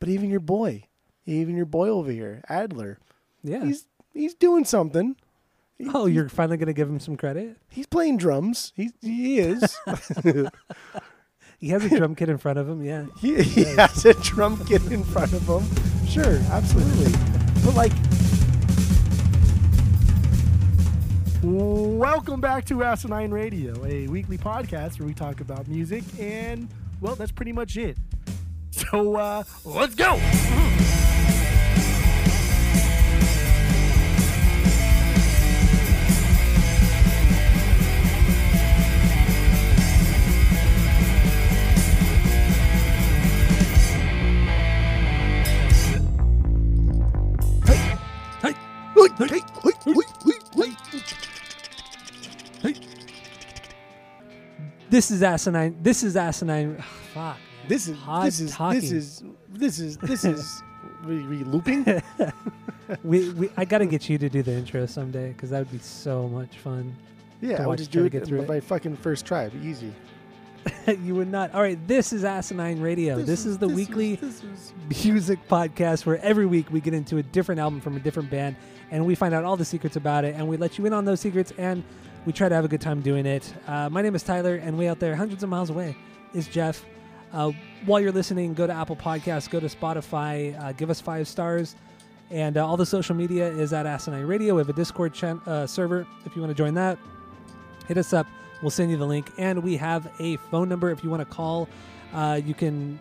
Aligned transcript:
But 0.00 0.08
even 0.08 0.30
your 0.30 0.40
boy, 0.40 0.84
even 1.26 1.56
your 1.56 1.66
boy 1.66 1.88
over 1.88 2.10
here, 2.10 2.42
Adler, 2.48 2.98
Yeah. 3.42 3.64
he's 3.64 3.86
he's 4.14 4.34
doing 4.34 4.64
something. 4.64 5.16
He- 5.76 5.88
oh, 5.92 6.06
you're 6.06 6.28
finally 6.28 6.56
gonna 6.56 6.72
give 6.72 6.88
him 6.88 7.00
some 7.00 7.16
credit. 7.16 7.56
he's 7.68 7.86
playing 7.86 8.18
drums. 8.18 8.72
He 8.76 8.90
he 9.00 9.38
is. 9.38 9.76
He 11.60 11.70
has 11.70 11.84
a 11.84 11.88
drum 11.88 12.14
kit 12.14 12.28
in 12.28 12.38
front 12.38 12.56
of 12.60 12.68
him. 12.68 12.84
Yeah. 12.84 13.06
he, 13.20 13.42
he 13.42 13.64
has 13.74 14.04
a 14.04 14.14
drum 14.14 14.64
kit 14.66 14.80
in 14.92 15.02
front 15.02 15.32
of 15.32 15.42
him. 15.48 16.06
Sure, 16.06 16.38
absolutely. 16.52 17.10
But 17.64 17.74
like, 17.74 17.90
welcome 21.42 22.40
back 22.40 22.64
to 22.66 22.84
Asinine 22.84 23.32
Radio, 23.32 23.84
a 23.84 24.06
weekly 24.06 24.38
podcast 24.38 25.00
where 25.00 25.08
we 25.08 25.14
talk 25.14 25.40
about 25.40 25.66
music, 25.66 26.04
and 26.20 26.68
well, 27.00 27.16
that's 27.16 27.32
pretty 27.32 27.50
much 27.52 27.76
it. 27.76 27.96
So 28.78 29.16
uh, 29.16 29.42
let's 29.64 29.94
go. 29.94 30.16
Hey. 47.66 48.54
Hey, 49.26 49.42
hey. 52.62 52.74
This 54.88 55.10
is 55.10 55.22
asinine. 55.22 55.76
This 55.82 56.02
is 56.02 56.16
asinine. 56.16 56.76
ugh, 56.78 56.84
fuck. 57.12 57.38
This 57.68 57.88
is 57.88 57.98
Hot 57.98 58.24
this 58.24 58.40
is 58.40 58.50
talking. 58.50 58.80
this 58.80 58.92
is 58.92 59.22
this 59.48 59.78
is 59.78 59.96
this 59.98 60.24
is 60.24 60.62
we, 61.06 61.22
we 61.26 61.44
looping. 61.44 61.84
We, 63.04 63.28
we 63.32 63.50
I 63.54 63.66
gotta 63.66 63.84
get 63.84 64.08
you 64.08 64.16
to 64.16 64.30
do 64.30 64.42
the 64.42 64.52
intro 64.52 64.86
someday 64.86 65.32
because 65.32 65.50
that 65.50 65.58
would 65.58 65.70
be 65.70 65.78
so 65.78 66.26
much 66.26 66.56
fun. 66.56 66.96
Yeah, 67.42 67.62
I 67.62 67.66
would 67.66 67.76
just 67.76 67.92
try 67.92 68.02
do 68.02 68.08
to 68.08 68.16
it 68.16 68.20
get 68.20 68.26
through 68.26 68.46
by 68.46 68.60
fucking 68.60 68.96
first 68.96 69.26
try. 69.26 69.48
Be 69.50 69.68
easy. 69.68 69.92
you 71.02 71.14
would 71.14 71.28
not. 71.28 71.52
All 71.54 71.60
right, 71.60 71.78
this 71.86 72.12
is 72.12 72.24
Asinine 72.24 72.80
Radio. 72.80 73.20
This, 73.20 73.44
is 73.44 73.58
the 73.58 73.66
this 73.66 73.76
weekly 73.76 74.16
this 74.16 74.42
is- 74.42 74.72
music 75.04 75.38
podcast 75.48 76.06
where 76.06 76.18
every 76.20 76.46
week 76.46 76.70
we 76.70 76.80
get 76.80 76.94
into 76.94 77.18
a 77.18 77.22
different 77.22 77.60
album 77.60 77.80
from 77.80 77.96
a 77.96 78.00
different 78.00 78.30
band 78.30 78.56
and 78.90 79.04
we 79.04 79.14
find 79.14 79.34
out 79.34 79.44
all 79.44 79.56
the 79.56 79.64
secrets 79.64 79.96
about 79.96 80.24
it 80.24 80.34
and 80.34 80.48
we 80.48 80.56
let 80.56 80.78
you 80.78 80.86
in 80.86 80.92
on 80.94 81.04
those 81.04 81.20
secrets 81.20 81.52
and 81.58 81.84
we 82.24 82.32
try 82.32 82.48
to 82.48 82.54
have 82.54 82.64
a 82.64 82.68
good 82.68 82.80
time 82.80 83.02
doing 83.02 83.26
it. 83.26 83.52
Uh, 83.66 83.88
my 83.90 84.00
name 84.02 84.14
is 84.14 84.22
Tyler 84.22 84.56
and 84.56 84.78
way 84.78 84.88
out 84.88 84.98
there, 84.98 85.14
hundreds 85.14 85.42
of 85.42 85.50
miles 85.50 85.68
away, 85.70 85.94
is 86.34 86.48
Jeff. 86.48 86.84
Uh, 87.32 87.52
while 87.84 88.00
you're 88.00 88.12
listening, 88.12 88.54
go 88.54 88.66
to 88.66 88.72
Apple 88.72 88.96
Podcasts, 88.96 89.48
go 89.48 89.60
to 89.60 89.66
Spotify, 89.66 90.58
uh, 90.62 90.72
give 90.72 90.90
us 90.90 91.00
five 91.00 91.28
stars. 91.28 91.76
And 92.30 92.56
uh, 92.56 92.66
all 92.66 92.76
the 92.76 92.86
social 92.86 93.14
media 93.14 93.48
is 93.48 93.72
at 93.72 93.86
Asinine 93.86 94.26
Radio. 94.26 94.54
We 94.54 94.60
have 94.60 94.68
a 94.68 94.74
Discord 94.74 95.12
uh, 95.22 95.66
server 95.66 96.06
if 96.26 96.36
you 96.36 96.42
want 96.42 96.50
to 96.50 96.54
join 96.54 96.74
that. 96.74 96.98
Hit 97.86 97.96
us 97.96 98.12
up. 98.12 98.26
We'll 98.60 98.70
send 98.70 98.90
you 98.90 98.96
the 98.96 99.06
link. 99.06 99.30
And 99.38 99.62
we 99.62 99.76
have 99.76 100.10
a 100.18 100.36
phone 100.36 100.68
number 100.68 100.90
if 100.90 101.02
you 101.02 101.10
want 101.10 101.20
to 101.20 101.34
call. 101.34 101.68
Uh, 102.12 102.40
you 102.44 102.54
can 102.54 102.98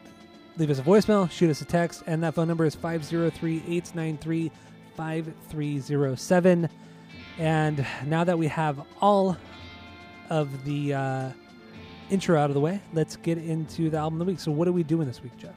leave 0.58 0.70
us 0.70 0.80
a 0.80 0.84
voicemail, 0.84 1.30
shoot 1.30 1.50
us 1.50 1.62
a 1.62 1.66
text, 1.66 2.04
and 2.08 2.24
that 2.24 2.34
phone 2.34 2.48
number 2.48 2.66
is 2.66 2.76
503 2.76 3.58
893 3.58 4.52
5307. 4.96 6.70
And 7.38 7.86
now 8.06 8.24
that 8.24 8.38
we 8.38 8.48
have 8.48 8.82
all 9.02 9.38
of 10.30 10.66
the 10.66 10.94
uh, 10.94 11.30
intro 12.10 12.40
out 12.40 12.50
of 12.50 12.54
the 12.54 12.60
way, 12.60 12.82
let's 12.94 13.16
get 13.18 13.38
into 13.38 13.90
the 13.90 13.98
album 13.98 14.22
of 14.22 14.28
the 14.28 14.32
week. 14.32 14.40
So, 14.40 14.52
what 14.52 14.68
are 14.68 14.72
we 14.72 14.84
doing 14.84 15.08
this 15.08 15.22
week, 15.22 15.38
Jeff? 15.38 15.56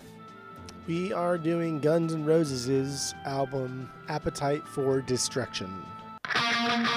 We 0.87 1.13
are 1.13 1.39
doing 1.39 1.81
Guns 1.81 2.15
N' 2.15 2.25
Roses' 2.25 3.15
album 3.25 3.91
Appetite 4.09 4.63
for 4.65 5.01
Destruction. 5.01 5.71
Oh, 6.35 6.91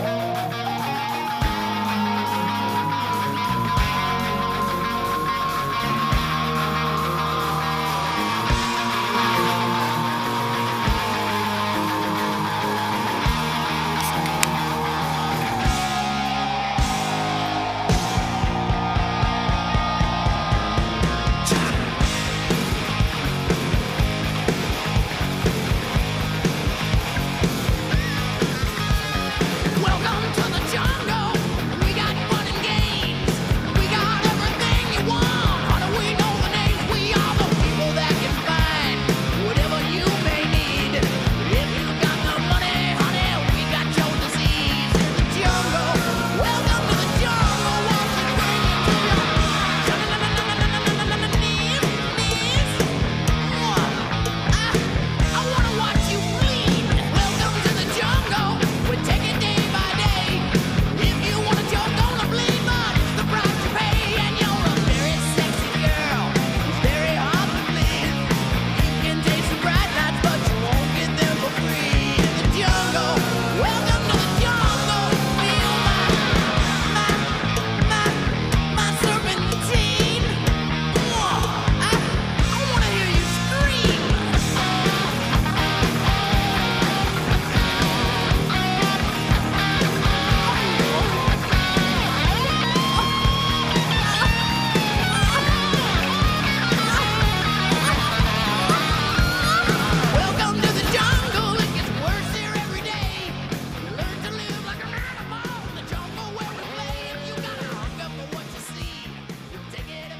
Welcome 0.00 0.77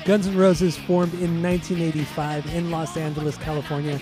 Guns 0.09 0.27
N' 0.27 0.39
Roses 0.39 0.75
formed 0.75 1.13
in 1.13 1.43
1985 1.43 2.55
in 2.55 2.71
Los 2.71 2.97
Angeles, 2.97 3.37
California, 3.37 4.01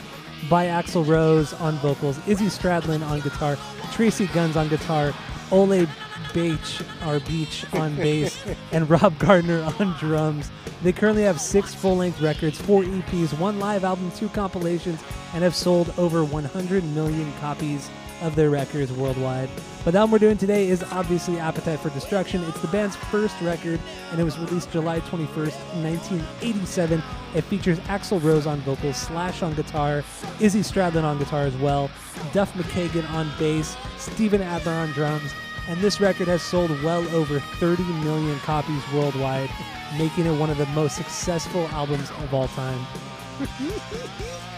by 0.48 0.66
Axl 0.66 1.04
Rose 1.04 1.52
on 1.54 1.74
vocals, 1.78 2.16
Izzy 2.28 2.44
Stradlin 2.44 3.04
on 3.04 3.18
guitar, 3.22 3.56
Tracii 3.90 4.32
Guns 4.32 4.56
on 4.56 4.68
guitar, 4.68 5.12
Ole 5.50 5.84
Beich 6.32 6.80
or 7.08 7.18
Beich 7.18 7.80
on 7.80 7.96
bass, 7.96 8.40
and 8.72 8.88
Rob 8.88 9.18
Gardner 9.18 9.62
on 9.80 9.96
drums. 9.98 10.52
They 10.84 10.92
currently 10.92 11.24
have 11.24 11.40
six 11.40 11.74
full-length 11.74 12.20
records, 12.20 12.56
four 12.56 12.84
EPs, 12.84 13.36
one 13.40 13.58
live 13.58 13.82
album, 13.82 14.12
two 14.12 14.28
compilations, 14.28 15.02
and 15.34 15.42
have 15.42 15.56
sold 15.56 15.92
over 15.98 16.24
100 16.24 16.84
million 16.84 17.32
copies 17.40 17.90
of 18.20 18.34
their 18.34 18.50
records 18.50 18.92
worldwide. 18.92 19.48
But 19.84 19.92
the 19.92 19.98
album 19.98 20.12
we're 20.12 20.18
doing 20.18 20.36
today 20.36 20.68
is 20.68 20.82
obviously 20.82 21.38
Appetite 21.38 21.80
for 21.80 21.90
Destruction. 21.90 22.42
It's 22.44 22.60
the 22.60 22.68
band's 22.68 22.96
first 22.96 23.40
record, 23.40 23.80
and 24.10 24.20
it 24.20 24.24
was 24.24 24.38
released 24.38 24.70
July 24.72 25.00
21st, 25.00 25.82
1987. 25.82 27.02
It 27.34 27.42
features 27.42 27.78
Axl 27.80 28.22
Rose 28.22 28.46
on 28.46 28.60
vocals, 28.60 28.96
Slash 28.96 29.42
on 29.42 29.54
guitar, 29.54 30.02
Izzy 30.40 30.60
Stradlin 30.60 31.04
on 31.04 31.18
guitar 31.18 31.42
as 31.42 31.56
well, 31.56 31.90
Duff 32.32 32.52
McKagan 32.54 33.08
on 33.10 33.30
bass, 33.38 33.76
Steven 33.98 34.42
Adler 34.42 34.72
on 34.72 34.90
drums, 34.92 35.32
and 35.68 35.80
this 35.80 36.00
record 36.00 36.28
has 36.28 36.42
sold 36.42 36.70
well 36.82 37.06
over 37.14 37.40
30 37.40 37.82
million 38.04 38.38
copies 38.40 38.82
worldwide, 38.92 39.50
making 39.98 40.26
it 40.26 40.38
one 40.38 40.50
of 40.50 40.58
the 40.58 40.66
most 40.66 40.96
successful 40.96 41.68
albums 41.68 42.10
of 42.10 42.32
all 42.32 42.48
time. 42.48 42.86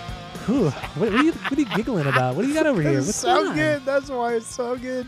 Whew, 0.49 0.71
what, 0.71 0.75
what, 0.97 1.09
are 1.13 1.23
you, 1.23 1.33
what 1.33 1.53
are 1.53 1.61
you 1.61 1.77
giggling 1.77 2.07
about? 2.07 2.35
What 2.35 2.41
do 2.41 2.49
you 2.49 2.55
got 2.55 2.65
over 2.67 2.81
here? 2.81 2.97
It's 2.97 3.09
What's 3.09 3.19
so 3.19 3.53
good. 3.53 3.85
That's 3.85 4.09
why 4.09 4.33
it's 4.33 4.47
so 4.47 4.79
good. 4.79 5.07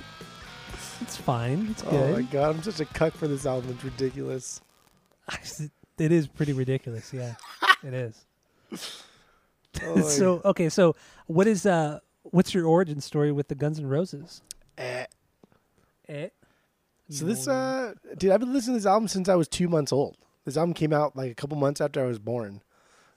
it's 1.01 1.17
fine. 1.17 1.69
It's 1.71 1.81
good. 1.81 1.95
Oh 1.95 2.13
my 2.13 2.21
god, 2.21 2.57
I'm 2.57 2.63
such 2.63 2.79
a 2.81 2.85
cuck 2.85 3.15
for 3.15 3.27
this 3.27 3.47
album. 3.47 3.71
It's 3.71 3.83
ridiculous. 3.83 4.61
it 5.99 6.13
is 6.13 6.27
pretty 6.27 6.53
ridiculous. 6.53 7.11
Yeah, 7.11 7.37
it 7.83 7.95
is. 7.95 8.27
Oh, 9.83 10.01
so 10.09 10.43
okay, 10.45 10.69
so 10.69 10.95
what 11.27 11.47
is 11.47 11.65
uh 11.65 12.01
what's 12.25 12.53
your 12.53 12.67
origin 12.67 13.01
story 13.01 13.33
with 13.33 13.49
the 13.49 13.55
Guns 13.55 13.79
N' 13.79 13.87
Roses? 13.87 14.43
eh. 14.77 15.07
Eh. 16.07 16.29
So 17.09 17.25
this, 17.25 17.49
uh, 17.49 17.95
dude, 18.19 18.31
I've 18.31 18.41
been 18.41 18.53
listening 18.53 18.77
to 18.77 18.81
this 18.81 18.87
album 18.87 19.09
since 19.09 19.29
I 19.29 19.37
was 19.37 19.49
two 19.49 19.71
months 19.71 19.91
old. 19.91 20.19
This 20.45 20.59
album 20.59 20.75
came 20.75 20.93
out 20.93 21.17
like 21.17 21.33
a 21.33 21.35
couple 21.35 21.57
months 21.57 21.81
after 21.81 22.05
I 22.05 22.07
was 22.07 22.19
born. 22.19 22.61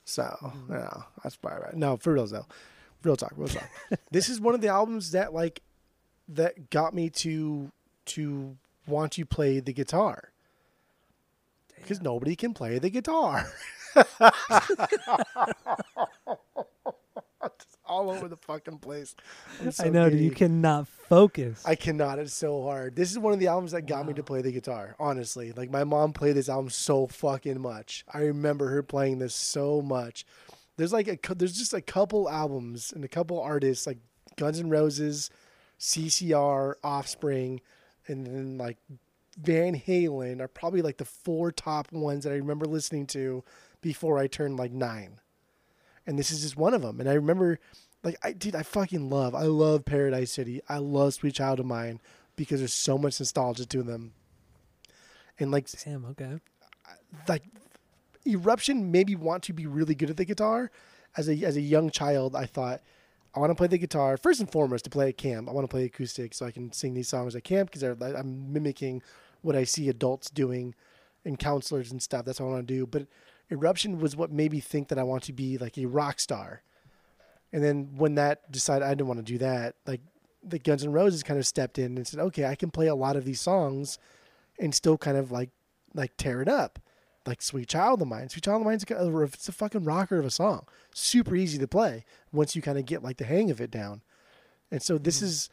So, 0.06 0.24
Mm-hmm. 0.24 0.74
yeah, 0.74 1.02
that's 1.24 1.36
probably 1.38 1.64
right. 1.64 1.76
No, 1.76 1.98
for 1.98 2.14
real 2.14 2.28
though, 2.28 2.46
real 3.04 3.16
talk, 3.16 3.34
real 3.38 3.48
talk. 3.48 3.70
this 4.12 4.30
is 4.30 4.42
one 4.42 4.54
of 4.56 4.62
the 4.62 4.68
albums 4.68 5.12
that 5.12 5.34
like 5.34 5.62
that 6.28 6.70
got 6.70 6.94
me 6.94 7.10
to 7.10 7.72
to 8.06 8.58
want 8.88 9.14
to 9.14 9.26
play 9.26 9.60
the 9.60 9.74
guitar 9.74 10.30
because 11.78 12.02
nobody 12.02 12.36
can 12.36 12.54
play 12.54 12.80
the 12.80 12.90
guitar. 12.90 13.48
All 17.94 18.10
over 18.10 18.28
the 18.28 18.38
fucking 18.38 18.80
place. 18.80 19.16
So 19.70 19.86
I 19.86 19.90
know, 19.90 20.10
dude. 20.10 20.20
You 20.20 20.32
cannot 20.32 20.88
focus. 20.88 21.64
I 21.64 21.76
cannot. 21.76 22.18
It's 22.18 22.34
so 22.34 22.64
hard. 22.64 22.96
This 22.96 23.12
is 23.12 23.20
one 23.20 23.34
of 23.34 23.40
the 23.40 23.48
albums 23.48 23.72
that 23.72 23.84
got 23.84 24.08
me 24.08 24.14
to 24.16 24.24
play 24.24 24.42
the 24.42 24.52
guitar. 24.52 24.96
Honestly, 25.00 25.52
like 25.52 25.70
my 25.70 25.84
mom 25.84 26.12
played 26.12 26.36
this 26.36 26.50
album 26.50 26.72
so 26.72 27.06
fucking 27.06 27.62
much. 27.62 28.04
I 28.12 28.22
remember 28.22 28.70
her 28.70 28.82
playing 28.82 29.20
this 29.20 29.36
so 29.36 29.80
much. 29.82 30.26
There's 30.76 30.92
like 30.92 31.08
a 31.08 31.36
there's 31.36 31.56
just 31.56 31.74
a 31.76 31.82
couple 31.82 32.28
albums 32.28 32.92
and 32.92 33.06
a 33.06 33.08
couple 33.08 33.40
artists 33.40 33.86
like 33.86 34.00
Guns 34.38 34.60
N' 34.60 34.72
Roses, 34.72 35.30
CCR, 35.80 36.74
Offspring, 36.84 37.62
and 38.08 38.26
then 38.26 38.58
like 38.58 38.78
Van 39.38 39.80
Halen 39.80 40.42
are 40.42 40.48
probably 40.48 40.82
like 40.82 40.98
the 40.98 41.06
four 41.06 41.52
top 41.52 41.92
ones 41.92 42.24
that 42.24 42.34
I 42.34 42.38
remember 42.38 42.66
listening 42.66 43.06
to 43.08 43.44
before 43.82 44.18
I 44.18 44.26
turned 44.26 44.58
like 44.58 44.72
nine 44.72 45.20
and 46.06 46.20
this 46.20 46.32
is 46.32 46.42
just 46.42 46.58
one 46.58 46.74
of 46.74 46.82
them. 46.82 47.00
And 47.00 47.10
I 47.10 47.14
remember, 47.14 47.60
like, 48.04 48.18
I 48.24 48.34
dude, 48.34 48.56
I 48.56 48.64
fucking 48.64 49.10
love, 49.10 49.34
I 49.34 49.44
love 49.44 49.86
Paradise 49.86 50.32
City. 50.32 50.62
I 50.68 50.78
love 50.78 51.14
Sweet 51.14 51.36
Child 51.36 51.60
of 51.60 51.66
Mine 51.66 52.02
because 52.36 52.60
there's 52.60 52.74
so 52.74 52.98
much 52.98 53.20
nostalgia 53.20 53.66
to 53.66 53.84
them. 53.84 54.14
And 55.40 55.52
like, 55.52 55.68
Damn. 55.84 56.06
Okay. 56.06 56.40
like, 57.28 57.44
Eruption 58.26 58.92
made 58.92 59.08
me 59.08 59.16
want 59.16 59.44
to 59.44 59.54
be 59.54 59.66
really 59.66 59.96
good 59.96 60.10
at 60.10 60.18
the 60.18 60.26
guitar. 60.26 60.72
As 61.16 61.30
a 61.30 61.44
as 61.44 61.56
a 61.58 61.62
young 61.62 61.90
child, 61.92 62.36
I 62.36 62.46
thought 62.46 62.82
I 63.36 63.40
want 63.40 63.52
to 63.52 63.56
play 63.56 63.68
the 63.68 63.78
guitar 63.78 64.18
first 64.18 64.40
and 64.40 64.52
foremost 64.52 64.84
to 64.86 64.90
play 64.90 65.10
at 65.10 65.18
camp. 65.18 65.50
I 65.50 65.52
want 65.52 65.64
to 65.64 65.74
play 65.74 65.86
acoustic 65.86 66.34
so 66.34 66.46
I 66.46 66.52
can 66.52 66.72
sing 66.72 66.94
these 66.94 67.08
songs 67.08 67.36
at 67.36 67.44
camp 67.44 67.72
because 67.72 67.84
I'm 67.84 68.54
mimicking 68.54 69.02
what 69.42 69.56
I 69.56 69.64
see 69.64 69.90
adults 69.90 70.30
doing 70.30 70.76
and 71.26 71.38
counselors 71.38 71.92
and 71.92 72.02
stuff. 72.02 72.26
That's 72.26 72.40
what 72.40 72.48
I 72.48 72.52
want 72.52 72.68
to 72.68 72.74
do. 72.74 72.86
But 72.86 73.08
Eruption 73.52 74.00
was 74.00 74.16
what 74.16 74.32
made 74.32 74.52
me 74.52 74.60
think 74.60 74.88
that 74.88 75.00
I 75.00 75.04
want 75.04 75.24
to 75.24 75.34
be 75.34 75.58
like 75.58 75.78
a 75.78 75.86
rock 75.86 76.20
star. 76.20 76.62
And 77.54 77.64
then 77.64 77.92
when 77.96 78.16
that 78.16 78.52
decided 78.52 78.84
I 78.84 78.90
didn't 78.90 79.08
want 79.08 79.20
to 79.20 79.32
do 79.32 79.38
that, 79.38 79.76
like 79.86 80.02
the 80.44 80.60
Guns 80.60 80.84
N' 80.84 80.92
Roses 80.92 81.24
kind 81.24 81.40
of 81.40 81.46
stepped 81.46 81.80
in 81.80 81.96
and 81.96 82.06
said, 82.06 82.20
"Okay, 82.20 82.46
I 82.46 82.56
can 82.56 82.72
play 82.72 82.88
a 82.88 82.96
lot 82.96 83.16
of 83.16 83.24
these 83.24 83.40
songs 83.40 84.00
and 84.60 84.74
still 84.74 84.98
kind 84.98 85.16
of 85.16 85.32
like 85.32 85.52
like 85.94 86.18
tear 86.18 86.42
it 86.42 86.50
up." 86.50 86.80
Like 87.26 87.42
Sweet 87.42 87.70
Child 87.70 88.02
of 88.02 88.10
Mine. 88.10 88.28
Sweet 88.28 88.44
Child 88.44 88.62
of 88.62 88.68
Mine's 88.68 88.84
a, 88.90 89.22
it's 89.22 89.48
a 89.48 89.54
fucking 89.54 89.86
rocker 89.86 90.20
of 90.20 90.26
a 90.26 90.32
song. 90.32 90.66
Super 90.94 91.36
easy 91.36 91.58
to 91.60 91.68
play 91.68 92.04
once 92.34 92.54
you 92.54 92.62
kind 92.62 92.78
of 92.78 92.86
get 92.86 93.04
like 93.04 93.16
the 93.16 93.24
hang 93.24 93.50
of 93.50 93.62
it 93.62 93.72
down. 93.72 94.02
And 94.72 94.82
so 94.82 94.98
this 94.98 95.20
hmm. 95.20 95.28
is 95.28 95.50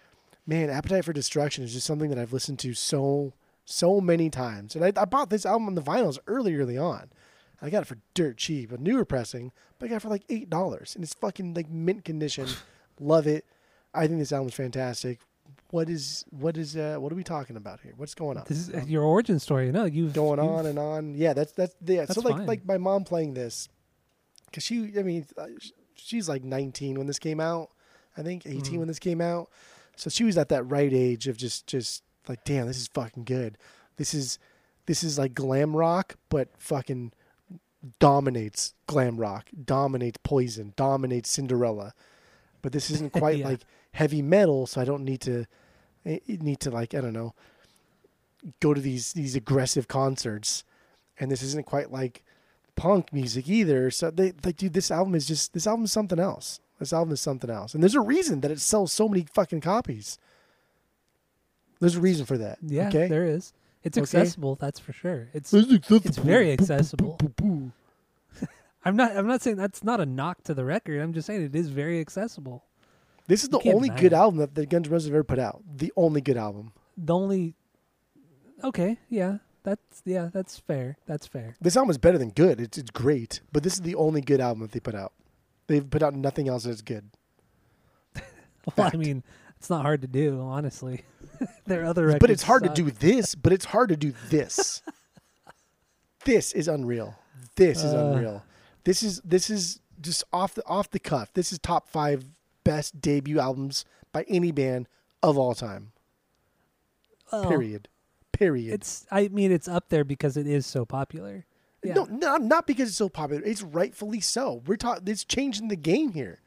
man, 0.47 0.71
Appetite 0.71 1.05
for 1.05 1.13
Destruction 1.13 1.63
is 1.63 1.73
just 1.73 1.87
something 1.87 2.11
that 2.11 2.19
I've 2.19 2.33
listened 2.33 2.59
to 2.61 2.75
so 2.75 3.35
so 3.65 4.01
many 4.01 4.31
times. 4.31 4.75
And 4.75 4.85
I, 4.85 4.93
I 5.01 5.05
bought 5.05 5.31
this 5.31 5.47
album 5.47 5.69
on 5.69 5.75
the 5.75 5.83
vinyls 5.83 6.19
early, 6.27 6.57
early 6.57 6.77
on. 6.77 7.11
I 7.63 7.71
got 7.71 7.83
it 7.83 7.87
for 7.87 7.99
dirt 8.15 8.37
cheap, 8.39 8.73
a 8.73 8.79
newer 8.79 9.05
pressing, 9.05 9.53
but 9.79 9.87
I 9.87 9.89
got 9.91 9.97
it 9.97 10.03
for 10.03 10.09
like 10.09 10.25
eight 10.29 10.49
dollars, 10.51 10.95
and 10.95 11.05
it's 11.05 11.15
fucking 11.15 11.55
like 11.55 11.69
mint 11.71 12.05
condition. 12.05 12.47
Love 13.01 13.27
it. 13.27 13.45
I 13.95 14.07
think 14.07 14.19
this 14.19 14.33
album's 14.33 14.55
fantastic. 14.55 15.21
What 15.71 15.89
is 15.89 16.25
what 16.31 16.57
is 16.57 16.77
uh, 16.77 16.97
what 16.99 17.13
are 17.13 17.17
we 17.17 17.25
talking 17.25 17.57
about 17.57 17.81
here? 17.81 17.93
What's 17.97 18.15
going 18.15 18.37
on? 18.39 18.45
This 18.49 18.59
is 18.59 18.75
uh, 18.75 18.83
your 18.87 19.03
origin 19.05 19.39
story. 19.39 19.71
No, 19.71 19.85
you've 19.85 20.13
going 20.13 20.39
you've- 20.41 20.49
on 20.49 20.67
and 20.67 20.79
on. 20.79 21.15
Yeah, 21.15 21.33
that's 21.33 21.53
that's 21.53 21.75
yeah. 21.85 22.07
so 22.07 22.21
like 22.23 22.37
fine. 22.37 22.47
like 22.47 22.65
my 22.65 22.79
mom 22.79 23.05
playing 23.05 23.35
this, 23.35 23.69
because 24.47 24.65
she, 24.65 24.93
I 24.99 25.03
mean, 25.03 25.27
uh, 25.39 25.47
she's 25.95 26.29
like 26.29 26.43
19 26.45 26.99
when 26.99 27.07
this 27.07 27.19
came 27.19 27.41
out. 27.41 27.71
I 28.17 28.23
think 28.23 28.47
18 28.47 28.63
Mm-hmm. 28.63 28.79
when 28.79 28.89
this 28.89 28.99
came 28.99 29.21
out. 29.21 29.49
So 29.97 30.09
she 30.11 30.25
was 30.25 30.37
at 30.39 30.49
that 30.49 30.65
right 30.65 30.93
age 30.93 31.29
of 31.29 31.37
just 31.37 31.67
just 31.67 32.03
like, 32.29 32.43
damn, 32.45 32.67
this 32.67 32.79
is 32.79 32.89
fucking 32.89 33.25
good. 33.25 33.57
This 33.97 34.15
is 34.15 34.39
this 34.87 35.03
is 35.05 35.19
like 35.19 35.35
glam 35.35 35.77
rock, 35.77 36.17
but 36.31 36.49
fucking 36.59 37.13
dominates 37.99 38.75
glam 38.87 39.17
rock, 39.17 39.49
dominates 39.65 40.19
Poison, 40.23 40.73
dominates 40.77 41.31
Cinderella. 41.31 41.95
But 42.63 42.73
this 42.73 42.91
isn't 42.91 43.13
quite 43.15 43.39
Yeah. 43.39 43.49
like 43.49 43.61
heavy 43.93 44.23
metal, 44.23 44.67
so 44.67 44.81
I 44.81 44.85
don't 44.85 45.05
need 45.05 45.21
to 45.23 45.47
I 46.07 46.21
I 46.29 46.39
need 46.41 46.61
to 46.61 46.71
like 46.71 46.95
I 46.95 47.01
don't 47.01 47.13
know 47.13 47.35
go 48.61 48.73
to 48.75 48.81
these 48.81 49.13
these 49.13 49.37
aggressive 49.37 49.89
concerts, 49.89 50.65
and 51.19 51.31
this 51.31 51.43
isn't 51.43 51.67
quite 51.67 51.91
like 51.91 52.23
punk 52.77 53.13
music 53.13 53.49
either. 53.49 53.91
So 53.91 54.11
they 54.11 54.33
like, 54.45 54.57
dude, 54.57 54.73
this 54.73 54.91
album 54.91 55.15
is 55.15 55.27
just 55.27 55.53
this 55.53 55.67
album 55.67 55.85
is 55.85 55.93
something 55.93 56.19
else. 56.19 56.61
This 56.79 56.93
album 56.95 57.13
is 57.13 57.21
something 57.21 57.51
else, 57.51 57.75
and 57.75 57.83
there's 57.83 57.95
a 57.95 58.01
reason 58.01 58.41
that 58.41 58.51
it 58.51 58.61
sells 58.61 58.91
so 58.93 59.07
many 59.09 59.27
fucking 59.35 59.61
copies. 59.61 60.19
There's 61.79 61.97
a 61.97 62.01
reason 62.01 62.25
for 62.27 62.39
that. 62.39 62.59
Yeah, 62.63 62.89
okay. 62.89 63.07
there 63.09 63.25
is. 63.25 63.53
It's 63.83 63.97
Okay. 63.97 64.03
accessible. 64.03 64.57
That's 64.57 64.79
for 64.79 64.93
sure. 64.93 65.29
It's. 65.33 65.53
It's 65.55 65.73
accessible. 65.73 66.09
It's 66.09 66.19
very 66.19 66.53
accessible. 66.53 67.19
I'm 68.85 68.97
not. 68.97 69.17
I'm 69.17 69.27
not 69.27 69.43
saying 69.43 69.57
that's 69.57 69.83
not 69.85 70.01
a 70.01 70.07
knock 70.07 70.43
to 70.45 70.55
the 70.55 70.65
record. 70.65 71.01
I'm 71.01 71.13
just 71.13 71.27
saying 71.27 71.43
it 71.43 71.55
is 71.55 71.69
very 71.69 72.01
accessible. 72.01 72.65
This 73.27 73.43
is 73.43 73.49
You 73.49 73.53
the 73.53 73.59
can't 73.61 73.77
only 73.77 73.89
deny 73.91 74.01
good 74.01 74.13
it. 74.13 74.17
album 74.17 74.39
that 74.41 74.55
the 74.55 74.67
Guns 74.67 74.87
N' 74.89 74.93
Roses 74.93 75.09
have 75.09 75.15
ever 75.15 75.25
put 75.25 75.39
out. 75.39 75.63
The 75.77 75.93
only 75.97 76.21
good 76.21 76.37
album. 76.37 76.73
The 76.97 77.15
only. 77.15 77.55
Okay. 78.65 78.99
Yeah. 79.09 79.39
That's 79.63 80.03
yeah. 80.05 80.31
That's 80.33 80.59
fair. 80.59 80.97
That's 81.07 81.27
fair. 81.27 81.57
This 81.61 81.77
album 81.77 81.91
is 81.91 81.99
better 81.99 82.17
than 82.19 82.31
good. 82.31 82.61
It's 82.61 82.79
it's 82.79 82.91
great, 82.91 83.41
but 83.53 83.63
this 83.63 83.75
is 83.75 83.83
the 83.83 83.95
only 83.95 84.21
good 84.23 84.41
album 84.41 84.63
that 84.63 84.73
they 84.73 84.81
put 84.81 84.95
out. 84.95 85.13
They've 85.67 85.89
put 85.89 86.03
out 86.03 86.15
nothing 86.15 86.49
else 86.49 86.65
that's 86.65 86.83
good. 86.83 87.11
Well, 88.77 88.87
I 88.87 88.91
Fact. 88.91 88.99
mean, 88.99 89.23
it's 89.57 89.71
not 89.71 89.83
hard 89.83 90.03
to 90.03 90.07
do, 90.07 90.39
honestly. 90.41 91.03
there 91.67 91.83
are 91.83 91.87
other 91.87 92.07
records. 92.07 92.21
But 92.21 92.31
it's 92.31 92.43
hard 92.43 92.65
suck. 92.65 92.75
to 92.75 92.83
do 92.83 92.91
this. 92.91 93.35
But 93.35 93.53
it's 93.53 93.67
hard 93.67 93.89
to 93.91 93.97
do 93.97 94.13
this. 94.29 94.83
this 96.25 96.53
is 96.53 96.69
unreal. 96.69 97.17
This 97.57 97.83
is 97.83 97.95
Uh. 97.95 98.13
unreal. 98.13 98.45
This 98.85 99.03
is 99.03 99.21
this 99.23 99.51
is 99.51 99.81
just 100.01 100.25
off 100.33 100.55
the 100.55 100.67
off 100.67 100.91
the 100.91 100.99
cuff. 100.99 101.33
This 101.35 101.53
is 101.53 101.59
top 101.59 101.89
five 101.89 102.25
best 102.65 103.01
debut 103.01 103.39
albums 103.39 103.85
by 104.13 104.25
any 104.29 104.53
band 104.53 104.89
of 105.23 105.37
all 105.39 105.55
time. 105.55 105.93
Well, 107.31 107.47
Period. 107.49 107.89
Period. 108.33 108.73
It's. 108.75 109.07
I 109.11 109.29
mean, 109.29 109.53
it's 109.53 109.69
up 109.69 109.89
there 109.91 110.05
because 110.05 110.37
it 110.37 110.47
is 110.47 110.67
so 110.67 110.85
popular. 110.85 111.45
Yeah. 111.85 111.95
No, 111.95 112.05
no, 112.05 112.37
not 112.37 112.67
because 112.67 112.89
it's 112.89 112.99
so 112.99 113.09
popular. 113.09 113.43
It's 113.43 113.63
rightfully 113.63 114.21
so. 114.21 114.63
We're 114.67 114.77
talking. 114.77 115.07
It's 115.07 115.25
changing 115.25 115.69
the 115.69 115.77
game 115.77 116.13
here. 116.13 116.41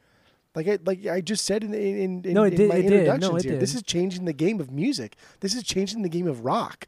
Like 0.54 0.68
I 0.68 0.78
like 0.84 1.06
I 1.06 1.20
just 1.20 1.44
said 1.44 1.64
in 1.64 1.74
in, 1.74 2.24
in, 2.24 2.32
No, 2.32 2.44
in 2.44 2.54
did- 2.54 2.68
my 2.68 2.76
did. 2.80 2.90
No, 2.90 2.96
introductions 2.96 3.44
it 3.44 3.48
here. 3.50 3.58
This 3.58 3.74
is 3.74 3.82
changing 3.82 4.24
the 4.24 4.32
game 4.32 4.60
of 4.60 4.70
music. 4.70 5.16
This 5.40 5.54
is 5.54 5.62
changing 5.64 6.02
the 6.02 6.08
game 6.08 6.26
of 6.28 6.44
rock. 6.44 6.86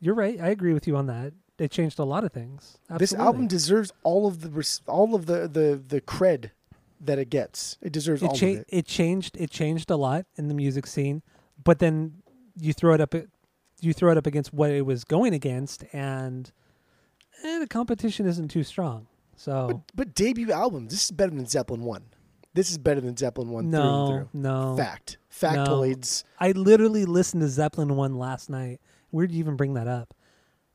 You're 0.00 0.14
right. 0.16 0.40
I 0.40 0.48
agree 0.48 0.72
with 0.74 0.86
you 0.88 0.96
on 0.96 1.06
that. 1.06 1.32
It 1.58 1.70
changed 1.70 1.98
a 2.00 2.04
lot 2.04 2.24
of 2.24 2.32
things. 2.32 2.78
This 2.98 3.14
album 3.14 3.46
deserves 3.46 3.92
all 4.02 4.26
of 4.26 4.40
the 4.40 4.50
res- 4.50 4.80
all 4.86 5.14
of 5.14 5.26
the 5.26 5.46
the 5.46 5.80
the 5.86 6.00
cred 6.00 6.50
that 7.00 7.18
it 7.18 7.30
gets. 7.30 7.78
It 7.80 7.92
deserves 7.92 8.22
it, 8.22 8.26
all 8.30 8.34
cha- 8.34 8.46
of 8.46 8.56
it. 8.58 8.66
it 8.68 8.86
changed. 8.86 9.36
It 9.38 9.50
changed 9.50 9.90
a 9.90 9.96
lot 9.96 10.26
in 10.36 10.48
the 10.48 10.54
music 10.54 10.86
scene, 10.88 11.22
but 11.62 11.78
then 11.78 12.14
you 12.60 12.72
throw 12.72 12.94
it 12.94 13.00
up. 13.00 13.14
You 13.80 13.92
throw 13.92 14.10
it 14.10 14.16
up 14.18 14.26
against 14.26 14.52
what 14.52 14.70
it 14.70 14.84
was 14.86 15.04
going 15.04 15.34
against, 15.34 15.84
and 15.92 16.50
eh, 17.44 17.58
the 17.60 17.68
competition 17.68 18.26
isn't 18.26 18.48
too 18.48 18.64
strong. 18.64 19.06
So 19.36 19.68
But 19.68 19.96
but 19.96 20.14
debut 20.16 20.50
album. 20.50 20.88
This 20.88 21.04
is 21.04 21.10
better 21.12 21.30
than 21.30 21.46
Zeppelin 21.46 21.82
one. 21.82 22.04
This 22.54 22.70
is 22.70 22.78
better 22.78 23.00
than 23.00 23.16
Zeppelin 23.16 23.48
one 23.50 23.70
no, 23.70 24.06
through 24.08 24.16
and 24.32 24.42
no. 24.42 24.76
Fact. 24.76 25.16
Factoids. 25.30 26.24
I 26.38 26.52
literally 26.52 27.04
listened 27.06 27.40
to 27.42 27.48
Zeppelin 27.48 27.96
one 27.96 28.18
last 28.18 28.50
night. 28.50 28.80
Where 29.10 29.26
did 29.26 29.34
you 29.34 29.40
even 29.40 29.56
bring 29.56 29.74
that 29.74 29.88
up? 29.88 30.12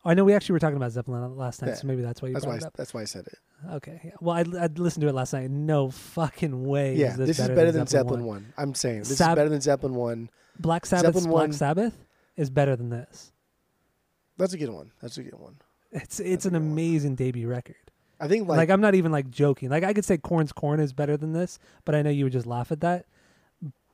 Oh, 0.04 0.10
I 0.10 0.14
know 0.14 0.24
we 0.24 0.34
actually 0.34 0.54
were 0.54 0.60
talking 0.60 0.78
about 0.78 0.92
Zeppelin 0.92 1.36
last 1.38 1.62
night, 1.62 1.70
Yeah. 1.70 1.76
so 1.76 1.88
maybe 1.88 2.02
that's 2.02 2.22
why 2.22 2.30
you 2.30 2.34
That's 2.34 2.46
brought 2.46 2.54
why. 2.54 2.58
it 2.58 2.64
I, 2.64 2.68
up. 2.68 2.78
that's 2.78 2.94
why 2.94 3.02
I 3.02 3.06
said 3.06 3.28
it. 3.28 3.38
Okay, 3.74 4.00
yeah. 4.06 4.12
well, 4.22 4.36
I 4.36 4.42
I 4.64 4.68
listened 4.76 5.02
to 5.02 5.08
it 5.08 5.14
last 5.16 5.34
night. 5.34 5.50
No 5.50 5.90
fucking 5.90 6.66
way. 6.66 6.96
Yeah, 6.96 7.12
is 7.12 7.18
this, 7.18 7.28
this, 7.28 7.38
better 7.40 7.54
is 7.54 7.56
better 7.58 7.72
than, 7.72 7.80
than 7.82 7.88
Zeppelin 7.88 8.24
one. 8.26 8.54
I'm 8.58 8.74
saying 8.76 9.00
this 9.00 9.18
Sab- 9.18 9.32
is 9.32 9.36
better 9.36 9.50
than 9.50 9.62
Zeppelin 9.62 9.96
one. 9.96 10.30
Black 10.60 10.86
Sabbath's 10.86 11.08
Zeppelin 11.16 11.30
Black 11.32 11.42
one- 11.50 11.54
Sabbath 11.54 11.98
is 12.36 12.50
better 12.50 12.76
than 12.76 12.90
this. 12.90 13.32
That's 14.38 14.54
a 14.54 14.58
good 14.58 14.70
one. 14.70 14.92
That's 15.02 15.18
a 15.18 15.24
good 15.24 15.38
one. 15.40 15.58
It's 15.92 16.20
it's 16.20 16.46
a 16.46 16.50
an 16.50 16.54
good 16.54 16.62
one. 16.62 16.72
amazing 16.72 17.16
debut 17.16 17.48
record. 17.48 17.76
I 18.20 18.28
think 18.28 18.48
Like, 18.48 18.58
like, 18.58 18.70
I'm 18.70 18.82
not 18.82 18.96
even 18.96 19.12
like 19.12 19.30
joking. 19.30 19.70
Like 19.70 19.84
I 19.84 19.94
could 19.94 20.06
say 20.06 20.18
Korn's 20.18 20.52
Korn 20.52 20.80
is 20.80 20.94
better 20.94 21.18
than 21.18 21.34
this, 21.34 21.60
but 21.86 21.96
I 21.96 22.02
know 22.02 22.10
you 22.10 22.24
would 22.26 22.34
just 22.34 22.48
laugh 22.48 22.72
at 22.72 22.82
that. 22.82 23.06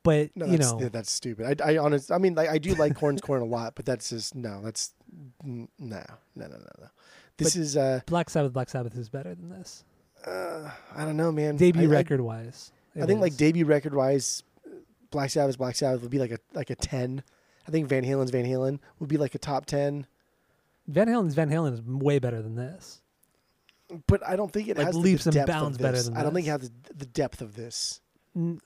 but 0.02 0.30
No, 0.34 0.46
you 0.46 0.58
know, 0.58 0.78
yeah, 0.80 0.88
that's 0.88 1.10
stupid. 1.10 1.60
I, 1.60 1.72
I 1.72 1.78
honest, 1.78 2.10
I 2.10 2.18
mean, 2.18 2.34
like, 2.34 2.48
I 2.48 2.58
do 2.58 2.74
like 2.74 2.94
Korn's 2.96 3.20
Korn 3.20 3.42
a 3.42 3.46
lot, 3.46 3.74
but 3.74 3.84
that's 3.84 4.10
just 4.10 4.34
no. 4.34 4.60
That's 4.62 4.92
no, 5.42 5.66
no, 5.78 6.02
no, 6.34 6.46
no, 6.46 6.56
no. 6.56 6.86
This 7.36 7.54
But- 7.54 7.60
is, 7.60 7.76
uh, 7.76 8.00
Black 8.06 8.30
Sabbath, 8.30 8.52
Black 8.52 8.68
Sabbath 8.68 8.96
is 8.96 9.08
better 9.08 9.34
than 9.34 9.50
this 9.50 9.84
uh, 10.26 10.70
I 10.94 11.04
don't 11.04 11.16
know, 11.16 11.30
man. 11.32 11.56
debut 11.56 11.82
I- 11.82 11.94
I- 11.94 11.98
record 11.98 12.20
wise. 12.20 12.72
I, 13.00 13.06
think 13.06 13.20
like 13.20 13.36
debut 13.36 13.64
record 13.66 13.92
wise, 13.92 14.44
Black 15.10 15.28
Sabbath, 15.30 15.58
Black 15.58 15.74
Sabbath 15.74 16.00
would 16.02 16.10
be 16.12 16.20
like 16.20 16.30
a 16.30 16.38
like 16.54 16.70
a 16.70 16.76
ten. 16.76 17.22
I 17.66 17.70
think 17.72 17.88
Van 17.88 18.04
Halen's 18.04 18.30
Van 18.30 18.44
Halen 18.44 18.78
would 19.00 19.08
be 19.08 19.16
like 19.16 19.34
a 19.34 19.38
top 19.38 19.66
ten, 19.66 20.06
Van 20.86 21.08
Halen's 21.08 21.34
Van 21.34 21.50
Halen 21.50 21.72
is 21.72 21.82
way 21.82 22.18
better 22.18 22.42
than 22.42 22.54
this. 22.56 23.00
But 24.06 24.26
I 24.26 24.36
don't 24.36 24.52
think 24.52 24.68
it 24.68 24.76
Like 24.76 24.86
has 24.86 24.96
leaps 24.96 25.24
the 25.24 25.30
and 25.30 25.34
depth 25.34 25.46
bounds 25.48 25.76
of 25.76 25.82
better 25.82 25.96
this. 25.96 26.08
than 26.08 26.16
I 26.16 26.22
don't 26.22 26.34
think 26.34 26.46
it 26.46 26.50
has 26.50 26.70
the, 26.70 26.94
the 26.94 27.06
depth 27.06 27.40
of 27.40 27.54
this. 27.54 28.00
N- 28.36 28.60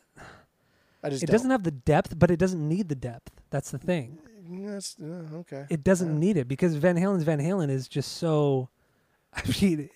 I 1.03 1.11
just 1.11 1.23
It 1.23 1.27
don't. 1.27 1.33
doesn't 1.35 1.51
have 1.51 1.63
the 1.65 1.71
depth, 1.71 2.19
but 2.19 2.31
it 2.31 2.39
doesn't 2.39 2.67
need 2.67 2.89
the 2.89 2.95
depth. 2.95 3.31
That's 3.51 3.71
the 3.71 3.79
thing. 3.79 4.19
That's, 4.51 4.97
uh, 5.01 5.25
okay. 5.41 5.67
It 5.71 5.85
doesn't 5.85 6.15
Yeah. 6.15 6.19
need 6.19 6.37
it 6.39 6.49
because 6.49 6.75
Van 6.75 6.97
Halen's 6.97 7.23
Van 7.25 7.39
Halen 7.39 7.71
is 7.71 7.87
just 7.89 8.13
so. 8.17 8.69
I 9.35 9.43
mean, 9.61 9.91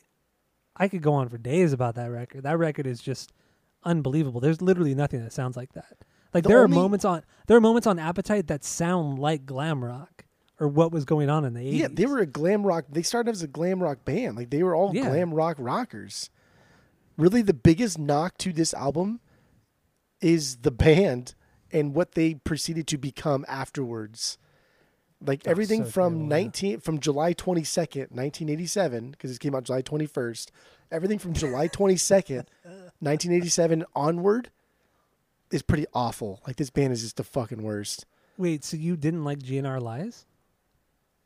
I 0.76 0.88
could 0.88 1.02
go 1.02 1.14
on 1.14 1.28
for 1.28 1.38
days 1.38 1.72
about 1.72 1.94
that 1.96 2.06
record. 2.10 2.42
That 2.44 2.58
record 2.58 2.86
is 2.86 3.00
just 3.00 3.32
unbelievable. 3.84 4.40
There's 4.40 4.60
literally 4.62 4.94
nothing 4.94 5.22
that 5.22 5.32
sounds 5.32 5.56
like 5.56 5.72
that. 5.72 5.96
Like 6.34 6.44
The 6.44 6.48
there 6.50 6.62
are 6.62 6.68
moments 6.68 7.04
on 7.04 7.22
there 7.46 7.56
are 7.56 7.60
moments 7.60 7.86
on 7.86 7.98
Appetite 7.98 8.46
that 8.48 8.62
sound 8.64 9.18
like 9.18 9.44
glam 9.46 9.84
rock 9.84 10.24
or 10.62 10.68
what 10.68 10.92
was 10.92 11.04
going 11.04 11.28
on 11.28 11.44
in 11.44 11.54
the 11.54 11.60
80s. 11.60 11.76
Yeah, 11.78 11.88
they 11.90 12.06
were 12.06 12.18
a 12.20 12.26
glam 12.26 12.62
rock. 12.64 12.84
They 12.88 13.02
started 13.02 13.32
as 13.32 13.42
a 13.42 13.48
glam 13.48 13.82
rock 13.82 14.04
band. 14.04 14.36
Like 14.36 14.50
they 14.50 14.62
were 14.62 14.76
all 14.76 14.94
Yeah. 14.94 15.08
glam 15.08 15.34
rock 15.34 15.56
rockers. 15.58 16.30
Really, 17.18 17.42
the 17.42 17.52
biggest 17.54 17.98
knock 17.98 18.38
to 18.38 18.52
this 18.52 18.72
album 18.72 19.18
is 20.20 20.58
the 20.58 20.70
band 20.70 21.34
and 21.72 21.94
what 21.94 22.12
they 22.12 22.34
proceeded 22.34 22.86
to 22.86 22.96
become 22.98 23.44
afterwards. 23.48 24.38
Like 25.20 25.42
Oh, 25.46 25.50
everything 25.50 25.84
so 25.84 25.90
from 25.90 26.20
yeah. 26.22 26.26
nineteen 26.28 26.80
from 26.80 27.00
July 27.00 27.32
twenty 27.32 27.64
second, 27.64 28.08
nineteen 28.12 28.48
eighty 28.48 28.66
seven, 28.66 29.10
because 29.10 29.32
it 29.32 29.40
came 29.40 29.54
out 29.54 29.64
July 29.64 29.82
twenty 29.82 30.06
first. 30.06 30.52
Everything 30.92 31.18
from 31.18 31.32
July 31.32 31.66
twenty 31.66 31.96
second, 31.96 32.48
nineteen 33.00 33.32
eighty 33.32 33.48
seven 33.48 33.84
onward, 33.96 34.50
is 35.50 35.62
pretty 35.62 35.86
awful. 35.92 36.40
Like 36.46 36.56
this 36.56 36.70
band 36.70 36.92
is 36.92 37.02
just 37.02 37.16
the 37.16 37.24
fucking 37.24 37.62
worst. 37.62 38.06
Wait, 38.38 38.64
so 38.64 38.76
you 38.76 38.96
didn't 38.96 39.24
like 39.24 39.38
GNR 39.40 39.80
Lies? 39.80 40.24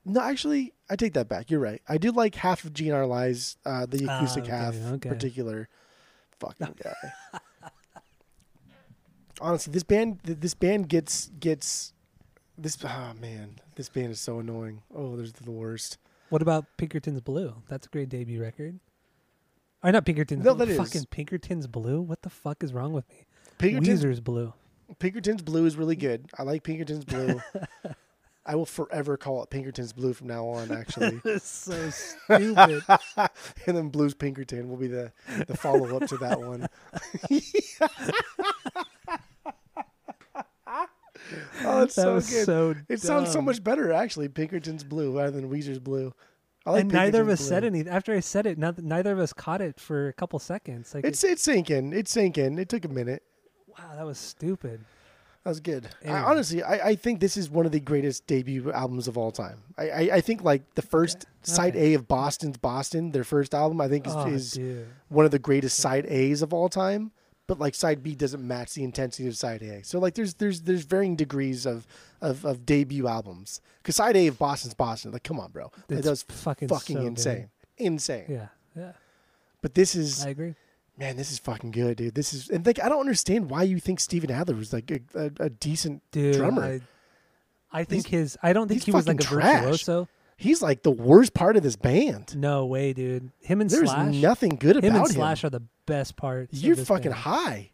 No, 0.09 0.21
actually, 0.21 0.73
I 0.89 0.95
take 0.97 1.15
that 1.15 1.29
back. 1.29 1.51
You're 1.51 1.59
right. 1.61 1.83
I 1.89 1.99
do 1.99 2.13
like 2.13 2.37
half 2.37 2.65
of 2.65 2.73
GNR 2.73 3.09
Lies, 3.09 3.57
uh, 3.67 3.87
the 3.87 4.07
Ah, 4.09 4.19
acoustic 4.19 4.45
okay, 4.45 4.53
half, 4.53 4.75
okay. 4.93 5.09
particular. 5.09 5.69
Fucking 6.39 6.75
guy. 6.83 7.41
Honestly, 9.41 9.73
this 9.73 9.83
band, 9.83 10.21
this 10.23 10.55
band 10.55 10.89
gets 10.89 11.29
gets 11.41 11.93
this. 12.57 12.79
Oh 12.85 13.13
man, 13.21 13.57
this 13.75 13.89
band 13.89 14.13
is 14.13 14.21
so 14.21 14.39
annoying. 14.39 14.83
Oh, 14.95 15.17
they're 15.17 15.27
the 15.27 15.51
worst. 15.51 15.99
What 16.31 16.41
about 16.41 16.65
Pinkerton's 16.77 17.21
Blue? 17.21 17.55
That's 17.69 17.87
a 17.87 17.91
great 17.91 18.09
debut 18.09 18.41
record. 18.41 18.79
Or 19.83 19.93
not 19.93 20.07
Pinkerton's 20.07 20.45
No, 20.45 20.55
Blue. 20.55 20.67
that 20.67 20.73
is. 20.73 20.79
Fucking 20.79 21.07
Pinkerton's 21.11 21.67
Blue? 21.67 22.01
What 22.01 22.23
the 22.23 22.31
fuck 22.31 22.63
is 22.65 22.73
wrong 22.73 22.93
with 22.93 23.09
me? 23.11 23.27
Pinkerton's, 23.59 24.05
Weezer's 24.05 24.21
Blue. 24.21 24.53
Pinkerton's 24.99 25.43
Blue 25.43 25.67
is 25.67 25.77
really 25.77 25.97
good. 25.97 26.27
I 26.39 26.43
like 26.45 26.63
Pinkerton's 26.63 27.05
Blue. 27.05 27.41
I 28.49 28.55
will 28.55 28.65
forever 28.67 29.17
call 29.17 29.43
it 29.43 29.51
Pinkerton's 29.51 29.93
Blue 29.93 30.13
from 30.13 30.29
now 30.29 30.47
on. 30.47 30.71
Actually, 30.71 31.21
That's 31.25 31.49
so 31.49 31.91
stupid. 31.91 32.83
and 33.67 33.77
then 33.77 33.89
Blues 33.89 34.15
Pinkerton 34.15 34.69
will 34.69 34.77
be 34.77 34.87
the 34.87 35.13
the 35.49 35.57
follow 35.57 35.97
up 35.97 36.07
to 36.09 36.17
that 36.19 36.41
one. 36.41 36.69
oh, 41.65 41.83
it's 41.83 41.95
that 41.95 42.03
so 42.03 42.15
was 42.15 42.31
good. 42.31 42.45
so 42.47 42.75
it 42.89 43.01
sounds 43.01 43.31
so 43.33 43.41
much 43.43 43.63
better 43.63 43.93
actually. 43.93 44.29
Pinkerton's 44.29 44.85
Blue 44.85 45.17
rather 45.17 45.33
than 45.33 45.51
Weezer's 45.51 45.79
Blue. 45.79 46.13
Like 46.65 46.83
and 46.83 46.93
neither 46.93 47.23
of 47.23 47.29
us 47.29 47.39
Pinkerton's 47.41 47.49
said 47.49 47.65
anything. 47.65 47.93
After 47.93 48.13
I 48.15 48.21
said 48.21 48.47
it, 48.47 48.59
noth- 48.59 48.79
neither 48.83 49.13
of 49.13 49.19
us 49.21 49.33
caught 49.33 49.61
it 49.61 49.79
for 49.79 50.09
a 50.09 50.13
couple 50.13 50.39
seconds. 50.39 50.95
Like, 50.95 51.05
It's 51.05 51.23
it's 51.23 51.43
sinking. 51.43 51.93
It's 51.93 52.11
sinking. 52.11 52.59
It 52.59 52.69
took 52.69 52.85
a 52.85 52.89
minute. 52.89 53.23
wow, 53.69 53.95
that 53.97 54.05
was 54.05 54.19
stupid. 54.19 54.85
That 55.47 55.51
was 55.51 55.61
good. 55.61 55.89
I, 56.05 56.11
honestly, 56.11 56.61
I, 56.65 56.89
I 56.89 56.95
think 56.97 57.21
this 57.21 57.37
is 57.37 57.49
one 57.49 57.67
of 57.67 57.71
the 57.71 57.79
greatest 57.79 58.27
debut 58.27 58.73
albums 58.73 59.07
of 59.07 59.17
all 59.17 59.31
time. 59.31 59.63
I, 59.79 59.91
I, 59.91 60.01
I 60.15 60.21
think 60.21 60.43
like 60.43 60.75
the 60.75 60.83
first 60.83 61.25
side 61.43 61.77
Okay. 61.77 61.93
A 61.93 61.95
of 61.95 62.09
Boston's 62.09 62.57
Boston, 62.57 63.13
their 63.13 63.23
first 63.23 63.55
album, 63.55 63.81
I 63.81 63.87
think 63.87 64.09
is, 64.09 64.15
oh, 64.17 64.27
is 64.27 64.59
one 65.09 65.25
of 65.25 65.31
the 65.31 65.39
greatest 65.39 65.79
side 65.79 66.05
A's 66.07 66.43
of 66.43 66.53
all 66.53 66.69
time. 66.69 67.13
But 67.47 67.61
like 67.61 67.77
side 67.77 68.03
B 68.03 68.17
doesn't 68.17 68.45
match 68.45 68.75
the 68.75 68.83
intensity 68.83 69.29
of 69.29 69.37
side 69.37 69.63
A. 69.63 69.85
So 69.85 70.01
like 70.01 70.15
there's 70.15 70.35
there's 70.35 70.63
there's 70.63 70.83
varying 70.83 71.15
degrees 71.15 71.65
of 71.65 71.87
of, 72.21 72.45
of 72.45 72.67
debut 72.67 73.07
albums. 73.07 73.61
Because 73.81 73.95
side 73.95 74.17
A 74.17 74.27
of 74.27 74.41
Boston's 74.41 74.75
Boston, 74.75 75.13
like 75.13 75.23
come 75.23 75.39
on, 75.39 75.53
bro, 75.53 75.71
like, 75.89 76.03
that 76.03 76.11
was 76.11 76.25
fucking 76.25 76.67
fucking 76.67 76.97
so 76.97 77.03
good. 77.03 77.09
insane, 77.09 77.49
insane. 77.77 78.25
Yeah, 78.29 78.49
yeah. 78.75 78.93
But 79.63 79.75
this 79.75 79.95
is 79.95 80.27
I 80.27 80.31
agree. 80.31 80.57
Man, 80.99 81.17
this 81.17 81.31
is 81.33 81.39
fucking 81.39 81.71
good, 81.73 81.97
dude. 81.97 82.15
This 82.15 82.33
is 82.35 82.49
and 82.51 82.65
like 82.67 82.83
I 82.83 82.89
don't 82.89 83.01
understand 83.01 83.51
why 83.51 83.63
you 83.65 83.79
think 83.81 84.01
Steven 84.01 84.31
Adler 84.31 84.55
was 84.55 84.73
like 84.73 84.91
a, 84.91 85.01
a, 85.15 85.31
a 85.47 85.51
decent 85.51 86.03
Dude, 86.11 86.37
drummer. 86.37 86.81
I, 87.73 87.81
I 87.81 87.85
think 87.85 88.07
He's- 88.07 88.21
his. 88.35 88.39
I 88.43 88.53
don't 88.53 88.69
think 88.69 88.85
he 88.85 88.91
was 88.93 89.07
like 89.07 89.21
a 89.21 89.23
trash. 89.25 89.63
virtuoso. 89.63 90.09
He's 90.39 90.61
like 90.61 90.83
the 90.83 90.91
worst 90.91 91.33
part 91.33 91.57
of 91.57 91.63
this 91.63 91.77
band. 91.77 92.37
No 92.37 92.67
way, 92.67 92.93
dude. 92.93 93.31
Him 93.41 93.63
and 93.63 93.71
There's 93.71 93.89
Slash. 93.91 94.15
nothing 94.17 94.57
good 94.57 94.77
him 94.77 94.95
about 94.95 95.07
and 95.07 95.15
Slash 95.15 95.45
are 95.45 95.51
the 95.51 95.63
best 95.87 96.17
parts. 96.17 96.63
You're 96.63 96.77
fucking 96.77 97.05
band. 97.13 97.15
high. 97.15 97.71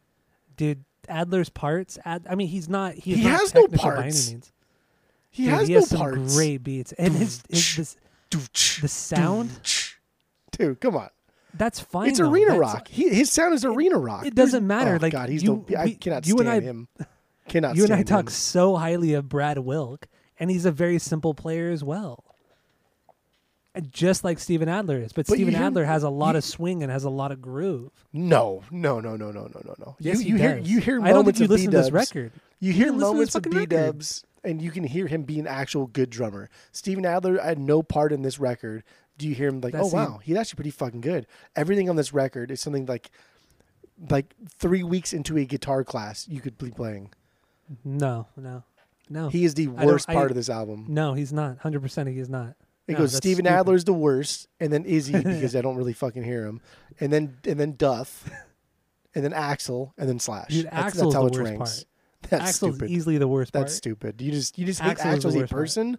dude. 0.56 0.84
Adler's 1.08 1.48
parts. 1.50 1.98
Ad, 2.04 2.24
I 2.30 2.36
mean, 2.36 2.46
he's 2.46 2.68
not. 2.68 2.94
He's 2.94 3.16
He 3.18 3.24
not 3.24 3.40
has 3.40 3.52
no 3.54 3.62
technical 3.62 3.88
by 3.88 3.92
any 3.94 4.02
parts. 4.02 4.30
means. 4.30 4.52
He 5.30 5.44
Dude, 5.46 5.52
has 5.54 5.66
he 5.68 5.74
no 5.74 5.80
has 5.80 5.88
some 5.88 5.98
parts. 5.98 6.36
great 6.36 6.62
beats, 6.62 6.92
and 6.92 7.12
his, 7.14 7.42
his 7.50 7.96
this, 8.30 8.78
the 8.80 8.86
sound. 8.88 9.50
Dude, 10.52 10.80
come 10.80 10.94
on. 10.96 11.08
That's 11.54 11.80
fine. 11.80 12.08
it's 12.08 12.18
though. 12.18 12.30
arena 12.30 12.52
That's- 12.52 12.60
rock. 12.74 12.88
He, 12.88 13.08
his 13.08 13.30
sound 13.30 13.54
is 13.54 13.64
arena 13.64 13.98
rock. 13.98 14.24
it 14.26 14.34
doesn't 14.34 14.64
oh, 14.64 14.66
matter. 14.66 14.94
Oh, 14.94 14.98
Like, 15.02 15.12
God, 15.12 15.28
he's 15.28 15.42
you- 15.42 15.64
the. 15.68 15.76
I 15.76 15.84
we- 15.86 15.94
cannot 15.94 16.26
you 16.26 16.34
and 16.38 16.46
stand 16.48 16.62
I- 16.64 16.66
him. 16.66 16.88
Cannot. 17.48 17.76
You 17.76 17.84
and 17.84 17.92
I 17.92 18.02
talk 18.02 18.26
him. 18.26 18.28
so 18.30 18.76
highly 18.76 19.14
of 19.14 19.28
Brad 19.28 19.58
Wilk, 19.58 20.06
and 20.38 20.50
he's 20.50 20.64
a 20.64 20.70
very 20.72 20.98
simple 20.98 21.34
player 21.34 21.70
as 21.70 21.82
well. 21.84 22.24
Just 23.90 24.22
like 24.22 24.38
Steven 24.38 24.68
Adler 24.68 24.98
is, 24.98 25.14
but, 25.14 25.26
But 25.26 25.34
Steven 25.34 25.54
Adler 25.54 25.84
has 25.86 26.02
a 26.02 26.10
lot 26.10 26.32
you- 26.34 26.38
of 26.38 26.44
swing 26.44 26.82
and 26.82 26.92
has 26.92 27.04
a 27.04 27.10
lot 27.10 27.32
of 27.32 27.40
groove. 27.40 27.90
No, 28.12 28.62
no, 28.70 29.00
no, 29.00 29.16
no, 29.16 29.30
no, 29.30 29.44
no, 29.46 29.62
no, 29.64 29.74
no. 29.78 29.96
Yes, 29.98 30.18
you, 30.18 30.24
he 30.24 30.28
you 30.32 30.36
hear 30.36 30.58
you 30.58 30.78
hear 30.80 31.00
I 31.00 31.08
don't 31.12 31.24
think 31.24 31.38
moments 31.38 31.40
you 31.40 31.44
of 31.46 31.50
listen 31.50 31.70
to 31.70 31.76
this 31.78 31.86
B-dubs. 31.88 32.14
record. 32.14 32.32
You 32.60 32.72
hear 32.74 32.84
didn't 32.86 32.98
listen 32.98 33.08
to 33.08 33.14
moments 33.14 33.34
of 33.34 33.42
B 33.44 33.66
dubs, 33.66 34.24
and 34.44 34.60
you 34.60 34.70
can 34.70 34.84
hear 34.84 35.06
him 35.06 35.22
be 35.22 35.38
an 35.40 35.46
actual 35.46 35.86
good 35.86 36.10
drummer. 36.10 36.50
Steven 36.72 37.06
Adler 37.06 37.40
had 37.40 37.58
no 37.58 37.82
part 37.82 38.12
in 38.12 38.20
this 38.20 38.38
record. 38.38 38.84
Do 39.18 39.28
you 39.28 39.34
hear 39.34 39.48
him 39.48 39.60
like, 39.60 39.74
oh, 39.74 39.78
That's 39.78 39.88
oh 39.88 39.90
the- 39.90 39.96
wow, 40.10 40.20
he's 40.22 40.36
actually 40.36 40.56
pretty 40.56 40.70
fucking 40.70 41.00
good. 41.02 41.26
Everything 41.54 41.88
on 41.90 41.96
this 41.96 42.12
record 42.12 42.50
is 42.50 42.60
something 42.60 42.86
like, 42.86 43.10
like 44.10 44.34
three 44.58 44.82
weeks 44.82 45.12
into 45.12 45.36
a 45.36 45.44
guitar 45.44 45.84
class 45.84 46.26
you 46.28 46.40
could 46.40 46.58
be 46.58 46.70
playing. 46.70 47.10
No, 47.84 48.26
no, 48.36 48.64
no. 49.08 49.28
He 49.28 49.44
is 49.44 49.54
the 49.54 49.66
don't- 49.66 49.84
worst 49.86 50.08
I- 50.08 50.14
part 50.14 50.30
of 50.30 50.36
this 50.36 50.48
album. 50.48 50.86
no, 50.88 51.14
he's 51.14 51.32
not. 51.32 51.58
Hundred 51.58 51.82
percent, 51.82 52.08
he 52.08 52.18
is 52.18 52.28
not. 52.28 52.54
It 52.88 52.92
No, 52.94 52.98
goes 52.98 53.12
that's 53.12 53.18
Steven 53.18 53.44
stupid. 53.44 53.58
Adler's 53.60 53.84
the 53.84 53.92
worst, 53.92 54.48
and 54.58 54.72
then 54.72 54.84
Izzy 54.84 55.12
because 55.22 55.54
I 55.54 55.60
don't 55.60 55.76
really 55.76 55.92
fucking 55.92 56.24
hear 56.24 56.44
him, 56.44 56.60
and 56.98 57.12
then 57.12 57.36
and 57.46 57.58
then 57.60 57.76
Duff, 57.76 58.28
and 59.14 59.24
then 59.24 59.32
Axl, 59.32 59.92
and 59.96 60.08
then 60.08 60.18
Slash. 60.18 60.48
Dude, 60.48 60.66
that's, 60.66 60.96
Axl's 60.96 61.12
the 61.14 61.20
it 61.20 61.22
worst 61.22 61.38
ranks. 61.38 61.58
part. 61.58 61.84
That's 62.30 62.44
Axl's 62.52 62.56
stupid. 62.74 62.90
easily 62.90 63.18
the 63.18 63.28
worst 63.28 63.52
part. 63.52 63.66
That's 63.66 63.74
stupid. 63.74 64.20
You 64.20 64.32
just 64.32 64.58
you 64.58 64.66
just 64.66 64.80
hate 64.80 64.96
Axl 64.98 65.14
is 65.16 65.22
the 65.22 65.28
as 65.28 65.34
a 65.34 65.38
worst 65.38 65.50
part. 65.52 65.60
person, 65.62 65.98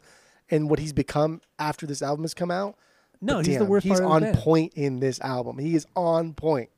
and 0.51 0.70
what 0.70 0.79
he's 0.79 0.91
become 0.93 1.39
after 1.58 1.86
this 1.86 2.01
album 2.01 2.24
has 2.25 2.34
come 2.34 2.51
out. 2.51 2.75
No, 3.24 3.38
But 3.38 3.46
he's 3.48 3.58
the 3.58 3.65
worst 3.65 3.86
He's 3.86 4.00
on 4.00 4.34
point 4.34 4.74
in 4.75 5.00
this 5.00 5.20
album. 5.22 5.58
He 5.58 5.75
is 5.75 5.86
on 5.96 6.34
point. 6.34 6.70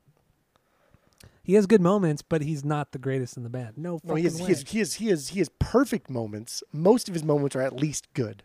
He 1.43 1.53
has 1.53 1.67
good 1.67 1.81
moments, 1.81 2.23
but 2.23 2.41
he's 2.41 2.65
not 2.65 2.91
the 2.91 2.97
greatest 2.97 3.37
in 3.37 3.43
the 3.43 3.49
band. 3.49 3.77
No 3.77 3.99
fucking 3.99 4.09
No, 4.09 4.15
he 4.15 4.23
has, 4.23 4.41
way. 4.41 4.47
he 4.47 4.51
has 4.51 4.63
he 4.63 4.79
has 4.79 4.93
he 4.95 5.07
has 5.09 5.27
he 5.29 5.39
has 5.39 5.49
perfect 5.59 6.09
moments. 6.09 6.63
Most 6.73 7.07
of 7.07 7.13
his 7.13 7.23
moments 7.23 7.55
are 7.55 7.61
at 7.61 7.75
least 7.75 8.07
good. 8.13 8.43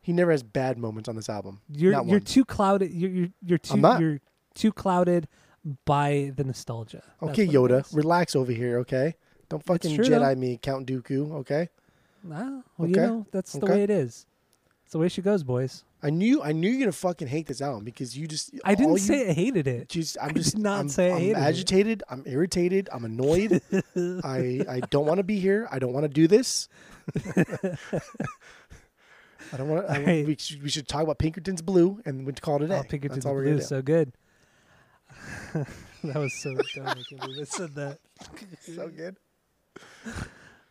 He 0.00 0.12
never 0.12 0.30
has 0.30 0.42
bad 0.42 0.78
moments 0.78 1.08
on 1.08 1.16
this 1.16 1.28
album. 1.28 1.60
you're 1.68 2.02
you're 2.04 2.20
too 2.20 2.44
clouded. 2.44 2.90
You're 2.90 3.10
you're, 3.10 3.28
you're 3.44 3.58
too 3.58 3.74
I'm 3.74 3.80
not. 3.82 4.00
you're 4.00 4.20
too 4.54 4.72
clouded 4.72 5.28
by 5.84 6.32
the 6.34 6.44
nostalgia. 6.44 7.02
That's 7.20 7.32
Okay, 7.38 7.46
Yoda, 7.46 7.84
relax 7.94 8.34
over 8.34 8.50
here. 8.52 8.78
Okay, 8.78 9.14
don't 9.48 9.64
fucking 9.64 9.94
true, 9.94 10.04
Jedi 10.04 10.20
though. 10.34 10.34
me, 10.34 10.58
Count 10.60 10.86
Dooku. 10.86 11.32
Okay. 11.40 11.68
Ah, 12.32 12.62
well, 12.78 12.88
you 12.88 12.96
know 12.96 13.26
that's 13.30 13.52
the 13.52 13.66
way 13.66 13.82
it 13.82 13.90
is. 13.90 14.26
It's 14.84 14.92
the 14.92 14.98
way 14.98 15.08
she 15.08 15.22
goes, 15.22 15.42
boys. 15.42 15.84
I 16.02 16.10
knew 16.10 16.42
I 16.42 16.50
knew 16.52 16.68
you're 16.68 16.80
gonna 16.80 16.92
fucking 16.92 17.28
hate 17.28 17.46
this 17.46 17.60
album 17.60 17.84
because 17.84 18.16
you 18.18 18.26
just 18.26 18.50
I 18.64 18.74
didn't 18.74 18.92
you- 18.92 18.98
say 18.98 19.30
I 19.30 19.32
hated 19.32 19.68
it. 19.68 19.88
Just, 19.88 20.16
I'm 20.20 20.34
just 20.34 20.58
not 20.58 20.80
I'm, 20.80 20.88
say 20.88 21.10
I 21.10 21.14
I'm 21.14 21.20
hated 21.20 21.36
it. 21.36 21.40
agitated. 21.40 22.02
I'm 22.10 22.22
irritated. 22.26 22.88
I'm 22.92 23.04
annoyed. 23.04 23.62
I 24.24 24.64
I 24.68 24.80
don't 24.90 25.06
want 25.06 25.18
to 25.18 25.22
be 25.24 25.38
here. 25.38 25.68
I 25.70 25.78
don't 25.78 25.92
want 25.92 26.04
to 26.04 26.08
do 26.08 26.26
this. 26.26 26.68
I 29.54 29.56
don't 29.56 29.68
want 29.68 29.86
to. 29.88 30.24
We 30.24 30.36
should 30.38 30.62
we 30.62 30.68
should 30.70 30.88
talk 30.88 31.02
about 31.02 31.18
Pinkerton's 31.18 31.62
Blue 31.62 32.00
and 32.04 32.26
we 32.26 32.32
call 32.32 32.56
it 32.56 32.62
a 32.62 32.68
day. 32.68 32.78
Oh, 32.78 32.82
Pinkerton's 32.82 33.18
That's 33.24 33.26
all 33.26 33.34
we're 33.34 33.44
Blue 33.44 33.56
is 33.58 33.68
so 33.68 33.82
good. 33.82 34.12
that 35.54 36.16
was 36.16 36.32
so 36.34 36.54
dumb. 36.74 36.86
I 36.86 36.94
can't 36.94 37.20
believe 37.20 37.40
I 37.40 37.44
said 37.44 37.74
that. 37.74 37.98
So 38.62 38.88
good. 38.88 39.16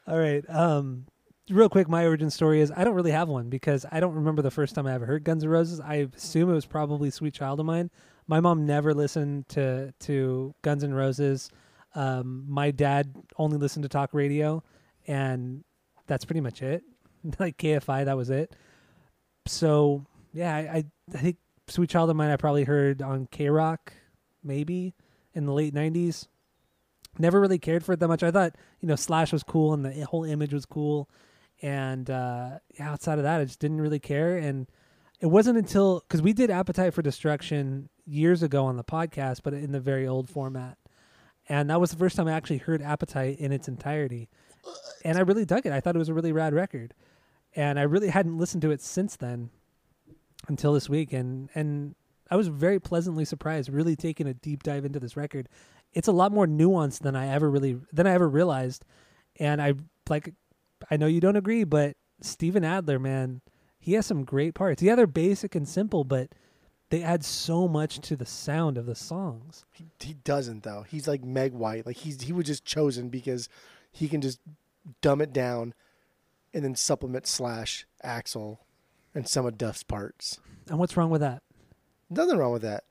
All 0.07 0.17
right. 0.17 0.43
Um, 0.49 1.05
real 1.49 1.69
quick, 1.69 1.89
my 1.89 2.05
origin 2.05 2.29
story 2.29 2.61
is 2.61 2.71
I 2.75 2.83
don't 2.83 2.95
really 2.95 3.11
have 3.11 3.27
one 3.27 3.49
because 3.49 3.85
I 3.91 3.99
don't 3.99 4.15
remember 4.15 4.41
the 4.41 4.51
first 4.51 4.75
time 4.75 4.87
I 4.87 4.93
ever 4.93 5.05
heard 5.05 5.23
Guns 5.23 5.43
N' 5.43 5.49
Roses. 5.49 5.79
I 5.79 6.07
assume 6.15 6.49
it 6.49 6.53
was 6.53 6.65
probably 6.65 7.09
"Sweet 7.09 7.33
Child 7.33 7.59
of 7.59 7.65
Mine." 7.65 7.89
My 8.27 8.39
mom 8.39 8.65
never 8.65 8.93
listened 8.93 9.47
to 9.49 9.93
to 10.01 10.53
Guns 10.61 10.83
N' 10.83 10.93
Roses. 10.93 11.49
Um, 11.95 12.45
my 12.47 12.71
dad 12.71 13.13
only 13.37 13.57
listened 13.57 13.83
to 13.83 13.89
talk 13.89 14.13
radio, 14.13 14.63
and 15.07 15.63
that's 16.07 16.25
pretty 16.25 16.41
much 16.41 16.61
it. 16.61 16.83
like 17.39 17.57
KFI, 17.57 18.05
that 18.05 18.17
was 18.17 18.29
it. 18.29 18.55
So 19.47 20.05
yeah, 20.33 20.55
I, 20.55 20.85
I, 21.13 21.17
think 21.17 21.37
"Sweet 21.67 21.89
Child 21.89 22.09
of 22.09 22.15
Mine" 22.15 22.29
I 22.29 22.37
probably 22.37 22.63
heard 22.63 23.01
on 23.01 23.27
KROQ, 23.27 23.77
maybe 24.43 24.93
in 25.33 25.45
the 25.45 25.53
late 25.53 25.73
'90s. 25.73 26.27
Never 27.19 27.41
really 27.41 27.59
cared 27.59 27.83
for 27.83 27.93
it 27.93 27.99
that 27.99 28.07
much. 28.07 28.23
I 28.23 28.31
thought 28.31 28.55
you 28.79 28.87
know 28.87 28.95
Slash 28.95 29.33
was 29.33 29.43
cool 29.43 29.73
and 29.73 29.83
the 29.83 30.05
whole 30.05 30.23
image 30.23 30.53
was 30.53 30.65
cool, 30.65 31.09
and 31.61 32.09
uh, 32.09 32.59
outside 32.79 33.19
of 33.19 33.23
that, 33.23 33.41
I 33.41 33.45
just 33.45 33.59
didn't 33.59 33.81
really 33.81 33.99
care. 33.99 34.37
And 34.37 34.67
it 35.19 35.27
wasn't 35.27 35.57
until 35.57 35.99
because 35.99 36.21
we 36.21 36.33
did 36.33 36.49
Appetite 36.49 36.93
for 36.93 37.01
Destruction 37.01 37.89
years 38.05 38.41
ago 38.41 38.65
on 38.65 38.77
the 38.77 38.83
podcast, 38.83 39.41
but 39.43 39.53
in 39.53 39.71
the 39.71 39.79
very 39.79 40.07
old 40.07 40.29
format, 40.29 40.77
and 41.47 41.69
that 41.69 41.79
was 41.79 41.91
the 41.91 41.97
first 41.97 42.15
time 42.15 42.27
I 42.27 42.33
actually 42.33 42.57
heard 42.57 42.81
Appetite 42.81 43.37
in 43.39 43.51
its 43.51 43.67
entirety, 43.67 44.29
and 45.05 45.17
I 45.17 45.21
really 45.21 45.45
dug 45.45 45.65
it. 45.65 45.71
I 45.71 45.79
thought 45.79 45.95
it 45.95 45.99
was 45.99 46.09
a 46.09 46.13
really 46.13 46.31
rad 46.31 46.53
record, 46.53 46.93
and 47.55 47.79
I 47.79 47.83
really 47.83 48.09
hadn't 48.09 48.37
listened 48.37 48.63
to 48.63 48.71
it 48.71 48.81
since 48.81 49.15
then 49.15 49.51
until 50.47 50.73
this 50.73 50.89
week, 50.89 51.13
and 51.13 51.49
and 51.53 51.95
I 52.31 52.35
was 52.35 52.47
very 52.47 52.79
pleasantly 52.79 53.25
surprised, 53.25 53.69
really 53.69 53.95
taking 53.95 54.27
a 54.27 54.33
deep 54.33 54.63
dive 54.63 54.85
into 54.85 54.99
this 54.99 55.15
record. 55.15 55.49
It's 55.93 56.07
a 56.07 56.13
lot 56.13 56.31
more 56.31 56.47
nuanced 56.47 56.99
than 56.99 57.15
I 57.15 57.27
ever 57.27 57.49
really 57.49 57.79
than 57.93 58.07
I 58.07 58.13
ever 58.13 58.27
realized, 58.27 58.85
and 59.39 59.61
I 59.61 59.73
like. 60.09 60.33
I 60.89 60.97
know 60.97 61.07
you 61.07 61.19
don't 61.21 61.35
agree, 61.35 61.63
but 61.63 61.95
Steven 62.21 62.63
Adler, 62.63 62.99
man, 62.99 63.41
he 63.79 63.93
has 63.93 64.05
some 64.05 64.23
great 64.23 64.53
parts. 64.53 64.81
Yeah, 64.81 64.95
they're 64.95 65.07
basic 65.07 65.55
and 65.55 65.67
simple, 65.67 66.03
but 66.03 66.29
they 66.89 67.03
add 67.03 67.23
so 67.23 67.67
much 67.67 67.99
to 68.01 68.15
the 68.15 68.25
sound 68.25 68.77
of 68.77 68.85
the 68.85 68.95
songs. 68.95 69.65
He, 69.71 69.85
he 69.99 70.13
doesn't 70.13 70.63
though. 70.63 70.83
He's 70.87 71.07
like 71.07 71.23
Meg 71.23 71.53
White. 71.53 71.85
Like 71.85 71.97
he's 71.97 72.21
he 72.21 72.33
was 72.33 72.45
just 72.45 72.65
chosen 72.65 73.09
because 73.09 73.47
he 73.91 74.07
can 74.07 74.21
just 74.21 74.39
dumb 75.01 75.21
it 75.21 75.31
down, 75.33 75.73
and 76.53 76.63
then 76.63 76.75
supplement 76.75 77.27
Slash, 77.27 77.85
Axl, 78.03 78.57
and 79.15 79.27
some 79.27 79.45
of 79.45 79.57
Duff's 79.57 79.83
parts. 79.83 80.39
And 80.69 80.79
what's 80.79 80.95
wrong 80.97 81.09
with 81.09 81.21
that? 81.21 81.43
Nothing 82.09 82.37
wrong 82.37 82.51
with 82.51 82.63
that. 82.63 82.83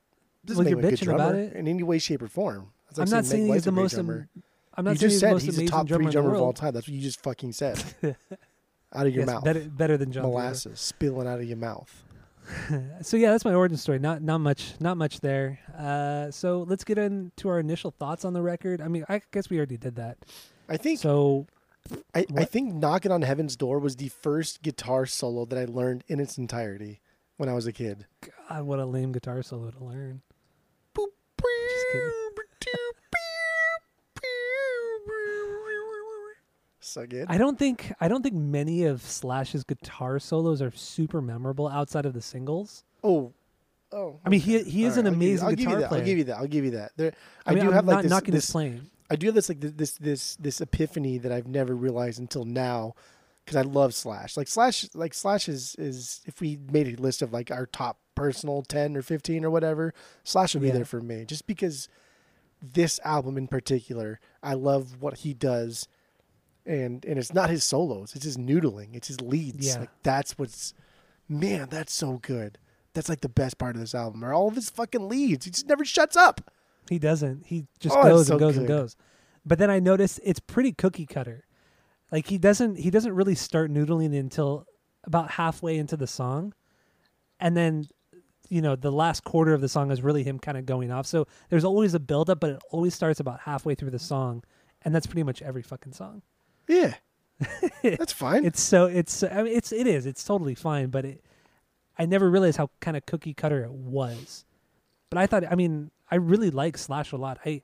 Doesn't 0.43 0.57
Well, 0.57 0.63
make 0.65 0.71
you're 0.71 0.79
him 0.79 0.85
a 0.85 0.89
good 0.97 0.99
bitching 0.99 1.13
about 1.13 1.35
it. 1.35 1.53
in 1.53 1.67
any 1.67 1.83
way, 1.83 1.99
shape, 1.99 2.21
or 2.23 2.27
form. 2.27 2.71
Like 2.97 3.07
I'm 3.07 3.11
not 3.11 3.25
saying 3.25 3.43
Meg 3.47 3.53
he's 3.57 3.65
White's 3.67 3.93
the 3.93 4.01
most. 4.03 4.09
Am- 4.09 4.29
I'm 4.81 4.85
not 4.85 4.91
you 4.93 5.09
just 5.09 5.19
said 5.19 5.39
he's 5.39 5.59
a 5.59 5.67
top 5.67 5.87
three 5.87 6.07
drummer 6.07 6.33
of 6.33 6.41
all 6.41 6.53
time. 6.53 6.73
That's 6.73 6.87
what 6.87 6.93
you 6.95 7.01
just 7.01 7.21
fucking 7.21 7.51
said. 7.51 7.77
out 8.03 9.05
of 9.05 9.13
your 9.13 9.21
Yes, 9.21 9.27
mouth. 9.27 9.43
better, 9.43 9.59
better 9.61 9.95
than 9.95 10.11
John. 10.11 10.23
Molasses 10.23 10.79
spilling 10.79 11.27
out 11.27 11.39
of 11.39 11.45
your 11.45 11.57
mouth. 11.57 12.03
so 13.03 13.15
yeah, 13.15 13.29
that's 13.29 13.45
my 13.45 13.53
origin 13.53 13.77
story. 13.77 13.99
Not 13.99 14.23
not 14.23 14.39
much, 14.39 14.73
not 14.79 14.97
much 14.97 15.19
there. 15.19 15.59
Uh, 15.77 16.31
so 16.31 16.65
let's 16.67 16.83
get 16.83 16.97
into 16.97 17.47
our 17.47 17.59
initial 17.59 17.91
thoughts 17.91 18.25
on 18.25 18.33
the 18.33 18.41
record. 18.41 18.81
I 18.81 18.87
mean, 18.87 19.05
I 19.07 19.21
guess 19.31 19.51
we 19.51 19.57
already 19.57 19.77
did 19.77 19.97
that. 19.97 20.17
I 20.67 20.77
think 20.77 20.99
So 20.99 21.45
I, 22.15 22.25
I 22.35 22.45
think 22.45 22.73
"Knocking 22.73 23.11
on 23.11 23.21
Heaven's 23.21 23.55
Door" 23.55 23.79
was 23.79 23.97
the 23.97 24.09
first 24.09 24.63
guitar 24.63 25.05
solo 25.05 25.45
that 25.45 25.59
I 25.59 25.65
learned 25.65 26.03
in 26.07 26.19
its 26.19 26.39
entirety 26.39 27.01
when 27.37 27.49
I 27.49 27.53
was 27.53 27.67
a 27.67 27.71
kid. 27.71 28.07
God, 28.49 28.63
what 28.63 28.79
a 28.79 28.85
lame 28.85 29.11
guitar 29.11 29.43
solo 29.43 29.69
to 29.69 29.83
learn. 29.83 30.23
So 36.83 37.05
good. 37.05 37.27
I 37.29 37.37
don't 37.37 37.57
think 37.59 37.93
I 38.01 38.07
don't 38.07 38.21
think 38.23 38.35
many 38.35 38.83
of 38.85 39.01
Slash's 39.03 39.63
guitar 39.63 40.19
solos 40.19 40.61
are 40.61 40.71
super 40.71 41.21
memorable 41.21 41.67
outside 41.67 42.05
of 42.05 42.13
the 42.13 42.21
singles. 42.21 42.83
oh, 43.03 43.31
oh. 43.91 44.19
I 44.25 44.29
mean, 44.29 44.39
he 44.41 44.63
he 44.63 44.83
is 44.85 44.97
All 44.97 45.05
an 45.05 45.05
right, 45.05 45.11
I'll 45.13 45.13
give 45.13 45.27
amazing 45.29 45.45
I'll 45.47 45.51
give 45.51 45.59
you 45.59 45.65
guitar 45.67 45.79
that. 45.81 45.89
player. 45.89 46.01
I'll 46.01 46.05
give 46.05 46.17
you 46.17 46.23
that. 46.25 46.37
I'll 46.37 46.47
give 46.47 46.65
you 46.65 46.71
that. 46.71 46.91
There, 46.97 47.11
I, 47.45 47.51
I 47.51 47.53
mean, 47.55 47.63
do 47.65 47.69
I'm 47.69 47.73
have 47.75 47.85
like 47.85 47.95
not 47.97 48.01
this. 48.03 48.09
knocking 48.09 48.33
this 48.33 48.45
his 48.45 48.51
playing. 48.51 48.81
I 49.11 49.15
do 49.15 49.27
have 49.27 49.35
this 49.35 49.49
like 49.49 49.61
th- 49.61 49.73
this 49.77 49.91
this 49.93 50.35
this 50.37 50.59
epiphany 50.61 51.17
that 51.19 51.31
I've 51.31 51.47
never 51.47 51.75
realized 51.75 52.19
until 52.19 52.45
now 52.45 52.95
because 53.45 53.57
I 53.57 53.61
love 53.61 53.93
Slash. 53.93 54.35
Like 54.37 54.47
Slash, 54.47 54.87
like 54.95 55.13
Slash 55.13 55.49
is 55.49 55.75
is 55.77 56.21
if 56.25 56.41
we 56.41 56.57
made 56.71 56.87
a 56.97 57.01
list 57.01 57.21
of 57.21 57.31
like 57.33 57.51
our 57.51 57.65
top 57.67 57.99
personal 58.15 58.63
ten 58.63 58.95
or 58.97 59.01
fifteen 59.03 59.43
or 59.45 59.49
whatever, 59.51 59.93
Slash 60.23 60.55
would 60.55 60.61
be 60.61 60.67
Yeah. 60.69 60.73
there 60.75 60.85
for 60.85 61.01
me. 61.01 61.25
Just 61.25 61.45
because 61.45 61.89
this 62.61 62.99
album 63.03 63.37
in 63.37 63.47
particular, 63.47 64.19
I 64.41 64.53
love 64.53 65.01
what 65.01 65.17
he 65.19 65.33
does, 65.33 65.87
and 66.65 67.03
and 67.05 67.17
it's 67.17 67.33
not 67.33 67.49
his 67.49 67.63
solos, 67.63 68.15
it's 68.15 68.25
his 68.25 68.37
noodling, 68.37 68.95
it's 68.95 69.07
his 69.07 69.21
leads. 69.21 69.67
Yeah. 69.67 69.79
Like 69.81 69.89
that's 70.03 70.37
what's 70.37 70.73
man, 71.27 71.67
that's 71.69 71.93
so 71.93 72.17
good. 72.21 72.57
That's 72.93 73.09
like 73.09 73.21
the 73.21 73.29
best 73.29 73.57
part 73.57 73.75
of 73.75 73.81
this 73.81 73.95
album, 73.95 74.23
are 74.23 74.33
all 74.33 74.47
of 74.49 74.55
his 74.55 74.69
fucking 74.69 75.07
leads. 75.07 75.45
He 75.45 75.51
just 75.51 75.67
never 75.67 75.85
shuts 75.85 76.17
up. 76.17 76.51
He 76.89 76.99
doesn't. 76.99 77.45
He 77.45 77.65
just 77.79 77.95
Oh, 77.95 78.03
goes 78.03 78.27
so 78.27 78.33
and 78.33 78.39
goes 78.39 78.57
and 78.57 78.67
goes. 78.67 78.95
But 79.45 79.59
then 79.59 79.69
I 79.69 79.79
noticed 79.79 80.19
it's 80.23 80.39
pretty 80.39 80.71
cookie 80.73 81.05
cutter. 81.05 81.45
Like 82.11 82.27
he 82.27 82.37
doesn't 82.37 82.77
he 82.77 82.89
doesn't 82.89 83.13
really 83.13 83.35
start 83.35 83.71
noodling 83.71 84.17
until 84.19 84.65
about 85.05 85.31
halfway 85.31 85.77
into 85.77 85.95
the 85.97 86.07
song. 86.07 86.53
And 87.39 87.55
then 87.55 87.87
you 88.49 88.61
know, 88.61 88.75
the 88.75 88.91
last 88.91 89.23
quarter 89.23 89.53
of 89.53 89.61
the 89.61 89.69
song 89.69 89.91
is 89.91 90.01
really 90.01 90.23
him 90.23 90.37
kind 90.37 90.57
of 90.57 90.65
going 90.65 90.91
off. 90.91 91.07
So 91.07 91.25
there's 91.49 91.63
always 91.63 91.93
a 91.93 91.99
build 92.01 92.29
up, 92.29 92.41
but 92.41 92.49
it 92.49 92.59
always 92.69 92.93
starts 92.93 93.21
about 93.21 93.39
halfway 93.39 93.75
through 93.75 93.91
the 93.91 93.99
song. 93.99 94.43
And 94.81 94.93
that's 94.93 95.07
pretty 95.07 95.23
much 95.23 95.41
every 95.41 95.61
fucking 95.61 95.93
song. 95.93 96.21
Yeah, 96.71 96.93
that's 97.83 98.13
fine. 98.13 98.45
It's 98.45 98.61
so 98.61 98.85
it's 98.85 99.23
I 99.23 99.43
mean 99.43 99.55
it's 99.55 99.71
it 99.71 99.87
is. 99.87 100.05
It's 100.05 100.23
totally 100.23 100.55
fine, 100.55 100.87
but 100.87 101.05
it 101.05 101.25
I 101.97 102.05
never 102.05 102.29
realized 102.29 102.57
how 102.57 102.69
kind 102.79 102.95
of 102.95 103.05
cookie 103.05 103.33
cutter 103.33 103.63
it 103.63 103.71
was. 103.71 104.45
But 105.09 105.17
I 105.19 105.27
thought 105.27 105.43
I 105.49 105.55
mean, 105.55 105.91
I 106.09 106.15
really 106.15 106.49
like 106.49 106.77
Slash 106.77 107.11
a 107.11 107.17
lot. 107.17 107.39
I 107.45 107.61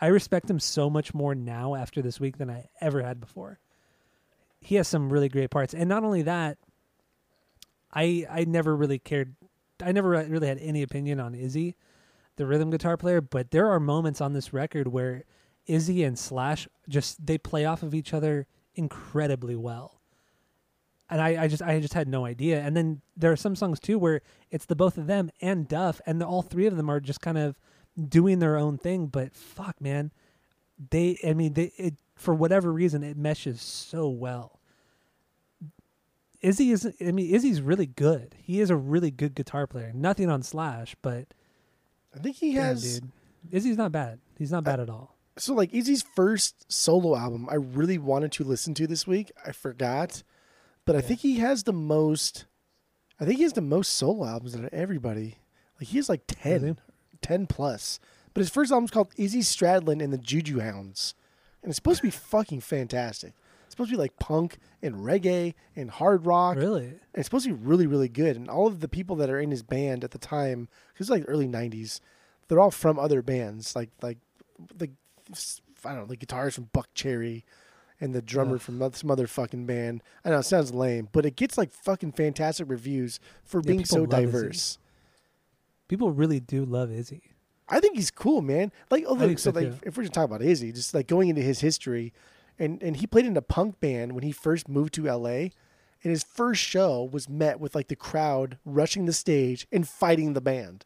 I 0.00 0.08
respect 0.08 0.48
him 0.48 0.60
so 0.60 0.90
much 0.90 1.14
more 1.14 1.34
now 1.34 1.74
after 1.74 2.02
this 2.02 2.20
week 2.20 2.38
than 2.38 2.50
I 2.50 2.68
ever 2.80 3.02
had 3.02 3.20
before. 3.20 3.58
He 4.60 4.76
has 4.76 4.88
some 4.88 5.10
really 5.10 5.28
great 5.28 5.50
parts. 5.50 5.74
And 5.74 5.88
not 5.88 6.04
only 6.04 6.22
that, 6.22 6.58
I 7.92 8.26
I 8.30 8.44
never 8.44 8.76
really 8.76 8.98
cared 8.98 9.34
I 9.82 9.92
never 9.92 10.10
really 10.10 10.48
had 10.48 10.58
any 10.58 10.82
opinion 10.82 11.20
on 11.20 11.34
Izzy, 11.34 11.76
the 12.36 12.46
rhythm 12.46 12.70
guitar 12.70 12.96
player, 12.96 13.20
but 13.20 13.50
there 13.50 13.68
are 13.70 13.80
moments 13.80 14.20
on 14.20 14.32
this 14.32 14.52
record 14.52 14.88
where 14.88 15.24
Izzy 15.66 16.04
and 16.04 16.18
Slash 16.18 16.68
just 16.88 17.24
they 17.24 17.38
play 17.38 17.64
off 17.64 17.82
of 17.82 17.94
each 17.94 18.14
other 18.14 18.46
incredibly 18.74 19.56
well. 19.56 20.00
And 21.08 21.20
I, 21.20 21.44
I 21.44 21.48
just 21.48 21.62
I 21.62 21.78
just 21.80 21.94
had 21.94 22.08
no 22.08 22.24
idea. 22.24 22.60
And 22.60 22.76
then 22.76 23.00
there 23.16 23.30
are 23.32 23.36
some 23.36 23.54
songs 23.54 23.78
too 23.78 23.98
where 23.98 24.22
it's 24.50 24.66
the 24.66 24.76
both 24.76 24.98
of 24.98 25.06
them 25.06 25.30
and 25.40 25.68
Duff, 25.68 26.00
and 26.06 26.22
all 26.22 26.42
three 26.42 26.66
of 26.66 26.76
them 26.76 26.90
are 26.90 27.00
just 27.00 27.20
kind 27.20 27.38
of 27.38 27.58
doing 28.08 28.38
their 28.38 28.56
own 28.56 28.78
thing. 28.78 29.06
But 29.06 29.34
fuck, 29.34 29.80
man, 29.80 30.10
they 30.90 31.18
I 31.24 31.32
mean 31.32 31.54
they 31.54 31.72
it 31.76 31.94
for 32.16 32.34
whatever 32.34 32.72
reason 32.72 33.02
it 33.02 33.16
meshes 33.16 33.60
so 33.60 34.08
well. 34.08 34.60
Izzy 36.40 36.70
is 36.70 36.92
I 37.00 37.12
mean 37.12 37.32
Izzy's 37.32 37.60
really 37.60 37.86
good. 37.86 38.34
He 38.38 38.60
is 38.60 38.70
a 38.70 38.76
really 38.76 39.10
good 39.10 39.34
guitar 39.34 39.66
player. 39.66 39.92
Nothing 39.94 40.28
on 40.28 40.42
Slash, 40.42 40.96
but 41.02 41.28
I 42.14 42.18
think 42.18 42.36
he 42.36 42.54
has 42.54 43.00
dude, 43.00 43.10
Izzy's 43.50 43.76
not 43.76 43.92
bad. 43.92 44.18
He's 44.38 44.52
not 44.52 44.64
bad 44.64 44.80
at 44.80 44.90
all. 44.90 45.15
So 45.38 45.54
like 45.54 45.74
Izzy's 45.74 46.02
first 46.02 46.70
solo 46.72 47.16
album. 47.16 47.46
I 47.50 47.56
really 47.56 47.98
wanted 47.98 48.32
to 48.32 48.44
listen 48.44 48.74
to 48.74 48.86
this 48.86 49.06
week. 49.06 49.30
I 49.46 49.52
forgot, 49.52 50.22
but 50.84 50.96
I 50.96 51.00
think 51.00 51.20
he 51.20 51.38
has 51.38 51.64
the 51.64 51.72
most. 51.72 52.46
I 53.20 53.24
think 53.24 53.38
he 53.38 53.42
has 53.42 53.52
the 53.54 53.60
most 53.60 53.94
solo 53.94 54.26
albums 54.26 54.54
out 54.56 54.64
of 54.64 54.74
everybody. 54.74 55.38
Like 55.78 55.88
he 55.88 55.98
has 55.98 56.08
like 56.08 56.22
10, 56.26 56.62
Really? 56.62 56.76
10 57.22 57.46
plus. 57.46 58.00
But 58.34 58.40
his 58.40 58.50
first 58.50 58.72
album's 58.72 58.90
called 58.90 59.12
Izzy 59.16 59.40
Stradlin 59.40 60.02
and 60.02 60.12
the 60.12 60.18
Juju 60.18 60.60
Hounds, 60.60 61.14
and 61.62 61.70
it's 61.70 61.76
supposed 61.76 61.98
to 61.98 62.06
be 62.06 62.10
fucking 62.10 62.60
fantastic. 62.60 63.32
It's 63.64 63.72
supposed 63.72 63.90
to 63.90 63.96
be 63.96 64.00
like 64.00 64.18
punk 64.18 64.58
and 64.80 64.96
reggae 64.96 65.54
and 65.74 65.90
hard 65.90 66.24
rock. 66.24 66.56
Really? 66.56 66.86
And 66.86 67.00
it's 67.14 67.26
supposed 67.26 67.46
to 67.46 67.54
be 67.54 67.64
really, 67.66 67.86
really 67.86 68.08
good. 68.08 68.36
And 68.36 68.48
all 68.48 68.66
of 68.66 68.80
the 68.80 68.88
people 68.88 69.16
that 69.16 69.28
are 69.28 69.40
in 69.40 69.50
his 69.50 69.62
band 69.62 70.04
at 70.04 70.12
the 70.12 70.18
time, 70.18 70.68
because 70.92 71.06
it's 71.06 71.10
like 71.10 71.24
early 71.26 71.48
'90s, 71.48 72.00
they're 72.48 72.60
all 72.60 72.70
from 72.70 72.98
other 72.98 73.22
bands, 73.22 73.74
like 73.74 73.90
like 74.02 74.18
the 74.74 74.90
I 75.84 75.90
don't 75.90 76.00
know, 76.00 76.06
the 76.06 76.16
guitarist 76.16 76.54
from 76.54 76.70
Buckcherry, 76.74 77.44
and 78.00 78.14
the 78.14 78.22
drummer 78.22 78.56
Ugh. 78.56 78.60
from 78.60 78.92
some 78.92 79.10
other 79.10 79.26
fucking 79.26 79.66
band. 79.66 80.02
I 80.24 80.30
know 80.30 80.38
it 80.38 80.44
sounds 80.44 80.72
lame, 80.74 81.08
but 81.12 81.24
it 81.24 81.36
gets 81.36 81.56
like 81.56 81.72
fucking 81.72 82.12
fantastic 82.12 82.68
reviews 82.68 83.20
for 83.44 83.60
Yeah, 83.60 83.68
being 83.72 83.84
so 83.84 84.02
love 84.02 84.12
Izzy. 84.12 84.26
diverse. 84.26 84.78
People 85.88 86.10
really 86.10 86.40
do 86.40 86.64
love 86.64 86.90
Izzy. 86.90 87.22
I 87.68 87.80
think 87.80 87.96
he's 87.96 88.10
cool, 88.10 88.42
man. 88.42 88.70
Like, 88.90 89.04
oh, 89.06 89.14
look, 89.14 89.38
so 89.38 89.50
so, 89.50 89.58
like, 89.58 89.72
if 89.84 89.96
we're 89.96 90.04
just 90.04 90.14
talking 90.14 90.32
about 90.34 90.42
Izzy, 90.42 90.72
just 90.72 90.94
like 90.94 91.06
going 91.08 91.28
into 91.28 91.42
his 91.42 91.60
history, 91.60 92.12
and 92.58 92.82
and 92.82 92.96
he 92.96 93.06
played 93.06 93.26
in 93.26 93.36
a 93.36 93.42
punk 93.42 93.80
band 93.80 94.12
when 94.12 94.22
he 94.22 94.32
first 94.32 94.68
moved 94.68 94.94
to 94.94 95.08
L.A. 95.08 95.52
And 96.04 96.10
his 96.10 96.22
first 96.22 96.60
show 96.60 97.02
was 97.02 97.28
met 97.28 97.58
with 97.58 97.74
like 97.74 97.88
the 97.88 97.96
crowd 97.96 98.58
rushing 98.64 99.06
the 99.06 99.12
stage 99.12 99.66
and 99.72 99.88
fighting 99.88 100.34
the 100.34 100.40
band. 100.40 100.84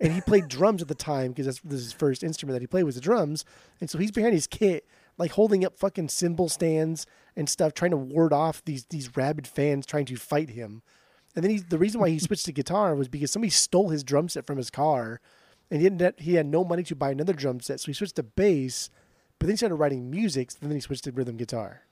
And 0.00 0.12
he 0.12 0.20
played 0.20 0.46
drums 0.48 0.80
at 0.80 0.88
the 0.88 0.94
time 0.94 1.32
because 1.32 1.46
that's 1.46 1.60
his 1.68 1.92
first 1.92 2.22
instrument 2.22 2.54
that 2.54 2.62
he 2.62 2.68
played 2.68 2.84
was 2.84 2.94
the 2.94 3.00
drums. 3.00 3.44
And 3.80 3.90
so 3.90 3.98
he's 3.98 4.12
behind 4.12 4.32
his 4.32 4.46
kit, 4.46 4.86
like 5.16 5.32
holding 5.32 5.64
up 5.64 5.76
fucking 5.76 6.08
cymbal 6.08 6.48
stands 6.48 7.04
and 7.34 7.48
stuff, 7.48 7.74
trying 7.74 7.90
to 7.90 7.96
ward 7.96 8.32
off 8.32 8.64
these 8.64 8.84
these 8.84 9.16
rabid 9.16 9.46
fans 9.46 9.86
trying 9.86 10.06
to 10.06 10.16
fight 10.16 10.50
him. 10.50 10.82
And 11.34 11.44
then 11.44 11.50
he, 11.50 11.58
the 11.58 11.78
reason 11.78 12.00
why 12.00 12.10
he 12.10 12.18
switched 12.18 12.46
to 12.46 12.52
guitar 12.52 12.94
was 12.94 13.08
because 13.08 13.30
somebody 13.30 13.50
stole 13.50 13.90
his 13.90 14.04
drum 14.04 14.28
set 14.28 14.46
from 14.46 14.56
his 14.56 14.70
car, 14.70 15.20
and 15.70 15.80
he 15.80 15.88
didn't. 15.88 16.20
He 16.20 16.34
had 16.34 16.46
no 16.46 16.64
money 16.64 16.82
to 16.84 16.96
buy 16.96 17.10
another 17.10 17.32
drum 17.32 17.60
set, 17.60 17.80
so 17.80 17.86
he 17.86 17.92
switched 17.92 18.16
to 18.16 18.22
bass. 18.22 18.90
But 19.38 19.46
then 19.46 19.52
he 19.52 19.56
started 19.56 19.76
writing 19.76 20.10
music, 20.10 20.50
and 20.60 20.70
then 20.70 20.76
he 20.76 20.80
switched 20.80 21.04
to 21.04 21.12
rhythm 21.12 21.36
guitar. 21.36 21.82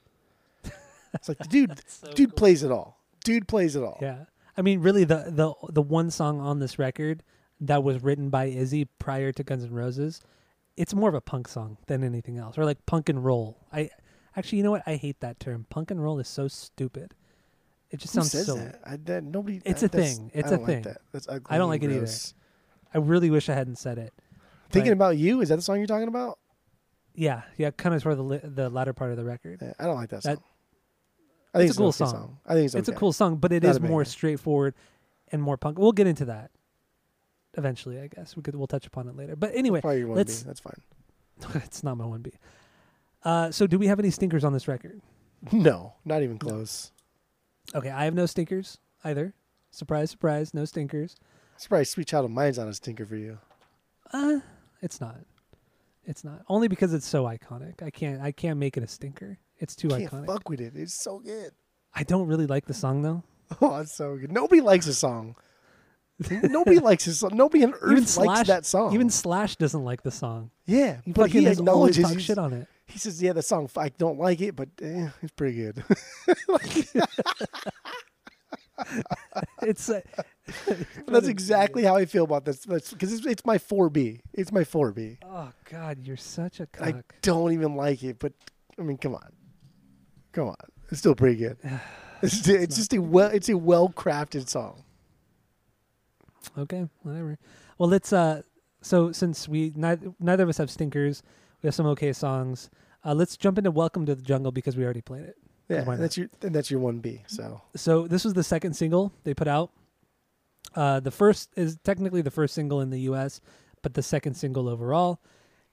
It's 1.15 1.29
like, 1.29 1.39
dude, 1.49 1.81
so 1.87 2.13
dude 2.13 2.31
cool. 2.31 2.37
plays 2.37 2.63
it 2.63 2.71
all. 2.71 3.01
Dude 3.25 3.49
plays 3.49 3.77
it 3.77 3.83
all. 3.83 3.99
Yeah. 4.01 4.25
I 4.57 4.63
mean, 4.63 4.81
really, 4.81 5.05
the 5.05 5.25
the 5.29 5.55
the 5.71 5.83
one 5.83 6.11
song 6.11 6.41
on 6.41 6.59
this 6.59 6.79
record 6.79 7.23
that 7.61 7.83
was 7.83 8.03
written 8.03 8.29
by 8.31 8.47
Izzy 8.47 8.85
prior 8.99 9.33
to 9.33 9.43
Guns 9.43 9.65
N' 9.65 9.73
Roses, 9.73 10.21
it's 10.77 10.95
more 10.95 11.09
of 11.09 11.15
a 11.15 11.21
punk 11.21 11.49
song 11.49 11.79
than 11.87 12.05
anything 12.05 12.37
else, 12.39 12.59
or 12.59 12.65
like 12.65 12.85
punk 12.87 13.09
and 13.09 13.25
roll. 13.25 13.59
I 13.73 13.91
actually, 14.37 14.59
you 14.59 14.65
know 14.65 14.71
what? 14.73 14.83
I 14.87 14.97
hate 14.97 15.21
that 15.21 15.41
term. 15.41 15.67
Punk 15.71 15.91
and 15.91 16.03
roll 16.03 16.19
is 16.19 16.29
so 16.29 16.49
stupid. 16.49 17.15
It 17.91 18.01
just 18.01 18.15
Who 18.15 18.21
sounds 18.21 18.33
says 18.33 18.47
so. 18.47 18.57
that? 18.57 18.81
I, 18.85 18.97
that 18.97 19.25
nobody. 19.25 19.63
It's 19.65 19.83
I- 19.83 19.87
a 19.87 19.89
thing. 19.89 20.31
It's 20.35 20.51
I 20.51 20.55
a 20.55 20.57
don't 20.59 20.67
thing. 20.67 20.75
Like 20.77 20.85
that. 20.85 21.01
That's 21.13 21.29
ugly. 21.29 21.47
I 21.55 21.59
don't 21.59 21.69
like 21.69 21.83
and 21.83 21.93
it 21.93 21.97
either. 21.97 22.11
I 22.95 22.99
really 22.99 23.31
wish 23.31 23.49
I 23.49 23.55
hadn't 23.55 23.77
said 23.77 23.99
it. 23.99 24.13
Thinking 24.71 24.93
but- 24.93 25.05
about 25.07 25.17
you 25.19 25.41
is 25.41 25.49
that 25.51 25.57
the 25.57 25.63
song 25.63 25.79
you're 25.79 25.87
talking 25.87 26.09
about? 26.09 26.39
Yeah, 27.15 27.43
yeah, 27.57 27.71
kind 27.71 27.95
of 27.95 28.03
toward 28.03 28.19
the 28.19 28.23
li- 28.23 28.41
the 28.43 28.69
latter 28.69 28.93
part 28.93 29.11
of 29.13 29.17
the 29.17 29.25
record. 29.25 29.61
Yeah, 29.63 29.73
I 29.79 29.85
don't 29.85 29.97
like 29.97 30.11
that 30.11 30.23
That- 30.25 30.37
song. 30.39 30.45
I 31.55 31.59
think 31.61 31.71
it's 31.71 31.79
a 31.79 31.81
cool 31.81 31.89
okay 31.89 31.97
song. 32.05 32.39
I 32.45 32.53
think 32.53 32.67
it's, 32.67 32.75
It's 32.75 32.89
a 32.91 32.93
cool 32.93 33.13
song, 33.15 33.37
but 33.37 33.51
it 33.51 33.63
Not 33.63 33.71
is 33.71 33.81
more 33.81 34.05
straightforward 34.05 34.75
and 35.33 35.41
more 35.41 35.57
punk. 35.57 35.79
We'll 35.79 35.93
get 35.93 36.07
into 36.07 36.27
that 36.27 36.51
eventually, 37.57 38.01
I 38.01 38.07
guess. 38.09 38.37
We 38.37 38.43
could 38.43 38.55
we'll 38.55 38.67
touch 38.67 38.87
upon 38.87 39.09
it 39.09 39.17
later. 39.17 39.37
But 39.37 39.53
anyway, 39.55 39.81
Probably 39.81 39.99
your 40.01 40.09
one 40.09 40.17
let's- 40.19 40.43
B. 40.43 40.47
That's 40.47 40.61
fine. 40.61 40.81
it's 41.65 41.83
not 41.85 41.97
my 41.97 42.07
one 42.07 42.23
B. 42.23 42.33
Uh, 43.25 43.51
so, 43.51 43.67
do 43.67 43.79
we 43.79 43.87
have 43.89 43.99
any 43.99 44.11
stinkers 44.11 44.45
on 44.45 44.53
this 44.53 44.69
record? 44.69 45.01
No, 45.53 45.95
not 46.05 46.23
even 46.23 46.39
close. 46.39 46.93
Okay, 47.75 47.91
I 47.91 48.05
have 48.05 48.15
no 48.15 48.27
stinkers 48.27 48.79
either. 49.05 49.35
Surprise, 49.71 50.11
surprise, 50.11 50.55
no 50.55 50.65
stinkers. 50.65 51.17
Surprise, 51.57 51.91
Sweet 51.91 52.07
Child 52.09 52.27
of 52.27 52.31
Mine's 52.31 52.59
on 52.59 52.69
a 52.69 52.73
stinker 52.73 53.05
for 53.05 53.17
you. 53.17 53.39
Uh, 54.13 54.41
it's 54.81 55.01
not. 55.01 55.17
It's 56.05 56.23
not 56.25 56.43
only 56.49 56.69
because 56.69 56.95
it's 56.95 57.07
so 57.07 57.25
iconic. 57.25 57.83
I 57.83 57.91
can't. 57.91 58.23
I 58.23 58.31
can't 58.33 58.59
make 58.59 58.77
it 58.77 58.83
a 58.83 58.89
stinker. 58.89 59.39
It's 59.59 59.75
too 59.75 59.89
Can't 59.89 60.05
iconic. 60.05 60.27
fuck 60.27 60.49
with 60.49 60.61
it. 60.61 60.75
It's 60.77 60.95
so 60.95 61.19
good. 61.19 61.51
I 61.95 62.03
don't 62.05 62.29
really 62.29 62.47
like 62.47 62.67
the 62.67 62.75
song 62.75 63.03
though. 63.03 63.23
Oh, 63.61 63.77
it's 63.79 63.95
so 63.95 64.17
good. 64.17 64.31
Nobody 64.33 64.61
likes 64.61 64.87
a 64.87 64.95
song. 64.95 65.35
Nobody 66.31 66.79
likes 66.79 67.05
his 67.05 67.19
song. 67.19 67.31
Nobody 67.35 67.65
on 67.65 67.75
earth 67.75 67.93
even 67.93 67.97
likes 68.05 68.11
Slash, 68.13 68.47
that 68.47 68.65
song. 68.67 68.95
even 68.95 69.11
Slash 69.11 69.57
doesn't 69.57 69.85
like 69.85 70.03
the 70.03 70.11
song. 70.11 70.51
yeah, 70.65 70.99
He 71.05 71.13
but 71.13 71.31
he 71.31 71.47
acknowledges. 71.47 72.09
talk 72.09 72.19
shit 72.21 72.39
on 72.39 72.53
it. 72.53 72.67
He 72.87 72.99
says, 72.99 73.21
"Yeah, 73.21 73.33
the 73.33 73.43
song. 73.43 73.69
I 73.77 73.89
don't 73.91 74.19
like 74.19 74.41
it, 74.41 74.55
but 74.57 74.69
eh, 74.81 75.09
it's 75.23 75.33
pretty 75.33 75.57
good." 75.57 75.85
It's 79.63 79.89
uh, 79.89 80.01
That's 81.07 81.29
exactly 81.29 81.83
how 81.83 81.97
I 81.97 82.05
feel 82.05 82.25
about 82.25 82.45
this. 82.45 82.67
Because 82.67 83.13
it's, 83.13 83.27
it's 83.27 83.45
my 83.45 83.59
four 83.59 83.89
B. 83.89 84.21
It's 84.35 84.53
my 84.53 84.65
four 84.65 84.93
B. 84.93 85.19
Oh 85.25 85.51
God, 85.71 85.99
you're 86.03 86.17
such 86.19 86.61
a 86.61 86.69
I 86.81 86.93
cock. 86.93 87.05
I 87.11 87.15
don't 87.23 87.53
even 87.53 87.75
like 87.75 88.03
it, 88.05 88.19
but 88.19 88.33
I 88.79 88.83
mean, 88.83 88.99
come 88.99 89.15
on, 89.15 89.33
come 90.33 90.49
on. 90.49 90.57
It's 90.91 90.99
still 91.01 91.15
pretty 91.15 91.37
good. 91.37 91.59
It's, 92.23 92.49
it's 92.49 92.77
just 92.77 92.95
a 92.95 92.99
well. 92.99 93.29
It's 93.31 93.51
a 93.51 93.59
well 93.59 93.91
crafted 93.91 94.49
song. 94.49 94.85
Okay, 96.59 96.89
whatever. 97.03 97.39
Well, 97.79 97.89
let's. 97.89 98.13
Uh, 98.13 98.43
so 98.83 99.13
since 99.13 99.49
we 99.49 99.73
neither, 99.75 100.13
neither 100.21 100.43
of 100.43 100.49
us 100.49 100.59
have 100.59 100.71
stinkers, 100.71 101.23
we 101.63 101.67
have 101.67 101.75
some 101.75 101.87
okay 101.87 102.13
songs. 102.13 102.71
Uh, 103.05 103.15
let's 103.15 103.37
jump 103.37 103.59
into 103.59 103.71
"Welcome 103.71 104.07
to 104.07 104.15
the 104.15 104.23
Jungle" 104.23 104.53
because 104.53 104.77
we 104.77 104.85
already 104.85 105.01
played 105.01 105.25
it. 105.25 105.37
Yeah, 105.69 105.83
that's 105.97 106.17
your 106.17 106.29
and 106.43 106.55
that's 106.55 106.71
your 106.71 106.81
one 106.81 107.01
B. 107.01 107.23
So 107.27 107.61
So 107.75 108.07
this 108.07 108.25
was 108.25 108.35
the 108.35 108.45
second 108.45 108.75
single 108.75 109.13
they 109.25 109.35
put 109.35 109.49
out. 109.49 109.71
Uh, 110.75 111.01
the 111.01 111.11
first 111.11 111.51
is 111.57 111.79
technically 111.83 112.23
the 112.23 112.31
first 112.31 112.55
single 112.55 112.81
in 112.81 112.91
the 112.91 113.01
U.S., 113.01 113.41
but 113.83 113.95
the 113.95 114.03
second 114.03 114.35
single 114.35 114.69
overall. 114.69 115.21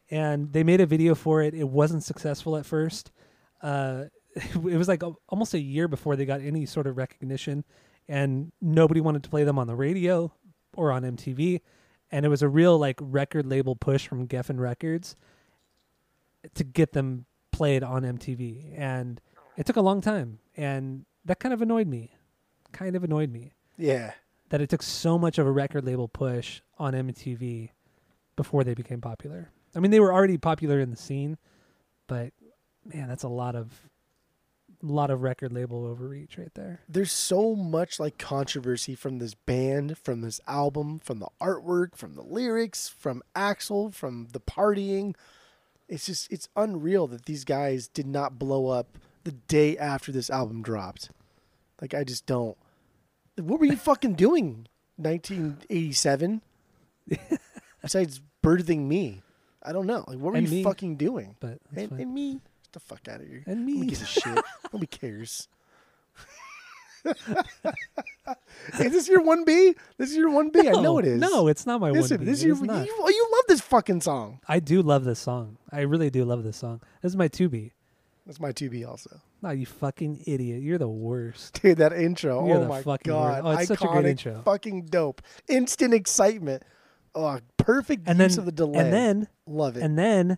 And 0.09 0.53
they 0.53 0.63
made 0.63 0.81
a 0.81 0.85
video 0.85 1.15
for 1.15 1.41
it. 1.41 1.53
It 1.53 1.67
wasn't 1.67 2.03
successful 2.03 2.55
at 2.55 2.65
first. 2.65 3.11
Uh, 3.61 4.05
it 4.35 4.55
was 4.55 4.87
like 4.87 5.03
a, 5.03 5.11
almost 5.29 5.53
a 5.53 5.59
year 5.59 5.87
before 5.87 6.15
they 6.15 6.25
got 6.25 6.41
any 6.41 6.65
sort 6.65 6.87
of 6.87 6.97
recognition, 6.97 7.63
and 8.07 8.51
nobody 8.61 9.01
wanted 9.01 9.23
to 9.23 9.29
play 9.29 9.43
them 9.43 9.59
on 9.59 9.67
the 9.67 9.75
radio 9.75 10.33
or 10.75 10.91
on 10.91 11.03
MTV. 11.03 11.61
And 12.11 12.25
it 12.25 12.29
was 12.29 12.41
a 12.41 12.49
real 12.49 12.77
like 12.77 12.99
record 13.01 13.45
label 13.45 13.75
push 13.75 14.07
from 14.07 14.27
Geffen 14.27 14.59
Records 14.59 15.15
to 16.55 16.63
get 16.63 16.93
them 16.93 17.25
played 17.51 17.83
on 17.83 18.03
MTV, 18.03 18.77
and 18.77 19.21
it 19.55 19.65
took 19.65 19.77
a 19.77 19.81
long 19.81 20.01
time, 20.01 20.39
and 20.57 21.05
that 21.23 21.39
kind 21.39 21.53
of 21.53 21.61
annoyed 21.61 21.87
me. 21.87 22.11
Kind 22.71 22.95
of 22.95 23.03
annoyed 23.03 23.31
me 23.31 23.53
yeah, 23.77 24.13
that 24.49 24.59
it 24.59 24.69
took 24.69 24.81
so 24.81 25.17
much 25.17 25.37
of 25.37 25.47
a 25.47 25.51
record 25.51 25.85
label 25.85 26.07
push 26.07 26.61
on 26.77 26.93
MTV 26.93 27.69
before 28.35 28.63
they 28.63 28.73
became 28.73 28.99
popular. 28.99 29.51
I 29.75 29.79
mean, 29.79 29.91
they 29.91 29.99
were 29.99 30.11
already 30.13 30.37
popular 30.37 30.79
in 30.79 30.89
the 30.89 30.97
scene, 30.97 31.37
but 32.07 32.33
man, 32.83 33.07
that's 33.07 33.23
a 33.23 33.29
lot 33.29 33.55
of 33.55 33.89
lot 34.91 35.09
of 35.09 35.21
record 35.21 35.53
label 35.53 35.85
overreach 35.85 36.37
right 36.37 36.53
there. 36.55 36.81
there's 36.89 37.11
so 37.11 37.55
much 37.55 37.99
like 37.99 38.17
controversy 38.17 38.95
from 38.95 39.19
this 39.19 39.33
band, 39.33 39.97
from 39.97 40.21
this 40.21 40.41
album, 40.47 40.99
from 40.99 41.19
the 41.19 41.27
artwork, 41.41 41.95
from 41.95 42.15
the 42.15 42.21
lyrics, 42.23 42.89
from 42.89 43.21
Axl, 43.35 43.93
from 43.93 44.27
the 44.33 44.39
partying. 44.41 45.15
It's 45.87 46.05
just 46.05 46.31
it's 46.31 46.49
unreal 46.55 47.07
that 47.07 47.25
these 47.25 47.43
guys 47.45 47.87
did 47.87 48.07
not 48.07 48.37
blow 48.39 48.67
up 48.67 48.97
the 49.23 49.31
day 49.31 49.77
after 49.77 50.11
this 50.11 50.29
album 50.29 50.61
dropped. 50.63 51.09
Like 51.81 51.93
I 51.93 52.03
just 52.03 52.25
don't. 52.25 52.57
What 53.37 53.59
were 53.59 53.65
you 53.65 53.75
fucking 53.77 54.15
doing? 54.15 54.67
1987. 54.97 56.41
Besides 57.81 58.21
birthing 58.43 58.87
me, 58.87 59.21
I 59.61 59.71
don't 59.73 59.87
know. 59.87 60.03
Like 60.07 60.17
what 60.19 60.31
were 60.33 60.37
And 60.37 60.47
you 60.47 60.55
me. 60.57 60.63
fucking 60.63 60.95
doing? 60.97 61.35
But 61.39 61.59
And, 61.75 61.91
and 61.91 62.13
me, 62.13 62.41
the 62.73 62.79
fuck 62.79 63.07
out 63.07 63.21
of 63.21 63.27
here. 63.27 63.43
And 63.47 63.65
me. 63.65 63.73
Nobody 63.73 63.89
gives 63.89 64.01
a 64.01 64.05
shit. 64.05 64.39
Nobody 64.73 64.87
cares. 64.87 65.47
is 68.79 68.91
this 68.91 69.07
your 69.09 69.21
one 69.21 69.43
B? 69.43 69.75
This 69.97 70.11
is 70.11 70.15
your 70.17 70.29
one 70.29 70.49
B. 70.49 70.59
I 70.67 70.71
know 70.71 70.97
it 70.99 71.05
is. 71.05 71.19
No, 71.19 71.47
it's 71.47 71.65
not 71.65 71.81
my 71.81 71.91
Listen, 71.91 72.17
one. 72.19 72.25
this 72.25 72.39
is 72.39 72.45
your. 72.45 72.55
is 72.55 72.61
You, 72.61 72.67
not. 72.67 72.85
you 72.87 73.29
love 73.33 73.43
this 73.47 73.61
fucking 73.61 74.01
song. 74.01 74.39
I 74.47 74.59
do 74.59 74.81
love 74.81 75.03
this 75.03 75.19
song. 75.19 75.57
I 75.71 75.81
really 75.81 76.09
do 76.09 76.23
love 76.25 76.43
this 76.43 76.57
song. 76.57 76.81
This 77.01 77.11
is 77.11 77.17
my 77.17 77.27
two 77.27 77.49
B. 77.49 77.71
That's 78.25 78.39
my 78.39 78.53
two 78.53 78.69
B 78.69 78.85
also. 78.85 79.19
No, 79.41 79.49
you 79.49 79.65
fucking 79.65 80.23
idiot. 80.25 80.61
You're 80.61 80.77
the 80.77 80.87
worst. 80.87 81.59
Dude, 81.61 81.77
that 81.79 81.91
intro. 81.91 82.47
You're 82.47 82.57
oh 82.57 82.61
the 82.61 82.67
my 82.69 82.81
fucking 82.81 83.11
god, 83.11 83.43
worst. 83.43 83.45
Oh, 83.45 83.61
it's 83.61 83.71
iconic, 83.71 83.77
such 83.79 83.83
a 83.83 83.91
great 83.91 84.05
intro. 84.05 84.41
fucking 84.45 84.85
dope, 84.85 85.21
instant 85.49 85.93
excitement. 85.93 86.63
Oh, 87.15 87.39
perfect 87.57 88.07
And 88.07 88.17
use 88.19 88.35
then 88.37 88.39
of 88.39 88.45
the 88.45 88.51
delay. 88.53 88.79
and 88.79 88.93
then 88.93 89.27
love 89.45 89.75
it. 89.77 89.83
And 89.83 89.97
then 89.99 90.37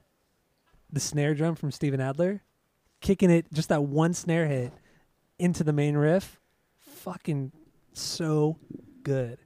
the 0.96 1.00
snare 1.02 1.36
drum 1.36 1.56
from 1.56 1.72
Steven 1.72 2.00
Adler, 2.00 2.42
kicking 3.02 3.30
it 3.30 3.46
just 3.54 3.70
that 3.70 3.84
one 3.84 4.14
snare 4.14 4.48
hit 4.48 4.72
into 5.38 5.64
the 5.64 5.74
main 5.74 5.96
riff, 5.96 6.40
fucking 6.80 7.52
so 7.94 8.58
good. 9.04 9.38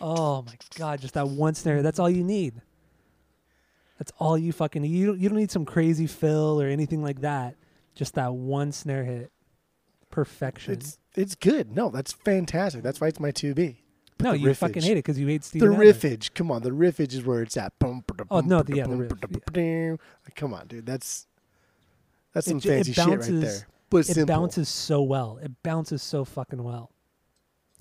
Oh 0.00 0.42
my 0.42 0.54
god, 0.78 1.00
just 1.00 1.14
that 1.14 1.28
one 1.28 1.54
snare. 1.54 1.82
That's 1.82 1.98
all 1.98 2.08
you 2.08 2.22
need. 2.22 2.62
That's 3.98 4.12
all 4.18 4.38
you 4.38 4.52
fucking 4.52 4.82
need. 4.82 4.88
You 4.88 5.06
don't, 5.06 5.18
you 5.18 5.28
don't 5.28 5.38
need 5.38 5.50
some 5.50 5.64
crazy 5.64 6.06
fill 6.06 6.62
or 6.62 6.68
anything 6.68 7.02
like 7.02 7.22
that. 7.22 7.56
Just 7.94 8.14
that 8.14 8.32
one 8.32 8.70
snare 8.72 9.04
hit. 9.04 9.32
Perfection. 10.10 10.74
it's 10.74 10.98
it's 11.14 11.34
good. 11.34 11.74
No, 11.74 11.90
that's 11.90 12.12
fantastic. 12.12 12.82
That's 12.82 13.00
why 13.00 13.08
it's 13.08 13.18
my 13.18 13.32
two 13.32 13.52
B. 13.52 13.82
no, 14.20 14.32
the 14.32 14.38
you 14.38 14.54
fucking 14.54 14.82
hate 14.82 14.92
it 14.92 14.96
because 14.96 15.18
you 15.18 15.26
hate 15.26 15.44
Steve. 15.44 15.60
The 15.60 15.66
riffage, 15.68 16.32
come 16.34 16.50
on, 16.50 16.62
the 16.62 16.70
riffage 16.70 17.12
is 17.14 17.24
where 17.24 17.42
it's 17.42 17.56
at. 17.56 17.72
Oh, 17.82 18.40
no, 18.40 18.62
ba-da, 18.62 18.74
yeah, 18.74 18.86
the 18.86 18.96
riff, 18.96 19.12
yeah. 19.54 19.96
Come 20.34 20.54
on, 20.54 20.66
dude. 20.66 20.86
That's 20.86 21.26
that's 22.32 22.46
some 22.46 22.58
It 22.58 22.60
j- 22.60 22.68
it 22.70 22.74
fancy 22.76 22.92
shit 22.92 23.06
right 23.06 23.10
bounces- 23.18 23.42
there. 23.60 23.66
But 23.88 23.98
it 23.98 24.04
simple. 24.14 24.26
bounces 24.26 24.68
so 24.68 25.00
well. 25.02 25.38
It 25.42 25.52
bounces 25.62 26.02
so 26.02 26.24
fucking 26.24 26.62
well. 26.62 26.90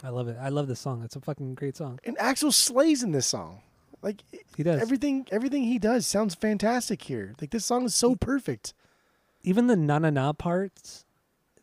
I 0.03 0.09
love 0.09 0.27
it. 0.27 0.37
I 0.39 0.49
love 0.49 0.67
this 0.67 0.79
song. 0.79 1.01
It's 1.03 1.15
a 1.15 1.21
fucking 1.21 1.55
great 1.55 1.75
song. 1.75 1.99
and 2.05 2.15
Axl 2.17 2.53
slays 2.53 3.01
in 3.01 3.11
this 3.11 3.25
song. 3.25 3.61
Like 4.03 4.21
He 4.55 4.61
does. 4.61 4.79
everything, 4.81 5.25
everything 5.31 5.63
he 5.63 5.79
does 5.79 6.05
sounds 6.05 6.35
fantastic 6.35 7.01
here. 7.01 7.33
Like 7.41 7.49
this 7.49 7.65
song 7.65 7.85
is 7.85 7.95
so 7.95 8.15
perfect. 8.15 8.73
Even 9.41 9.65
the 9.67 9.75
na 9.75 9.97
na 9.97 10.11
na 10.11 10.31
parts, 10.33 11.05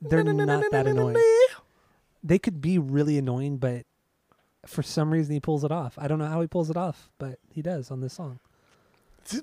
they're 0.01 0.25
not 0.25 0.65
that 0.73 0.87
annoying. 0.89 1.17
They 2.25 2.39
could 2.41 2.61
be 2.61 2.79
really 2.79 3.19
annoying, 3.19 3.59
but 3.59 3.87
for 4.67 4.83
some 4.83 5.11
reason 5.11 5.33
he 5.33 5.41
pulls 5.41 5.65
it 5.65 5.73
off. 5.73 5.99
I 5.99 6.09
don't 6.09 6.19
know 6.19 6.27
how 6.27 6.41
he 6.41 6.47
pulls 6.47 6.71
it 6.71 6.77
off, 6.77 7.11
but 7.19 7.39
he 7.51 7.63
does 7.63 7.91
on 7.91 8.01
this 8.01 8.15
song. 8.15 8.39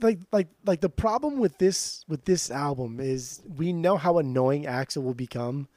Like, 0.02 0.20
like, 0.32 0.48
like 0.66 0.82
the 0.82 0.90
problem 0.90 1.40
with 1.40 1.58
this 1.58 2.04
with 2.08 2.26
this 2.26 2.52
album 2.52 3.00
is 3.00 3.42
we 3.58 3.72
know 3.72 3.96
how 3.96 4.18
annoying 4.18 4.66
Axl 4.66 5.04
will 5.04 5.14
become, 5.14 5.70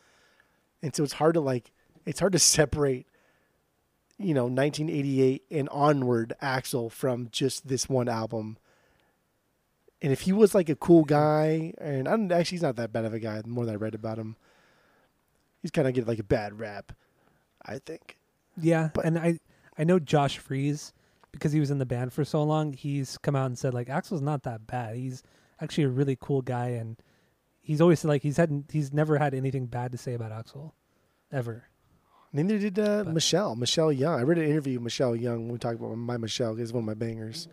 and 0.82 0.94
so 0.94 1.04
it's 1.04 1.12
hard 1.14 1.34
to 1.34 1.40
like, 1.40 1.70
it's 2.04 2.18
hard 2.18 2.32
to 2.32 2.38
separate, 2.38 3.06
you 4.18 4.34
know, 4.34 4.46
1988 4.46 5.44
and 5.52 5.68
onward 5.68 6.34
Axl 6.42 6.90
from 6.90 7.28
just 7.30 7.68
this 7.68 7.88
one 7.88 8.08
album. 8.08 8.58
And 10.00 10.12
if 10.12 10.22
he 10.22 10.32
was 10.32 10.52
like 10.52 10.68
a 10.68 10.74
cool 10.74 11.04
guy, 11.04 11.72
and 11.78 12.08
I 12.08 12.10
don't 12.12 12.32
actually 12.32 12.56
he's 12.56 12.62
not 12.62 12.74
that 12.76 12.92
bad 12.92 13.04
of 13.04 13.14
a 13.14 13.20
guy. 13.20 13.40
The 13.40 13.48
more 13.48 13.66
that 13.66 13.72
I 13.72 13.76
read 13.76 13.94
about 13.94 14.18
him, 14.18 14.34
he's 15.60 15.70
kind 15.70 15.86
of 15.86 15.94
getting 15.94 16.08
like 16.08 16.18
a 16.18 16.24
bad 16.24 16.58
rap. 16.58 16.90
I 17.64 17.78
think. 17.78 18.16
Yeah, 18.60 18.90
But- 18.94 19.04
and 19.04 19.18
I 19.18 19.38
I 19.78 19.84
know 19.84 19.98
Josh 19.98 20.38
Freese 20.38 20.92
because 21.32 21.52
he 21.52 21.60
was 21.60 21.70
in 21.70 21.78
the 21.78 21.86
band 21.86 22.12
for 22.12 22.24
so 22.24 22.42
long. 22.42 22.72
He's 22.74 23.16
come 23.18 23.34
out 23.34 23.46
and 23.46 23.58
said 23.58 23.72
like 23.74 23.88
Axl's 23.88 24.20
not 24.20 24.42
that 24.42 24.66
bad. 24.66 24.96
He's 24.96 25.22
actually 25.60 25.84
a 25.84 25.88
really 25.88 26.16
cool 26.20 26.42
guy, 26.42 26.68
and 26.68 26.96
he's 27.60 27.80
always 27.80 28.00
said, 28.00 28.08
like 28.08 28.22
he's 28.22 28.36
had 28.36 28.64
he's 28.70 28.92
never 28.92 29.18
had 29.18 29.32
anything 29.34 29.66
bad 29.66 29.92
to 29.92 29.98
say 29.98 30.12
about 30.14 30.30
Axl, 30.32 30.72
ever. 31.30 31.64
Neither 32.34 32.58
did 32.58 32.78
uh, 32.78 33.04
Michelle. 33.06 33.56
Michelle 33.56 33.92
Young. 33.92 34.18
I 34.18 34.22
read 34.22 34.38
an 34.38 34.44
interview 34.44 34.74
with 34.78 34.84
Michelle 34.84 35.14
Young 35.14 35.44
when 35.44 35.52
we 35.52 35.58
talked 35.58 35.78
about 35.78 35.94
my 35.96 36.16
Michelle. 36.16 36.58
It's 36.58 36.72
one 36.72 36.82
of 36.82 36.86
my 36.86 36.94
bangers. 36.94 37.46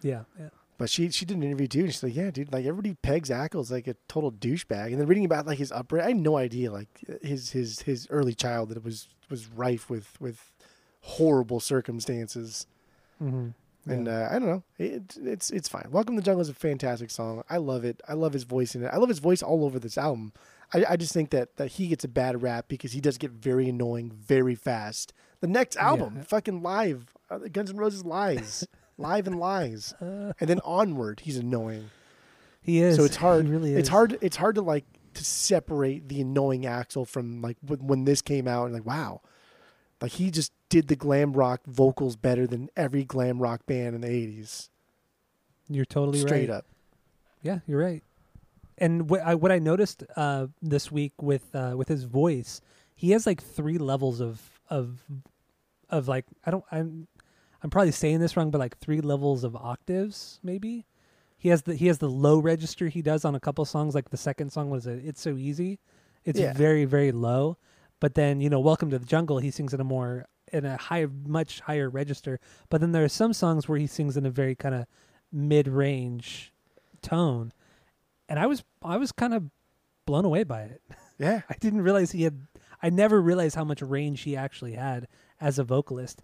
Yeah, 0.00 0.22
yeah. 0.38 0.48
But 0.78 0.90
she 0.90 1.10
she 1.10 1.24
did 1.24 1.36
an 1.36 1.42
interview 1.42 1.68
too, 1.68 1.80
and 1.80 1.92
she's 1.92 2.02
like, 2.02 2.16
"Yeah, 2.16 2.30
dude, 2.30 2.52
like 2.52 2.64
everybody 2.66 2.94
pegs 3.02 3.30
Ackles 3.30 3.60
as 3.62 3.70
like 3.72 3.86
a 3.86 3.94
total 4.08 4.32
douchebag." 4.32 4.86
And 4.92 5.00
then 5.00 5.06
reading 5.06 5.24
about 5.24 5.46
like 5.46 5.58
his 5.58 5.70
upbringing, 5.70 6.04
I 6.04 6.08
had 6.10 6.16
no 6.18 6.36
idea 6.36 6.72
like 6.72 6.88
his 7.22 7.50
his 7.52 7.80
his 7.82 8.06
early 8.10 8.34
childhood 8.34 8.82
was 8.84 9.08
was 9.30 9.46
rife 9.48 9.88
with 9.88 10.20
with 10.20 10.52
horrible 11.02 11.60
circumstances. 11.60 12.66
Mm-hmm. 13.22 13.50
And 13.90 14.06
uh, 14.06 14.28
I 14.30 14.34
don't 14.38 14.46
know, 14.48 14.62
it, 14.78 15.16
it's 15.22 15.50
it's 15.50 15.68
fine. 15.68 15.88
Welcome 15.90 16.14
to 16.14 16.20
the 16.20 16.24
Jungle 16.24 16.40
is 16.40 16.48
a 16.48 16.54
fantastic 16.54 17.10
song. 17.10 17.42
I 17.50 17.56
love 17.56 17.84
it. 17.84 18.00
I 18.08 18.14
love 18.14 18.32
his 18.32 18.44
voice 18.44 18.74
in 18.76 18.84
it. 18.84 18.90
I 18.92 18.96
love 18.96 19.08
his 19.08 19.18
voice 19.18 19.42
all 19.42 19.64
over 19.64 19.78
this 19.80 19.98
album. 19.98 20.32
I, 20.72 20.84
I 20.90 20.96
just 20.96 21.12
think 21.12 21.30
that 21.30 21.56
that 21.56 21.72
he 21.72 21.88
gets 21.88 22.04
a 22.04 22.08
bad 22.08 22.42
rap 22.42 22.66
because 22.68 22.92
he 22.92 23.00
does 23.00 23.18
get 23.18 23.32
very 23.32 23.68
annoying 23.68 24.10
very 24.12 24.54
fast. 24.54 25.12
The 25.40 25.48
next 25.48 25.76
album, 25.76 26.14
Yeah. 26.18 26.22
fucking 26.22 26.62
live, 26.62 27.12
uh, 27.28 27.38
Guns 27.52 27.70
N' 27.70 27.76
Roses 27.76 28.04
lies, 28.04 28.64
live 28.98 29.26
and 29.26 29.38
lies, 29.38 29.94
and 30.00 30.34
then 30.38 30.60
onward, 30.64 31.20
he's 31.20 31.36
annoying. 31.36 31.90
he 32.60 32.80
is. 32.80 32.96
So 32.96 33.04
it's 33.04 33.16
hard. 33.16 33.46
He 33.46 33.50
really 33.52 33.74
It's 33.74 33.88
hard. 33.88 34.18
It's 34.20 34.36
hard 34.36 34.54
to 34.56 34.62
like 34.62 34.84
to 35.14 35.24
separate 35.24 36.08
the 36.08 36.20
annoying 36.22 36.62
Axl 36.62 37.06
from 37.06 37.42
like 37.42 37.56
when, 37.66 37.86
when 37.86 38.04
this 38.04 38.22
came 38.22 38.48
out 38.48 38.64
and 38.64 38.74
like 38.74 38.86
wow, 38.86 39.20
like 40.00 40.12
he 40.12 40.30
just 40.30 40.52
did 40.68 40.88
the 40.88 40.96
glam 40.96 41.32
rock 41.32 41.60
vocals 41.66 42.16
better 42.16 42.46
than 42.46 42.70
every 42.76 43.04
glam 43.04 43.38
rock 43.40 43.66
band 43.66 43.94
in 43.94 44.00
the 44.00 44.08
'80s. 44.08 44.68
You're 45.68 45.84
totally 45.84 46.18
Straight 46.20 46.48
right. 46.48 46.58
up. 46.58 46.66
Yeah, 47.42 47.58
you're 47.66 47.80
right. 47.80 48.02
And 48.78 49.08
what 49.10 49.20
I 49.20 49.34
what 49.34 49.52
I 49.52 49.58
noticed 49.58 50.02
uh, 50.16 50.46
this 50.60 50.90
week 50.90 51.12
with 51.20 51.54
uh, 51.54 51.74
with 51.76 51.88
his 51.88 52.04
voice, 52.04 52.60
he 52.94 53.10
has 53.10 53.26
like 53.26 53.42
three 53.42 53.78
levels 53.78 54.20
of 54.20 54.60
of 54.70 55.02
of 55.90 56.08
like 56.08 56.24
I 56.46 56.50
don't 56.50 56.64
I'm 56.72 57.06
I'm 57.62 57.70
probably 57.70 57.92
saying 57.92 58.18
this 58.20 58.36
wrong, 58.36 58.50
but 58.50 58.58
like 58.58 58.78
three 58.78 59.00
levels 59.00 59.44
of 59.44 59.54
octaves 59.56 60.40
maybe. 60.42 60.86
He 61.38 61.48
has 61.48 61.62
the 61.62 61.74
he 61.74 61.86
has 61.88 61.98
the 61.98 62.08
low 62.08 62.38
register 62.38 62.88
he 62.88 63.02
does 63.02 63.24
on 63.24 63.34
a 63.34 63.40
couple 63.40 63.64
songs. 63.64 63.94
Like 63.94 64.10
the 64.10 64.16
second 64.16 64.50
song 64.52 64.70
was 64.70 64.86
a, 64.86 64.92
"It's 64.92 65.20
So 65.20 65.36
Easy." 65.36 65.80
It's 66.24 66.38
Yeah. 66.38 66.52
very 66.52 66.84
very 66.84 67.10
low, 67.12 67.56
but 68.00 68.14
then 68.14 68.40
you 68.40 68.48
know 68.48 68.60
"Welcome 68.60 68.90
to 68.90 68.98
the 68.98 69.06
Jungle" 69.06 69.38
he 69.38 69.50
sings 69.50 69.74
in 69.74 69.80
a 69.80 69.84
more 69.84 70.26
in 70.52 70.64
a 70.64 70.76
higher 70.76 71.08
much 71.26 71.60
higher 71.60 71.88
register. 71.90 72.38
But 72.68 72.80
then 72.80 72.92
there 72.92 73.02
are 73.04 73.08
some 73.08 73.32
songs 73.32 73.68
where 73.68 73.78
he 73.78 73.86
sings 73.88 74.16
in 74.16 74.24
a 74.26 74.30
very 74.30 74.54
kind 74.54 74.74
of 74.74 74.86
mid 75.32 75.66
range 75.66 76.52
tone, 77.00 77.52
and 78.28 78.38
I 78.38 78.46
was 78.46 78.62
I 78.82 78.96
was 78.96 79.10
kind 79.12 79.34
of 79.34 79.50
blown 80.06 80.24
away 80.24 80.44
by 80.44 80.62
it. 80.62 80.82
Yeah. 81.18 81.42
I 81.48 81.54
didn't 81.60 81.82
realize 81.82 82.12
he 82.12 82.22
had. 82.22 82.46
I 82.80 82.90
never 82.90 83.20
realized 83.20 83.54
how 83.56 83.64
much 83.64 83.82
range 83.82 84.22
he 84.22 84.36
actually 84.36 84.72
had 84.74 85.06
as 85.40 85.58
a 85.58 85.64
vocalist, 85.64 86.20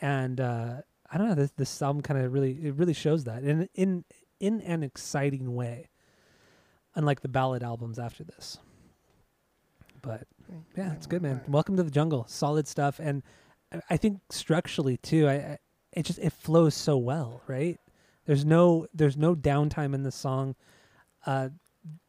and 0.00 0.40
uh, 0.40 0.74
I 1.10 1.18
don't 1.18 1.28
know. 1.28 1.34
This 1.34 1.52
this 1.56 1.82
album 1.82 2.02
kind 2.02 2.20
of 2.24 2.32
really 2.32 2.52
it 2.52 2.74
really 2.74 2.94
shows 2.94 3.24
that 3.24 3.42
in 3.44 3.68
in 3.74 4.04
in 4.40 4.60
an 4.62 4.82
exciting 4.82 5.54
way, 5.54 5.88
unlike 6.94 7.20
the 7.20 7.28
ballad 7.28 7.62
albums 7.62 7.98
after 7.98 8.24
this. 8.24 8.58
But 10.02 10.26
yeah, 10.76 10.92
it's 10.94 11.06
good, 11.06 11.22
man. 11.22 11.40
Welcome 11.48 11.76
to 11.76 11.82
the 11.82 11.90
jungle. 11.90 12.24
Solid 12.28 12.68
stuff, 12.68 13.00
and 13.00 13.22
I- 13.72 13.80
I 13.90 13.96
think 13.96 14.20
structurally 14.30 14.96
too. 14.96 15.26
I, 15.28 15.32
I 15.34 15.58
it 15.92 16.04
just 16.04 16.18
it 16.18 16.32
flows 16.32 16.74
so 16.74 16.96
well, 16.96 17.42
right? 17.46 17.78
There's 18.26 18.44
no 18.44 18.86
there's 18.94 19.16
no 19.16 19.34
downtime 19.34 19.94
in 19.94 20.02
the 20.02 20.12
song. 20.12 20.54
Uh, 21.26 21.48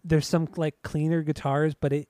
there's 0.03 0.27
some 0.27 0.47
like 0.57 0.81
cleaner 0.83 1.23
guitars, 1.23 1.73
but 1.73 1.93
it 1.93 2.09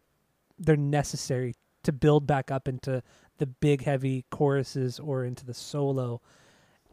they're 0.58 0.76
necessary 0.76 1.56
to 1.84 1.94
build 1.94 2.28
back 2.28 2.52
up 2.52 2.68
into 2.68 3.02
the 3.40 3.48
big 3.48 3.84
heavy 3.84 4.26
choruses 4.30 5.00
or 5.00 5.26
into 5.26 5.46
the 5.46 5.54
solo. 5.54 6.22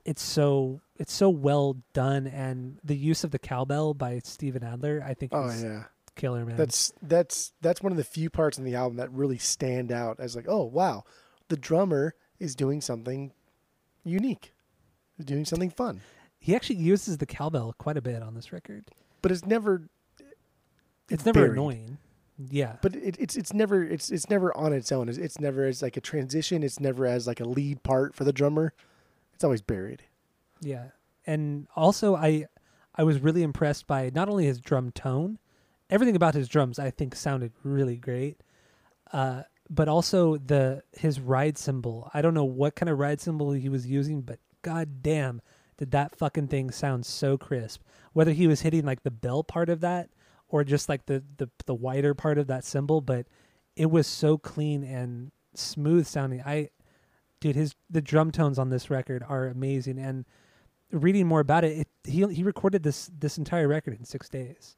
It's 0.05 0.23
so 0.23 0.81
it's 0.97 1.13
so 1.13 1.29
well 1.29 1.77
done, 1.93 2.27
and 2.27 2.79
the 2.83 2.97
use 2.97 3.23
of 3.25 3.31
the 3.33 3.39
cowbell 3.39 3.93
by 3.93 4.21
Steven 4.25 4.63
Adler, 4.65 5.05
I 5.07 5.15
think, 5.15 5.33
Oh 5.35 5.47
is 5.49 5.63
yeah. 5.63 5.85
killer, 6.15 6.45
man. 6.45 6.57
That's 6.57 6.93
that's 7.03 7.53
that's 7.61 7.83
one 7.83 7.93
of 7.93 7.99
the 7.99 8.05
few 8.05 8.31
parts 8.31 8.57
in 8.57 8.65
the 8.65 8.75
album 8.77 8.97
that 8.99 9.11
really 9.13 9.39
stand 9.39 9.93
out 9.93 10.19
as 10.21 10.35
like, 10.37 10.47
oh 10.49 10.65
wow, 10.65 11.05
the 11.49 11.57
drummer 11.57 12.15
is 12.39 12.55
doing 12.55 12.81
something 12.81 13.33
unique, 14.05 14.53
He's 15.17 15.27
doing 15.27 15.45
something 15.45 15.71
fun. 15.71 16.01
he 16.39 16.55
actually 16.55 16.77
uses 16.77 17.19
the 17.19 17.27
cowbell 17.27 17.75
quite 17.77 17.97
a 17.97 18.03
bit 18.03 18.23
on 18.23 18.35
this 18.35 18.53
record. 18.53 18.85
But 19.23 19.33
it's 19.33 19.45
never 19.45 19.89
It's 21.11 21.25
never 21.27 21.41
buried. 21.41 21.53
annoying. 21.53 21.99
Yeah, 22.39 22.77
but 22.83 22.95
it, 22.95 23.17
it's 23.19 23.35
it's 23.37 23.55
never 23.55 23.83
it's 23.83 24.11
it's 24.11 24.29
never 24.29 24.55
on 24.57 24.73
its 24.73 24.93
own. 24.93 25.09
It's, 25.09 25.17
it's 25.19 25.41
never 25.41 25.65
as 25.65 25.81
like 25.81 25.97
a 25.97 26.03
transition. 26.03 26.63
It's 26.63 26.81
never 26.81 27.07
as 27.07 27.27
like 27.27 27.41
a 27.41 27.45
lead 27.45 27.83
part 27.83 28.15
for 28.15 28.25
the 28.25 28.33
drummer. 28.33 28.75
It's 29.35 29.45
always 29.45 29.63
buried. 29.63 30.03
Yeah. 30.61 30.89
And 31.27 31.67
also 31.75 32.15
I 32.15 32.47
I 32.95 33.05
was 33.05 33.21
really 33.21 33.43
impressed 33.43 33.87
by 33.87 34.11
not 34.15 34.29
only 34.29 34.45
his 34.45 34.61
drum 34.61 34.93
tone, 34.93 35.39
everything 35.89 36.17
about 36.17 36.35
his 36.35 36.49
drums 36.49 36.79
I 36.79 36.91
think 36.91 37.15
sounded 37.15 37.53
really 37.63 37.97
great. 37.97 38.43
Uh 39.13 39.43
but 39.71 39.89
also 39.89 40.37
the 40.37 40.83
his 40.93 41.19
ride 41.19 41.57
cymbal. 41.57 42.11
I 42.13 42.21
don't 42.21 42.35
know 42.35 42.45
what 42.45 42.77
kind 42.77 42.91
of 42.91 42.99
ride 42.99 43.21
cymbal 43.21 43.53
he 43.53 43.71
was 43.71 43.87
using, 43.87 44.21
but 44.21 44.41
god 44.61 45.03
damn 45.03 45.41
did 45.79 45.91
that 45.93 46.17
fucking 46.17 46.49
thing 46.49 46.71
sound 46.71 47.07
so 47.07 47.39
crisp. 47.39 47.83
Whether 48.13 48.33
he 48.33 48.47
was 48.47 48.61
hitting 48.61 48.85
like 48.85 49.03
the 49.05 49.11
bell 49.11 49.43
part 49.43 49.71
of 49.71 49.81
that 49.81 50.11
or 50.49 50.65
just 50.65 50.89
like 50.89 51.07
the 51.07 51.23
the, 51.39 51.49
the 51.67 51.75
wider 51.75 52.15
part 52.15 52.39
of 52.39 52.47
that 52.49 52.65
symbol, 52.65 53.01
but 53.01 53.27
it 53.77 53.91
was 53.91 54.07
so 54.07 54.39
clean 54.39 54.83
and 54.85 55.31
smooth 55.55 56.07
sounding. 56.07 56.43
I 56.45 56.71
dude 57.41 57.57
his 57.57 57.75
the 57.91 58.01
drum 58.01 58.31
tones 58.31 58.59
on 58.59 58.71
this 58.71 58.89
record 58.91 59.23
are 59.29 59.47
amazing 59.47 59.99
and 59.99 60.25
reading 60.93 61.27
more 61.27 61.41
about 61.41 61.65
it, 61.65 61.79
it 61.79 61.89
he 62.11 62.27
he 62.33 62.43
recorded 62.43 62.83
this 62.83 63.11
this 63.19 63.39
entire 63.39 63.69
record 63.69 63.99
in 63.99 64.05
6 64.05 64.29
days. 64.29 64.77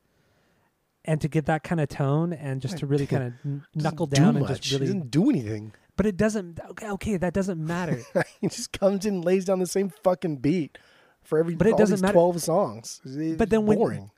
And 1.05 1.21
to 1.23 1.29
get 1.29 1.47
that 1.47 1.63
kind 1.63 1.81
of 1.81 1.89
tone 1.89 2.33
and 2.35 2.61
just 2.61 2.79
to 2.79 2.87
really 2.87 3.07
kind 3.07 3.23
of 3.25 3.33
n- 3.45 3.65
knuckle 3.75 4.07
down 4.07 4.35
do 4.35 4.39
and 4.45 4.49
just 4.49 4.71
really 4.73 4.87
He 4.89 4.93
doesn't 4.93 5.11
do 5.11 5.31
anything. 5.31 5.73
but 5.97 6.05
it 6.07 6.17
doesn't 6.17 6.61
okay, 6.71 6.91
okay 6.91 7.17
that 7.19 7.33
doesn't 7.33 7.65
matter. 7.65 8.03
he 8.41 8.49
just 8.49 8.73
comes 8.73 9.07
in, 9.07 9.15
and 9.17 9.25
lays 9.25 9.45
down 9.47 9.59
the 9.59 9.67
same 9.67 9.91
fucking 10.03 10.37
beat 10.39 10.77
for 11.23 11.39
every 11.39 11.55
But 11.55 11.67
it 11.69 11.77
doesn't 11.79 12.01
matter. 12.01 12.13
twelve 12.15 12.43
songs. 12.43 13.01
It's 13.05 13.37
But 13.37 13.49
then 13.51 13.65
when- 13.67 13.79
boring. 13.79 14.11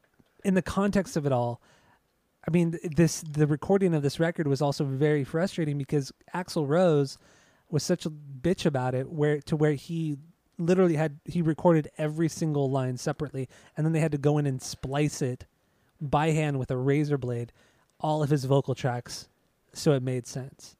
In 0.44 0.54
the 0.54 0.62
context 0.62 1.16
of 1.16 1.26
it 1.26 1.32
all, 1.32 1.60
I 2.46 2.50
mean, 2.50 2.78
this 2.82 3.20
the 3.20 3.46
recording 3.46 3.94
of 3.94 4.02
this 4.02 4.18
record 4.18 4.48
was 4.48 4.62
also 4.62 4.84
very 4.84 5.24
frustrating 5.24 5.76
because 5.78 6.12
Axl 6.34 6.66
Rose 6.66 7.18
was 7.70 7.82
such 7.82 8.06
a 8.06 8.10
bitch 8.10 8.66
about 8.66 8.94
it, 8.94 9.10
where 9.10 9.40
to 9.42 9.56
where 9.56 9.72
he 9.72 10.16
literally 10.58 10.96
had 10.96 11.20
he 11.24 11.42
recorded 11.42 11.90
every 11.98 12.28
single 12.28 12.70
line 12.70 12.96
separately, 12.96 13.48
and 13.76 13.84
then 13.84 13.92
they 13.92 14.00
had 14.00 14.12
to 14.12 14.18
go 14.18 14.38
in 14.38 14.46
and 14.46 14.62
splice 14.62 15.22
it 15.22 15.46
by 16.00 16.30
hand 16.30 16.58
with 16.58 16.70
a 16.70 16.76
razor 16.76 17.18
blade, 17.18 17.52
all 18.00 18.22
of 18.22 18.30
his 18.30 18.44
vocal 18.44 18.74
tracks, 18.74 19.28
so 19.72 19.92
it 19.92 20.02
made 20.02 20.26
sense. 20.26 20.76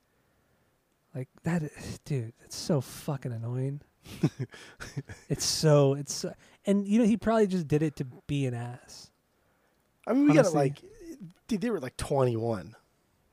Like 1.15 1.29
that, 1.43 1.63
dude, 2.05 2.33
it's 2.45 2.57
so 2.57 2.81
fucking 2.81 3.33
annoying. 3.33 3.81
it's 5.29 5.45
so 5.45 5.95
it's 5.95 6.15
so, 6.15 6.33
and 6.65 6.87
you 6.89 6.99
know 6.99 7.05
he 7.05 7.17
probably 7.17 7.47
just 7.47 7.69
did 7.69 7.83
it 7.83 7.97
to 7.97 8.05
be 8.27 8.47
an 8.47 8.55
ass. 8.55 9.10
I 10.11 10.13
mean, 10.15 10.29
we 10.29 10.35
got 10.35 10.47
to 10.47 10.51
like, 10.51 10.81
dude, 11.49 11.61
they 11.61 11.71
were 11.71 11.81
like 11.81 11.97
twenty 11.97 12.37
one. 12.37 12.77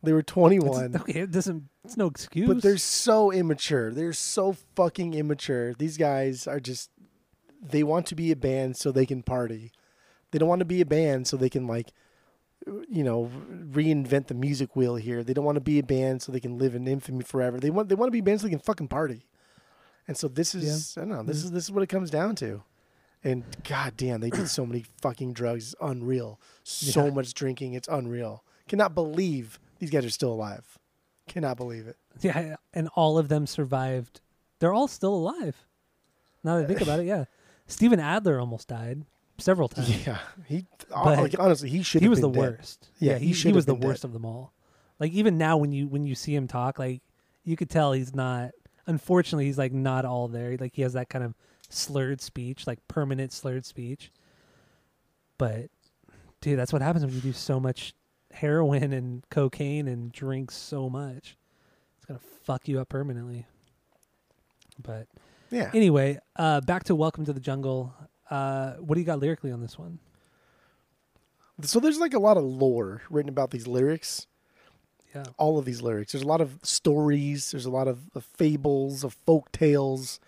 They 0.03 0.13
were 0.13 0.23
21. 0.23 0.85
It's- 0.85 1.01
okay, 1.01 1.19
it 1.21 1.31
doesn't. 1.31 1.63
It's 1.83 1.97
no 1.97 2.05
excuse. 2.05 2.47
But 2.47 2.61
they're 2.61 2.77
so 2.77 3.31
immature. 3.31 3.91
They're 3.91 4.13
so 4.13 4.55
fucking 4.75 5.15
immature. 5.15 5.73
These 5.73 5.97
guys 5.97 6.47
are 6.47 6.59
just 6.59 6.91
they 7.61 7.83
want 7.83 8.05
to 8.07 8.15
be 8.15 8.31
a 8.31 8.35
band 8.35 8.77
so 8.77 8.91
they 8.91 9.07
can 9.07 9.23
party. 9.23 9.71
They 10.31 10.37
don't 10.37 10.47
want 10.47 10.59
to 10.59 10.65
be 10.65 10.81
a 10.81 10.85
band 10.85 11.27
so 11.27 11.35
they 11.35 11.49
can 11.49 11.65
like 11.65 11.91
you 12.89 13.03
know, 13.03 13.31
reinvent 13.71 14.27
the 14.27 14.33
music 14.33 14.75
wheel 14.75 14.95
here. 14.95 15.23
They 15.23 15.33
don't 15.33 15.45
want 15.45 15.55
to 15.55 15.61
be 15.61 15.79
a 15.79 15.83
band 15.83 16.21
so 16.21 16.31
they 16.31 16.39
can 16.39 16.57
live 16.57 16.75
in 16.75 16.87
infamy 16.87 17.23
forever. 17.23 17.59
They 17.59 17.69
want 17.69 17.89
they 17.89 17.95
want 17.95 18.07
to 18.07 18.11
be 18.11 18.21
bands 18.21 18.41
so 18.41 18.47
they 18.47 18.51
can 18.51 18.59
fucking 18.59 18.87
party. 18.87 19.25
And 20.07 20.17
so 20.17 20.27
this 20.27 20.55
is 20.55 20.97
I 20.97 21.01
don't 21.01 21.09
know, 21.09 21.23
this 21.23 21.37
mm-hmm. 21.37 21.45
is 21.45 21.51
this 21.51 21.63
is 21.65 21.71
what 21.71 21.83
it 21.83 21.87
comes 21.87 22.09
down 22.09 22.35
to. 22.37 22.63
And 23.23 23.43
god 23.67 23.93
damn, 23.97 24.21
they 24.21 24.29
did 24.29 24.47
so 24.49 24.65
many 24.65 24.85
fucking 25.01 25.33
drugs. 25.33 25.73
It's 25.73 25.75
unreal. 25.81 26.39
So 26.63 27.05
Yeah. 27.05 27.11
much 27.11 27.33
drinking, 27.33 27.73
it's 27.73 27.87
unreal. 27.87 28.43
Cannot 28.67 28.93
believe 28.95 29.59
these 29.79 29.89
guys 29.89 30.05
are 30.05 30.09
still 30.09 30.31
alive. 30.33 30.77
Cannot 31.27 31.57
believe 31.57 31.87
it. 31.87 31.97
yeah, 32.21 32.55
and 32.73 32.87
all 32.95 33.17
of 33.17 33.27
them 33.29 33.45
survived. 33.47 34.21
They're 34.59 34.73
all 34.73 34.87
still 34.87 35.13
alive. 35.13 35.65
Now 36.43 36.55
that 36.57 36.63
I 36.63 36.67
think 36.67 36.81
about 36.81 36.99
it, 37.01 37.05
yeah. 37.05 37.25
Steven 37.67 37.99
Adler 37.99 38.39
almost 38.39 38.67
died. 38.69 39.03
several 39.37 39.67
times. 39.67 40.05
Yeah, 40.07 40.19
he 40.45 40.65
But 40.89 40.95
uh, 41.19 41.21
like 41.21 41.35
honestly 41.37 41.69
he 41.69 41.83
should. 41.83 42.01
he 42.01 42.07
was 42.07 42.21
the 42.21 42.29
dead. 42.29 42.39
worst. 42.57 42.89
Yeah, 42.99 43.13
Yeah, 43.13 43.17
he 43.19 43.27
he, 43.27 43.33
he 43.33 43.51
was 43.51 43.65
the 43.65 43.75
dead. 43.75 43.83
worst 43.83 44.03
of 44.05 44.13
them 44.13 44.25
all. 44.25 44.53
Like 44.99 45.11
even 45.11 45.37
now, 45.37 45.57
when 45.57 45.71
you 45.73 45.87
when 45.87 46.05
you 46.05 46.15
see 46.15 46.33
him 46.33 46.47
talk, 46.47 46.79
like 46.79 47.01
you 47.43 47.55
could 47.57 47.69
tell 47.69 47.91
he's 47.91 48.15
not. 48.15 48.51
Unfortunately, 48.87 49.45
he's 49.45 49.57
like 49.57 49.73
not 49.73 50.05
all 50.05 50.27
there. 50.29 50.55
Like 50.57 50.73
he 50.75 50.81
has 50.83 50.93
that 50.93 51.09
kind 51.09 51.25
of 51.25 51.35
slurred 51.69 52.21
speech, 52.21 52.67
like 52.67 52.79
permanent 52.87 53.31
slurred 53.31 53.65
speech. 53.65 54.11
But 55.37 55.69
dude, 56.41 56.57
that's 56.57 56.73
what 56.73 56.81
happens 56.81 57.05
when 57.05 57.13
you 57.13 57.21
do 57.21 57.33
so 57.33 57.59
much 57.59 57.93
heroin 58.31 58.93
and 58.93 59.23
cocaine 59.29 59.87
and 59.87 60.11
drink 60.11 60.51
so 60.51 60.89
much. 60.89 61.37
It's 61.97 62.05
gonna 62.05 62.19
fuck 62.43 62.67
you 62.67 62.79
up 62.79 62.89
permanently. 62.89 63.45
But 64.81 65.07
Yeah, 65.49 65.71
anyway, 65.73 66.19
uh, 66.35 66.61
back 66.61 66.83
to 66.85 66.95
Welcome 66.95 67.25
to 67.25 67.33
the 67.33 67.39
Jungle. 67.39 67.93
Uh, 68.29 68.73
what 68.73 68.95
do 68.95 69.01
you 69.01 69.05
got 69.05 69.19
lyrically 69.19 69.51
on 69.51 69.61
this 69.61 69.77
one? 69.77 69.99
so 71.61 71.79
there's 71.79 71.97
like 71.97 72.13
a 72.13 72.19
lot 72.19 72.37
of 72.37 72.43
lore 72.43 73.01
written 73.09 73.29
about 73.29 73.51
these 73.51 73.67
lyrics. 73.67 74.27
Yeah. 75.15 75.23
all 75.37 75.57
of 75.57 75.65
these 75.65 75.81
lyrics. 75.81 76.11
There's 76.11 76.23
a 76.23 76.27
lot 76.27 76.41
of 76.41 76.59
stories. 76.63 77.49
There's 77.49 77.65
a 77.65 77.71
lot 77.71 77.87
of, 77.87 78.09
of 78.13 78.25
fables, 78.25 79.03
of 79.03 79.13
folk 79.13 79.51
tales, 79.51 80.19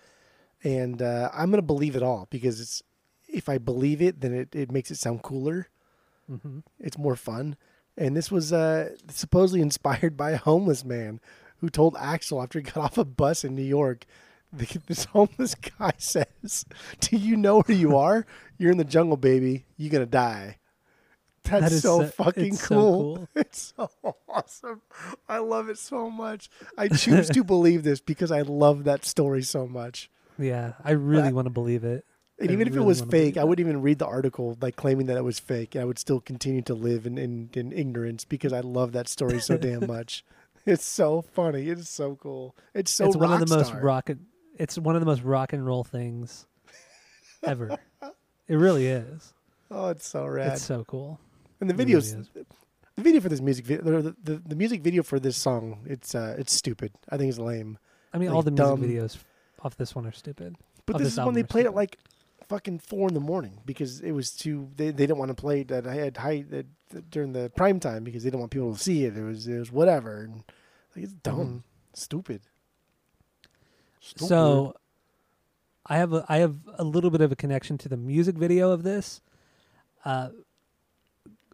and 0.63 1.02
uh, 1.02 1.30
I'm 1.34 1.50
gonna 1.50 1.62
believe 1.62 1.95
it 1.95 2.04
all 2.04 2.28
because 2.30 2.60
it's 2.60 2.84
if 3.28 3.48
I 3.50 3.58
believe 3.60 4.02
it, 4.02 4.22
then 4.22 4.34
it, 4.34 4.56
it 4.56 4.72
makes 4.72 4.89
it 4.91 4.98
sound 4.98 5.22
cooler. 5.24 5.67
hmm 6.28 6.60
It's 6.80 6.98
more 6.98 7.15
fun. 7.15 7.56
And 7.98 8.15
this 8.15 8.32
was 8.32 8.52
uh, 8.54 8.95
supposedly 9.10 9.62
inspired 9.69 10.15
by 10.17 10.32
a 10.32 10.38
homeless 10.38 10.84
man 10.86 11.19
who 11.58 11.69
told 11.69 11.95
Axl 11.95 12.41
after 12.41 12.60
he 12.60 12.63
got 12.63 12.78
off 12.84 12.98
a 12.98 13.06
bus 13.06 13.43
in 13.43 13.56
New 13.56 13.62
York. 13.63 14.06
This 14.88 15.06
homeless 15.06 15.54
guy 15.54 15.93
says, 16.00 16.65
"Do 17.02 17.17
you 17.17 17.38
know 17.38 17.62
where 17.62 17.78
you 17.78 17.95
are? 17.98 18.26
You're 18.58 18.72
in 18.72 18.80
the 18.80 18.84
jungle, 18.84 19.15
baby. 19.17 19.65
You're 19.78 19.91
gonna 19.91 20.08
die." 20.08 20.58
That's 21.43 21.62
That 21.65 21.72
is 21.72 21.82
so 21.84 22.02
so- 22.02 22.08
fucking 22.08 22.54
it's 22.54 22.62
so 22.62 22.67
cool. 22.67 23.15
cool. 23.17 23.30
It's 23.36 23.74
so 23.78 23.91
awesome. 24.28 24.82
I 25.28 25.38
love 25.38 25.69
it 25.69 25.78
so 25.78 26.10
much. 26.10 26.50
I 26.78 26.88
choose 26.88 27.30
to 27.30 27.43
believe 27.43 27.84
this 27.84 28.02
because 28.02 28.32
I 28.32 28.41
love 28.41 28.86
that 28.86 29.06
story 29.06 29.43
so 29.43 29.67
much. 29.67 30.10
Yeah, 30.39 30.73
I 30.84 30.91
really 30.91 31.34
want 31.34 31.45
to 31.47 31.52
believe 31.52 31.84
it. 31.84 32.06
And 32.39 32.49
I 32.49 32.54
even 32.54 32.67
if 32.67 32.75
it 32.75 32.82
was 32.82 33.02
fake, 33.02 33.36
I 33.36 33.43
wouldn't 33.43 33.67
even 33.67 33.82
read 33.82 33.99
the 33.99 34.06
article 34.08 34.58
like 34.62 34.78
claiming 34.78 35.08
that 35.08 35.17
it 35.17 35.23
was 35.23 35.39
fake. 35.39 35.75
I 35.75 35.84
would 35.84 35.99
still 35.99 36.21
continue 36.21 36.62
to 36.63 36.73
live 36.73 37.06
in, 37.06 37.17
in, 37.17 37.49
in 37.54 37.73
ignorance 37.73 38.23
because 38.23 38.54
I 38.54 38.62
love 38.62 38.93
that 38.93 39.10
story 39.10 39.41
so 39.41 39.58
damn 39.58 39.86
much. 39.88 40.23
It's 40.65 40.86
so 40.86 41.21
funny. 41.21 41.67
It's 41.69 41.89
so 41.89 42.15
cool. 42.15 42.56
It's 42.73 42.91
so 42.91 43.08
it's 43.08 43.17
one 43.17 43.34
of 43.34 43.47
the 43.47 43.56
most 43.56 43.73
rock. 43.73 44.10
It's 44.56 44.78
one 44.78 44.95
of 44.95 45.02
the 45.02 45.06
most 45.06 45.23
rock 45.23 45.52
and 45.52 45.65
roll 45.65 45.84
things 45.84 46.47
ever. 47.43 47.78
it 48.47 48.56
really 48.56 48.88
is. 48.88 49.34
Oh, 49.69 49.89
it's 49.89 50.08
so 50.08 50.25
rad. 50.25 50.54
It's 50.54 50.63
so 50.63 50.86
cool. 50.86 51.19
and 51.60 51.69
the 51.69 51.73
it 51.73 51.78
really 51.78 51.93
videos, 51.93 52.19
is. 52.19 52.30
the 52.95 53.02
video 53.02 53.19
for 53.19 53.30
this 53.30 53.41
music 53.41 53.65
video, 53.65 54.02
the, 54.02 54.15
the, 54.23 54.36
the 54.38 54.56
music 54.56 54.82
video 54.82 55.04
for 55.04 55.19
this 55.19 55.36
song, 55.36 55.80
it's 55.86 56.15
uh, 56.15 56.36
it's 56.39 56.54
stupid. 56.54 56.93
I 57.10 57.17
think 57.17 57.30
it's 57.30 57.39
lame. 57.39 57.78
I 58.13 58.17
mean, 58.17 58.30
like 58.30 58.36
all 58.36 58.41
the 58.43 58.52
music 58.52 58.65
dumb- 58.65 58.82
videos 58.82 59.17
off 59.63 59.78
this 59.78 59.95
one 59.95 60.06
are 60.06 60.12
stupid. 60.12 60.56
But 60.86 60.98
this 60.98 61.08
this 61.08 61.13
is 61.17 61.26
when 61.26 61.36
they 61.36 61.43
played 61.43 61.65
it 61.65 61.74
like 61.74 61.98
fucking 62.48 62.80
four 62.80 63.08
in 63.08 63.13
the 63.13 63.19
morning 63.19 63.60
because 63.65 64.02
it 64.02 64.12
was 64.12 64.32
too. 64.32 64.69
They, 64.76 64.86
they 64.88 65.06
didn't 65.06 65.17
want 65.17 65.30
to 65.30 65.36
play 65.36 65.62
it 65.62 65.72
at 65.72 65.86
at 65.86 66.17
high 66.17 66.45
at, 66.52 66.65
during 67.12 67.34
the 67.34 67.52
prime 67.56 67.80
time 67.80 68.04
because 68.04 68.24
they 68.24 68.30
didn't 68.30 68.39
want 68.39 68.52
people 68.52 68.74
to 68.74 68.80
see 68.80 69.06
it. 69.06 69.15
It 69.17 69.24
was 69.24 69.48
it 69.48 69.60
was 69.60 69.72
whatever. 69.72 70.24
And, 70.24 70.43
like 70.95 71.04
it's 71.06 71.13
dumb, 71.13 71.63
Mhm. 71.63 71.98
stupid. 71.98 72.41
Stupid. 74.02 74.28
So, 74.28 74.76
I 75.86 75.98
have 75.98 76.13
a 76.13 76.26
I 76.30 76.38
have 76.38 76.56
a 76.76 76.84
little 76.84 77.10
bit 77.10 77.22
of 77.22 77.32
a 77.32 77.36
connection 77.36 77.78
to 77.80 77.89
the 77.89 77.98
music 77.98 78.36
video 78.36 78.72
of 78.72 78.84
this. 78.84 79.22
Uh, 80.06 80.30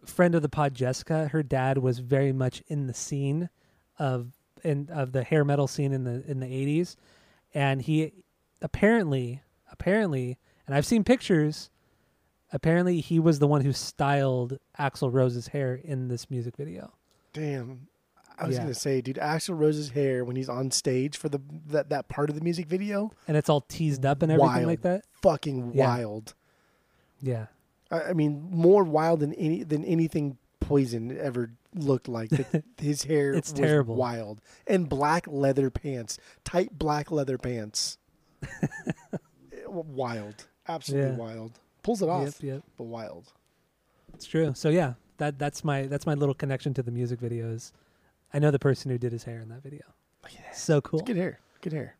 friend 0.05 0.35
of 0.35 0.41
the 0.41 0.49
pod, 0.49 0.75
Jessica, 0.75 1.29
her 1.29 1.41
dad 1.43 1.79
was 1.79 1.99
very 1.99 2.31
much 2.31 2.61
in 2.67 2.87
the 2.87 2.93
scene 2.93 3.49
of 3.97 4.31
in 4.63 4.89
of 4.91 5.11
the 5.11 5.23
hair 5.23 5.43
metal 5.43 5.67
scene 5.67 5.91
in 5.91 6.03
the 6.03 6.23
in 6.29 6.39
the 6.39 6.47
eighties, 6.47 6.95
and 7.55 7.81
he 7.81 8.11
apparently 8.61 9.41
apparently, 9.71 10.37
and 10.67 10.75
I've 10.75 10.85
seen 10.85 11.03
pictures. 11.03 11.71
Apparently, 12.53 13.01
he 13.01 13.19
was 13.19 13.39
the 13.39 13.47
one 13.47 13.61
who 13.61 13.73
styled 13.73 14.59
Axl 14.79 15.11
Rose's 15.11 15.47
hair 15.47 15.73
in 15.75 16.07
this 16.09 16.29
music 16.29 16.55
video. 16.55 16.93
damn. 17.33 17.87
I 18.37 18.47
was 18.47 18.55
Yeah. 18.57 18.63
gonna 18.63 18.73
say, 18.73 18.99
dude, 19.01 19.15
Axl 19.15 19.57
Rose's 19.57 19.89
hair 19.91 20.25
when 20.25 20.35
he's 20.35 20.49
on 20.49 20.69
stage 20.69 21.15
for 21.17 21.29
the 21.29 21.39
that, 21.67 21.87
that 21.89 22.09
part 22.09 22.29
of 22.29 22.35
the 22.35 22.41
music 22.41 22.67
video, 22.67 23.11
and 23.29 23.37
it's 23.37 23.47
all 23.49 23.61
teased 23.61 24.05
up 24.05 24.21
and 24.21 24.29
everything 24.31 24.47
Wild. 24.55 24.65
like 24.67 24.81
that. 24.81 25.05
fucking 25.21 25.71
Yeah. 25.73 25.87
wild. 25.87 26.33
Yeah, 27.21 27.47
I, 27.89 28.01
I 28.09 28.13
mean, 28.13 28.49
more 28.51 28.83
wild 28.83 29.21
than 29.21 29.33
any 29.35 29.63
than 29.63 29.85
anything 29.85 30.37
Poison 30.59 31.17
ever 31.17 31.51
looked 31.75 32.07
like. 32.07 32.29
The- 32.29 32.63
His 32.77 33.03
hair 33.03 33.33
It's 33.33 33.51
was 33.51 33.59
terrible. 33.59 33.95
wild, 33.95 34.41
and 34.67 34.87
black 34.89 35.25
leather 35.27 35.69
pants, 35.69 36.17
tight 36.43 36.77
black 36.77 37.11
leather 37.11 37.37
pants. 37.37 37.97
wild, 39.67 40.47
absolutely 40.67 41.11
Yeah. 41.11 41.17
wild. 41.17 41.59
Pulls 41.83 42.01
it 42.01 42.09
off, 42.09 42.23
yep, 42.23 42.33
yep, 42.41 42.63
but 42.77 42.85
wild. 42.85 43.31
it's 44.13 44.25
true. 44.25 44.53
So 44.55 44.69
yeah, 44.69 44.93
that 45.17 45.37
that's 45.37 45.63
my 45.63 45.83
that's 45.83 46.05
my 46.05 46.13
little 46.15 46.33
connection 46.35 46.73
to 46.75 46.83
the 46.83 46.91
music 46.91 47.19
videos. 47.19 47.71
I 48.33 48.39
know 48.39 48.51
the 48.51 48.59
person 48.59 48.89
who 48.91 48.97
did 48.97 49.11
his 49.11 49.23
hair 49.23 49.39
in 49.39 49.49
that 49.49 49.61
video. 49.63 49.83
So 50.53 50.81
cool, 50.81 51.01
Good 51.01 51.17
hair, 51.17 51.39
good 51.61 51.73
hair. 51.73 51.95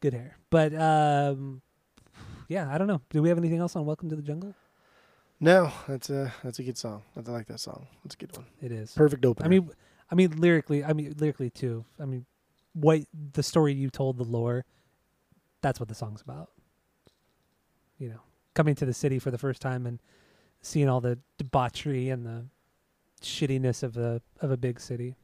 good 0.00 0.12
hair. 0.12 0.36
But 0.50 0.74
um, 0.74 1.62
yeah, 2.48 2.68
I 2.72 2.76
don't 2.76 2.86
know. 2.86 3.00
Do 3.10 3.22
we 3.22 3.30
have 3.30 3.38
anything 3.38 3.58
else 3.60 3.74
on 3.74 3.86
Welcome 3.86 4.10
to 4.10 4.16
the 4.16 4.22
Jungle? 4.22 4.54
No, 5.38 5.70
that's 5.86 6.08
a 6.08 6.32
that's 6.42 6.58
a 6.58 6.62
good 6.62 6.78
song. 6.78 7.02
I 7.16 7.30
like 7.30 7.46
that 7.48 7.60
song. 7.60 7.86
That's 8.02 8.14
a 8.14 8.18
good 8.18 8.34
one. 8.36 8.46
It 8.62 8.72
is. 8.72 8.92
Perfect 8.92 9.24
opener. 9.24 9.46
I 9.46 9.48
mean, 9.48 9.70
I 10.10 10.14
mean 10.14 10.40
lyrically. 10.40 10.82
I 10.82 10.92
mean 10.92 11.14
lyrically 11.18 11.50
too. 11.50 11.84
I 12.00 12.06
mean, 12.06 12.24
what 12.72 13.02
the 13.32 13.42
story 13.42 13.74
you 13.74 13.90
told, 13.90 14.16
the 14.16 14.24
lore. 14.24 14.64
That's 15.60 15.78
what 15.78 15.88
the 15.88 15.94
song's 15.94 16.22
about. 16.22 16.50
You 17.98 18.10
know, 18.10 18.20
coming 18.54 18.74
to 18.76 18.86
the 18.86 18.94
city 18.94 19.18
for 19.18 19.30
the 19.30 19.38
first 19.38 19.60
time 19.60 19.86
and 19.86 20.00
seeing 20.62 20.88
all 20.88 21.00
the 21.00 21.18
debauchery 21.38 22.08
and 22.08 22.24
the 22.24 22.46
shittiness 23.22 23.82
of 23.82 23.92
the 23.92 24.22
of 24.40 24.50
a 24.50 24.56
big 24.56 24.80
city, 24.80 25.16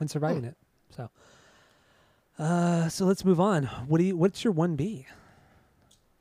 and 0.00 0.10
surviving 0.10 0.44
it. 0.44 0.56
So, 0.90 1.10
uh, 2.38 2.88
so 2.88 3.04
let's 3.04 3.24
move 3.24 3.40
on. 3.40 3.64
What 3.86 3.98
do 3.98 4.04
you? 4.04 4.16
What's 4.16 4.42
your 4.42 4.52
one 4.52 4.74
B? 4.74 5.06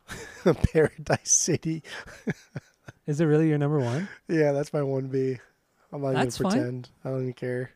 Paradise 0.44 1.32
City. 1.32 1.82
Is 3.06 3.20
it 3.20 3.26
really 3.26 3.50
your 3.50 3.58
number 3.58 3.80
one? 3.80 4.08
Yeah, 4.28 4.52
that's 4.54 4.72
my 4.74 4.82
one 4.82 5.08
B. 5.08 5.38
I'm 5.92 6.02
not 6.02 6.14
That's 6.14 6.38
fine. 6.38 6.52
pretend. 6.52 6.90
I 7.06 7.10
don't 7.10 7.22
even 7.22 7.34
care. 7.34 7.72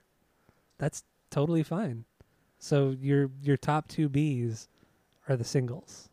That's 0.77 1.03
totally 1.29 1.63
fine. 1.63 2.05
So 2.59 2.95
your 2.99 3.29
your 3.43 3.57
top 3.57 3.87
two 3.87 4.09
Bs 4.09 4.67
are 5.29 5.35
the 5.35 5.43
singles. 5.43 6.09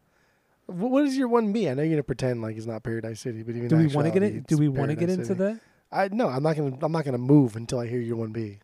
Wh- 0.67 0.91
What 0.91 1.05
is 1.05 1.17
your 1.17 1.29
one 1.29 1.53
B? 1.53 1.69
I 1.69 1.75
know 1.75 1.83
you're 1.83 1.93
gonna 1.93 2.03
pretend 2.03 2.43
like 2.43 2.57
it's 2.57 2.67
not 2.67 2.83
Paradise 2.83 3.21
City, 3.21 3.43
but 3.43 3.55
even 3.57 3.69
Do 3.69 3.77
we 3.77 3.87
want 3.87 4.07
to 4.07 4.11
get 4.13 4.23
it? 4.23 4.47
Do 4.47 4.59
we 4.59 4.69
want 4.69 4.91
to 4.91 4.97
get 4.97 5.09
into 5.11 5.35
that? 5.37 5.61
I 5.93 6.09
no, 6.09 6.29
I'm 6.29 6.43
not 6.43 6.57
gonna. 6.57 6.77
I'm 6.83 6.93
not 6.93 7.05
gonna 7.05 7.19
move 7.19 7.57
until 7.57 7.79
I 7.79 7.87
hear 7.87 8.01
your 8.01 8.17
one 8.17 8.33
B. 8.33 8.59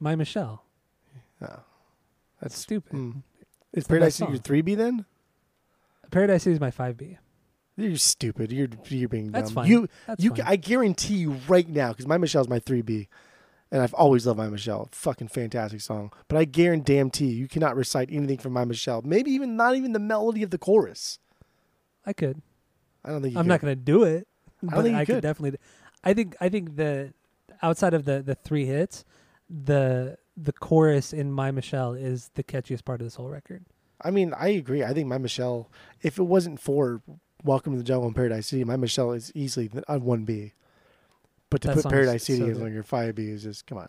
My 0.00 0.14
Michelle. 0.14 0.64
No, 1.40 1.60
That's 2.40 2.56
stupid. 2.56 2.92
mm. 2.92 3.22
Is 3.72 3.84
the 3.84 3.88
Paradise 3.88 4.14
City 4.16 4.30
your 4.32 4.40
three 4.40 4.62
B 4.62 4.74
then? 4.74 5.04
Paradise 6.10 6.44
City 6.44 6.54
is 6.54 6.60
my 6.60 6.70
five 6.70 6.96
B. 6.96 7.18
You're 7.78 7.96
stupid. 7.96 8.50
You're 8.50 8.68
you're 8.88 9.08
being 9.08 9.26
dumb. 9.30 9.40
That's 9.40 9.52
fine. 9.52 9.68
You 9.70 9.88
That's 10.06 10.22
you. 10.22 10.30
fine. 10.34 10.44
I 10.46 10.56
guarantee 10.56 11.14
you 11.14 11.36
right 11.46 11.68
now 11.68 11.90
because 11.90 12.08
my 12.08 12.18
Michelle's 12.18 12.48
my 12.48 12.58
three 12.58 12.82
B, 12.82 13.08
and 13.70 13.80
I've 13.80 13.94
always 13.94 14.26
loved 14.26 14.38
my 14.38 14.48
Michelle. 14.48 14.88
Fucking 14.90 15.28
fantastic 15.28 15.80
song. 15.80 16.12
But 16.26 16.38
I 16.38 16.44
guarantee 16.44 17.26
you, 17.26 17.36
you 17.36 17.46
cannot 17.48 17.76
recite 17.76 18.08
anything 18.10 18.38
from 18.38 18.52
my 18.52 18.64
Michelle. 18.64 19.02
Maybe 19.02 19.30
even 19.30 19.56
not 19.56 19.76
even 19.76 19.92
the 19.92 20.00
melody 20.00 20.42
of 20.42 20.50
the 20.50 20.58
chorus. 20.58 21.20
I 22.04 22.12
could. 22.12 22.42
I 23.04 23.10
don't 23.10 23.22
think 23.22 23.34
you 23.34 23.38
I'm 23.38 23.44
could. 23.44 23.48
not 23.48 23.60
going 23.60 23.72
to 23.76 23.80
do 23.80 24.02
it, 24.02 24.26
don't 24.60 24.74
but 24.74 24.82
think 24.82 24.94
you 24.94 24.98
I 25.00 25.04
could 25.04 25.14
could. 25.16 25.22
definitely. 25.22 25.58
I 26.02 26.14
think. 26.14 26.34
I 26.40 26.48
think 26.48 26.74
the 26.74 27.12
outside 27.62 27.94
of 27.94 28.04
the 28.06 28.22
the 28.22 28.34
three 28.34 28.66
hits, 28.66 29.04
the 29.48 30.18
the 30.36 30.52
chorus 30.52 31.12
in 31.12 31.30
My 31.30 31.52
Michelle 31.52 31.94
is 31.94 32.30
the 32.34 32.42
catchiest 32.42 32.84
part 32.84 33.00
of 33.00 33.06
this 33.06 33.14
whole 33.14 33.28
record. 33.28 33.64
I 34.02 34.10
mean, 34.10 34.34
I 34.36 34.48
agree. 34.48 34.82
I 34.82 34.92
think 34.92 35.06
my 35.06 35.18
Michelle, 35.18 35.70
if 36.02 36.18
it 36.18 36.22
wasn't 36.24 36.60
for 36.60 37.02
Welcome 37.44 37.72
to 37.72 37.78
the 37.78 37.84
Jungle 37.84 38.06
and 38.06 38.16
Paradise 38.16 38.48
City, 38.48 38.64
my 38.64 38.76
Michelle 38.76 39.12
is 39.12 39.30
easily 39.34 39.70
on 39.86 40.02
one 40.02 40.24
B. 40.24 40.54
But 41.50 41.62
to 41.62 41.68
That 41.68 41.76
put 41.76 41.88
Paradise 41.88 42.24
City 42.24 42.52
so 42.52 42.64
on 42.64 42.72
your 42.74 42.82
five 42.82 43.14
B 43.14 43.28
is 43.28 43.42
just 43.42 43.66
come 43.66 43.78
on. 43.78 43.88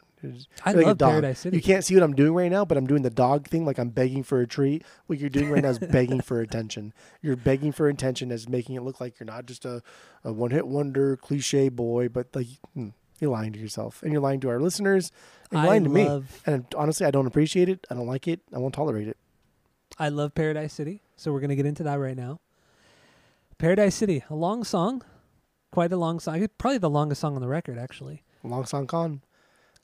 I 0.65 0.71
like 0.71 0.85
love. 0.85 0.97
Paradise 0.99 1.39
City. 1.39 1.57
You 1.57 1.63
can't 1.63 1.83
see 1.83 1.93
what 1.93 2.03
I'm 2.03 2.13
doing 2.13 2.33
right 2.33 2.51
now, 2.51 2.63
but 2.63 2.77
I'm 2.77 2.87
doing 2.87 3.01
the 3.01 3.09
dog 3.09 3.47
thing, 3.47 3.65
like 3.65 3.77
I'm 3.77 3.89
begging 3.89 4.23
for 4.23 4.39
a 4.39 4.47
treat. 4.47 4.83
What 5.07 5.19
you're 5.19 5.29
doing 5.29 5.49
right 5.49 5.63
now 5.63 5.69
is 5.69 5.79
begging 5.79 6.21
for 6.21 6.39
attention. 6.39 6.93
You're 7.21 7.35
begging 7.35 7.71
for 7.71 7.89
attention 7.89 8.31
as 8.31 8.47
making 8.47 8.75
it 8.75 8.81
look 8.81 9.01
like 9.01 9.19
you're 9.19 9.25
not 9.25 9.45
just 9.45 9.65
a, 9.65 9.81
a 10.23 10.31
one 10.31 10.51
hit 10.51 10.67
wonder 10.67 11.17
cliche 11.17 11.67
boy, 11.69 12.07
but 12.07 12.27
like 12.33 12.47
hmm, 12.73 12.89
you're 13.19 13.31
lying 13.31 13.51
to 13.53 13.59
yourself 13.59 14.01
and 14.03 14.13
you're 14.13 14.21
lying 14.21 14.39
to 14.41 14.49
our 14.49 14.59
listeners 14.59 15.11
and 15.51 15.59
you're 15.59 15.65
I 15.65 15.67
lying 15.67 15.83
to 15.83 15.89
me. 15.89 16.23
And 16.45 16.65
honestly, 16.77 17.05
I 17.05 17.11
don't 17.11 17.27
appreciate 17.27 17.67
it. 17.67 17.85
I 17.89 17.95
don't 17.95 18.07
like 18.07 18.27
it. 18.27 18.39
I 18.53 18.57
won't 18.57 18.73
tolerate 18.73 19.07
it. 19.07 19.17
I 19.97 20.09
love 20.09 20.33
Paradise 20.33 20.73
City, 20.73 21.01
so 21.17 21.33
we're 21.33 21.41
gonna 21.41 21.55
get 21.55 21.65
into 21.65 21.83
that 21.83 21.95
right 21.95 22.15
now. 22.15 22.39
Paradise 23.59 23.93
City, 23.95 24.23
a 24.29 24.35
long 24.35 24.63
song, 24.63 25.03
quite 25.71 25.91
a 25.91 25.97
long 25.97 26.21
song. 26.21 26.47
Probably 26.57 26.77
the 26.77 26.89
longest 26.89 27.19
song 27.19 27.35
on 27.35 27.41
the 27.41 27.47
record, 27.47 27.77
actually. 27.77 28.23
Long 28.41 28.65
Song 28.65 28.87
con. 28.87 29.21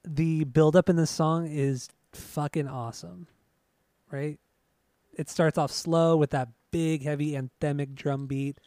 The 0.05 0.45
build 0.45 0.77
up 0.77 0.87
in 0.87 0.95
this 0.95 1.11
song 1.11 1.45
is 1.45 1.89
fucking 2.13 2.69
awesome, 2.69 3.27
right? 4.09 4.39
It 5.13 5.29
starts 5.29 5.57
off 5.57 5.71
slow 5.71 6.15
with 6.15 6.29
that 6.29 6.49
big, 6.71 7.03
heavy 7.03 7.33
anthemic 7.33 7.95
drum 7.95 8.27
beat, 8.27 8.59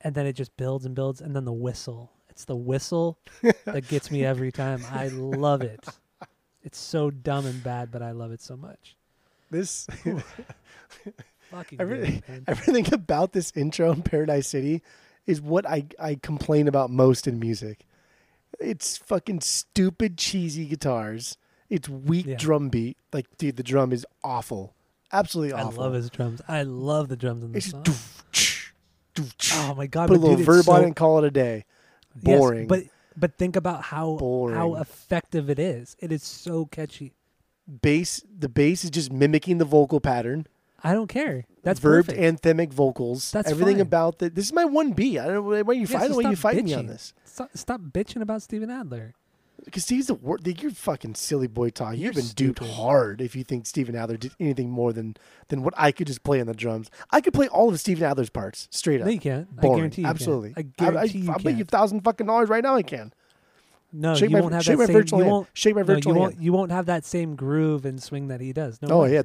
and 0.00 0.14
then 0.14 0.24
it 0.26 0.32
just 0.32 0.56
builds 0.56 0.86
and 0.86 0.94
builds, 0.94 1.20
and 1.20 1.36
then 1.36 1.44
the 1.44 1.52
whistle. 1.52 2.10
It's 2.30 2.46
the 2.46 2.56
whistle 2.56 3.18
that 3.66 3.86
gets 3.86 4.10
me 4.10 4.24
every 4.24 4.50
time. 4.50 4.82
I 4.90 5.08
love 5.08 5.60
it. 5.60 5.86
It's 6.62 6.78
so 6.78 7.10
dumb 7.10 7.44
and 7.44 7.62
bad, 7.62 7.90
but 7.90 8.00
I 8.00 8.12
love 8.12 8.32
it 8.32 8.40
so 8.40 8.56
much. 8.56 8.96
This 9.50 9.86
Fucking 11.54 11.80
Everything- 11.80 12.22
good, 12.26 12.44
everything 12.48 12.92
about 12.94 13.32
this 13.32 13.52
intro 13.54 13.92
in 13.92 14.02
Paradise 14.02 14.48
City 14.48 14.82
is 15.26 15.40
what 15.40 15.66
I 15.68 15.86
I 16.00 16.16
complain 16.16 16.68
about 16.68 16.90
most 16.90 17.26
in 17.26 17.38
music. 17.38 17.86
It's 18.60 18.96
fucking 18.96 19.40
stupid 19.40 20.16
cheesy 20.18 20.66
guitars. 20.66 21.36
It's 21.70 21.88
weak 21.88 22.26
Yeah. 22.26 22.36
drum 22.36 22.68
beat. 22.68 22.96
Like 23.12 23.26
dude, 23.38 23.56
the 23.56 23.62
drum 23.62 23.92
is 23.92 24.04
awful. 24.22 24.74
Absolutely 25.12 25.52
awful. 25.52 25.80
I 25.82 25.84
love 25.86 25.92
his 25.94 26.10
drums. 26.10 26.40
I 26.48 26.62
love 26.62 27.08
the 27.08 27.16
drums 27.16 27.44
in 27.44 27.52
this 27.52 27.70
song. 27.70 27.84
doof, 27.84 28.22
tch, 28.32 28.74
doof. 29.14 29.52
Oh 29.70 29.74
my 29.74 29.86
god! 29.86 30.08
Put 30.08 30.16
a 30.18 30.20
little 30.20 30.36
dude, 30.36 30.46
verb 30.46 30.68
on 30.68 30.76
so- 30.76 30.82
it 30.82 30.84
and 30.86 30.96
call 30.96 31.18
it 31.18 31.24
a 31.24 31.30
day. 31.30 31.64
Yes, 32.22 32.38
Boring. 32.38 32.66
but 32.68 32.82
but 33.16 33.36
think 33.38 33.54
about 33.56 33.82
how 33.82 34.16
Boring. 34.16 34.56
how 34.56 34.74
effective 34.74 35.48
it 35.50 35.58
is. 35.58 35.96
It 36.00 36.10
is 36.12 36.22
so 36.24 36.66
catchy. 36.66 37.12
bass 37.80 38.22
the 38.38 38.48
bass 38.48 38.84
is 38.84 38.90
just 38.90 39.12
mimicking 39.12 39.58
the 39.58 39.64
vocal 39.64 40.00
pattern. 40.00 40.46
I 40.84 40.92
don't 40.92 41.08
care. 41.08 41.44
That's 41.62 41.80
verbed 41.80 42.08
perfect. 42.08 42.42
anthemic 42.42 42.72
vocals. 42.72 43.30
That's 43.32 43.50
everything 43.50 43.76
fine. 43.76 43.80
about 43.82 44.18
the 44.18 44.28
this 44.30 44.44
is 44.44 44.52
my 44.52 44.64
one 44.66 44.92
B. 44.92 45.18
I 45.18 45.24
don't 45.26 45.34
know 45.48 45.62
why 45.64 45.72
you 45.72 45.80
Yeah, 45.86 45.98
fight 45.98 46.10
so 46.10 46.20
you 46.20 46.36
stop 46.36 46.52
fight 46.52 46.64
me 46.64 46.74
on 46.74 46.84
bitching. 46.84 46.88
this. 46.88 47.14
Stop, 47.24 47.50
stop 47.54 47.80
bitching 47.80 48.20
about 48.20 48.42
Steven 48.42 48.70
Adler. 48.70 49.14
Because 49.64 49.88
he's 49.88 50.08
the 50.08 50.14
wor- 50.14 50.38
You're 50.44 50.72
fucking 50.72 51.14
silly 51.14 51.46
boy 51.46 51.70
talk. 51.70 51.96
You've 51.96 52.14
been 52.16 52.26
duped 52.34 52.58
hard 52.58 53.22
if 53.22 53.34
you 53.34 53.44
think 53.44 53.66
Steven 53.66 53.96
Adler 53.96 54.18
did 54.18 54.32
anything 54.38 54.68
more 54.68 54.92
than 54.92 55.16
than 55.48 55.62
what 55.62 55.72
I 55.74 55.90
could 55.90 56.06
just 56.06 56.22
play 56.22 56.38
on 56.40 56.46
the 56.48 56.52
drums. 56.52 56.90
I 57.10 57.22
could 57.22 57.32
play 57.32 57.48
all 57.48 57.70
of 57.70 57.80
Steven 57.80 58.04
Adler's 58.04 58.28
parts 58.28 58.68
straight 58.70 59.00
up. 59.00 59.06
No, 59.06 59.12
you 59.12 59.20
can't. 59.20 59.48
I 59.58 59.62
guarantee 59.62 60.02
you 60.02 60.08
Absolutely. 60.08 60.52
Can. 60.52 60.58
I 60.78 60.90
guarantee 60.90 61.18
you 61.20 61.30
I'll 61.32 61.38
bet 61.38 61.56
you 61.56 61.62
a 61.62 61.66
thousand 61.66 62.02
fucking 62.02 62.26
dollars 62.26 62.50
right 62.50 62.62
now. 62.62 62.74
I 62.74 62.82
can. 62.82 63.14
No, 63.90 64.14
shake 64.14 64.28
you 64.30 64.36
my- 64.36 64.40
won't 64.42 64.52
have 64.52 64.64
shake 64.64 64.72
that 64.76 64.78
my 64.80 64.86
same. 64.86 64.92
virtual 64.96 65.18
you 65.20 65.24
hand. 65.24 65.32
won't. 65.32 65.48
Shake 65.54 65.74
my 65.76 65.80
no, 65.80 65.86
virtual 65.86 66.12
you 66.14 66.20
won't. 66.20 66.40
You 66.42 66.52
won't 66.52 66.72
have 66.72 66.86
that 66.86 67.06
same 67.06 67.34
groove 67.34 67.86
and 67.86 68.02
swing 68.02 68.28
that 68.28 68.42
he 68.42 68.52
does. 68.52 68.82
No 68.82 68.88
Oh 69.02 69.04
yeah. 69.04 69.22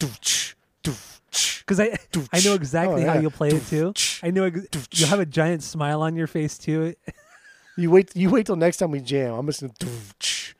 Because 0.00 1.80
I 1.80 1.96
I 2.32 2.40
know 2.44 2.54
exactly 2.54 3.04
Oh, 3.04 3.06
how 3.08 3.18
you'll 3.18 3.30
play 3.30 3.48
it 3.48 3.66
too. 3.66 3.92
I 4.22 4.30
know 4.30 4.44
ex- 4.44 4.88
you'll 4.92 5.08
have 5.08 5.20
a 5.20 5.26
giant 5.26 5.62
smile 5.62 6.02
on 6.02 6.16
your 6.16 6.26
face 6.26 6.58
too. 6.58 6.94
You 7.76 7.90
wait. 7.90 8.14
You 8.14 8.30
wait 8.30 8.46
till 8.46 8.54
next 8.54 8.76
time 8.76 8.92
we 8.92 9.00
jam. 9.00 9.34
I'm 9.34 9.46
just 9.46 9.60
gonna. 9.60 9.72
Doof, 9.72 10.16
tch, 10.20 10.54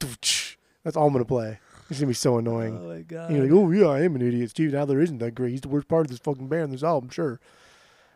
doof. 0.00 0.56
That's 0.82 0.96
all 0.96 1.06
I'm 1.06 1.12
gonna 1.12 1.24
play. 1.24 1.60
It's 1.88 2.00
gonna 2.00 2.08
be 2.08 2.14
so 2.14 2.38
annoying. 2.38 2.76
Oh 2.76 2.88
my 2.88 3.02
god. 3.02 3.30
You're 3.30 3.44
like, 3.44 3.52
oh 3.52 3.70
yeah, 3.70 3.86
I 3.86 4.00
am 4.02 4.16
an 4.16 4.22
idiot. 4.22 4.50
Steven 4.50 4.74
Now 4.74 4.84
there 4.84 5.00
isn't 5.00 5.18
that 5.18 5.36
great. 5.36 5.52
He's 5.52 5.60
the 5.60 5.68
worst 5.68 5.86
part 5.86 6.06
of 6.06 6.10
this 6.10 6.18
fucking 6.18 6.48
band, 6.48 6.72
this 6.72 6.82
album, 6.82 7.10
sure. 7.10 7.38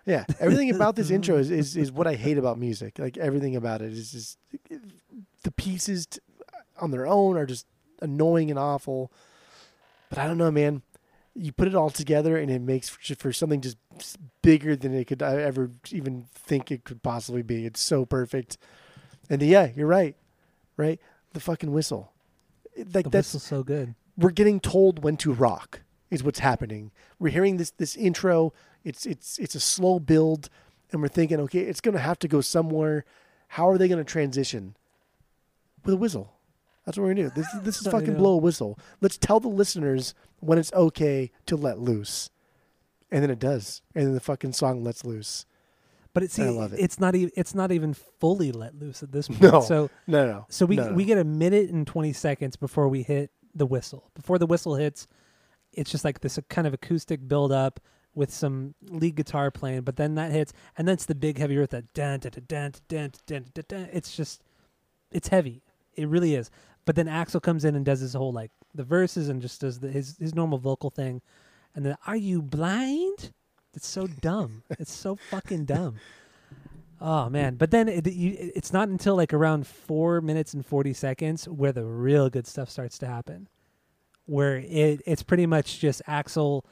Yeah, 0.04 0.24
everything 0.40 0.68
about 0.74 0.96
this 0.96 1.12
intro 1.12 1.36
is, 1.36 1.52
is 1.52 1.76
is 1.76 1.92
what 1.92 2.08
I 2.08 2.16
hate 2.16 2.38
about 2.38 2.58
music. 2.58 2.98
Like 2.98 3.16
everything 3.18 3.54
about 3.54 3.82
it 3.82 3.92
is 3.92 4.10
just 4.10 4.38
the 5.44 5.52
pieces 5.52 6.06
t- 6.06 6.18
on 6.80 6.90
their 6.90 7.06
own 7.06 7.36
are 7.36 7.46
just 7.46 7.66
annoying 8.02 8.50
and 8.50 8.58
awful. 8.58 9.12
But 10.10 10.18
I 10.18 10.26
don't 10.26 10.38
know, 10.38 10.50
man. 10.50 10.82
You 11.34 11.52
put 11.52 11.68
it 11.68 11.74
all 11.74 11.88
together, 11.90 12.36
and 12.36 12.50
it 12.50 12.60
makes 12.60 12.88
for, 12.90 13.14
for 13.14 13.32
something 13.32 13.60
just 13.62 13.78
bigger 14.42 14.76
than 14.76 14.92
it 14.92 15.06
could 15.06 15.22
I 15.22 15.36
ever 15.36 15.70
even 15.92 16.26
think 16.34 16.70
it 16.70 16.84
could 16.84 17.02
possibly 17.02 17.42
be. 17.42 17.64
It's 17.64 17.80
so 17.80 18.04
perfect. 18.04 18.58
And 19.30 19.40
yeah, 19.40 19.70
you're 19.74 19.86
right, 19.86 20.16
right? 20.76 21.00
The 21.32 21.40
fucking 21.40 21.72
whistle, 21.72 22.12
like 22.76 23.04
the 23.04 23.10
that's 23.10 23.32
whistle's 23.32 23.44
so 23.44 23.62
good. 23.62 23.94
we're 24.18 24.30
getting 24.30 24.58
told 24.58 25.04
when 25.04 25.16
to 25.18 25.32
rock 25.32 25.80
is 26.10 26.24
what's 26.24 26.40
happening. 26.40 26.90
We're 27.20 27.30
hearing 27.30 27.56
this 27.56 27.70
this 27.70 27.94
intro. 27.96 28.52
It's 28.82 29.06
it's 29.06 29.38
it's 29.38 29.54
a 29.54 29.60
slow 29.60 30.00
build, 30.00 30.50
and 30.90 31.00
we're 31.00 31.08
thinking, 31.08 31.38
okay, 31.40 31.60
it's 31.60 31.80
gonna 31.80 32.00
have 32.00 32.18
to 32.20 32.28
go 32.28 32.40
somewhere. 32.40 33.04
How 33.48 33.68
are 33.68 33.78
they 33.78 33.86
gonna 33.86 34.02
transition? 34.02 34.76
With 35.84 35.94
a 35.94 35.96
whistle. 35.96 36.32
That's 36.84 36.96
what 36.98 37.04
we're 37.04 37.14
gonna 37.14 37.28
do. 37.30 37.34
This 37.34 37.46
this 37.62 37.80
is 37.80 37.86
fucking 37.88 38.14
blow 38.16 38.32
a 38.32 38.36
whistle. 38.38 38.78
Let's 39.00 39.18
tell 39.18 39.40
the 39.40 39.48
listeners 39.48 40.14
when 40.40 40.58
it's 40.58 40.72
okay 40.72 41.30
to 41.46 41.56
let 41.56 41.78
loose, 41.78 42.30
and 43.10 43.22
then 43.22 43.30
it 43.30 43.38
does, 43.38 43.82
and 43.94 44.06
then 44.06 44.14
the 44.14 44.20
fucking 44.20 44.52
song 44.54 44.82
lets 44.82 45.04
loose. 45.04 45.44
But 46.12 46.22
it's 46.24 46.38
I 46.38 46.48
love 46.48 46.72
it. 46.72 46.80
it's 46.80 46.98
not 46.98 47.14
even 47.14 47.30
it's 47.36 47.54
not 47.54 47.70
even 47.70 47.94
fully 47.94 48.50
let 48.50 48.74
loose 48.74 49.02
at 49.02 49.12
this 49.12 49.28
point. 49.28 49.42
No. 49.42 49.60
So 49.60 49.90
No, 50.06 50.26
no. 50.26 50.46
so 50.48 50.66
we 50.66 50.76
no, 50.76 50.88
no. 50.88 50.94
we 50.94 51.04
get 51.04 51.18
a 51.18 51.24
minute 51.24 51.70
and 51.70 51.86
twenty 51.86 52.12
seconds 52.12 52.56
before 52.56 52.88
we 52.88 53.02
hit 53.02 53.30
the 53.54 53.66
whistle. 53.66 54.10
Before 54.14 54.38
the 54.38 54.46
whistle 54.46 54.74
hits, 54.74 55.06
it's 55.72 55.90
just 55.90 56.04
like 56.04 56.20
this 56.20 56.38
kind 56.48 56.66
of 56.66 56.74
acoustic 56.74 57.28
build 57.28 57.52
up 57.52 57.78
with 58.12 58.32
some 58.32 58.74
lead 58.88 59.14
guitar 59.14 59.52
playing, 59.52 59.82
but 59.82 59.94
then 59.94 60.16
that 60.16 60.32
hits, 60.32 60.52
and 60.76 60.88
then 60.88 60.94
it's 60.94 61.06
the 61.06 61.14
big 61.14 61.38
heavy 61.38 61.56
riff 61.56 61.70
that 61.70 61.92
dun 61.94 62.18
dun 62.18 62.32
dun 62.32 62.72
dun 62.88 63.12
dun 63.26 63.44
dun 63.54 63.64
dun. 63.68 63.88
It's 63.92 64.16
just 64.16 64.42
it's 65.12 65.28
heavy. 65.28 65.62
It 65.94 66.08
really 66.08 66.34
is. 66.34 66.50
But 66.90 66.96
then 66.96 67.06
Axl 67.06 67.40
comes 67.40 67.64
in 67.64 67.76
and 67.76 67.84
does 67.84 68.00
his 68.00 68.14
whole 68.14 68.32
like 68.32 68.50
the 68.74 68.82
verses 68.82 69.28
and 69.28 69.40
just 69.40 69.60
does 69.60 69.78
the, 69.78 69.92
his 69.92 70.16
his 70.18 70.34
normal 70.34 70.58
vocal 70.58 70.90
thing, 70.90 71.22
and 71.72 71.86
then 71.86 71.96
are 72.04 72.16
you 72.16 72.42
blind? 72.42 73.32
It's 73.74 73.86
so 73.86 74.08
dumb. 74.08 74.64
it's 74.70 74.92
so 74.92 75.14
fucking 75.30 75.66
dumb. 75.66 76.00
Oh 77.00 77.30
man! 77.30 77.54
But 77.54 77.70
then 77.70 77.88
it, 77.88 78.08
you, 78.12 78.36
it's 78.36 78.72
not 78.72 78.88
until 78.88 79.14
like 79.14 79.32
around 79.32 79.68
four 79.68 80.20
minutes 80.20 80.52
and 80.52 80.66
forty 80.66 80.92
seconds 80.92 81.48
where 81.48 81.70
the 81.70 81.84
real 81.84 82.28
good 82.28 82.46
stuff 82.48 82.68
starts 82.68 82.98
to 82.98 83.06
happen, 83.06 83.48
where 84.26 84.56
it 84.56 85.00
it's 85.06 85.22
pretty 85.22 85.46
much 85.46 85.78
just 85.78 86.02
Axl 86.08 86.64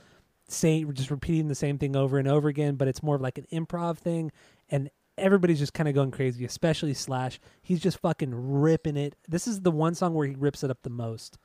saying 0.49 0.93
just 0.95 1.13
repeating 1.13 1.47
the 1.47 1.55
same 1.55 1.79
thing 1.79 1.95
over 1.95 2.19
and 2.19 2.27
over 2.27 2.49
again, 2.49 2.75
but 2.75 2.89
it's 2.89 3.05
more 3.05 3.15
of 3.15 3.23
like 3.23 3.39
an 3.39 3.47
improv 3.53 3.99
thing, 3.99 4.33
and 4.69 4.91
everybody's 5.19 5.59
just 5.59 5.75
kind 5.75 5.89
of 5.89 5.95
going 5.95 6.11
crazy, 6.11 6.45
especially 6.45 6.95
Slash. 6.95 7.41
He's 7.63 7.81
just 7.81 7.99
fucking 8.01 8.33
ripping 8.35 8.97
it. 8.97 9.17
This 9.29 9.47
is 9.47 9.61
the 9.61 9.71
one 9.71 9.95
song 9.95 10.15
where 10.15 10.27
he 10.27 10.35
rips 10.35 10.63
it 10.63 10.71
up 10.71 10.83
the 10.83 10.91
most, 10.91 11.39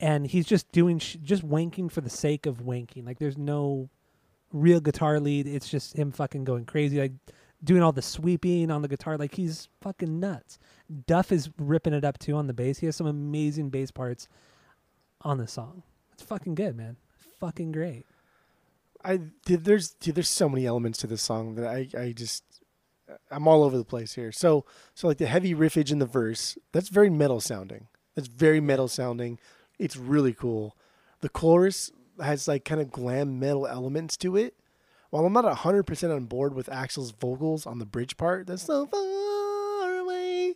and 0.00 0.26
he's 0.26 0.46
just 0.46 0.70
doing 0.72 0.98
sh- 0.98 1.16
just 1.22 1.46
wanking 1.46 1.90
for 1.90 2.00
the 2.00 2.10
sake 2.10 2.46
of 2.46 2.58
wanking. 2.58 3.06
Like 3.06 3.18
there's 3.18 3.38
no 3.38 3.90
real 4.52 4.80
guitar 4.80 5.20
lead. 5.20 5.46
It's 5.46 5.68
just 5.68 5.96
him 5.96 6.12
fucking 6.12 6.44
going 6.44 6.64
crazy, 6.64 6.98
like 6.98 7.12
doing 7.62 7.82
all 7.82 7.92
the 7.92 8.02
sweeping 8.02 8.70
on 8.70 8.82
the 8.82 8.88
guitar. 8.88 9.16
Like 9.16 9.34
he's 9.34 9.68
fucking 9.80 10.20
nuts. 10.20 10.58
Duff 11.06 11.32
is 11.32 11.50
ripping 11.58 11.92
it 11.92 12.04
up 12.04 12.18
too 12.18 12.34
on 12.34 12.46
the 12.46 12.54
bass. 12.54 12.78
He 12.78 12.86
has 12.86 12.96
some 12.96 13.06
amazing 13.06 13.70
bass 13.70 13.90
parts 13.90 14.28
on 15.22 15.38
the 15.38 15.46
song. 15.46 15.82
It's 16.12 16.22
fucking 16.22 16.54
good, 16.54 16.76
man. 16.76 16.96
Fucking 17.40 17.72
great. 17.72 18.06
I 19.04 19.20
there's 19.46 19.90
dude, 19.90 20.16
there's 20.16 20.28
so 20.28 20.48
many 20.48 20.66
elements 20.66 20.98
to 20.98 21.06
this 21.06 21.22
song 21.22 21.54
that 21.54 21.68
I 21.68 21.88
I 21.96 22.12
just 22.12 22.44
I'm 23.30 23.48
all 23.48 23.62
over 23.62 23.76
the 23.78 23.84
place 23.84 24.14
here. 24.14 24.32
So 24.32 24.64
so 24.94 25.08
like 25.08 25.18
the 25.18 25.26
heavy 25.26 25.54
riffage 25.54 25.90
in 25.90 25.98
the 25.98 26.06
verse, 26.06 26.58
that's 26.72 26.88
very 26.88 27.10
metal 27.10 27.40
sounding. 27.40 27.88
That's 28.14 28.28
very 28.28 28.60
metal 28.60 28.88
sounding. 28.88 29.38
It's 29.78 29.96
really 29.96 30.32
cool. 30.32 30.76
The 31.20 31.28
chorus 31.28 31.90
has 32.22 32.48
like 32.48 32.64
kind 32.64 32.80
of 32.80 32.90
glam 32.90 33.38
metal 33.38 33.66
elements 33.66 34.16
to 34.18 34.36
it. 34.36 34.54
While 35.10 35.24
I'm 35.24 35.32
not 35.32 35.44
hundred 35.58 35.84
percent 35.84 36.12
on 36.12 36.24
board 36.26 36.52
with 36.54 36.66
Axl's 36.68 37.12
vocals 37.12 37.64
on 37.66 37.78
the 37.78 37.86
bridge 37.86 38.16
part, 38.16 38.46
that's 38.46 38.62
so 38.62 38.86
far 38.86 39.98
away. 40.00 40.54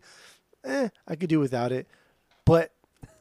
Eh, 0.65 0.89
I 1.09 1.17
could 1.17 1.29
do 1.31 1.41
without 1.41 1.73
it. 1.73 1.87
But 2.45 2.73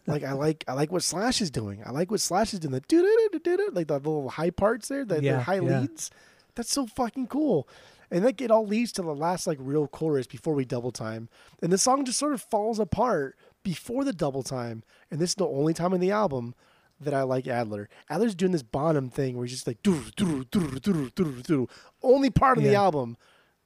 like 0.08 0.24
I 0.24 0.34
like 0.34 0.66
I 0.68 0.74
like 0.74 0.92
what 0.92 1.04
Slash 1.04 1.40
is 1.42 1.50
doing. 1.52 1.84
I 1.86 1.92
like 1.92 2.12
what 2.12 2.20
Slash 2.20 2.54
is 2.54 2.60
doing. 2.60 2.74
The 2.74 2.82
doo-doo-doo-doo-doo, 2.82 3.70
like 3.74 3.88
the 3.88 3.94
little 3.94 4.30
high 4.30 4.50
parts 4.50 4.90
there, 4.90 5.06
the, 5.06 5.16
the 5.16 5.24
Yeah, 5.24 5.40
high 5.40 5.60
yeah. 5.62 5.80
leads. 5.82 6.12
That's 6.56 6.72
so 6.72 6.86
fucking 6.86 7.28
cool. 7.28 7.68
And 8.10 8.26
like 8.26 8.42
it 8.42 8.52
all 8.52 8.68
leads 8.68 8.92
to 8.94 9.02
the 9.02 9.16
last 9.16 9.48
like 9.48 9.58
real 9.62 9.88
chorus 9.88 10.28
before 10.28 10.54
we 10.54 10.66
double 10.66 10.92
time. 10.92 11.30
And 11.62 11.72
the 11.72 11.78
song 11.78 12.04
just 12.04 12.20
sort 12.20 12.34
of 12.34 12.42
falls 12.42 12.80
apart 12.80 13.38
before 13.64 14.04
the 14.04 14.14
double 14.14 14.44
time. 14.44 14.84
And 15.10 15.20
this 15.20 15.32
is 15.32 15.36
the 15.36 15.48
only 15.48 15.74
time 15.74 15.94
in 15.94 16.02
the 16.02 16.12
album 16.12 16.54
that 17.00 17.14
I 17.14 17.24
like 17.24 17.48
Adler. 17.48 17.90
Adler's 18.10 18.36
doing 18.36 18.52
this 18.52 18.64
Bonham 18.64 19.10
thing 19.10 19.36
where 19.36 19.46
he's 19.46 19.54
just 19.54 19.68
like 19.68 19.82
doo 19.82 20.04
doo 20.16 20.44
doo 20.52 20.80
doo 20.80 21.10
doo 21.16 21.42
doo. 21.42 21.70
Only 22.04 22.30
part 22.30 22.58
of 22.58 22.64
the 22.64 22.76
album 22.76 23.18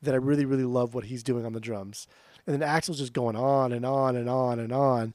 that 0.01 0.13
I 0.13 0.17
really 0.17 0.45
really 0.45 0.63
love 0.63 0.93
what 0.93 1.05
he's 1.05 1.23
doing 1.23 1.45
on 1.45 1.53
the 1.53 1.59
drums. 1.59 2.07
And 2.45 2.59
then 2.59 2.67
Axl's 2.67 2.99
just 2.99 3.13
going 3.13 3.35
on 3.35 3.73
and 3.73 3.85
on 3.85 4.15
and 4.15 4.29
on 4.29 4.59
and 4.59 4.71
on. 4.71 5.13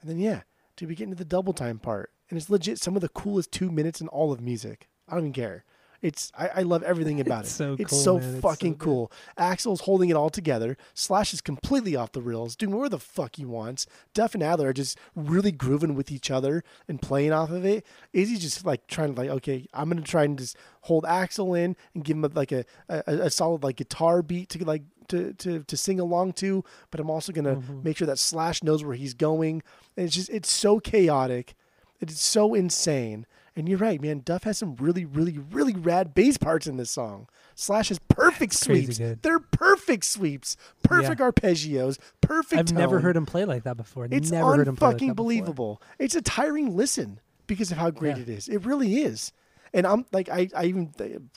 And 0.00 0.10
then 0.10 0.18
yeah, 0.18 0.42
dude, 0.76 0.88
we 0.88 0.94
get 0.94 1.04
into 1.04 1.16
the 1.16 1.24
double 1.24 1.52
time 1.52 1.78
part, 1.78 2.10
and 2.30 2.38
it's 2.38 2.48
legit 2.48 2.78
some 2.78 2.96
of 2.96 3.02
the 3.02 3.08
coolest 3.08 3.52
two 3.52 3.70
minutes 3.70 4.00
in 4.00 4.08
all 4.08 4.32
of 4.32 4.40
music. 4.40 4.88
I 5.06 5.12
don't 5.12 5.24
even 5.24 5.32
care. 5.32 5.64
It's 6.00 6.30
I, 6.38 6.48
I 6.56 6.62
love 6.62 6.82
everything 6.84 7.20
about 7.20 7.40
It's 7.44 7.50
it. 7.52 7.54
so 7.56 7.76
it's 7.78 7.90
cool, 7.90 7.98
so 7.98 8.18
man. 8.18 8.22
It's 8.28 8.36
so 8.36 8.40
fucking 8.48 8.76
cool. 8.76 9.10
Axl's 9.36 9.80
holding 9.80 10.10
it 10.10 10.16
all 10.16 10.30
together. 10.30 10.76
Slash 10.94 11.34
is 11.34 11.40
completely 11.40 11.96
off 11.96 12.12
the 12.12 12.22
rails, 12.22 12.54
doing 12.54 12.76
where 12.76 12.88
the 12.88 13.00
fuck 13.00 13.34
he 13.36 13.44
wants. 13.44 13.86
Duff 14.14 14.34
and 14.34 14.42
Adler 14.42 14.68
are 14.68 14.72
just 14.72 14.96
really 15.16 15.50
grooving 15.50 15.94
with 15.96 16.12
each 16.12 16.30
other 16.30 16.62
and 16.86 17.02
playing 17.02 17.32
off 17.32 17.50
of 17.50 17.64
it. 17.64 17.84
Izzy's 18.12 18.40
just 18.40 18.64
like 18.64 18.86
trying 18.86 19.14
to 19.14 19.20
like, 19.20 19.30
okay, 19.30 19.66
I'm 19.74 19.88
gonna 19.88 20.02
try 20.02 20.22
and 20.24 20.38
just 20.38 20.56
hold 20.82 21.02
Axl 21.04 21.58
in 21.58 21.74
and 21.94 22.04
give 22.04 22.16
him 22.16 22.24
a, 22.24 22.28
like 22.28 22.52
a, 22.52 22.64
a 22.88 23.02
a 23.06 23.30
solid 23.30 23.64
like 23.64 23.76
guitar 23.76 24.22
beat 24.22 24.50
to 24.50 24.64
like 24.64 24.84
to 25.08 25.32
to 25.34 25.64
to 25.64 25.76
sing 25.76 25.98
along 25.98 26.34
to, 26.34 26.62
but 26.92 27.00
I'm 27.00 27.10
also 27.10 27.32
gonna 27.32 27.56
Mm-hmm. 27.56 27.82
make 27.82 27.96
sure 27.96 28.06
that 28.06 28.18
Slash 28.20 28.62
knows 28.62 28.84
where 28.84 28.94
he's 28.94 29.14
going. 29.14 29.62
And 29.96 30.06
it's 30.06 30.14
just 30.14 30.30
it's 30.30 30.50
so 30.50 30.78
chaotic. 30.78 31.54
It's 32.00 32.20
so 32.20 32.54
insane. 32.54 33.26
And 33.56 33.68
you're 33.68 33.78
right, 33.78 34.00
man. 34.00 34.20
Duff 34.24 34.44
has 34.44 34.58
some 34.58 34.76
really, 34.76 35.04
really, 35.04 35.38
really 35.38 35.74
rad 35.74 36.14
bass 36.14 36.36
parts 36.38 36.66
in 36.66 36.76
this 36.76 36.90
song. 36.90 37.28
Slash 37.54 37.88
has 37.88 37.98
perfect 37.98 38.64
crazy 38.64 38.92
sweeps. 38.92 39.20
They're 39.22 39.40
perfect 39.40 40.04
sweeps. 40.04 40.56
Perfect 40.82 41.20
arpeggios. 41.20 41.98
Perfect. 42.20 42.58
I've 42.70 42.72
never 42.72 43.00
heard 43.00 43.16
him 43.16 43.26
play 43.26 43.44
like 43.44 43.64
that 43.64 43.76
before. 43.76 44.06
It's 44.10 44.30
never 44.30 44.56
heard 44.56 44.68
him 44.68 44.76
play 44.76 44.88
like 44.88 44.98
that 44.98 45.04
before. 45.06 45.14
believable. 45.14 45.82
It's 45.98 46.14
a 46.14 46.22
tiring 46.22 46.76
listen 46.76 47.20
because 47.46 47.72
of 47.72 47.78
how 47.78 47.90
great 47.90 48.16
Yeah. 48.16 48.22
it 48.22 48.28
is. 48.28 48.48
It 48.48 48.64
really 48.64 48.98
is. 49.02 49.32
And 49.74 49.86
I'm 49.86 50.06
like, 50.12 50.30
I, 50.30 50.48
I 50.56 50.64
even, 50.64 50.92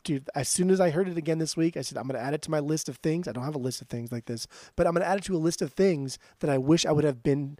dude, 0.06 0.30
as 0.36 0.48
soon 0.48 0.70
as 0.72 0.80
I 0.80 0.90
heard 0.90 1.10
it 1.10 1.18
again 1.18 1.40
this 1.40 1.58
week, 1.58 1.76
I 1.76 1.82
said, 1.82 1.98
I'm 1.98 2.08
going 2.08 2.18
to 2.20 2.26
add 2.26 2.34
it 2.34 2.42
to 2.44 2.52
my 2.52 2.60
list 2.60 2.88
of 2.88 2.96
things. 2.98 3.28
I 3.28 3.34
don't 3.34 3.44
have 3.44 3.56
a 3.56 3.60
list 3.60 3.82
of 3.82 3.88
things 3.90 4.10
like 4.12 4.26
this, 4.26 4.48
but 4.78 4.88
I'm 4.88 4.94
going 4.94 5.04
to 5.04 5.10
add 5.10 5.18
it 5.18 5.24
to 5.26 5.36
a 5.36 5.38
list 5.38 5.62
of 5.62 5.74
things 5.74 6.18
that 6.40 6.50
I 6.50 6.58
wish 6.58 6.86
I 6.86 6.92
would 6.94 7.04
have 7.04 7.24
been, 7.24 7.58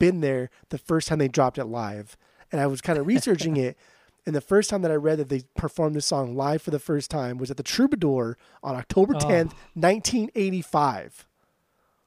been 0.00 0.20
there 0.20 0.50
the 0.70 0.78
first 0.78 1.06
time 1.06 1.18
they 1.18 1.28
dropped 1.28 1.56
it 1.58 1.66
live. 1.66 2.16
And 2.52 2.60
I 2.60 2.66
was 2.66 2.80
kind 2.80 2.98
of 2.98 3.06
researching 3.06 3.56
it. 3.66 3.76
And 4.26 4.34
the 4.36 4.40
first 4.42 4.68
time 4.68 4.82
that 4.82 4.90
I 4.90 4.94
read 4.94 5.18
that 5.18 5.28
they 5.30 5.42
performed 5.56 5.96
this 5.96 6.04
song 6.06 6.36
live 6.36 6.60
for 6.60 6.70
the 6.70 6.78
first 6.78 7.10
time 7.10 7.38
was 7.38 7.50
at 7.50 7.56
the 7.56 7.62
Troubadour 7.62 8.36
on 8.62 8.74
October 8.76 9.14
Oh. 9.16 9.18
10th, 9.20 9.52
1985. 9.74 11.26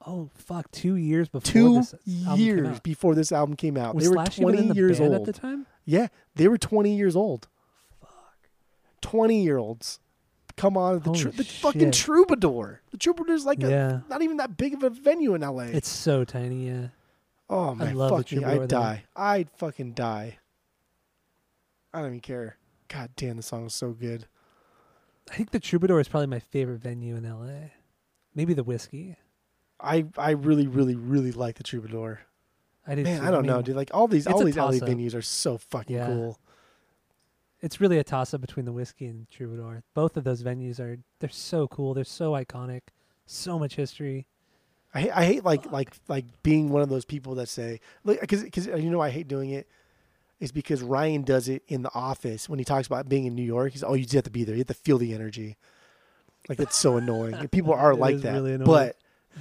Oh 0.05 0.29
fuck! 0.33 0.71
Two 0.71 0.95
years 0.95 1.29
before 1.29 1.51
Two 1.51 1.75
this 1.79 1.93
album 1.93 2.37
came 2.37 2.39
years 2.39 2.67
out. 2.67 2.83
before 2.83 3.13
this 3.15 3.31
album 3.31 3.55
came 3.55 3.77
out. 3.77 3.93
Was 3.93 4.05
they 4.09 4.15
were 4.15 4.25
20 4.25 4.67
the 4.69 4.73
years 4.75 4.99
old. 4.99 5.13
at 5.13 5.25
the 5.25 5.33
time? 5.33 5.67
Yeah, 5.85 6.07
they 6.35 6.47
were 6.47 6.57
20 6.57 6.95
years 6.95 7.15
old. 7.15 7.47
Fuck. 7.99 8.09
20 9.01 9.43
year 9.43 9.57
olds. 9.57 9.99
Come 10.57 10.75
on, 10.75 10.99
the, 11.01 11.11
tr- 11.13 11.29
the 11.29 11.43
fucking. 11.43 11.91
Troubadour. 11.91 12.81
The 12.91 12.97
Troubadour's 12.97 13.45
like 13.45 13.61
Yeah. 13.61 14.01
a, 14.05 14.09
not 14.09 14.21
even 14.23 14.37
that 14.37 14.57
big 14.57 14.73
of 14.73 14.81
a 14.83 14.89
venue 14.89 15.33
in 15.35 15.41
LA. 15.41 15.65
It's 15.65 15.87
so 15.89 16.23
tiny. 16.25 16.67
Yeah. 16.67 16.87
Oh 17.51 17.75
man, 17.75 17.95
love 17.95 18.09
the 18.11 18.17
fuck 18.17 18.31
me, 18.31 18.43
I'd 18.45 18.59
there. 18.61 18.67
die. 18.67 19.03
I'd 19.15 19.49
fucking 19.57 19.91
die. 19.93 20.37
I 21.93 21.99
don't 21.99 22.07
even 22.07 22.19
care. 22.21 22.57
God 22.87 23.09
damn, 23.17 23.35
the 23.37 23.43
song 23.43 23.65
is 23.65 23.73
so 23.73 23.91
good. 23.91 24.25
I 25.29 25.35
think 25.35 25.51
the 25.51 25.59
Troubadour 25.59 25.99
is 25.99 26.07
probably 26.07 26.27
my 26.27 26.39
favorite 26.39 26.79
venue 26.79 27.15
in 27.15 27.23
LA. 27.29 27.69
Maybe 28.33 28.53
the 28.53 28.63
Whisky. 28.63 29.17
I 29.79 30.05
I 30.17 30.31
really 30.31 30.67
really 30.67 30.95
really 30.95 31.31
like 31.33 31.55
the 31.55 31.63
Troubadour. 31.63 32.21
I 32.87 32.95
did. 32.95 33.03
Man, 33.03 33.19
too. 33.21 33.27
I 33.27 33.31
don't 33.31 33.45
know, 33.45 33.55
mean, 33.57 33.63
dude. 33.65 33.75
Like 33.75 33.91
all 33.93 34.07
these 34.07 34.25
all 34.27 34.43
these 34.43 34.55
LA 34.57 34.71
venues 34.71 35.13
are 35.13 35.21
so 35.21 35.57
fucking 35.57 35.95
Yeah. 35.95 36.07
cool. 36.07 36.39
It's 37.59 37.79
really 37.79 37.99
a 37.99 38.03
toss 38.03 38.33
up 38.33 38.41
between 38.41 38.65
the 38.65 38.71
Whisky 38.73 39.05
and 39.05 39.29
Troubadour. 39.29 39.83
Both 39.93 40.17
of 40.17 40.23
those 40.23 40.41
venues 40.41 40.79
are 40.79 40.97
they're 41.19 41.29
so 41.29 41.67
cool. 41.67 41.93
They're 41.93 42.03
so 42.05 42.31
iconic. 42.31 42.81
So 43.25 43.59
much 43.59 43.75
history. 43.75 44.25
I 44.93 45.01
hate, 45.01 45.11
I 45.11 45.25
hate 45.25 45.45
like 45.45 45.71
like 45.71 45.93
like 46.07 46.25
being 46.43 46.69
one 46.69 46.81
of 46.81 46.89
those 46.89 47.05
people 47.05 47.35
that 47.35 47.47
say 47.49 47.79
because 48.05 48.43
because 48.43 48.67
you 48.67 48.89
know 48.89 49.01
I 49.01 49.09
hate 49.09 49.27
doing 49.27 49.51
it 49.51 49.67
is 50.39 50.51
because 50.51 50.81
Ryan 50.81 51.21
does 51.23 51.47
it 51.47 51.63
in 51.67 51.83
the 51.83 51.91
office 51.93 52.49
when 52.49 52.59
he 52.59 52.65
talks 52.65 52.87
about 52.87 53.07
being 53.07 53.25
in 53.25 53.35
New 53.35 53.43
York. 53.43 53.71
He's 53.71 53.83
oh 53.83 53.93
you 53.93 54.03
just 54.03 54.15
have 54.15 54.23
to 54.25 54.31
be 54.31 54.43
there. 54.43 54.55
You 54.55 54.59
have 54.61 54.67
to 54.67 54.73
feel 54.73 54.97
the 54.97 55.13
energy. 55.13 55.57
Like 56.49 56.59
it's 56.59 56.77
so 56.77 56.97
annoying. 56.97 57.35
And 57.35 57.51
people 57.51 57.73
are 57.73 57.91
It 57.93 57.99
like 57.99 58.17
that. 58.21 58.33
really 58.33 58.57
but 58.57 58.97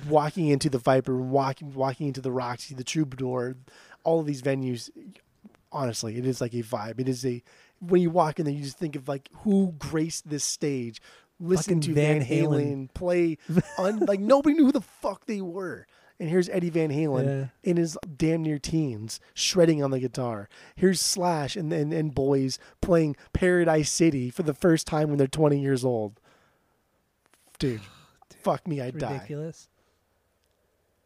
walking 0.09 0.49
into 0.49 0.69
the 0.71 0.79
Viper, 0.79 1.17
walking 1.17 1.73
walking 1.75 2.07
into 2.09 2.21
the 2.21 2.31
Roxy, 2.31 2.75
the 2.75 2.85
Troubadour, 2.85 3.57
all 4.05 4.21
of 4.21 4.27
these 4.27 4.43
venues, 4.43 4.91
honestly, 5.73 6.17
it 6.17 6.27
is 6.27 6.41
like 6.41 6.55
a 6.55 6.63
vibe. 6.63 7.01
It 7.01 7.09
is 7.09 7.25
a 7.25 7.43
when 7.81 8.03
you 8.03 8.11
walk 8.11 8.39
in 8.39 8.45
there, 8.45 8.55
you 8.55 8.63
just 8.63 8.79
think 8.79 8.95
of 8.95 9.09
like 9.09 9.29
who 9.39 9.75
graced 9.79 10.29
this 10.29 10.45
stage. 10.45 11.01
Listen 11.41 11.81
to 11.81 11.95
Van 11.95 12.19
Van 12.21 12.27
Halen, 12.29 12.49
Halen. 12.89 12.95
play, 12.95 13.39
un, 13.79 14.01
like 14.01 14.21
nobody 14.21 14.55
knew 14.55 14.67
who 14.67 14.73
the 14.73 14.81
fuck 14.81 15.25
they 15.27 15.41
were. 15.41 15.87
And 16.19 16.29
here's 16.29 16.51
Eddie 16.51 16.69
Van 16.69 16.91
Halen 16.91 17.25
Yeah. 17.25 17.47
in 17.71 17.79
his 17.79 17.97
damn 18.19 18.43
near 18.43 18.59
teens, 18.59 19.21
shredding 19.33 19.83
on 19.83 19.91
the 19.91 19.99
guitar. 19.99 20.51
Here's 20.77 21.01
Slash 21.01 21.57
and, 21.57 21.73
and 21.73 21.95
and 21.95 22.15
boys 22.15 22.59
playing 22.83 23.17
Paradise 23.33 23.91
City 23.91 24.29
for 24.29 24.43
the 24.43 24.53
first 24.53 24.87
time 24.87 25.09
when 25.09 25.17
they're 25.17 25.27
20 25.27 25.59
years 25.59 25.83
old. 25.83 26.21
Dude, 27.59 27.81
fuck 28.43 28.69
me, 28.69 28.83
I'd 28.83 28.99
die. 28.99 29.13
Ridiculous. 29.15 29.69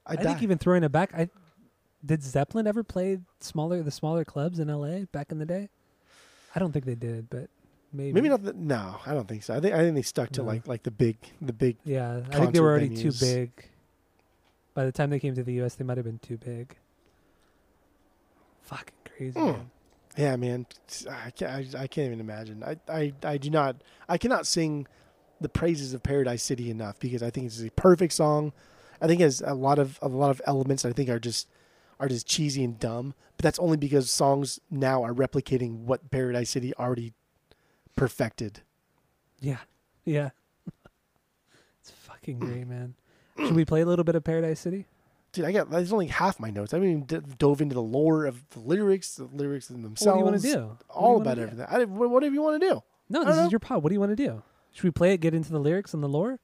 I'd 0.07 0.18
I 0.18 0.22
die. 0.22 0.28
think 0.30 0.43
even 0.43 0.59
throwing 0.59 0.82
it 0.82 0.91
back, 0.93 1.14
I 1.14 1.28
did 2.05 2.22
Zeppelin 2.22 2.66
ever 2.66 2.82
play 2.82 3.18
smaller 3.41 3.82
the 3.82 3.91
smaller 3.93 4.24
clubs 4.24 4.59
in 4.59 4.66
LA 4.68 5.05
back 5.12 5.30
in 5.32 5.39
the 5.39 5.47
day? 5.47 5.68
I 6.55 6.59
don't 6.59 6.72
think 6.72 6.85
they 6.87 6.95
did, 6.97 7.30
but 7.30 7.49
maybe. 7.95 8.12
Maybe 8.12 8.28
not. 8.28 8.42
The, 8.42 8.53
no, 8.53 8.97
I 9.07 9.14
don't 9.14 9.26
think 9.28 9.42
so. 9.42 9.55
I 9.55 9.61
think 9.61 9.74
I 9.74 9.78
think 9.78 9.95
they 9.95 10.03
stuck 10.03 10.30
to 10.32 10.42
No. 10.42 10.49
like 10.49 10.66
like 10.66 10.82
the 10.82 10.90
big 10.90 11.16
the 11.40 11.53
big. 11.53 11.76
Yeah, 11.84 12.20
I 12.30 12.38
think 12.38 12.53
they 12.53 12.61
were 12.61 12.70
already 12.70 12.95
too 12.95 13.12
big. 13.20 13.51
By 14.74 14.84
the 14.84 14.92
time 14.92 15.11
they 15.11 15.20
came 15.20 15.34
to 15.36 15.42
the 15.45 15.53
U.S., 15.55 15.76
they 15.76 15.84
might 15.84 15.97
have 15.97 16.05
been 16.05 16.18
too 16.18 16.36
big. 16.36 16.74
Fucking 18.62 18.95
crazy. 19.16 19.38
Mm. 19.38 19.53
man. 19.53 19.70
Yeah, 20.16 20.36
man, 20.36 20.66
I 21.11 21.30
can't. 21.30 21.74
I, 21.74 21.82
I 21.82 21.86
can't 21.86 22.07
even 22.07 22.20
imagine. 22.20 22.62
I, 22.62 22.76
I 22.88 23.12
I 23.24 23.36
do 23.36 23.51
not. 23.51 23.76
I 24.09 24.18
cannot 24.18 24.47
sing 24.47 24.86
the 25.40 25.49
praises 25.49 25.92
of 25.92 26.03
Paradise 26.03 26.42
City 26.42 26.70
enough 26.70 26.99
because 27.01 27.22
I 27.22 27.30
think 27.30 27.47
it's 27.47 27.61
a 27.62 27.70
perfect 27.70 28.12
song. 28.12 28.53
I 29.01 29.07
think 29.07 29.20
it 29.20 29.24
has 29.24 29.42
a 29.45 29.55
lot 29.55 29.78
of 29.78 29.99
a 30.01 30.09
lot 30.09 30.30
of 30.30 30.40
elements 30.47 30.82
that 30.84 30.90
I 30.90 30.92
think 30.92 31.09
are 31.09 31.18
just 31.18 31.49
are 31.99 32.09
just 32.09 32.26
cheesy 32.26 32.62
and 32.64 32.78
dumb. 32.78 33.14
But 33.36 33.42
that's 33.42 33.59
only 33.59 33.76
because 33.76 34.11
songs 34.11 34.61
now 34.70 35.03
are 35.03 35.12
replicating 35.12 35.80
what 35.80 36.11
Paradise 36.11 36.51
City 36.51 36.72
already 36.78 37.12
perfected. 37.97 38.62
Yeah, 39.40 39.59
yeah. 40.05 40.30
it's 41.80 41.90
fucking 41.90 42.38
mm. 42.38 42.47
great, 42.47 42.66
man. 42.66 42.95
Should 43.38 43.57
we 43.57 43.64
play 43.64 43.80
a 43.80 43.86
little 43.86 44.05
bit 44.05 44.14
of 44.14 44.24
Paradise 44.24 44.61
City? 44.61 44.86
Dude, 45.32 45.45
I 45.45 45.53
got 45.53 45.68
that's 45.68 45.92
only 45.92 46.07
half 46.07 46.38
my 46.38 46.51
notes. 46.51 46.72
I 46.72 46.76
haven't 46.76 46.90
even 46.90 47.05
d- 47.05 47.34
dove 47.38 47.61
into 47.61 47.74
the 47.74 47.82
lore 47.82 48.24
of 48.24 48.49
the 48.51 48.61
lyrics, 48.61 49.16
the 49.16 49.24
lyrics 49.24 49.68
in 49.68 49.82
themselves. 49.82 50.07
what 50.07 50.12
do 50.14 50.18
you 50.18 50.24
want 50.24 50.42
to 50.42 50.78
do? 50.78 50.78
All 50.88 51.20
about 51.20 51.36
do? 51.36 51.42
everything. 51.42 51.66
I, 51.68 51.82
wh- 51.82 52.11
whatever 52.11 52.32
you 52.32 52.42
want 52.42 52.61
to 52.61 52.68
do. 52.68 52.82
No, 53.09 53.24
this 53.24 53.36
is 53.38 53.51
your 53.51 53.59
pod. 53.59 53.82
What 53.82 53.88
do 53.88 53.95
you 53.95 54.01
want 54.01 54.12
to 54.12 54.16
do? 54.16 54.42
Should 54.72 54.84
we 54.84 54.90
play 54.92 55.12
it? 55.12 55.18
Get 55.18 55.34
into 55.34 55.51
the 55.51 55.59
lyrics 55.59 55.92
and 55.92 56.03
the 56.03 56.09
lore? 56.09 56.38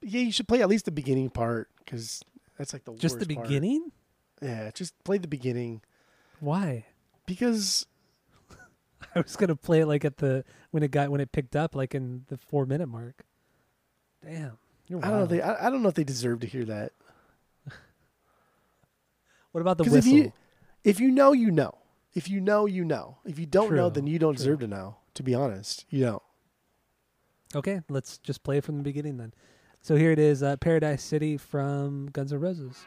Yeah, 0.00 0.22
you 0.22 0.32
should 0.32 0.48
play 0.48 0.60
at 0.60 0.68
least 0.68 0.86
the 0.86 0.90
beginning 0.90 1.30
part 1.30 1.68
because 1.78 2.22
that's 2.58 2.72
like 2.72 2.84
the 2.84 2.94
Just 2.94 3.18
the 3.18 3.26
worst 3.26 3.34
part. 3.34 3.48
beginning? 3.48 3.92
Yeah, 4.40 4.70
just 4.72 4.92
play 5.04 5.18
the 5.18 5.28
beginning 5.28 5.82
Why? 6.40 6.86
because 7.26 7.86
I 9.16 9.20
was 9.20 9.36
gonna 9.36 9.56
play 9.56 9.80
it 9.80 9.86
like 9.86 10.04
at 10.04 10.16
the 10.18 10.44
when 10.70 10.82
it 10.82 10.90
got 10.90 11.10
when 11.10 11.20
it 11.20 11.32
picked 11.32 11.56
up, 11.56 11.74
like 11.74 11.94
in 11.94 12.24
the 12.28 12.36
four 12.36 12.66
minute 12.66 12.88
mark. 12.88 13.24
Damn, 14.24 14.58
you're 14.86 15.04
I 15.04 15.08
don't 15.08 15.18
know. 15.18 15.22
If 15.24 15.28
they, 15.30 15.40
I, 15.42 15.66
I 15.66 15.70
don't 15.70 15.82
know 15.82 15.88
if 15.88 15.94
they 15.94 16.04
deserve 16.04 16.40
to 16.40 16.46
hear 16.46 16.64
that. 16.66 16.92
What 19.52 19.60
about 19.60 19.76
the 19.78 19.84
'Cause 19.84 19.94
if 19.94 20.04
whistle? 20.04 20.18
you 20.18 20.32
if 20.84 20.98
you 21.00 21.10
know, 21.10 21.32
you 21.32 21.50
know. 21.50 21.74
If 22.14 22.28
you 22.28 22.40
know, 22.40 22.66
you 22.66 22.84
know. 22.84 23.18
If 23.24 23.38
you 23.38 23.46
don't 23.46 23.74
know, 23.74 23.88
then 23.88 24.06
you 24.06 24.18
don't 24.18 24.32
true. 24.34 24.38
deserve 24.38 24.60
to 24.60 24.66
know. 24.66 24.96
To 25.14 25.22
be 25.22 25.34
honest, 25.34 25.84
you 25.90 26.04
don't. 26.04 26.22
Okay, 27.54 27.80
let's 27.90 28.18
just 28.18 28.42
play 28.42 28.58
it 28.58 28.64
from 28.64 28.78
the 28.78 28.82
beginning 28.82 29.18
then. 29.18 29.34
So 29.82 29.96
here 29.96 30.10
it 30.10 30.18
is, 30.18 30.42
uh, 30.42 30.56
Paradise 30.56 31.02
City 31.02 31.36
from 31.36 32.06
Guns 32.12 32.32
N' 32.32 32.40
Roses. 32.40 32.86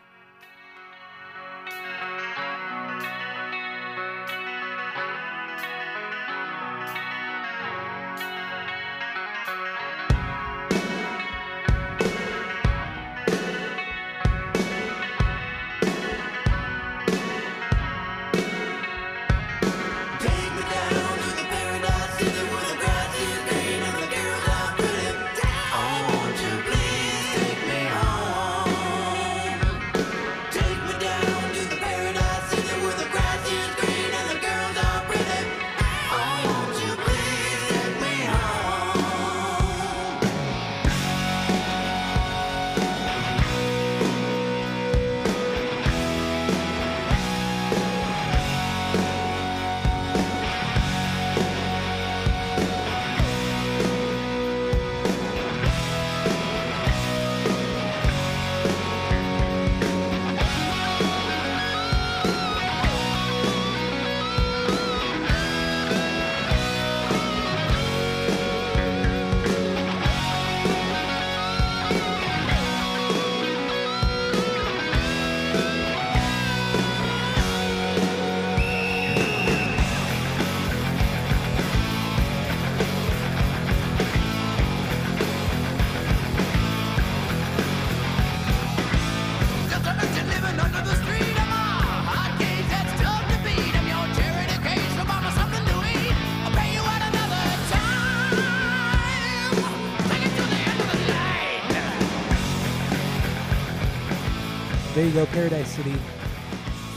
Go, 105.15 105.25
Paradise 105.27 105.73
City 105.73 105.95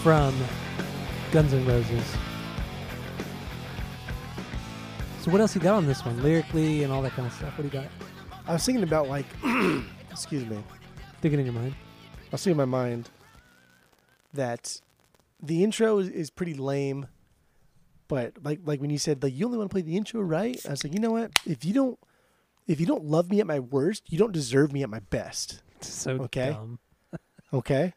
from 0.02 0.34
Guns 1.30 1.52
N' 1.52 1.64
Roses. 1.64 2.04
So 5.20 5.30
what 5.30 5.40
else 5.40 5.54
you 5.54 5.60
got 5.60 5.74
on 5.74 5.86
this 5.86 6.04
one, 6.04 6.20
lyrically 6.20 6.82
and 6.82 6.92
all 6.92 7.00
that 7.02 7.12
kind 7.12 7.28
of 7.28 7.32
stuff? 7.32 7.56
What 7.56 7.70
do 7.70 7.76
you 7.76 7.84
got? 7.84 7.92
I 8.48 8.54
was 8.54 8.64
thinking 8.64 8.82
about 8.82 9.08
like, 9.08 9.26
excuse 10.10 10.44
me. 10.46 10.58
Thinking 11.20 11.38
in 11.38 11.46
your 11.46 11.54
mind. 11.54 11.76
I 11.76 12.28
was 12.32 12.42
thinking 12.42 12.60
in 12.60 12.68
my 12.68 12.78
mind 12.78 13.08
that 14.34 14.80
the 15.40 15.62
intro 15.62 15.98
is, 15.98 16.08
is 16.08 16.30
pretty 16.30 16.54
lame, 16.54 17.06
but 18.08 18.32
like 18.42 18.58
like 18.64 18.80
when 18.80 18.90
you 18.90 18.98
said 18.98 19.22
like 19.22 19.32
you 19.32 19.46
only 19.46 19.58
want 19.58 19.70
to 19.70 19.74
play 19.74 19.82
the 19.82 19.96
intro, 19.96 20.22
right? 20.22 20.60
I 20.66 20.70
was 20.70 20.82
like, 20.82 20.92
you 20.92 20.98
know 20.98 21.12
what? 21.12 21.30
If 21.46 21.64
you 21.64 21.72
don't 21.72 21.98
if 22.66 22.80
you 22.80 22.86
don't 22.86 23.04
love 23.04 23.30
me 23.30 23.38
at 23.38 23.46
my 23.46 23.60
worst, 23.60 24.10
you 24.10 24.18
don't 24.18 24.32
deserve 24.32 24.72
me 24.72 24.82
at 24.82 24.90
my 24.90 25.00
best. 25.00 25.62
So 25.82 26.22
Okay. 26.22 26.56
Okay, 27.52 27.94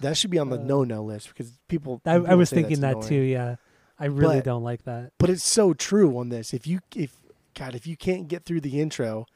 that 0.00 0.16
should 0.16 0.30
be 0.30 0.38
on 0.38 0.50
the 0.50 0.58
uh, 0.58 0.64
no 0.64 0.84
no 0.84 1.02
list 1.02 1.28
because 1.28 1.52
people. 1.68 2.00
I, 2.04 2.18
people 2.18 2.30
I 2.30 2.34
was 2.34 2.50
thinking 2.50 2.80
that 2.80 2.92
annoying. 2.92 3.08
too. 3.08 3.14
Yeah, 3.14 3.56
I 3.98 4.06
really 4.06 4.36
but, 4.36 4.44
don't 4.44 4.62
like 4.62 4.84
that. 4.84 5.12
But 5.18 5.30
it's 5.30 5.46
so 5.46 5.74
true 5.74 6.18
on 6.18 6.28
this. 6.28 6.52
If 6.52 6.66
you 6.66 6.80
if 6.94 7.16
God, 7.54 7.74
if 7.74 7.86
you 7.86 7.96
can't 7.96 8.28
get 8.28 8.44
through 8.44 8.60
the 8.60 8.80
intro, 8.80 9.26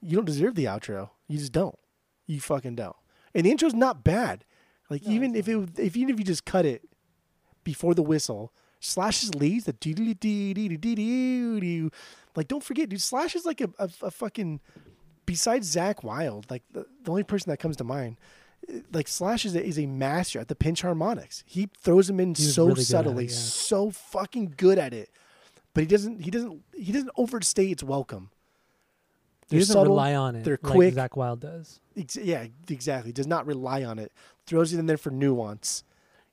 you 0.00 0.16
don't 0.16 0.24
deserve 0.24 0.54
the 0.54 0.64
outro. 0.64 1.10
You 1.28 1.38
just 1.38 1.52
don't. 1.52 1.78
You 2.26 2.40
fucking 2.40 2.74
don't. 2.76 2.96
And 3.34 3.46
the 3.46 3.50
intro's 3.50 3.74
not 3.74 4.04
bad. 4.04 4.44
Like 4.90 5.06
no, 5.06 5.12
even 5.12 5.34
if 5.34 5.48
it 5.48 5.68
if 5.78 5.96
even 5.96 6.12
if 6.12 6.18
you 6.18 6.24
just 6.24 6.44
cut 6.44 6.66
it 6.66 6.82
before 7.62 7.94
the 7.94 8.02
whistle, 8.02 8.52
Slash's 8.80 9.34
leads 9.34 9.64
the 9.64 9.72
do 9.72 9.94
do 9.94 10.14
do 10.14 10.54
do 10.54 10.68
do 10.68 10.76
do 10.76 11.60
do. 11.60 11.90
Like 12.34 12.48
don't 12.48 12.62
forget, 12.62 12.88
dude. 12.88 13.00
Slash 13.00 13.34
is 13.34 13.44
like 13.44 13.60
a, 13.60 13.70
a, 13.78 13.88
a 14.02 14.10
fucking. 14.10 14.60
Besides 15.26 15.74
Zakk 15.74 16.04
Wylde, 16.04 16.50
like 16.50 16.62
the, 16.70 16.84
the 17.02 17.10
only 17.10 17.22
person 17.22 17.48
that 17.48 17.56
comes 17.56 17.78
to 17.78 17.84
mind 17.84 18.18
like 18.92 19.08
Slash 19.08 19.44
is 19.44 19.54
a, 19.54 19.64
is 19.64 19.78
a 19.78 19.86
master 19.86 20.38
at 20.38 20.48
the 20.48 20.54
pinch 20.54 20.82
harmonics. 20.82 21.44
He 21.46 21.68
throws 21.80 22.06
them 22.06 22.20
in 22.20 22.34
He 22.34 22.42
so 22.42 22.64
really 22.66 22.72
at 22.72 22.78
it, 22.80 22.84
subtly, 22.84 23.24
yeah. 23.26 23.32
so 23.32 23.90
fucking 23.90 24.54
good 24.56 24.78
at 24.78 24.92
it 24.92 25.10
but 25.74 25.82
he 25.82 25.86
doesn't 25.86 26.20
he 26.20 26.30
doesn't 26.30 26.62
he 26.72 26.92
doesn't 26.92 27.10
overstay 27.16 27.66
its 27.66 27.82
welcome. 27.82 28.30
He 29.48 29.56
They're 29.56 29.60
doesn't 29.60 29.72
subtle, 29.74 29.92
rely 29.92 30.14
on 30.14 30.36
it. 30.36 30.44
they're 30.44 30.58
like 30.62 30.72
quick. 30.72 30.94
Zakk 30.94 31.16
Wylde 31.16 31.40
does. 31.40 31.80
Ex- 31.96 32.16
yeah, 32.16 32.46
exactly. 32.70 33.12
Does 33.12 33.26
not 33.26 33.46
rely 33.46 33.84
on 33.84 33.98
it. 33.98 34.12
Throws 34.46 34.72
it 34.72 34.78
in 34.78 34.86
there 34.86 34.96
for 34.96 35.10
nuance, 35.10 35.84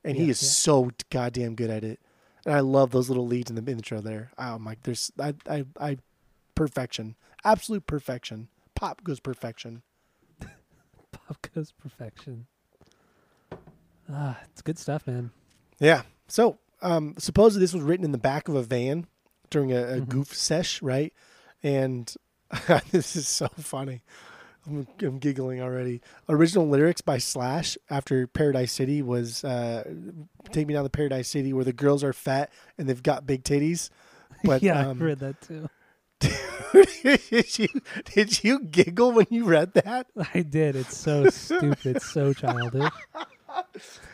and 0.05 0.15
he 0.15 0.29
is 0.29 0.41
yeah. 0.41 0.49
so 0.49 0.91
goddamn 1.09 1.55
good 1.55 1.69
at 1.69 1.83
it. 1.83 1.99
And 2.45 2.55
I 2.55 2.61
love 2.61 2.91
those 2.91 3.09
little 3.09 3.27
leads 3.27 3.51
in 3.51 3.63
the 3.63 3.71
intro 3.71 3.99
there. 3.99 4.31
Oh 4.37 4.59
my, 4.59 4.77
there's 4.83 5.11
I 5.19 5.33
I, 5.49 5.65
I 5.79 5.97
perfection, 6.55 7.15
absolute 7.43 7.87
perfection. 7.87 8.47
Pop 8.75 9.03
goes 9.03 9.19
perfection. 9.19 9.81
Goes 11.53 11.71
perfection. 11.71 12.47
Ah, 14.11 14.39
it's 14.51 14.61
good 14.61 14.77
stuff, 14.79 15.07
man. 15.07 15.31
Yeah. 15.79 16.03
So 16.27 16.57
um, 16.81 17.15
supposedly 17.17 17.63
this 17.63 17.73
was 17.73 17.83
written 17.83 18.05
in 18.05 18.11
the 18.11 18.17
back 18.17 18.47
of 18.47 18.55
a 18.55 18.63
van 18.63 19.07
during 19.49 19.71
a, 19.71 19.83
a 19.83 20.01
Mhm. 20.01 20.09
goof 20.09 20.35
sesh, 20.35 20.81
right? 20.81 21.13
And 21.63 22.13
this 22.91 23.15
is 23.15 23.27
so 23.27 23.47
funny. 23.57 24.01
I'm, 24.67 24.87
I'm 25.01 25.17
giggling 25.19 25.61
already. 25.61 26.01
Original 26.29 26.67
lyrics 26.67 27.01
by 27.01 27.17
Slash 27.17 27.77
after 27.89 28.27
Paradise 28.27 28.71
City 28.71 29.01
was 29.01 29.43
uh, 29.43 29.83
"Take 30.51 30.67
me 30.67 30.73
down 30.75 30.83
to 30.83 30.89
Paradise 30.89 31.27
City, 31.29 31.51
where 31.53 31.65
the 31.65 31.73
girls 31.73 32.03
are 32.03 32.13
fat 32.13 32.51
and 32.77 32.87
they've 32.87 33.01
got 33.01 33.25
big 33.25 33.43
titties." 33.43 33.89
But 34.43 34.63
yeah, 34.63 34.87
um, 34.87 34.99
I 35.01 35.05
read 35.05 35.19
that 35.19 35.39
too. 35.41 35.69
did 36.73 37.57
you 37.59 37.67
did 38.05 38.43
you 38.43 38.59
giggle 38.63 39.11
when 39.11 39.27
you 39.29 39.45
read 39.45 39.73
that? 39.73 40.07
I 40.33 40.41
did. 40.41 40.75
It's 40.75 40.97
so 40.97 41.29
stupid, 41.29 41.97
It's 41.97 42.11
so 42.11 42.33
childish. 42.33 42.91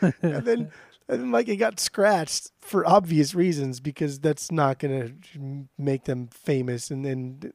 and 0.00 0.44
then 0.44 0.70
and 1.08 1.20
then 1.20 1.30
like 1.30 1.48
it 1.48 1.56
got 1.56 1.80
scratched 1.80 2.50
for 2.60 2.86
obvious 2.86 3.34
reasons 3.34 3.80
because 3.80 4.18
that's 4.20 4.50
not 4.50 4.78
gonna 4.78 5.12
make 5.78 6.04
them 6.04 6.28
famous 6.28 6.90
in, 6.90 7.04
in 7.04 7.52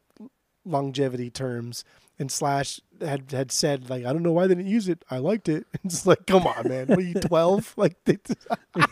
longevity 0.65 1.29
terms. 1.29 1.83
And 2.19 2.31
Slash 2.31 2.79
had 3.01 3.31
had 3.31 3.51
said 3.51 3.89
like 3.89 4.05
I 4.05 4.13
don't 4.13 4.23
know 4.23 4.31
why 4.31 4.47
they 4.47 4.55
didn't 4.55 4.69
use 4.69 4.87
it. 4.87 5.03
I 5.09 5.17
liked 5.17 5.49
it. 5.49 5.65
It's 5.83 6.05
like 6.05 6.25
come 6.25 6.47
on, 6.47 6.67
man. 6.67 6.87
What 6.87 6.99
are 6.99 7.01
you 7.01 7.15
twelve? 7.15 7.73
Like 7.75 7.97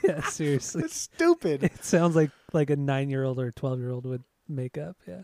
yeah, 0.03 0.21
seriously. 0.23 0.83
it's 0.83 0.95
stupid. 0.95 1.63
It 1.63 1.83
sounds 1.83 2.15
like 2.15 2.31
like 2.51 2.69
a 2.69 2.75
nine 2.75 3.09
year 3.09 3.23
old 3.23 3.39
or 3.39 3.47
a 3.47 3.51
twelve 3.53 3.79
year 3.79 3.91
old 3.91 4.05
would 4.05 4.23
make 4.49 4.77
up. 4.77 4.97
Yeah. 5.07 5.21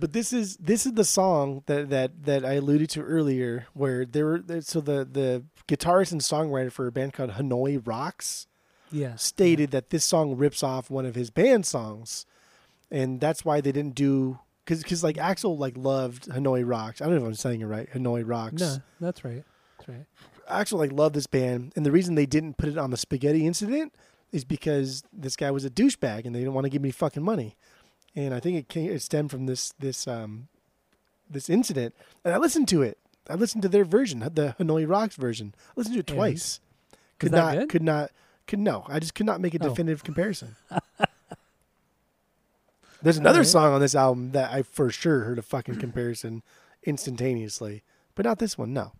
But 0.00 0.12
this 0.12 0.32
is 0.32 0.56
this 0.56 0.86
is 0.86 0.94
the 0.94 1.04
song 1.04 1.62
that 1.66 1.90
that 1.90 2.24
that 2.24 2.44
I 2.44 2.54
alluded 2.54 2.90
to 2.90 3.02
earlier, 3.02 3.66
where 3.74 4.04
there 4.04 4.24
were 4.26 4.42
so 4.62 4.80
the 4.80 5.04
the 5.10 5.44
guitarist 5.68 6.12
and 6.12 6.20
songwriter 6.20 6.72
for 6.72 6.86
a 6.86 6.92
band 6.92 7.12
called 7.12 7.32
Hanoi 7.32 7.80
Rocks. 7.86 8.46
Yeah. 8.92 9.14
stated 9.14 9.70
that 9.70 9.90
this 9.90 10.04
song 10.04 10.36
rips 10.36 10.64
off 10.64 10.90
one 10.90 11.06
of 11.06 11.14
his 11.14 11.30
band 11.30 11.64
songs, 11.64 12.26
and 12.90 13.20
that's 13.20 13.44
why 13.44 13.60
they 13.60 13.70
didn't 13.70 13.94
do 13.94 14.40
because 14.64 14.82
because 14.82 15.04
like 15.04 15.16
Axl 15.16 15.58
like 15.58 15.76
loved 15.76 16.28
Hanoi 16.28 16.68
Rocks. 16.68 17.00
I 17.00 17.04
don't 17.04 17.16
know 17.16 17.22
if 17.22 17.28
I'm 17.28 17.34
saying 17.34 17.60
it 17.60 17.66
right. 17.66 17.88
Hanoi 17.92 18.22
Rocks. 18.26 18.60
No, 18.60 18.76
that's 19.00 19.24
right. 19.24 19.44
That's 19.78 19.88
right. 19.88 20.06
Axl 20.50 20.78
like 20.78 20.92
loved 20.92 21.14
this 21.14 21.26
band, 21.26 21.72
and 21.76 21.86
the 21.86 21.92
reason 21.92 22.14
they 22.14 22.26
didn't 22.26 22.56
put 22.56 22.68
it 22.68 22.78
on 22.78 22.90
the 22.90 22.96
Spaghetti 22.96 23.46
Incident 23.46 23.94
is 24.32 24.44
because 24.44 25.02
this 25.12 25.36
guy 25.36 25.50
was 25.50 25.64
a 25.64 25.70
douchebag, 25.70 26.24
and 26.24 26.34
they 26.34 26.40
didn't 26.40 26.54
want 26.54 26.64
to 26.64 26.70
give 26.70 26.82
me 26.82 26.90
fucking 26.90 27.22
money. 27.22 27.56
And 28.16 28.34
I 28.34 28.40
think 28.40 28.58
it 28.58 28.68
came 28.68 28.90
it 28.90 29.02
stemmed 29.02 29.30
from 29.30 29.46
this 29.46 29.72
this 29.78 30.06
um 30.08 30.48
this 31.28 31.48
incident, 31.48 31.94
and 32.24 32.34
I 32.34 32.38
listened 32.38 32.68
to 32.68 32.82
it. 32.82 32.98
I 33.28 33.34
listened 33.34 33.62
to 33.62 33.68
their 33.68 33.84
version, 33.84 34.18
the 34.20 34.56
Hanoi 34.58 34.88
Rocks 34.88 35.14
version. 35.16 35.54
I 35.68 35.72
listened 35.76 35.94
to 35.94 36.00
it 36.00 36.06
twice. 36.06 36.58
Could 37.20 37.30
that 37.32 37.38
not, 37.38 37.54
good? 37.58 37.68
could 37.68 37.82
not, 37.82 38.10
could 38.48 38.58
no. 38.58 38.84
I 38.88 38.98
just 38.98 39.14
could 39.14 39.26
not 39.26 39.40
make 39.40 39.54
a 39.54 39.58
Oh. 39.62 39.68
definitive 39.68 40.02
comparison. 40.02 40.56
There's 43.02 43.16
another 43.16 43.38
Alright. 43.38 43.46
song 43.48 43.72
on 43.72 43.80
this 43.80 43.94
album 43.94 44.32
that 44.32 44.50
I 44.52 44.62
for 44.62 44.90
sure 44.90 45.20
heard 45.24 45.38
a 45.38 45.42
fucking 45.42 45.76
comparison 45.76 46.42
instantaneously, 46.84 47.82
but 48.14 48.26
not 48.26 48.38
this 48.38 48.58
one. 48.58 48.72
No. 48.74 48.92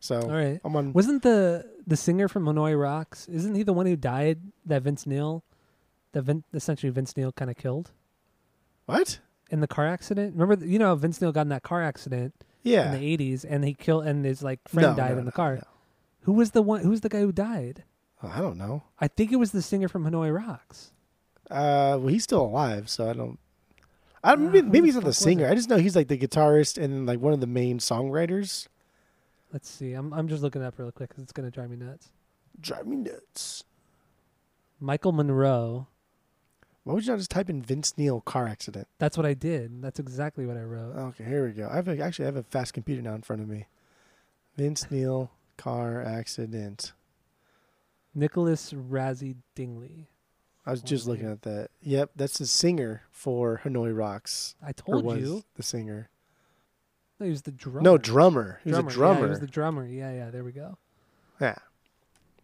So 0.00 0.20
All 0.20 0.28
right. 0.28 0.60
I'm 0.64 0.76
on. 0.76 0.92
Wasn't 0.92 1.22
the 1.22 1.64
the 1.86 1.96
singer 1.96 2.28
from 2.28 2.44
Hanoi 2.44 2.78
Rocks? 2.80 3.26
Isn't 3.28 3.54
he 3.54 3.62
the 3.62 3.72
one 3.72 3.86
who 3.86 3.96
died? 3.96 4.40
That 4.66 4.82
Vince 4.82 5.06
Neil, 5.06 5.44
that 6.12 6.22
Vin, 6.22 6.44
essentially 6.52 6.90
Vince 6.90 7.16
Neil 7.16 7.32
kind 7.32 7.50
of 7.50 7.56
killed 7.56 7.90
What? 8.88 9.20
in 9.50 9.60
the 9.60 9.66
car 9.66 9.86
accident. 9.86 10.34
Remember, 10.34 10.56
th- 10.56 10.70
you 10.70 10.78
know, 10.78 10.94
Vince 10.94 11.20
Neil 11.22 11.32
got 11.32 11.42
in 11.42 11.48
that 11.48 11.62
car 11.62 11.82
accident 11.82 12.34
Yeah. 12.62 12.92
in 12.92 13.00
the 13.00 13.16
'80s, 13.16 13.44
and 13.48 13.64
he 13.64 13.72
killed, 13.74 14.04
and 14.06 14.24
his 14.24 14.42
like 14.42 14.60
friend 14.68 14.90
No, 14.90 14.94
died 14.96 15.12
no, 15.12 15.18
in 15.18 15.24
the 15.24 15.30
no, 15.30 15.30
car. 15.30 15.54
no. 15.56 15.62
Who 16.22 16.32
was 16.34 16.50
the 16.50 16.60
one? 16.62 16.80
Who 16.82 16.90
was 16.90 17.00
the 17.00 17.08
guy 17.08 17.20
who 17.20 17.32
died? 17.32 17.84
Oh, 18.22 18.32
I 18.34 18.40
don't 18.40 18.58
know. 18.58 18.82
I 18.98 19.08
think 19.08 19.30
it 19.32 19.36
was 19.36 19.52
the 19.52 19.62
singer 19.62 19.88
from 19.88 20.04
Hanoi 20.04 20.34
Rocks. 20.36 20.92
Uh, 21.50 21.96
well, 21.98 22.08
he's 22.08 22.24
still 22.24 22.42
alive, 22.42 22.90
so 22.90 23.08
I 23.08 23.12
don't. 23.14 23.38
I 24.22 24.34
maybe, 24.36 24.58
who 24.60 24.64
maybe 24.66 24.80
the 24.80 24.84
he's 24.86 24.94
not 24.96 25.00
fuck 25.00 25.04
the 25.04 25.08
was 25.08 25.18
singer. 25.18 25.46
it? 25.46 25.50
I 25.50 25.54
just 25.54 25.68
know 25.70 25.76
he's 25.78 25.94
like 25.96 26.08
the 26.08 26.18
guitarist 26.18 26.76
and 26.82 27.06
like 27.06 27.20
one 27.20 27.32
of 27.32 27.40
the 27.40 27.46
main 27.46 27.78
songwriters. 27.78 28.66
Let's 29.52 29.70
see. 29.70 29.92
I'm 29.94 30.12
I'm 30.12 30.28
just 30.28 30.42
looking 30.42 30.60
it 30.60 30.66
up 30.66 30.78
real 30.78 30.90
quick 30.92 31.08
because 31.10 31.22
it's 31.22 31.32
gonna 31.32 31.50
drive 31.50 31.70
me 31.70 31.76
nuts. 31.76 32.10
Drive 32.60 32.86
me 32.86 32.96
nuts. 32.96 33.64
Michael 34.80 35.12
Monroe. 35.12 35.86
Why 36.88 36.94
would 36.94 37.04
you 37.04 37.12
not 37.12 37.18
just 37.18 37.30
type 37.30 37.50
in 37.50 37.60
Vince 37.60 37.98
Neil 37.98 38.22
car 38.22 38.48
accident? 38.48 38.88
That's 38.96 39.18
what 39.18 39.26
I 39.26 39.34
did. 39.34 39.82
That's 39.82 40.00
exactly 40.00 40.46
what 40.46 40.56
I 40.56 40.62
wrote. 40.62 40.96
Okay, 40.96 41.24
here 41.24 41.44
we 41.44 41.52
go. 41.52 41.68
I 41.70 41.76
have 41.76 41.86
a, 41.86 42.00
actually 42.00 42.24
I 42.24 42.28
have 42.28 42.36
a 42.36 42.42
fast 42.44 42.72
computer 42.72 43.02
now 43.02 43.12
in 43.12 43.20
front 43.20 43.42
of 43.42 43.48
me. 43.48 43.66
Vince 44.56 44.90
Neil 44.90 45.30
car 45.58 46.00
accident. 46.00 46.94
Nicholas 48.14 48.72
Razzle 48.72 49.34
Dingley. 49.54 50.08
I 50.64 50.70
was 50.70 50.80
just 50.80 51.06
looking 51.06 51.30
at 51.30 51.42
that. 51.42 51.68
Yep, 51.82 52.12
that's 52.16 52.38
the 52.38 52.46
singer 52.46 53.02
for 53.10 53.60
Hanoi 53.64 53.94
Rocks. 53.94 54.54
I 54.64 54.72
told 54.72 55.04
was 55.04 55.20
you. 55.20 55.44
the 55.56 55.62
singer? 55.62 56.08
No, 57.20 57.26
he 57.26 57.30
was 57.30 57.42
the 57.42 57.52
drummer. 57.52 57.82
No, 57.82 57.98
drummer. 57.98 58.60
He 58.64 58.70
was 58.70 58.78
drummer. 58.78 58.88
a 58.88 58.92
drummer. 58.94 59.20
Yeah, 59.20 59.24
he 59.26 59.30
was 59.30 59.40
the 59.40 59.46
drummer. 59.46 59.86
Yeah, 59.86 60.12
yeah. 60.12 60.30
There 60.30 60.42
we 60.42 60.52
go. 60.52 60.78
yeah. 61.38 61.56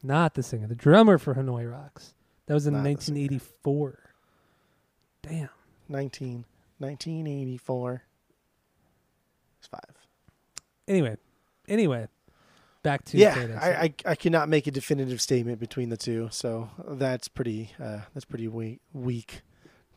Not 0.03 0.35
the 0.35 0.43
singer. 0.43 0.67
The 0.67 0.75
drummer 0.75 1.17
for 1.17 1.35
Hanoi 1.35 1.73
Rocks. 1.73 2.13
That 2.45 2.53
was 2.53 2.67
in 2.67 2.75
Not 2.75 2.85
1984. 2.85 4.04
Damn. 5.29 5.49
19, 5.89 6.45
1984. 6.79 8.03
It's 9.59 9.67
five. 9.69 9.81
Anyway, 10.87 11.17
anyway, 11.67 12.09
back 12.83 13.05
to 13.07 13.17
yeah, 13.17 13.59
I, 13.61 13.71
I 13.71 13.95
I 14.05 14.15
cannot 14.15 14.51
make 14.51 14.67
a 14.67 14.71
definitive 14.71 15.21
statement 15.23 15.59
between 15.59 15.89
the 15.89 15.97
two, 15.97 16.29
so 16.31 16.71
that's 16.87 17.29
pretty 17.29 17.71
uh, 17.83 18.01
that's 18.13 18.27
pretty 18.27 18.49
weak. 18.49 18.81
Weak, 18.93 19.41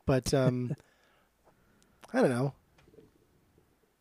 but 0.05 0.33
um, 0.33 0.73
I 2.13 2.21
don't 2.21 2.29
know. 2.29 2.53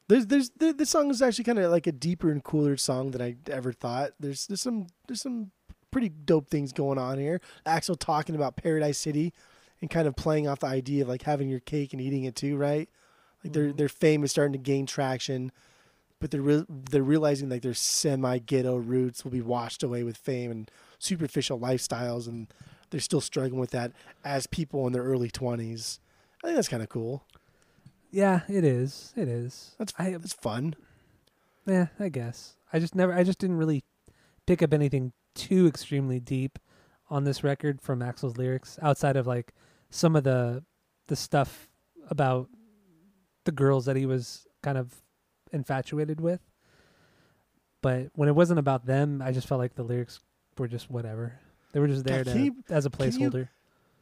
There's 0.08 0.26
there's 0.26 0.50
the, 0.50 0.72
this 0.72 0.90
song 0.90 1.10
is 1.10 1.20
actually 1.20 1.44
kind 1.44 1.58
of 1.58 1.72
like 1.72 1.88
a 1.88 1.92
deeper 1.92 2.30
and 2.30 2.42
cooler 2.44 2.76
song 2.76 3.10
than 3.10 3.20
I 3.20 3.36
ever 3.50 3.72
thought. 3.72 4.12
There's 4.20 4.46
there's 4.46 4.62
some 4.62 4.86
there's 5.08 5.22
some 5.22 5.50
pretty 5.90 6.08
dope 6.08 6.48
things 6.48 6.72
going 6.72 6.98
on 6.98 7.18
here. 7.18 7.40
Axl 7.66 7.98
talking 7.98 8.36
about 8.36 8.56
Paradise 8.56 8.98
City 8.98 9.32
and 9.80 9.90
kind 9.90 10.08
of 10.08 10.16
playing 10.16 10.48
off 10.48 10.60
the 10.60 10.66
idea 10.66 11.02
of 11.02 11.08
like 11.08 11.22
having 11.22 11.48
your 11.48 11.60
cake 11.60 11.92
and 11.92 12.00
eating 12.02 12.24
it 12.24 12.34
too, 12.36 12.56
right? 12.56 12.88
Like 13.44 13.52
their 13.52 13.72
Mhm. 13.72 13.76
their 13.76 13.88
fame 13.88 14.24
is 14.24 14.30
starting 14.30 14.52
to 14.52 14.58
gain 14.58 14.86
traction. 14.86 15.52
but 16.18 16.30
they're 16.30 16.40
re- 16.40 16.64
they're 16.68 17.02
realizing 17.02 17.50
like 17.50 17.60
their 17.60 17.74
semi 17.74 18.38
ghetto 18.38 18.76
roots 18.76 19.22
will 19.22 19.30
be 19.32 19.42
washed 19.42 19.82
away 19.82 20.02
with 20.02 20.16
fame 20.16 20.50
and 20.50 20.70
superficial 20.98 21.60
lifestyles, 21.60 22.26
and 22.26 22.46
they're 22.88 23.00
still 23.00 23.20
struggling 23.20 23.60
with 23.60 23.70
that 23.72 23.92
as 24.24 24.46
people 24.46 24.86
in 24.86 24.94
their 24.94 25.02
early 25.02 25.28
twenties. 25.30 26.00
I 26.42 26.46
think 26.46 26.56
that's 26.56 26.68
kind 26.70 26.82
of 26.82 26.88
cool. 26.88 27.24
Yeah, 28.10 28.40
it 28.48 28.64
is. 28.64 29.12
It 29.14 29.28
is. 29.28 29.74
That's 29.78 29.92
I 29.98 30.12
that's 30.12 30.32
fun. 30.32 30.74
yeah, 31.66 31.88
I 32.00 32.08
guess. 32.08 32.56
I 32.72 32.78
just 32.78 32.94
never 32.94 33.12
I 33.12 33.22
just 33.22 33.38
didn't 33.38 33.58
really 33.58 33.84
pick 34.46 34.62
up 34.62 34.72
anything 34.72 35.12
too 35.34 35.66
extremely 35.66 36.18
deep 36.18 36.58
on 37.10 37.24
this 37.24 37.44
record 37.44 37.82
from 37.82 38.00
Axl's 38.00 38.38
lyrics 38.38 38.78
outside 38.80 39.16
of 39.16 39.26
like 39.26 39.52
some 39.96 40.14
of 40.16 40.24
the 40.24 40.62
the 41.08 41.16
stuff 41.16 41.68
about 42.10 42.48
the 43.44 43.52
girls 43.52 43.86
that 43.86 43.96
he 43.96 44.06
was 44.06 44.46
kind 44.62 44.76
of 44.78 44.94
infatuated 45.52 46.20
with. 46.20 46.40
But 47.82 48.08
when 48.14 48.28
it 48.28 48.34
wasn't 48.34 48.58
about 48.58 48.86
them, 48.86 49.22
I 49.22 49.32
just 49.32 49.46
felt 49.46 49.60
like 49.60 49.74
the 49.74 49.82
lyrics 49.84 50.20
were 50.58 50.68
just 50.68 50.90
whatever. 50.90 51.38
They 51.72 51.80
were 51.80 51.86
just 51.88 52.04
there 52.04 52.24
God, 52.24 52.32
to 52.32 52.40
you- 52.40 52.56
as 52.70 52.86
a 52.86 52.90
can 52.90 53.04
you- 53.12 53.30
placeholder. 53.30 53.48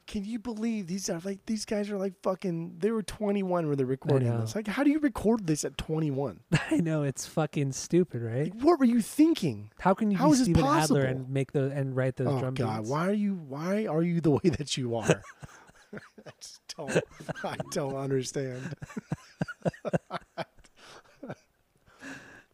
Can 0.06 0.22
you 0.26 0.38
believe 0.38 0.86
these 0.86 1.08
are 1.08 1.18
like 1.24 1.46
these 1.46 1.64
guys 1.64 1.90
are 1.90 1.96
like 1.96 2.12
fucking? 2.22 2.76
They 2.78 2.90
were 2.90 3.02
twenty 3.02 3.42
one 3.42 3.68
when 3.68 3.78
they're 3.78 3.86
recording 3.86 4.38
this. 4.38 4.54
Like, 4.54 4.66
how 4.66 4.84
do 4.84 4.90
you 4.90 4.98
record 4.98 5.46
this 5.46 5.64
at 5.64 5.78
twenty 5.78 6.10
one? 6.10 6.40
I 6.70 6.76
know 6.76 7.04
it's 7.04 7.26
fucking 7.26 7.72
stupid, 7.72 8.20
right? 8.20 8.52
Like, 8.52 8.62
what 8.62 8.78
were 8.78 8.84
you 8.84 9.00
thinking? 9.00 9.70
How 9.80 9.94
can 9.94 10.10
you 10.10 10.18
How 10.18 10.28
be 10.28 10.36
Steven? 10.36 10.62
Adler 10.62 11.04
and 11.04 11.30
make 11.30 11.52
the 11.52 11.70
and 11.70 11.96
write 11.96 12.16
those 12.16 12.28
oh 12.28 12.38
drum 12.38 12.52
God, 12.52 12.80
beats? 12.80 12.90
why 12.90 13.08
are 13.08 13.14
you? 13.14 13.34
Why 13.34 13.86
are 13.86 14.02
you 14.02 14.20
the 14.20 14.32
way 14.32 14.50
that 14.58 14.76
you 14.76 14.94
are? 14.94 15.22
I 16.26 16.30
just 16.40 16.60
don't. 16.76 17.00
I 17.44 17.56
don't 17.70 17.96
understand. 17.96 18.74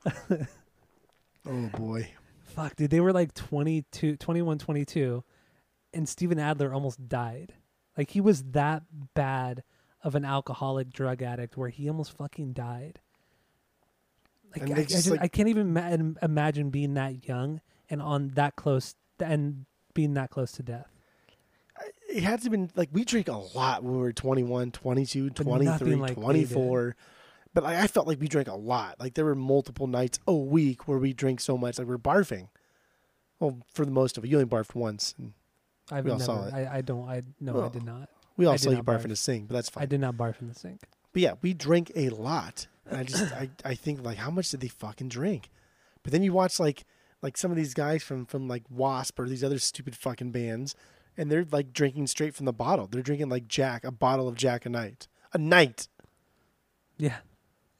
oh 1.47 1.67
boy. 1.77 2.11
Fuck, 2.45 2.77
dude, 2.77 2.91
they 2.91 3.01
were 3.01 3.13
like 3.13 3.33
22, 3.35 4.17
21, 4.17 4.59
22, 4.59 5.23
and 5.95 6.09
Steven 6.09 6.39
Adler 6.39 6.75
almost 6.75 7.09
died. 7.09 7.55
Like 7.97 8.11
he 8.11 8.21
was 8.21 8.43
that 8.53 8.83
bad 9.15 9.63
of 10.03 10.15
an 10.15 10.25
alcoholic 10.25 10.91
drug 10.91 11.23
addict 11.23 11.57
where 11.57 11.69
he 11.69 11.89
almost 11.89 12.17
fucking 12.17 12.53
died. 12.55 13.01
Like 14.57 14.65
I, 14.65 14.67
they 14.75 14.81
I 14.81 14.85
just, 14.85 14.91
just- 14.91 15.11
like- 15.11 15.21
I 15.23 15.29
can't 15.29 15.49
even 15.49 15.73
ma- 15.73 15.97
imagine 16.23 16.71
being 16.71 16.95
that 16.95 17.27
young 17.29 17.61
and 17.89 18.03
on 18.03 18.29
that 18.35 18.57
close 18.57 18.95
and 19.21 19.67
being 19.95 20.15
that 20.15 20.31
close 20.31 20.53
to 20.53 20.63
death. 20.63 20.89
It 22.11 22.23
had 22.23 22.41
to 22.41 22.45
have 22.45 22.51
been 22.53 22.71
like 22.75 22.89
we 22.93 23.05
drank 23.05 23.29
a 23.29 23.37
lot 23.37 23.83
when 23.85 23.93
we 23.95 23.99
were 24.01 24.13
21, 24.13 24.73
22, 24.73 25.29
But 25.31 25.37
23, 25.43 25.95
like 25.97 26.15
24. 26.15 26.97
But 27.53 27.65
like, 27.65 27.77
I 27.79 27.87
felt 27.87 28.07
like 28.07 28.21
we 28.21 28.29
drank 28.29 28.49
a 28.49 28.55
lot. 28.55 28.99
Like 29.01 29.15
there 29.15 29.25
were 29.25 29.35
multiple 29.35 29.87
nights 29.87 30.19
a 30.27 30.35
week 30.35 30.87
where 30.87 30.99
we 30.99 31.13
drank 31.13 31.41
so 31.41 31.57
much 31.59 31.79
like 31.79 31.89
we 31.89 31.95
are 31.95 31.99
barfing. 31.99 32.49
Well, 33.39 33.59
for 33.73 33.85
the 33.85 33.91
most 33.91 34.19
of 34.19 34.25
it, 34.25 34.29
you 34.29 34.37
only 34.37 34.49
barfed 34.49 34.75
once, 34.75 35.15
I've 35.91 36.05
We 36.05 36.11
all 36.11 36.19
never. 36.19 36.27
saw 36.27 36.47
it. 36.47 36.55
I, 36.55 36.77
I 36.77 36.81
don't. 36.83 37.09
I 37.09 37.23
no. 37.41 37.61
I 37.61 37.65
Oh. 37.65 37.69
did 37.71 37.85
not. 37.85 38.09
we 38.37 38.47
all 38.47 38.53
I 38.53 38.57
saw 38.57 38.71
you 38.71 38.83
barf 38.83 39.01
barf. 39.01 39.05
in 39.07 39.11
a 39.11 39.17
sink, 39.17 39.49
but 39.49 39.55
that's 39.55 39.69
fine. 39.71 39.83
I 39.83 39.87
did 39.87 40.01
not 40.01 40.17
barf 40.17 40.41
in 40.41 40.49
the 40.49 40.55
sink. 40.55 40.81
But 41.13 41.23
yeah, 41.23 41.35
we 41.43 41.55
drank 41.55 41.91
a 41.97 42.11
lot. 42.11 42.67
And 42.87 42.97
I 42.99 43.03
just 43.05 43.33
I, 43.33 43.51
I 43.65 43.75
think 43.75 44.05
like 44.05 44.19
how 44.19 44.31
much 44.31 44.51
did 44.51 44.61
they 44.61 44.69
fucking 44.69 45.09
drink? 45.09 45.51
But 46.03 46.13
then 46.13 46.23
you 46.23 46.33
watch 46.33 46.61
like 46.61 46.85
like 47.23 47.37
some 47.37 47.51
of 47.51 47.57
these 47.57 47.75
guys 47.75 48.03
from 48.03 48.27
from 48.27 48.47
like 48.47 48.65
W.A.S.P. 48.69 49.23
or 49.23 49.29
these 49.29 49.43
other 49.45 49.59
stupid 49.59 49.97
fucking 49.97 50.31
bands 50.33 50.75
and 51.21 51.31
they're 51.31 51.45
like 51.53 51.73
drinking 51.75 52.07
straight 52.07 52.35
from 52.35 52.47
the 52.47 52.53
bottle. 52.53 52.87
They're 52.87 53.03
drinking 53.03 53.29
like 53.29 53.47
Jack, 53.47 53.85
a 53.85 53.91
bottle 53.93 54.27
of 54.27 54.37
Jack 54.37 54.65
a 54.65 54.71
night. 54.71 55.07
A 55.35 55.39
night. 55.39 55.87
Yeah, 56.97 57.19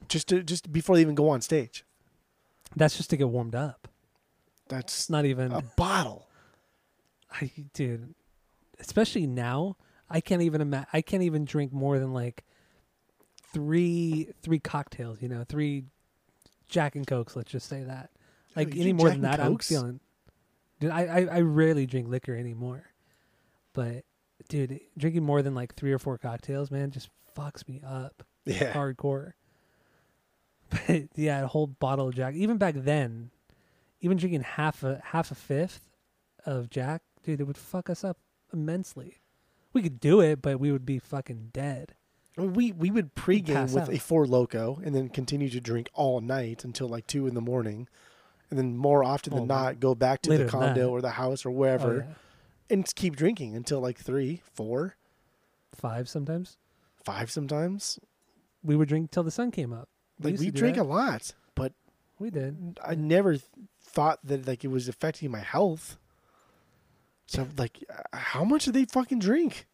Just 0.07 0.27
to 0.29 0.43
just 0.43 0.71
before 0.71 0.95
they 0.95 1.01
even 1.01 1.15
go 1.15 1.29
on 1.29 1.41
stage. 1.41 1.83
that's 2.75 2.97
just 2.97 3.09
to 3.09 3.17
get 3.17 3.29
warmed 3.29 3.55
up. 3.55 3.87
That's 4.69 5.09
not 5.09 5.25
even. 5.25 5.51
a 5.51 5.61
bottle. 5.75 6.27
I, 7.31 7.51
dude, 7.73 8.13
especially 8.79 9.25
now, 9.27 9.77
I 10.09 10.21
can't 10.21 10.41
even 10.41 10.61
ima- 10.61 10.87
I 10.93 11.01
can't 11.01 11.23
even 11.23 11.45
drink 11.45 11.71
more 11.73 11.97
than 11.99 12.13
like 12.13 12.43
three 13.53 14.29
three 14.41 14.59
cocktails. 14.59 15.21
You 15.21 15.29
know, 15.29 15.43
three 15.47 15.85
Jack 16.67 16.95
and 16.95 17.05
Cokes. 17.07 17.35
Let's 17.35 17.51
just 17.51 17.67
say 17.67 17.83
that. 17.83 18.11
Like 18.55 18.75
any 18.75 18.93
more 18.93 19.07
Jack 19.07 19.13
than 19.15 19.21
that, 19.23 19.39
I'm 19.39 19.57
feeling. 19.57 19.99
Dude, 20.79 20.91
I, 20.91 21.01
I 21.05 21.19
I 21.37 21.41
rarely 21.41 21.85
drink 21.85 22.07
liquor 22.07 22.35
anymore, 22.35 22.83
but 23.73 24.03
dude, 24.49 24.79
drinking 24.97 25.23
more 25.23 25.41
than 25.41 25.55
like 25.55 25.75
three 25.75 25.91
or 25.91 25.99
four 25.99 26.17
cocktails, 26.17 26.71
man, 26.71 26.91
just 26.91 27.09
fucks 27.37 27.67
me 27.67 27.81
up 27.85 28.23
Yeah. 28.45 28.73
hardcore. 28.73 29.33
But 30.87 31.07
yeah, 31.15 31.43
a 31.43 31.47
whole 31.47 31.67
bottle 31.67 32.07
of 32.07 32.15
Jack. 32.15 32.33
Even 32.35 32.57
back 32.57 32.75
then, 32.77 33.31
even 33.99 34.17
drinking 34.17 34.41
half 34.41 34.83
a 34.83 35.01
half 35.03 35.29
a 35.31 35.35
fifth 35.35 35.89
of 36.45 36.69
Jack, 36.69 37.01
dude, 37.23 37.41
it 37.41 37.43
would 37.43 37.57
fuck 37.57 37.89
us 37.89 38.03
up 38.05 38.17
immensely. 38.53 39.17
We 39.73 39.81
could 39.81 39.99
do 39.99 40.21
it, 40.21 40.41
but 40.41 40.59
we 40.61 40.71
would 40.71 40.85
be 40.85 40.97
fucking 40.99 41.49
dead. 41.51 41.95
We 42.37 42.71
we 42.71 42.89
would 42.89 43.15
pregame 43.15 43.73
with 43.73 43.83
out. 43.83 43.93
a 43.93 43.99
Four 43.99 44.25
Loko 44.25 44.81
and 44.85 44.95
then 44.95 45.09
continue 45.09 45.49
to 45.49 45.59
drink 45.59 45.89
all 45.93 46.21
night 46.21 46.63
until 46.63 46.87
like 46.87 47.05
two 47.05 47.27
in 47.27 47.33
the 47.33 47.41
morning, 47.41 47.89
and 48.49 48.57
then 48.57 48.77
more 48.77 49.03
often 49.03 49.33
than 49.33 49.43
Oh, 49.43 49.45
not 49.45 49.81
go 49.81 49.93
back 49.93 50.21
to 50.21 50.37
the 50.37 50.45
condo 50.45 50.89
or 50.89 51.01
the 51.01 51.09
house 51.11 51.45
or 51.45 51.49
Oh, 51.49 51.53
wherever 51.53 52.05
yeah. 52.07 52.13
And 52.71 52.95
keep 52.95 53.15
drinking 53.15 53.55
until 53.55 53.79
like 53.79 53.97
three, 53.99 54.41
four, 54.53 54.95
Five 55.75 56.09
sometimes. 56.09 56.57
five 57.03 57.31
sometimes. 57.31 57.99
We 58.63 58.75
would 58.75 58.89
drink 58.89 59.11
till 59.11 59.23
the 59.23 59.31
sun 59.31 59.51
came 59.51 59.71
up. 59.73 59.89
Like 60.21 60.37
we 60.39 60.51
drink 60.51 60.75
that. 60.75 60.83
a 60.83 60.83
lot, 60.83 61.33
but 61.55 61.73
We 62.19 62.29
did. 62.29 62.79
I 62.85 62.93
never 62.95 63.37
thought 63.81 64.19
that 64.25 64.45
like 64.47 64.63
it 64.63 64.67
was 64.67 64.87
affecting 64.87 65.31
my 65.31 65.39
health. 65.39 65.97
So 67.25 67.47
like, 67.57 67.83
uh, 67.89 68.17
how 68.17 68.43
much 68.43 68.65
do 68.65 68.71
they 68.71 68.85
fucking 68.85 69.19
drink? 69.19 69.65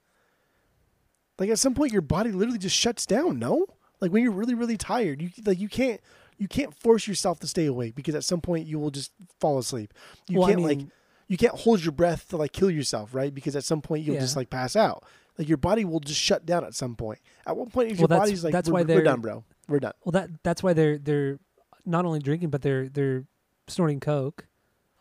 Like 1.39 1.49
at 1.49 1.59
some 1.59 1.73
point, 1.73 1.91
your 1.93 2.01
body 2.01 2.31
literally 2.31 2.59
just 2.59 2.75
shuts 2.75 3.05
down. 3.05 3.39
No, 3.39 3.65
like 3.99 4.11
when 4.11 4.23
you're 4.23 4.31
really 4.31 4.55
really 4.55 4.77
tired, 4.77 5.21
you 5.21 5.29
like 5.45 5.59
you 5.59 5.67
can't 5.69 5.99
you 6.37 6.47
can't 6.47 6.73
force 6.79 7.07
yourself 7.07 7.39
to 7.39 7.47
stay 7.47 7.65
awake 7.65 7.95
because 7.95 8.15
at 8.15 8.23
some 8.23 8.41
point 8.41 8.67
you 8.67 8.79
will 8.79 8.91
just 8.91 9.11
fall 9.39 9.57
asleep. 9.57 9.93
You 10.27 10.39
Well, 10.39 10.47
can't 10.49 10.61
like 10.61 10.77
mean- 10.77 10.91
you 11.27 11.37
can't 11.37 11.53
hold 11.55 11.83
your 11.83 11.91
breath 11.91 12.29
to 12.29 12.37
like 12.37 12.53
kill 12.53 12.69
yourself, 12.71 13.13
right? 13.13 13.33
Because 13.33 13.55
at 13.55 13.63
some 13.63 13.81
point 13.81 14.03
you'll 14.05 14.15
Yeah. 14.15 14.21
just 14.21 14.35
like 14.35 14.49
pass 14.49 14.75
out. 14.75 15.03
Like 15.37 15.47
your 15.47 15.57
body 15.57 15.85
will 15.85 15.99
just 15.99 16.19
shut 16.19 16.45
down 16.45 16.63
at 16.63 16.73
some 16.73 16.95
point. 16.95 17.19
At 17.45 17.55
one 17.55 17.69
point, 17.69 17.91
if 17.91 17.97
Well, 17.97 18.01
your 18.01 18.07
that's- 18.07 18.27
body's 18.29 18.43
like, 18.43 18.53
that's 18.53 18.69
we're, 18.69 18.73
why 18.73 18.83
they're- 18.83 19.03
done, 19.03 19.21
bro. 19.21 19.43
We're 19.67 19.79
done. 19.79 19.93
Well, 20.03 20.11
that 20.13 20.29
that's 20.43 20.63
why 20.63 20.73
they're 20.73 20.97
they're 20.97 21.39
not 21.85 22.05
only 22.05 22.19
drinking, 22.19 22.49
but 22.49 22.61
they're 22.61 22.87
they're 22.89 23.25
snorting 23.67 23.99
coke 23.99 24.47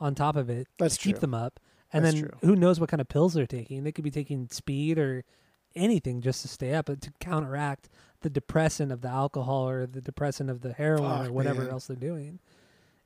on 0.01 0.15
top 0.15 0.37
of 0.37 0.51
it 0.51 0.67
That's 0.79 0.97
to 0.97 1.03
keep 1.05 1.21
them 1.21 1.33
up. 1.35 1.61
And 1.93 2.05
That's 2.05 2.15
then 2.17 2.25
true. 2.25 2.39
who 2.43 2.57
knows 2.57 2.81
what 2.81 2.89
kind 2.91 3.01
of 3.01 3.09
pills 3.09 3.35
they're 3.35 3.47
taking? 3.47 3.85
They 3.85 3.93
could 3.93 4.05
be 4.05 4.11
taking 4.11 4.49
speed 4.51 4.99
or 4.99 5.25
anything 5.77 6.21
just 6.21 6.43
to 6.43 6.49
stay 6.49 6.75
up, 6.75 6.87
but 6.87 7.01
to 7.03 7.13
counteract 7.21 7.89
the 8.23 8.29
depressant 8.31 8.91
of 8.91 9.03
the 9.03 9.09
alcohol 9.09 9.69
or 9.69 9.87
the 9.87 10.01
depressant 10.01 10.51
of 10.51 10.63
the 10.63 10.73
heroin 10.73 11.19
Fuck, 11.21 11.29
or 11.29 11.33
whatever 11.33 11.63
man. 11.63 11.71
else 11.71 11.87
they're 11.87 11.97
doing. 11.97 12.41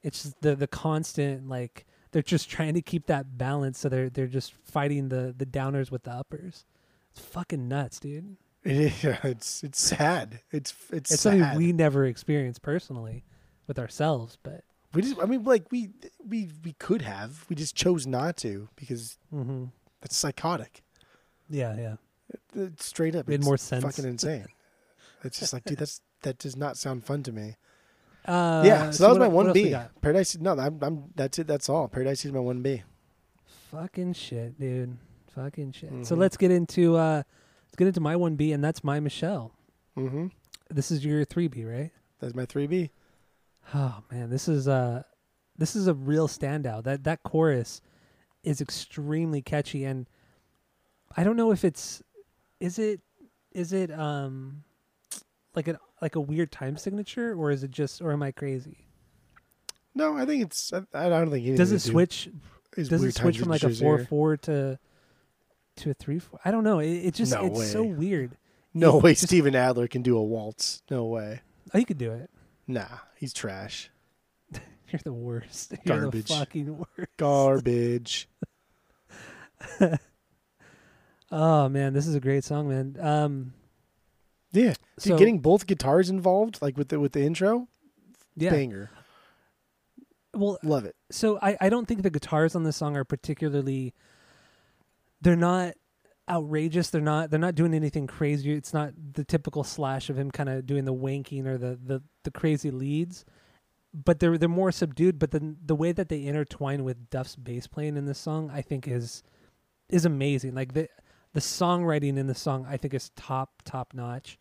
It's 0.02 0.22
just 0.22 0.40
the 0.40 0.56
the 0.56 0.66
constant 0.66 1.48
like 1.48 1.86
they're 2.12 2.22
just 2.22 2.50
trying 2.50 2.74
to 2.74 2.82
keep 2.82 3.06
that 3.06 3.36
balance, 3.38 3.78
so 3.78 3.88
they're 3.88 4.10
they're 4.10 4.26
just 4.26 4.52
fighting 4.52 5.08
the 5.08 5.34
the 5.36 5.46
downers 5.46 5.90
with 5.90 6.04
the 6.04 6.10
uppers. 6.12 6.64
It's 7.12 7.20
fucking 7.24 7.68
nuts, 7.68 7.98
dude. 8.00 8.36
It 8.64 8.76
is. 8.76 9.04
Yeah, 9.04 9.18
it's 9.24 9.62
it's 9.64 9.80
sad. 9.80 10.40
It's 10.52 10.72
it's, 10.90 11.12
It's 11.12 11.22
sad. 11.22 11.38
something 11.40 11.58
we 11.58 11.72
never 11.72 12.04
experienced 12.04 12.62
personally 12.62 13.24
with 13.66 13.78
ourselves, 13.78 14.36
but 14.42 14.64
We 14.92 15.02
just, 15.02 15.20
I 15.20 15.26
mean, 15.26 15.44
like 15.44 15.66
we 15.70 15.90
we 16.26 16.48
we 16.64 16.72
could 16.74 17.02
have. 17.02 17.46
We 17.48 17.56
just 17.56 17.74
chose 17.76 18.06
not 18.06 18.36
to 18.38 18.68
because 18.76 19.18
hmm 19.30 19.66
that's 20.00 20.16
psychotic. 20.16 20.82
yeah, 21.48 21.76
yeah. 21.76 21.96
It's 22.54 22.86
straight 22.86 23.14
up, 23.16 23.26
Made 23.28 23.36
it's 23.36 23.44
more 23.44 23.56
sense. 23.56 23.84
Fucking 23.84 24.04
insane. 24.04 24.46
it's 25.24 25.38
just 25.40 25.52
like, 25.52 25.64
dude, 25.64 25.78
that's 25.78 26.00
that 26.22 26.38
does 26.38 26.56
not 26.56 26.76
sound 26.76 27.04
fun 27.04 27.22
to 27.24 27.32
me. 27.32 27.56
Uh, 28.26 28.62
yeah, 28.64 28.90
so, 28.90 29.04
that 29.04 29.08
was 29.10 29.18
what- 29.18 29.24
my 29.28 29.28
one 29.34 29.52
B. 29.52 29.74
Paradise. 30.00 30.36
No, 30.38 30.52
I'm, 30.58 30.78
I'm. 30.82 31.04
That's 31.14 31.38
it. 31.38 31.46
That's 31.46 31.68
all. 31.68 31.88
Paradise 31.88 32.24
is 32.24 32.32
my 32.32 32.40
one 32.40 32.62
B. 32.62 32.82
Fucking 33.70 34.12
shit, 34.14 34.58
dude. 34.58 34.96
Fucking 35.34 35.72
shit. 35.72 35.90
So 36.06 36.14
Mhm. 36.14 36.18
let's 36.18 36.36
get 36.36 36.50
into 36.50 36.96
uh 36.96 37.22
let's 37.66 37.76
get 37.76 37.86
into 37.86 38.00
my 38.00 38.16
one 38.16 38.34
B, 38.36 38.52
and 38.52 38.62
that's 38.62 38.82
my 38.82 38.98
Michelle. 39.00 39.52
Mm-hmm. 39.96 40.26
This 40.68 40.90
is 40.90 41.04
your 41.04 41.24
three 41.24 41.48
B, 41.48 41.64
right? 41.64 41.90
That's 42.18 42.34
my 42.34 42.44
three 42.46 42.66
B. 42.66 42.90
Oh 43.74 44.02
man, 44.10 44.28
this 44.30 44.48
is 44.48 44.66
uh 44.68 45.04
this 45.56 45.76
is 45.76 45.86
a 45.86 45.94
real 45.94 46.26
standout. 46.28 46.82
That 46.84 47.04
that 47.04 47.22
chorus 47.22 47.80
is 48.42 48.60
extremely 48.60 49.40
catchy, 49.40 49.84
and 49.84 50.08
I 51.16 51.22
don't 51.24 51.36
know 51.36 51.52
if 51.52 51.64
it's 51.64 52.02
is 52.58 52.78
it 52.78 53.00
is 53.52 53.72
it 53.72 53.90
um 53.92 54.64
like 55.54 55.68
a 55.68 55.78
like 56.00 56.16
a 56.16 56.20
weird 56.20 56.50
time 56.52 56.76
signature, 56.76 57.34
or 57.34 57.50
is 57.50 57.62
it 57.62 57.70
just, 57.70 58.00
or 58.00 58.12
am 58.12 58.22
I 58.22 58.32
crazy? 58.32 58.86
No, 59.94 60.16
I 60.16 60.24
think 60.24 60.42
it's. 60.44 60.72
I, 60.72 60.78
I 60.94 61.08
don't 61.08 61.30
think 61.30 61.42
anything 61.42 61.56
Does 61.56 61.72
it 61.72 61.80
switch 61.80 62.28
is 62.76 62.88
does 62.88 63.02
it 63.02 63.14
switch 63.14 63.38
from 63.38 63.48
like 63.48 63.62
a 63.62 63.70
four 63.70 63.98
four 64.04 64.36
to 64.38 64.78
to 65.76 65.90
a 65.90 65.94
three 65.94 66.18
four? 66.18 66.38
I 66.44 66.50
don't 66.50 66.64
know. 66.64 66.78
It, 66.78 66.90
it 66.90 67.14
just 67.14 67.32
No 67.32 67.46
it's 67.46 67.70
so 67.70 67.82
weird. 67.82 68.36
No 68.72 68.98
it 68.98 69.02
way, 69.02 69.12
just- 69.12 69.26
Steven 69.26 69.56
Adler 69.56 69.88
can 69.88 70.02
do 70.02 70.16
a 70.16 70.22
waltz. 70.22 70.82
No 70.90 71.06
way. 71.06 71.40
Oh, 71.74 71.78
you 71.78 71.84
could 71.84 71.98
do 71.98 72.12
it. 72.12 72.30
Nah, 72.66 72.86
he's 73.16 73.32
trash. 73.32 73.90
You're 74.52 75.00
the 75.04 75.12
worst. 75.12 75.74
Garbage. 75.84 76.30
You're 76.30 76.38
the 76.38 76.44
fucking 76.44 76.78
worst. 76.78 77.16
Garbage. 77.16 78.28
Oh 81.32 81.68
man, 81.68 81.92
this 81.92 82.06
is 82.06 82.14
a 82.14 82.20
great 82.20 82.42
song, 82.42 82.68
man. 82.68 82.96
Um, 82.98 83.52
yeah. 84.52 84.62
Dude, 84.70 84.76
So- 84.98 85.18
getting 85.18 85.38
both 85.40 85.66
guitars 85.66 86.10
involved, 86.10 86.60
like 86.62 86.76
with 86.76 86.88
the 86.88 86.98
with 87.00 87.12
the 87.12 87.22
intro, 87.22 87.68
yeah. 88.36 88.50
banger. 88.50 88.90
Well, 90.32 90.58
Love 90.62 90.84
it. 90.84 90.94
so 91.10 91.38
I, 91.42 91.56
I 91.60 91.68
don't 91.68 91.86
think 91.86 92.02
the 92.02 92.10
guitars 92.10 92.54
on 92.54 92.62
this 92.62 92.76
song 92.76 92.96
are 92.96 93.02
particularly 93.04 93.94
they're 95.20 95.34
not 95.34 95.74
outrageous 96.30 96.90
they're 96.90 97.00
not 97.00 97.30
they're 97.30 97.40
not 97.40 97.56
doing 97.56 97.74
anything 97.74 98.06
crazy 98.06 98.52
it's 98.52 98.72
not 98.72 98.92
the 99.14 99.24
typical 99.24 99.64
slash 99.64 100.08
of 100.08 100.16
him 100.16 100.30
kind 100.30 100.48
of 100.48 100.64
doing 100.64 100.84
the 100.84 100.94
wanking 100.94 101.44
or 101.46 101.58
the, 101.58 101.76
the 101.84 102.00
the 102.22 102.30
crazy 102.30 102.70
leads 102.70 103.24
but 103.92 104.20
they're 104.20 104.38
they're 104.38 104.48
more 104.48 104.70
subdued 104.70 105.18
but 105.18 105.32
then 105.32 105.56
the 105.66 105.74
way 105.74 105.90
that 105.90 106.08
they 106.08 106.24
intertwine 106.24 106.84
with 106.84 107.10
duff's 107.10 107.34
bass 107.34 107.66
playing 107.66 107.96
in 107.96 108.04
this 108.06 108.18
song 108.20 108.48
i 108.54 108.62
think 108.62 108.86
is 108.86 109.24
is 109.88 110.04
amazing 110.04 110.54
like 110.54 110.72
the 110.74 110.88
the 111.32 111.40
songwriting 111.40 112.16
in 112.16 112.26
the 112.26 112.34
song 112.34 112.66
i 112.68 112.76
think 112.76 112.92
is 112.94 113.10
top 113.16 113.62
top 113.64 113.92
notch 113.94 114.38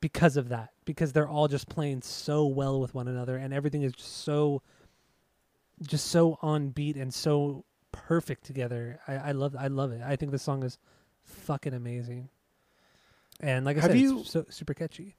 because 0.00 0.36
of 0.36 0.48
that 0.48 0.70
because 0.84 1.12
they're 1.12 1.28
all 1.28 1.48
just 1.48 1.68
playing 1.68 2.02
so 2.02 2.46
well 2.46 2.80
with 2.80 2.94
one 2.94 3.08
another 3.08 3.36
and 3.36 3.54
everything 3.54 3.82
is 3.82 3.92
just 3.92 4.24
so 4.24 4.60
just 5.86 6.06
so 6.08 6.38
on 6.42 6.68
beat 6.70 6.96
and 6.96 7.12
so 7.12 7.64
perfect 7.92 8.44
together. 8.44 9.00
I, 9.08 9.14
I 9.14 9.32
love 9.32 9.56
I 9.58 9.66
love 9.66 9.90
it. 9.92 10.00
I 10.02 10.16
think 10.16 10.30
the 10.32 10.38
song 10.38 10.62
is 10.62 10.78
fucking 11.24 11.74
amazing. 11.74 12.28
And 13.40 13.64
like 13.64 13.76
I 13.78 13.80
Have 13.80 13.90
said, 13.90 14.00
you- 14.00 14.20
it's 14.20 14.30
so 14.30 14.44
super 14.48 14.74
catchy. 14.74 15.16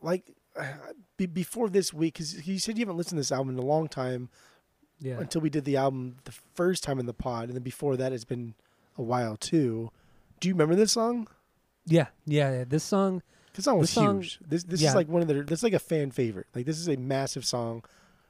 Like 0.00 0.34
be, 1.16 1.26
before 1.26 1.68
this 1.68 1.92
week, 1.92 2.14
because 2.14 2.46
you 2.48 2.58
said 2.58 2.78
you 2.78 2.82
haven't 2.82 2.96
listened 2.96 3.16
to 3.18 3.20
this 3.20 3.32
album 3.32 3.50
in 3.56 3.58
a 3.62 3.66
long 3.66 3.88
time 3.88 4.30
Yeah. 4.98 5.18
until 5.20 5.40
we 5.42 5.50
did 5.50 5.64
the 5.64 5.76
album 5.76 6.16
the 6.24 6.32
first 6.32 6.82
time 6.82 6.98
in 6.98 7.06
the 7.06 7.14
pod, 7.14 7.44
and 7.48 7.54
then 7.54 7.62
before 7.62 7.96
that, 7.96 8.12
it's 8.12 8.24
been 8.24 8.54
a 8.98 9.02
while 9.02 9.36
too. 9.36 9.90
Do 10.40 10.48
you 10.48 10.54
remember 10.54 10.74
this 10.74 10.92
song? 10.92 11.28
Yeah, 11.86 12.06
yeah, 12.26 12.50
yeah. 12.58 12.64
This 12.66 12.84
song 12.84 13.22
This 13.54 13.64
song 13.64 13.78
was 13.78 13.88
This 13.88 13.94
song- 13.94 14.20
huge. 14.22 14.38
This 14.46 14.64
this 14.64 14.80
yeah. 14.80 14.90
is 14.90 14.94
like 14.94 15.08
one 15.08 15.22
of 15.22 15.28
their. 15.28 15.42
This 15.44 15.60
is 15.60 15.62
like 15.62 15.72
a 15.72 15.78
fan 15.78 16.10
favorite. 16.10 16.46
Like 16.54 16.66
this 16.66 16.78
is 16.78 16.88
a 16.88 16.96
massive 16.96 17.44
song. 17.44 17.82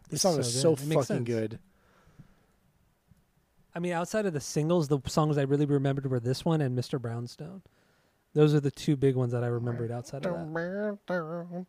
This 0.09 0.19
It's 0.19 0.23
song 0.23 0.35
so 0.35 0.41
is 0.41 0.61
so. 0.61 0.73
It 0.75 0.79
fucking 0.81 1.25
good. 1.25 1.59
I 3.75 3.79
mean, 3.79 3.93
outside 3.93 4.25
of 4.25 4.33
the 4.33 4.41
singles, 4.41 4.89
the 4.89 5.01
songs 5.07 5.37
I 5.37 5.43
really 5.43 5.67
remembered 5.67 6.09
were 6.11 6.21
this 6.21 6.45
one 6.45 6.61
and 6.62 6.79
Mr. 6.79 7.01
Brownstone. 7.01 7.62
Those 8.33 8.55
are 8.55 8.61
the 8.61 8.71
two 8.71 8.97
big 8.97 9.17
ones 9.17 9.33
that 9.33 9.45
I 9.45 9.49
remembered 9.49 9.91
outside 9.91 10.25
of 10.25 10.33
that. 10.55 11.67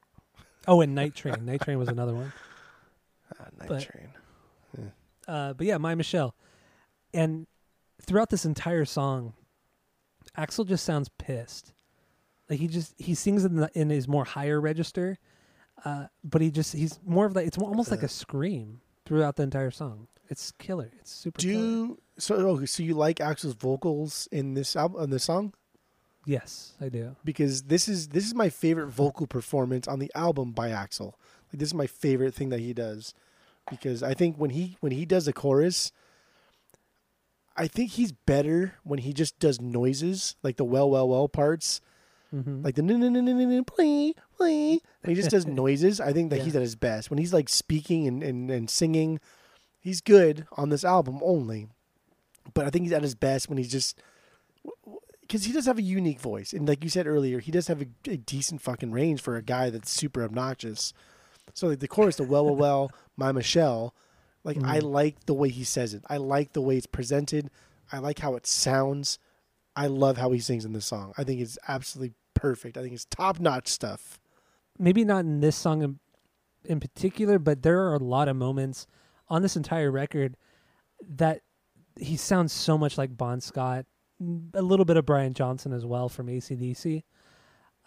Oh, 0.68 0.82
and 0.82 0.96
Night 0.96 1.16
Train. 1.16 1.46
Night 1.46 1.62
Train 1.62 1.78
was 1.80 1.88
another 1.90 2.14
one. 2.14 2.32
Ah, 3.40 3.44
Night 3.60 3.68
But- 3.68 3.82
Train. 3.82 4.08
Uh, 5.28 5.52
but 5.54 5.68
yeah, 5.68 5.78
My 5.78 5.96
Michelle. 5.96 6.34
And 7.14 7.46
throughout 8.02 8.30
this 8.30 8.46
entire 8.46 8.86
song, 8.86 9.34
Axl 10.38 10.66
just 10.66 10.86
sounds 10.86 11.10
pissed. 11.18 11.74
Like 12.50 12.60
he 12.60 12.68
just 12.68 12.94
he 12.98 13.14
sings 13.14 13.44
in 13.44 13.58
the, 13.58 13.70
in 13.74 13.90
his 13.90 14.08
more 14.08 14.26
higher 14.26 14.60
register, 14.62 15.18
uh, 15.84 16.08
but 16.24 16.42
he 16.42 16.50
just 16.50 16.74
he's 16.74 17.00
more 17.06 17.26
of 17.26 17.36
like 17.36 17.48
it's 17.48 17.58
almost 17.58 17.92
like 17.92 18.04
a 18.04 18.08
scream 18.08 18.82
throughout 19.06 19.36
the 19.36 19.44
entire 19.44 19.72
song. 19.72 20.08
It's 20.30 20.52
killer. 20.52 20.92
It's 21.00 21.12
super. 21.12 21.40
Do 21.40 21.88
killer. 21.88 21.98
so? 22.18 22.36
Oh, 22.36 22.66
so 22.66 22.84
you 22.84 22.94
like 22.94 23.18
Axl's 23.18 23.54
vocals 23.54 24.28
in 24.32 24.54
this 24.54 24.76
album, 24.76 25.04
in 25.04 25.10
this 25.10 25.26
song? 25.26 25.54
Yes, 26.26 26.74
I 26.82 26.90
do. 26.90 27.16
Because 27.24 27.64
this 27.64 27.88
is 27.88 28.10
this 28.10 28.26
is 28.26 28.36
my 28.36 28.50
favorite 28.50 28.88
vocal 28.88 29.28
performance 29.28 29.88
on 29.88 30.00
the 30.00 30.12
album 30.16 30.52
by 30.52 30.70
Axl. 30.70 31.14
Like 31.52 31.60
this 31.60 31.70
is 31.70 31.74
my 31.74 31.88
favorite 31.88 32.34
thing 32.34 32.50
that 32.50 32.60
he 32.60 32.74
does. 32.74 33.14
Because 33.70 34.04
I 34.04 34.14
think 34.14 34.38
when 34.38 34.52
he 34.52 34.78
when 34.80 34.92
he 34.92 35.06
does 35.06 35.26
the 35.26 35.34
chorus, 35.34 35.92
I 37.58 37.68
think 37.68 37.92
he's 37.92 38.12
better 38.12 38.76
when 38.84 39.00
he 39.00 39.14
just 39.14 39.40
does 39.40 39.60
noises 39.60 40.36
like 40.44 40.58
the 40.58 40.64
well 40.66 40.90
well 40.90 41.08
well 41.10 41.28
parts. 41.28 41.82
hmm 42.32 42.62
like 42.64 42.76
the 42.76 42.82
no 42.82 42.96
no 42.98 43.10
no 43.10 43.20
no 43.22 43.34
no 43.34 43.46
no 43.46 43.64
play 43.64 44.14
play. 44.36 44.80
He 45.06 45.14
just 45.16 45.32
does 45.32 45.46
noises. 45.64 46.00
I 46.00 46.14
think 46.14 46.30
that 46.30 46.38
Yeah. 46.40 46.44
he's 46.46 46.56
at 46.56 46.62
his 46.62 46.76
best 46.76 47.10
when 47.10 47.18
he's 47.18 47.34
like 47.34 47.50
speaking 47.50 48.08
and, 48.08 48.22
and, 48.24 48.52
and 48.52 48.70
singing. 48.70 49.20
He's 49.80 50.02
good 50.02 50.46
on 50.58 50.70
this 50.70 50.84
album 50.84 51.20
only, 51.24 51.68
but 52.54 52.66
I 52.66 52.70
think 52.70 52.84
he's 52.84 52.92
at 52.94 53.04
his 53.04 53.16
best 53.16 53.48
when 53.50 53.58
he's 53.58 53.72
just 53.72 54.00
because 55.22 55.46
he 55.46 55.54
does 55.54 55.66
have 55.66 55.78
a 55.78 55.82
unique 55.82 56.20
voice, 56.22 56.54
and 56.54 56.68
like 56.68 56.84
you 56.84 56.90
said 56.90 57.08
earlier, 57.08 57.40
he 57.40 57.52
does 57.52 57.68
have 57.68 57.82
a, 57.82 57.88
a 58.10 58.18
decent 58.18 58.62
fucking 58.62 58.92
range 58.92 59.22
for 59.22 59.36
a 59.36 59.42
guy 59.42 59.70
that's 59.70 59.92
super 59.92 60.24
obnoxious. 60.24 60.94
So 61.54 61.68
like 61.68 61.80
the 61.80 61.88
chorus, 61.88 62.16
the 62.18 62.24
well 62.24 62.46
well 62.46 62.56
well, 62.56 62.92
my 63.16 63.32
Michelle, 63.32 63.94
like 64.48 64.58
I 64.64 64.80
Mhm. 64.80 64.92
like 64.92 65.26
the 65.28 65.34
way 65.36 65.50
he 65.50 65.64
says 65.64 65.94
it. 65.94 66.04
I 66.10 66.18
like 66.18 66.54
the 66.54 66.62
way 66.62 66.78
it's 66.78 66.88
presented. 66.88 67.52
I 67.92 68.00
like 68.00 68.20
how 68.20 68.34
it 68.36 68.48
sounds. 68.48 69.20
I 69.76 69.86
love 69.88 70.18
how 70.18 70.32
he 70.32 70.40
sings 70.40 70.66
in 70.66 70.74
this 70.74 70.88
song. 70.88 71.14
I 71.20 71.24
think 71.24 71.40
it's 71.42 71.60
absolutely 71.68 72.16
perfect. 72.34 72.78
I 72.78 72.82
think 72.82 72.94
it's 72.96 73.06
top 73.06 73.40
notch 73.40 73.68
stuff. 73.68 74.20
maybe 74.80 75.04
not 75.04 75.26
in 75.26 75.40
this 75.42 75.56
song 75.56 75.82
in, 75.84 76.00
in 76.64 76.80
particular, 76.80 77.40
but 77.40 77.62
there 77.64 77.82
are 77.88 77.94
a 77.96 78.00
lot 78.00 78.28
of 78.28 78.36
moments 78.36 78.86
on 79.28 79.42
this 79.42 79.56
entire 79.56 79.90
record 79.92 80.38
that 81.02 81.42
he 82.00 82.16
sounds 82.16 82.54
so 82.54 82.78
much 82.78 82.98
like 82.98 83.18
Bon 83.18 83.42
Scott, 83.42 83.86
a 84.54 84.62
little 84.62 84.86
bit 84.86 84.96
of 84.98 85.06
Brian 85.06 85.34
Johnson 85.34 85.74
as 85.74 85.84
well 85.86 86.10
from 86.10 86.30
AC/DC. 86.30 87.04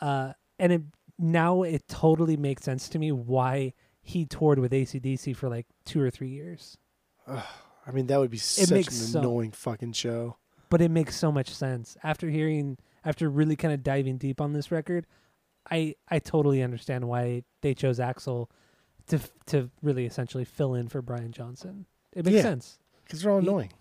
Uh, 0.00 0.32
and 0.58 0.72
it, 0.72 0.82
now 1.18 1.62
it 1.62 1.86
totally 1.88 2.36
makes 2.36 2.64
sense 2.64 2.88
to 2.88 2.98
me 2.98 3.12
why 3.12 3.72
he 4.02 4.24
toured 4.26 4.58
with 4.58 4.72
AC/DC 4.72 5.34
for 5.36 5.48
like 5.48 5.66
two 5.84 6.00
or 6.00 6.10
three 6.10 6.28
years. 6.30 6.76
I 7.26 7.92
mean, 7.92 8.06
that 8.08 8.18
would 8.18 8.30
be 8.30 8.38
such 8.38 8.70
makes 8.70 9.00
an 9.00 9.06
so- 9.06 9.18
annoying 9.20 9.52
fucking 9.52 9.92
show. 9.92 10.36
But 10.68 10.80
it 10.80 10.90
makes 10.90 11.16
so 11.16 11.32
much 11.32 11.50
sense 11.50 11.96
after 12.04 12.28
hearing, 12.30 12.78
after 13.04 13.28
really 13.28 13.56
kind 13.56 13.74
of 13.74 13.82
diving 13.82 14.18
deep 14.18 14.40
on 14.40 14.52
this 14.52 14.70
record. 14.70 15.06
I 15.70 15.96
I 16.08 16.18
totally 16.20 16.62
understand 16.62 17.06
why 17.08 17.42
they 17.60 17.74
chose 17.74 17.98
Axl 17.98 18.48
to 19.08 19.20
to 19.46 19.70
really 19.82 20.06
essentially 20.06 20.44
fill 20.44 20.74
in 20.74 20.88
for 20.88 21.02
Brian 21.02 21.32
Johnson. 21.32 21.86
It 22.12 22.24
makes 22.24 22.36
Yeah. 22.36 22.42
sense. 22.42 22.78
Because 23.04 23.22
they're 23.22 23.32
all 23.32 23.40
He- 23.40 23.46
annoying. 23.48 23.72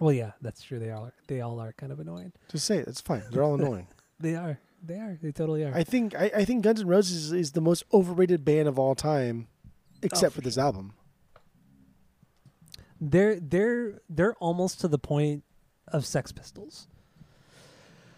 Well, 0.00 0.12
yeah, 0.12 0.32
that's 0.40 0.62
true. 0.62 0.78
They 0.78 0.90
all 0.90 1.04
are, 1.06 1.14
they 1.28 1.40
all 1.42 1.60
are 1.60 1.72
kind 1.74 1.92
of 1.92 2.00
annoying. 2.00 2.32
Just 2.48 2.64
say 2.66 2.78
it. 2.78 2.88
It's 2.88 3.00
fine. 3.00 3.22
They're 3.30 3.42
all 3.44 3.54
annoying. 3.54 3.88
They 4.18 4.34
are. 4.36 4.58
They 4.84 4.96
are. 4.98 5.16
They 5.22 5.30
totally 5.32 5.64
are. 5.64 5.72
I 5.74 5.84
think 5.84 6.14
I, 6.14 6.30
I 6.38 6.44
think 6.44 6.62
Guns 6.64 6.80
N' 6.80 6.88
Roses 6.88 7.26
is, 7.26 7.32
is 7.32 7.52
the 7.52 7.60
most 7.60 7.84
overrated 7.92 8.44
band 8.44 8.66
of 8.68 8.78
all 8.78 8.94
time, 8.94 9.46
except 10.02 10.32
Oh, 10.32 10.36
for 10.36 10.40
this 10.40 10.58
album. 10.58 10.94
they're 13.00 13.38
they're 13.40 14.00
they're 14.08 14.34
almost 14.34 14.80
to 14.80 14.88
the 14.88 14.98
point 14.98 15.44
of 15.88 16.06
Sex 16.06 16.32
Pistols. 16.32 16.88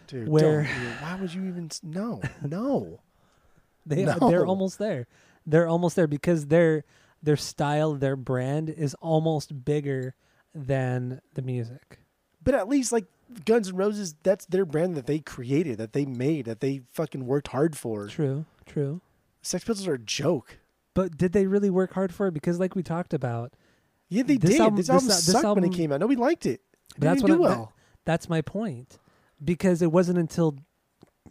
Dude, 0.06 0.28
Where- 0.28 0.64
why 1.00 1.16
would 1.20 1.32
you 1.32 1.44
even? 1.46 1.70
No, 1.82 2.20
no. 2.42 3.00
They 3.86 4.04
are, 4.06 4.18
they're 4.30 4.46
almost 4.46 4.78
there. 4.78 5.06
They're 5.46 5.68
almost 5.68 5.96
there 5.96 6.06
because 6.06 6.46
their 6.46 6.84
their 7.22 7.36
style, 7.36 7.94
their 7.94 8.16
brand 8.16 8.70
is 8.70 8.94
almost 9.00 9.64
bigger 9.64 10.14
than 10.54 11.20
the 11.34 11.42
music. 11.42 11.98
But 12.42 12.54
at 12.54 12.68
least 12.68 12.92
like 12.92 13.06
Guns 13.44 13.68
N' 13.70 13.76
Roses, 13.76 14.14
that's 14.22 14.46
their 14.46 14.64
brand 14.64 14.94
that 14.96 15.06
they 15.06 15.18
created, 15.18 15.78
that 15.78 15.92
they 15.92 16.04
made, 16.04 16.44
that 16.46 16.60
they 16.60 16.82
fucking 16.92 17.26
worked 17.26 17.48
hard 17.48 17.76
for. 17.76 18.06
True, 18.08 18.44
true. 18.66 19.00
Sex 19.42 19.64
Pistols 19.64 19.86
are 19.88 19.94
a 19.94 19.98
joke. 19.98 20.58
But 20.94 21.16
did 21.18 21.32
they 21.32 21.46
really 21.46 21.70
work 21.70 21.94
hard 21.94 22.14
for 22.14 22.28
it? 22.28 22.34
Because, 22.34 22.60
like 22.60 22.74
we 22.76 22.82
talked 22.82 23.12
about, 23.14 23.52
Yeah, 24.08 24.22
they 24.22 24.36
This 24.36 24.52
did. 24.52 24.60
album- 24.60 24.76
this 24.76 24.86
this 24.86 24.90
album 24.94 25.10
al- 25.10 25.16
this 25.16 25.24
sucked 25.26 25.54
when 25.56 25.64
it 25.64 25.72
came 25.72 25.90
out. 25.90 25.98
Nobody 26.00 26.20
liked 26.20 26.46
it. 26.46 26.60
It 26.96 27.00
That's 27.00 27.22
what 27.22 27.28
do 27.28 27.34
I- 27.44 27.48
that- 27.48 27.56
well. 27.56 27.72
that's 28.04 28.28
my 28.28 28.42
point. 28.42 28.98
Because 29.44 29.82
it 29.82 29.90
wasn't 29.90 30.18
until 30.18 30.56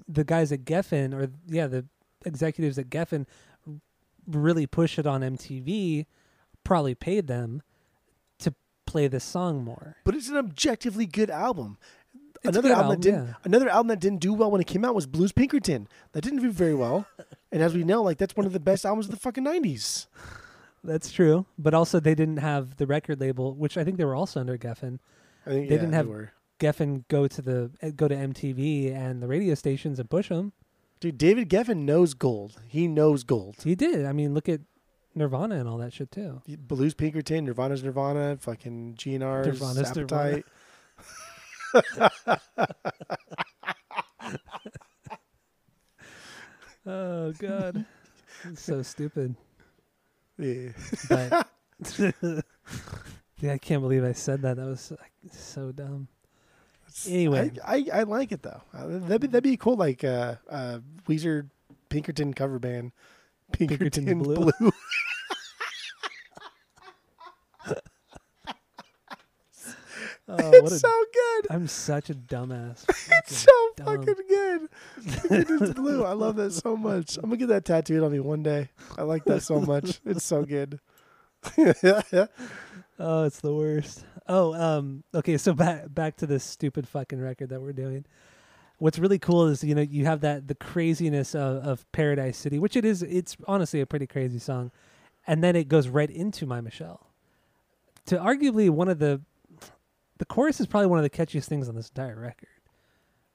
the 0.07 0.23
guys 0.25 0.51
at 0.51 0.65
Geffen, 0.65 1.13
or 1.13 1.31
yeah, 1.47 1.67
the 1.67 1.85
executives 2.25 2.77
at 2.77 2.89
Geffen, 2.89 3.25
really 4.27 4.65
push 4.67 4.97
it 4.99 5.05
on 5.05 5.21
MTV, 5.21 6.05
probably 6.63 6.95
paid 6.95 7.27
them 7.27 7.61
play 8.93 9.07
this 9.07 9.23
song 9.23 9.63
more. 9.63 9.95
but 10.05 10.13
it's 10.15 10.29
an 10.29 10.37
objectively 10.37 11.05
good 11.05 11.29
album. 11.29 11.77
It's 12.45 12.57
another 12.57 12.69
good 12.69 12.77
album, 12.77 12.89
that 12.91 13.01
didn't 13.01 13.25
yeah. 13.27 13.33
another 13.45 13.69
album 13.69 13.87
that 13.87 13.99
didn't 13.99 14.19
do 14.19 14.33
well 14.33 14.51
when 14.51 14.61
it 14.61 14.67
came 14.67 14.83
out 14.85 14.93
was 14.93 15.05
Blues 15.07 15.31
Pinkerton. 15.31 15.87
That 16.11 16.21
didn't 16.21 16.41
do 16.41 16.51
very 16.51 16.75
well. 16.75 17.05
and 17.51 17.61
as 17.63 17.73
we 17.73 17.83
know, 17.83 18.03
like 18.03 18.17
that's 18.17 18.35
one 18.35 18.45
of 18.45 18.53
the 18.53 18.59
best 18.59 18.85
albums 18.85 19.05
of 19.07 19.11
the 19.11 19.17
fucking 19.19 19.43
nineties. 19.43 20.07
That's 20.83 21.11
true. 21.11 21.45
But 21.57 21.73
also, 21.73 21.99
they 22.01 22.13
didn't 22.15 22.37
have 22.37 22.75
the 22.75 22.85
record 22.85 23.21
label, 23.21 23.55
which 23.55 23.77
I 23.77 23.83
think 23.85 23.97
they 23.97 24.03
were 24.05 24.15
also 24.15 24.39
under 24.41 24.57
Geffen. 24.57 24.99
I 25.45 25.49
think 25.49 25.69
They 25.69 25.75
yeah, 25.75 25.81
didn't 25.81 25.93
have- 25.93 26.07
were. 26.07 26.31
Geffen 26.59 27.03
go 27.07 27.27
to 27.27 27.41
the 27.41 27.71
eh, 27.81 27.91
go 27.95 28.07
to 28.07 28.15
MTV 28.15 28.93
and 28.93 29.21
the 29.23 29.27
radio 29.27 29.55
stations 29.55 29.97
and 29.99 30.09
push 30.09 30.29
them. 30.29 30.51
Dude, 30.99 31.17
David 31.17 31.49
Geffen 31.49 31.79
knows 31.79 32.13
gold. 32.13 32.61
He 32.67 32.87
knows 32.87 33.23
gold. 33.23 33.55
He 33.63 33.75
did. 33.75 34.05
I 34.05 34.13
mean, 34.13 34.33
look 34.33 34.47
at 34.47 34.61
Nirvana 35.15 35.55
and 35.55 35.67
all 35.69 35.77
that 35.77 35.93
shit 35.93 36.11
too. 36.11 36.41
Blues 36.47 36.93
Pinkerton, 36.93 37.45
Nirvana's 37.45 37.83
Nirvana, 37.83 38.37
fucking 38.39 38.95
GNR's 38.95 39.61
Nirvana's 39.61 39.95
Nirvana. 39.95 40.43
Oh 46.85 47.31
God. 47.33 47.85
It's 48.43 48.61
so 48.61 48.81
stupid. 48.81 49.35
Yeah. 50.37 50.69
But 51.09 51.47
yeah, 53.39 53.53
I 53.53 53.57
can't 53.57 53.81
believe 53.81 54.03
I 54.03 54.11
said 54.11 54.41
that. 54.41 54.57
That 54.57 54.65
was 54.65 54.91
like, 54.91 55.11
so 55.31 55.71
dumb. 55.71 56.07
Anyway. 57.07 57.51
I, 57.65 57.75
I, 57.75 57.99
I 57.99 58.03
like 58.03 58.31
it 58.31 58.43
though. 58.43 58.61
Uh, 58.73 58.99
that'd 59.07 59.21
be 59.21 59.27
that'd 59.27 59.43
be 59.43 59.57
cool. 59.57 59.77
Like 59.77 60.03
uh, 60.03 60.35
uh, 60.49 60.79
Weezer 61.07 61.49
Pinkerton 61.89 62.33
cover 62.33 62.59
band, 62.59 62.91
Pinkerton, 63.53 64.05
Pinkerton 64.05 64.19
Blue. 64.19 64.51
Blue. 64.59 64.71
Oh, 70.25 70.51
it's 70.53 70.71
a, 70.71 70.79
so 70.79 71.05
good. 71.13 71.47
I'm 71.49 71.67
such 71.67 72.09
a 72.09 72.13
dumbass. 72.13 72.85
It's 73.11 73.37
so 73.37 73.51
dumb. 73.75 73.85
fucking 73.85 74.15
good. 74.27 74.69
Pinkerton's 75.27 75.73
Blue. 75.73 76.05
I 76.05 76.13
love 76.13 76.37
that 76.37 76.53
so 76.53 76.77
much. 76.77 77.17
I'm 77.17 77.23
gonna 77.23 77.37
get 77.37 77.49
that 77.49 77.65
tattooed 77.65 78.01
on 78.03 78.11
me 78.11 78.19
one 78.21 78.41
day. 78.41 78.69
I 78.97 79.03
like 79.03 79.25
that 79.25 79.43
so 79.43 79.59
much. 79.59 79.99
It's 80.05 80.23
so 80.23 80.43
good. 80.43 80.79
Oh, 82.99 83.23
it's 83.23 83.41
the 83.41 83.53
worst. 83.53 84.05
Oh, 84.27 84.53
um, 84.53 85.03
okay. 85.15 85.37
So 85.37 85.53
back 85.53 85.93
back 85.93 86.15
to 86.17 86.27
this 86.27 86.43
stupid 86.43 86.87
fucking 86.87 87.19
record 87.19 87.49
that 87.49 87.59
we're 87.59 87.73
doing. 87.73 88.05
What's 88.79 88.99
really 88.99 89.19
cool 89.19 89.47
is 89.47 89.63
you 89.63 89.75
know 89.75 89.81
you 89.81 90.05
have 90.05 90.21
that 90.21 90.47
the 90.47 90.55
craziness 90.55 91.35
of, 91.35 91.63
of 91.63 91.91
Paradise 91.91 92.37
City, 92.37 92.59
which 92.59 92.75
it 92.75 92.85
is. 92.85 93.03
It's 93.03 93.37
honestly 93.47 93.81
a 93.81 93.85
pretty 93.85 94.07
crazy 94.07 94.39
song, 94.39 94.71
and 95.27 95.43
then 95.43 95.55
it 95.55 95.67
goes 95.67 95.87
right 95.87 96.09
into 96.09 96.45
My 96.45 96.61
Michelle. 96.61 97.07
To 98.07 98.17
arguably 98.17 98.69
one 98.69 98.89
of 98.89 98.99
the, 98.99 99.21
the 100.17 100.25
chorus 100.25 100.59
is 100.59 100.67
probably 100.67 100.87
one 100.87 100.99
of 100.99 101.03
the 101.03 101.09
catchiest 101.09 101.45
things 101.45 101.69
on 101.69 101.75
this 101.75 101.87
entire 101.87 102.19
record. 102.19 102.49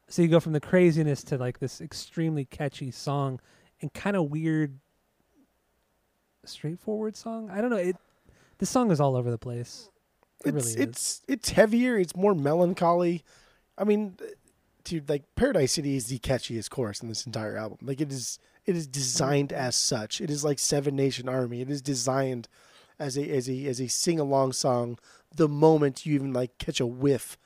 So 0.09 0.21
you 0.23 0.29
go 0.29 0.41
from 0.41 0.53
the 0.53 0.61
craziness 0.61 1.23
to 1.25 1.39
like 1.39 1.59
this 1.59 1.81
extremely 1.81 2.45
catchy 2.45 2.91
song, 2.91 3.41
and 3.81 3.93
kind 3.93 4.17
of 4.17 4.31
weird, 4.31 4.79
straightforward 6.45 7.17
song. 7.17 7.51
I 7.51 7.61
don't 7.61 7.71
know. 7.71 7.77
It 7.77 7.97
this 8.59 8.71
song 8.71 8.91
is 8.91 9.01
all 9.01 9.17
over 9.17 9.31
the 9.31 9.39
place. 9.39 9.89
It 10.45 10.55
it's 10.55 10.67
really 10.67 10.69
is. 10.69 10.89
it's 10.89 11.23
it's 11.29 11.51
heavier. 11.51 11.97
It's 11.99 12.17
more 12.17 12.35
melancholy. 12.35 13.25
I 13.77 13.85
mean, 13.85 14.17
dude, 14.89 15.09
like 15.09 15.25
Paradise 15.37 15.73
City 15.73 15.97
is 15.97 16.07
the 16.07 16.19
catchiest 16.19 16.71
chorus 16.71 17.03
in 17.03 17.09
this 17.09 17.27
entire 17.27 17.57
album. 17.57 17.79
Like 17.83 18.01
it 18.01 18.11
is, 18.11 18.39
it 18.67 18.77
is 18.77 18.87
designed 18.87 19.53
as 19.53 19.77
such. 19.77 20.21
It 20.21 20.31
is 20.31 20.45
like 20.45 20.59
Seven 20.59 20.97
Nation 20.97 21.29
Army. 21.29 21.61
It 21.61 21.71
is 21.71 21.83
designed 21.83 22.49
as 22.99 23.17
a 23.17 23.29
as 23.31 23.49
a 23.49 23.67
as 23.67 23.81
a 23.81 23.89
sing 23.89 24.19
along 24.19 24.53
song. 24.53 24.99
The 25.35 25.49
moment 25.49 26.07
you 26.07 26.15
even 26.15 26.33
like 26.33 26.57
catch 26.59 26.81
a 26.81 26.87
whiff 26.87 27.37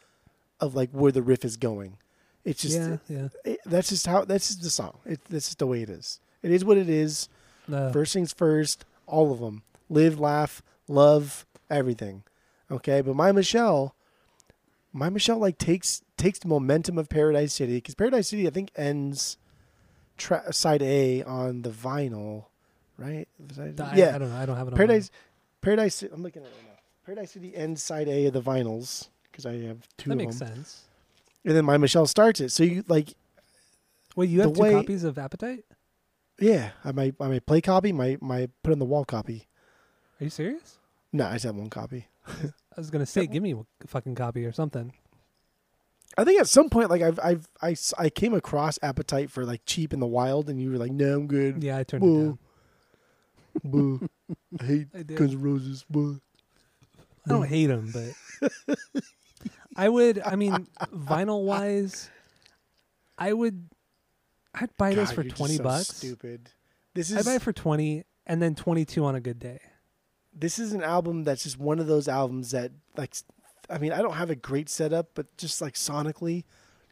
of 0.60 0.74
like 0.74 0.90
where 0.90 1.12
the 1.12 1.22
riff 1.22 1.44
is 1.44 1.56
going, 1.56 1.98
it's 2.44 2.62
just 2.62 2.78
yeah, 2.78 2.96
yeah. 3.08 3.28
it, 3.44 3.60
that's 3.66 3.88
just 3.90 4.06
how 4.06 4.24
that's 4.24 4.48
just 4.48 4.62
the 4.62 4.70
song. 4.70 4.98
It 5.04 5.20
that's 5.28 5.46
just 5.46 5.58
the 5.58 5.66
way 5.66 5.82
it 5.82 5.90
is. 5.90 6.20
It 6.42 6.50
is 6.50 6.64
what 6.64 6.76
it 6.76 6.88
is. 6.88 7.28
Uh, 7.72 7.92
First 7.92 8.12
things 8.12 8.32
first, 8.32 8.84
all 9.06 9.32
of 9.32 9.38
them. 9.38 9.62
Live, 9.88 10.18
laugh, 10.18 10.62
love, 10.88 11.46
everything. 11.70 12.24
Okay, 12.70 13.00
but 13.00 13.14
my 13.14 13.30
Michelle, 13.30 13.94
my 14.92 15.08
Michelle 15.08 15.38
like 15.38 15.58
takes 15.58 16.02
takes 16.22 16.38
the 16.38 16.48
momentum 16.48 16.98
of 16.98 17.08
Paradise 17.08 17.52
City 17.54 17.74
because 17.74 17.94
Paradise 17.94 18.28
City 18.28 18.46
I 18.46 18.50
think 18.50 18.70
ends 18.76 19.36
tra- 20.16 20.52
side 20.52 20.82
A 20.82 21.22
on 21.24 21.62
the 21.62 21.70
vinyl, 21.70 22.44
right? 22.96 23.26
Side- 23.54 23.80
I, 23.80 23.96
yeah, 23.96 24.14
I 24.14 24.18
don't 24.18 24.30
know. 24.30 24.36
I 24.36 24.46
don't 24.46 24.56
have 24.56 24.68
it 24.68 24.72
on. 24.72 24.76
Paradise, 24.76 25.10
Paradise. 25.60 26.02
I'm 26.02 26.22
looking 26.22 26.42
at 26.42 26.48
it 26.48 26.54
right 26.56 26.66
now. 26.66 26.78
Paradise 27.04 27.32
City 27.32 27.54
ends 27.56 27.82
side 27.82 28.08
A 28.08 28.26
of 28.26 28.32
the 28.34 28.42
vinyls 28.42 29.08
because 29.30 29.46
I 29.46 29.54
have 29.66 29.86
two 29.98 30.08
That 30.10 30.14
of 30.14 30.18
makes 30.18 30.38
them, 30.38 30.48
sense. 30.54 30.84
and 31.44 31.56
then 31.56 31.64
my 31.64 31.76
Michelle 31.76 32.06
starts 32.06 32.40
it. 32.40 32.50
So 32.50 32.62
you 32.62 32.84
like, 32.88 33.14
Wait, 34.16 34.28
you 34.30 34.40
have 34.42 34.52
two 34.54 34.60
way- 34.60 34.72
copies 34.72 35.04
of 35.04 35.18
Appetite? 35.18 35.64
yeah, 36.38 36.70
I 36.84 36.92
might 36.92 37.14
I 37.20 37.28
might 37.28 37.46
play 37.46 37.60
copy, 37.60 37.92
my 37.92 38.18
my 38.20 38.48
put 38.62 38.72
on 38.72 38.78
the 38.78 38.84
wall 38.84 39.04
copy. 39.04 39.48
Are 40.20 40.24
you 40.24 40.30
serious? 40.30 40.78
No, 41.12 41.26
I 41.26 41.32
just 41.34 41.44
have 41.44 41.56
one 41.56 41.68
copy. 41.70 42.06
I 42.28 42.52
was 42.76 42.90
gonna 42.90 43.06
say, 43.06 43.26
give 43.34 43.42
me 43.42 43.52
a 43.52 43.86
fucking 43.86 44.14
copy 44.14 44.44
or 44.46 44.52
something. 44.52 44.92
I 46.18 46.24
think 46.24 46.40
at 46.40 46.48
some 46.48 46.68
point, 46.68 46.90
like 46.90 47.02
I've, 47.02 47.18
I've, 47.22 47.48
I, 47.62 47.74
I 47.98 48.10
came 48.10 48.34
across 48.34 48.78
Appetite 48.82 49.30
for 49.30 49.44
like 49.44 49.62
cheap 49.66 49.92
in 49.92 50.00
the 50.00 50.06
wild, 50.06 50.48
and 50.50 50.60
you 50.60 50.70
were 50.70 50.76
like, 50.78 50.92
"No, 50.92 51.14
I'm 51.14 51.26
good." 51.26 51.62
Yeah, 51.62 51.78
I 51.78 51.84
turned 51.84 52.02
Boo. 52.02 52.20
it 52.20 52.24
down. 52.24 52.38
Boo. 53.64 54.08
I 54.60 54.64
hate 54.64 54.88
I 54.94 55.02
did. 55.02 55.16
Guns 55.16 55.32
N' 55.34 55.40
Roses. 55.40 55.84
Boo. 55.88 56.20
I 57.26 57.30
don't 57.30 57.46
hate 57.46 57.66
them, 57.66 57.92
but 57.92 58.50
I 59.76 59.88
would. 59.88 60.20
I 60.24 60.36
mean, 60.36 60.66
vinyl 60.92 61.44
wise, 61.44 62.10
I 63.18 63.32
would. 63.32 63.68
I'd 64.54 64.76
buy 64.76 64.94
this 64.94 65.10
God, 65.10 65.14
for 65.14 65.24
twenty 65.24 65.56
so 65.56 65.62
bucks. 65.62 65.88
Stupid. 65.88 66.50
This 66.94 67.10
is. 67.10 67.16
I'd 67.18 67.24
buy 67.24 67.36
it 67.36 67.42
for 67.42 67.52
twenty, 67.52 68.04
and 68.26 68.42
then 68.42 68.54
twenty-two 68.54 69.04
on 69.04 69.14
a 69.14 69.20
good 69.20 69.38
day. 69.38 69.60
this 70.34 70.58
is 70.58 70.72
an 70.72 70.82
album 70.82 71.24
that's 71.24 71.44
just 71.44 71.58
one 71.58 71.78
of 71.78 71.86
those 71.86 72.08
albums 72.08 72.50
that 72.50 72.72
like, 72.96 73.14
I 73.72 73.78
mean, 73.78 73.92
I 73.92 74.02
don't 74.02 74.14
have 74.14 74.30
a 74.30 74.34
great 74.36 74.68
setup, 74.68 75.08
but 75.14 75.34
just 75.36 75.60
like 75.62 75.74
sonically, 75.74 76.44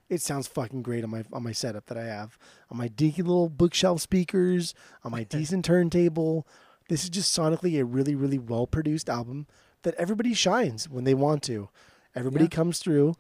it 0.09 0.21
sounds 0.23 0.49
fucking 0.49 0.83
great 0.83 1.05
on 1.05 1.11
my 1.11 1.25
on 1.33 1.43
my 1.43 1.53
setup 1.53 1.87
that 1.87 1.99
I 1.99 2.05
have 2.05 2.39
on 2.71 2.79
my 2.79 2.89
dinky 2.89 3.23
little 3.23 3.49
bookshelf 3.49 4.01
speakers 4.01 4.75
on 5.05 5.13
my 5.13 5.25
decent 5.37 5.65
turntable. 5.65 6.47
This 6.89 7.05
is 7.05 7.11
just 7.11 7.37
sonically 7.37 7.79
a 7.81 7.85
really 7.85 8.15
really 8.15 8.39
well 8.39 8.67
produced 8.67 9.09
album 9.09 9.47
that 9.83 9.95
everybody 9.95 10.35
shines 10.35 10.89
when 10.89 11.05
they 11.05 11.15
want 11.15 11.43
to. 11.45 11.69
Everybody 12.15 12.45
Yeah. 12.47 12.51
comes 12.51 12.81
through, 12.81 13.15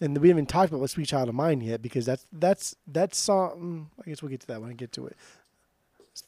and 0.00 0.18
we 0.18 0.28
haven't 0.28 0.50
talked 0.50 0.70
about 0.70 0.80
"What 0.80 0.90
Sweet 0.90 1.08
Child 1.08 1.28
of 1.30 1.34
Mine" 1.34 1.60
yet 1.62 1.80
because 1.80 2.04
that's 2.04 2.26
that's 2.32 2.76
that 2.86 3.14
song. 3.14 3.90
I 4.04 4.10
guess 4.10 4.20
we'll 4.20 4.30
get 4.30 4.40
to 4.40 4.46
that 4.48 4.60
when 4.60 4.70
I 4.70 4.74
get 4.74 4.92
to 4.92 5.06
it. 5.06 5.16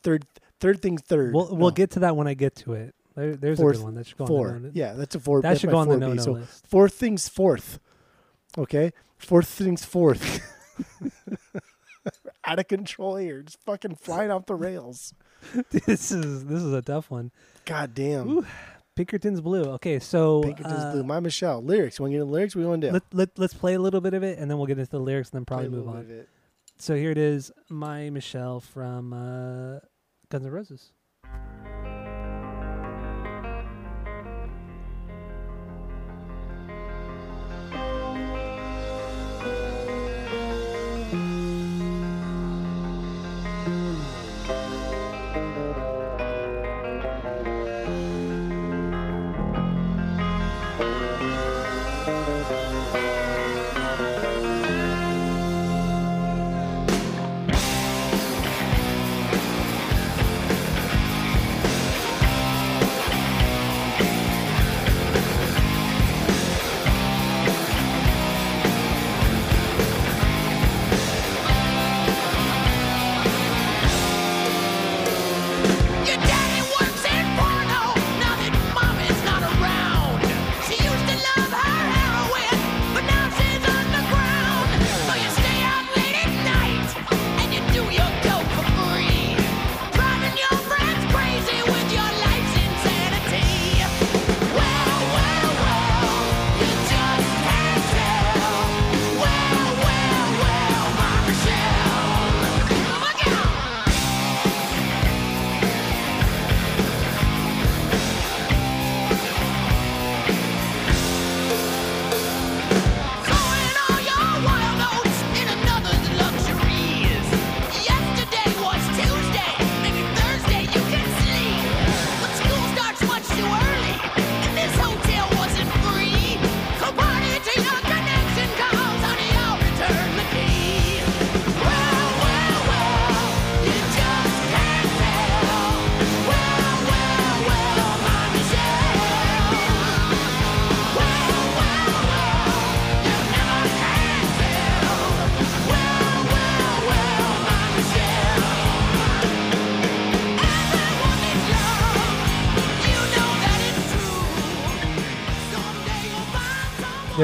Third 0.03 0.25
third 0.61 0.81
things 0.81 1.03
3rd 1.03 1.33
We'll 1.35 1.55
we'll 1.55 1.71
get 1.71 1.91
to 1.93 2.01
that 2.01 2.17
when 2.17 2.27
I 2.27 2.35
get 2.35 2.57
to 2.57 2.73
it. 2.73 2.95
There, 3.17 3.35
there's 3.35 3.59
Fourth- 3.59 3.77
a 3.77 3.79
good 3.79 3.85
one 3.85 3.95
that 3.95 4.07
should 4.07 4.19
go 4.19 4.25
on 4.25 4.29
four. 4.29 4.53
the 4.53 4.61
no- 4.61 4.71
Yeah, 4.75 4.93
that's 4.93 5.15
a 5.15 5.21
four. 5.21 5.41
That 5.43 5.59
should 5.59 5.71
go 5.71 5.79
on 5.79 5.89
the 5.89 5.95
4B. 5.97 6.01
no 6.01 6.13
no 6.15 6.23
So 6.23 6.33
list. 6.33 6.67
fourth 6.67 6.95
things 6.95 7.29
fourth. 7.29 7.81
Okay, 8.59 8.93
fourth 9.19 9.49
things 9.49 9.85
fourth. 9.85 10.41
Out 12.45 12.61
of 12.61 12.69
control 12.69 13.17
here, 13.17 13.43
just 13.43 13.61
fucking 13.65 13.97
flying 13.97 14.31
off 14.31 14.47
the 14.47 14.55
rails. 14.55 15.13
this 15.71 16.13
is 16.13 16.45
this 16.45 16.63
is 16.63 16.73
a 16.73 16.81
tough 16.83 17.11
one. 17.11 17.33
God 17.65 17.93
damn. 17.95 18.29
Ooh, 18.29 18.47
Pinkerton's 18.95 19.41
Blue. 19.41 19.65
Okay, 19.73 19.99
so 19.99 20.43
Pinkerton's 20.43 20.85
uh, 20.85 20.93
Blue. 20.93 21.03
My 21.03 21.19
Michelle. 21.19 21.61
Lyrics. 21.63 21.99
You 21.99 22.05
want 22.05 22.13
to 22.13 22.17
get 22.19 22.21
into 22.23 22.33
lyrics? 22.33 22.55
We 22.55 22.65
want 22.65 22.83
to 22.83 22.87
do? 22.89 22.93
Let, 22.93 23.03
let, 23.13 23.39
let's 23.39 23.55
play 23.55 23.75
a 23.75 23.81
little 23.81 24.01
bit 24.01 24.15
of 24.15 24.23
it 24.23 24.39
and 24.39 24.49
then 24.49 24.59
we'll 24.59 24.67
get 24.69 24.79
into 24.79 24.91
the 24.91 25.01
lyrics 25.01 25.31
and 25.31 25.41
then 25.41 25.45
probably 25.45 25.69
move 25.69 25.89
on. 25.89 25.95
bit 26.03 26.05
of 26.05 26.11
it. 26.11 26.29
So 26.79 26.95
here 26.95 27.11
it 27.11 27.19
is, 27.19 27.51
My 27.69 28.11
Michelle 28.11 28.61
from 28.61 29.13
uh, 29.13 29.81
Guns 30.31 30.47
N' 30.47 30.53
Roses. 30.53 30.93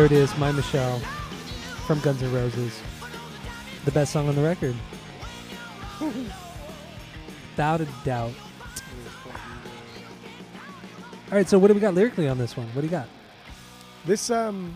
There 0.02 0.18
it 0.18 0.20
is, 0.20 0.36
My 0.36 0.50
Michelle 0.50 0.98
from 1.86 2.00
Guns 2.00 2.20
N' 2.24 2.34
Roses. 2.34 2.76
The 3.84 3.92
best 3.92 4.12
song 4.12 4.28
on 4.28 4.34
the 4.34 4.42
record. 4.42 4.74
Without 7.50 7.80
a 7.82 7.86
doubt. 8.04 8.32
All 11.30 11.36
right, 11.36 11.48
so 11.48 11.56
what 11.56 11.68
do 11.68 11.74
we 11.74 11.78
got 11.78 11.94
lyrically 11.94 12.26
on 12.26 12.36
this 12.36 12.56
one? 12.56 12.66
What 12.72 12.80
do 12.80 12.88
you 12.88 12.90
got? 12.90 13.06
This 14.04 14.28
um, 14.28 14.74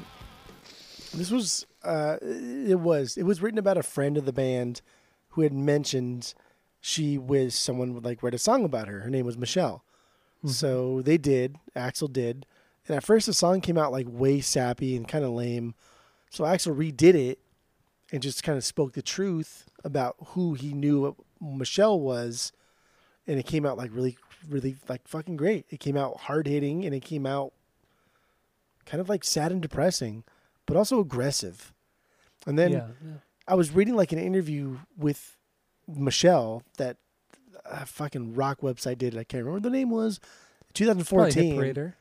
this 1.12 1.32
was 1.32 1.66
uh, 1.82 2.18
it 2.22 2.78
was 2.78 3.16
it 3.16 3.24
was 3.24 3.42
written 3.42 3.58
about 3.58 3.76
a 3.76 3.82
friend 3.82 4.16
of 4.16 4.26
the 4.26 4.32
band 4.32 4.80
who 5.30 5.40
had 5.42 5.52
mentioned 5.52 6.34
she 6.80 7.18
was 7.18 7.56
someone 7.56 7.94
would 7.94 8.04
like 8.04 8.22
write 8.22 8.34
a 8.34 8.38
song 8.38 8.64
about 8.64 8.86
her. 8.86 9.00
Her 9.00 9.10
name 9.10 9.26
was 9.26 9.36
Michelle. 9.36 9.82
So 10.46 11.02
they 11.02 11.18
did. 11.18 11.56
Axl 11.74 12.12
did, 12.12 12.46
and 12.88 12.96
at 12.96 13.04
first 13.04 13.26
the 13.26 13.34
song 13.34 13.60
came 13.60 13.78
out 13.78 13.92
like 13.92 14.06
way 14.08 14.40
sappy 14.40 14.96
and 14.96 15.08
kind 15.08 15.24
of 15.24 15.30
lame. 15.32 15.74
So 16.30 16.44
Axl 16.44 16.76
redid 16.76 17.14
it 17.14 17.38
and 18.12 18.22
just 18.22 18.42
kind 18.42 18.56
of 18.56 18.64
spoke 18.64 18.92
the 18.92 19.02
truth 19.02 19.64
about 19.84 20.16
who 20.28 20.54
he 20.54 20.72
knew 20.72 21.16
Michelle 21.40 21.98
was, 21.98 22.52
and 23.26 23.38
it 23.38 23.46
came 23.46 23.66
out 23.66 23.76
like 23.76 23.90
really, 23.92 24.16
really 24.48 24.76
like 24.88 25.06
fucking 25.08 25.36
great. 25.36 25.66
It 25.70 25.80
came 25.80 25.96
out 25.96 26.20
hard 26.20 26.46
hitting 26.46 26.84
and 26.84 26.94
it 26.94 27.04
came 27.04 27.26
out 27.26 27.52
kind 28.84 29.00
of 29.00 29.08
like 29.08 29.24
sad 29.24 29.52
and 29.52 29.60
depressing, 29.60 30.24
but 30.66 30.76
also 30.76 31.00
aggressive. 31.00 31.72
And 32.46 32.58
then 32.58 32.72
yeah, 32.72 32.86
yeah. 33.04 33.14
I 33.48 33.54
was 33.54 33.72
reading 33.72 33.96
like 33.96 34.12
an 34.12 34.18
interview 34.18 34.78
with 34.96 35.36
Michelle 35.88 36.62
that 36.78 36.96
a 37.64 37.86
fucking 37.86 38.34
rock 38.34 38.60
website 38.60 38.98
did. 38.98 39.14
I 39.14 39.24
can't 39.24 39.44
remember 39.44 39.56
what 39.56 39.62
the 39.64 39.70
name 39.70 39.90
was. 39.90 40.20
Probably 40.74 41.32
Hit 41.32 41.56
2014. 41.56 41.94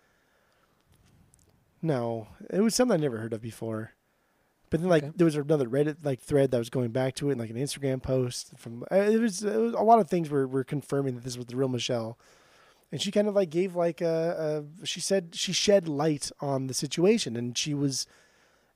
No, 1.85 2.29
it 2.49 2.61
was 2.61 2.73
something 2.73 2.95
I 2.95 3.01
never 3.01 3.19
heard 3.19 3.31
of 3.33 3.41
before. 3.41 3.91
But 4.71 4.81
then, 4.81 4.89
like, 4.89 5.03
Okay. 5.03 5.13
there 5.15 5.25
was 5.25 5.35
another 5.35 5.67
Reddit 5.67 5.97
like 6.03 6.19
thread 6.19 6.49
that 6.49 6.57
was 6.57 6.71
going 6.71 6.89
back 6.89 7.13
to 7.15 7.29
it, 7.29 7.33
and 7.33 7.39
like 7.39 7.51
an 7.51 7.57
Instagram 7.57 8.01
post 8.01 8.53
from. 8.57 8.83
uh, 8.91 8.95
It 8.95 9.19
was, 9.21 9.43
it 9.43 9.55
was 9.55 9.73
a 9.75 9.81
lot 9.83 9.99
of 9.99 10.09
things 10.09 10.31
were 10.31 10.47
were 10.47 10.63
confirming 10.63 11.13
that 11.13 11.23
this 11.23 11.37
was 11.37 11.45
the 11.45 11.55
real 11.55 11.69
Michelle, 11.69 12.17
and 12.91 12.99
she 12.99 13.11
kind 13.11 13.27
of 13.27 13.35
like 13.35 13.51
gave 13.51 13.75
like 13.75 14.01
a, 14.01 14.65
a 14.81 14.85
she 14.85 14.99
said 14.99 15.35
she 15.35 15.53
shed 15.53 15.87
light 15.87 16.31
on 16.41 16.65
the 16.65 16.73
situation, 16.73 17.35
and 17.35 17.55
she 17.55 17.75
was 17.75 18.07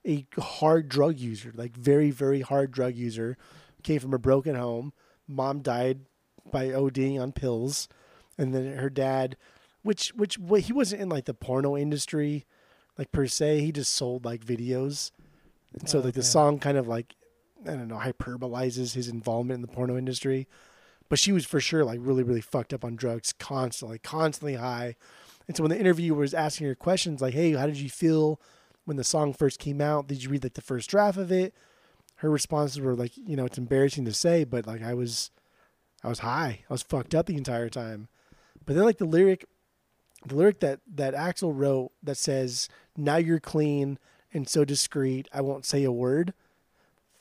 a 0.05 0.27
hard 0.37 0.87
drug 0.87 1.17
user, 1.17 1.51
like 1.55 1.75
very 1.75 2.11
very 2.11 2.41
hard 2.41 2.69
drug 2.71 2.93
user, 2.93 3.35
came 3.81 3.99
from 3.99 4.13
a 4.13 4.19
broken 4.19 4.53
home. 4.53 4.93
Mom 5.27 5.61
died 5.61 6.01
by 6.51 6.67
ODing 6.67 7.19
on 7.19 7.31
pills, 7.31 7.89
and 8.37 8.53
then 8.53 8.77
her 8.77 8.89
dad, 8.91 9.35
which 9.81 10.09
which 10.13 10.37
well, 10.37 10.61
he 10.61 10.71
wasn't 10.71 11.01
in 11.01 11.09
like 11.09 11.25
the 11.25 11.33
porno 11.33 11.75
industry 11.75 12.45
like 12.99 13.11
per 13.13 13.25
se. 13.25 13.61
He 13.61 13.71
just 13.71 13.93
sold 13.93 14.25
like 14.25 14.45
videos, 14.45 15.11
and 15.73 15.89
so 15.89 15.99
Oh, 15.99 16.01
like 16.01 16.13
the 16.13 16.19
okay. 16.19 16.27
song 16.27 16.59
kind 16.59 16.77
of 16.77 16.87
like 16.87 17.15
I 17.65 17.71
don't 17.71 17.87
know 17.87 17.97
hyperbolizes 17.97 18.93
his 18.93 19.07
involvement 19.07 19.55
in 19.55 19.61
the 19.61 19.67
porno 19.67 19.97
industry. 19.97 20.47
But 21.07 21.17
she 21.17 21.31
was 21.31 21.45
for 21.45 21.59
sure 21.59 21.83
like 21.83 21.99
really 22.03 22.21
really 22.21 22.41
fucked 22.41 22.73
up 22.73 22.83
on 22.83 22.95
drugs 22.95 23.33
constantly, 23.33 23.97
constantly 23.97 24.55
high. 24.55 24.95
And 25.47 25.57
so 25.57 25.63
when 25.63 25.71
the 25.71 25.79
interviewer 25.79 26.19
was 26.19 26.35
asking 26.35 26.67
her 26.67 26.75
questions 26.75 27.21
like, 27.21 27.33
"Hey, 27.33 27.53
how 27.53 27.65
did 27.65 27.77
you 27.77 27.89
feel 27.89 28.39
when 28.85 28.97
the 28.97 29.03
song 29.03 29.33
first 29.33 29.59
came 29.59 29.81
out? 29.81 30.07
Did 30.07 30.21
you 30.21 30.29
read 30.29 30.43
like 30.43 30.53
the 30.53 30.61
first 30.61 30.89
draft 30.89 31.17
of 31.17 31.31
it?" 31.31 31.55
Her 32.17 32.29
responses 32.29 32.81
were 32.81 32.95
like, 32.95 33.15
"You 33.15 33.37
know, 33.37 33.45
it's 33.45 33.57
embarrassing 33.57 34.03
to 34.05 34.13
say, 34.13 34.43
but 34.43 34.67
like 34.67 34.83
I 34.83 34.93
was, 34.93 35.31
I 36.03 36.09
was 36.09 36.19
high. 36.19 36.65
I 36.69 36.73
was 36.73 36.83
fucked 36.83 37.15
up 37.15 37.27
the 37.27 37.37
entire 37.37 37.69
time." 37.69 38.09
But 38.65 38.75
then 38.75 38.83
like 38.83 38.97
the 38.97 39.05
lyric 39.05 39.45
the 40.25 40.35
lyric 40.35 40.59
that 40.59 40.81
that 40.95 41.13
Axl 41.15 41.53
wrote 41.55 41.91
that 42.03 42.17
says 42.17 42.67
"Now 42.99 43.17
you're 43.17 43.39
clean 43.39 43.97
and 44.33 44.47
so 44.47 44.63
discreet, 44.65 45.27
I 45.33 45.41
won't 45.41 45.65
say 45.65 45.83
a 45.83 45.91
word." 45.91 46.33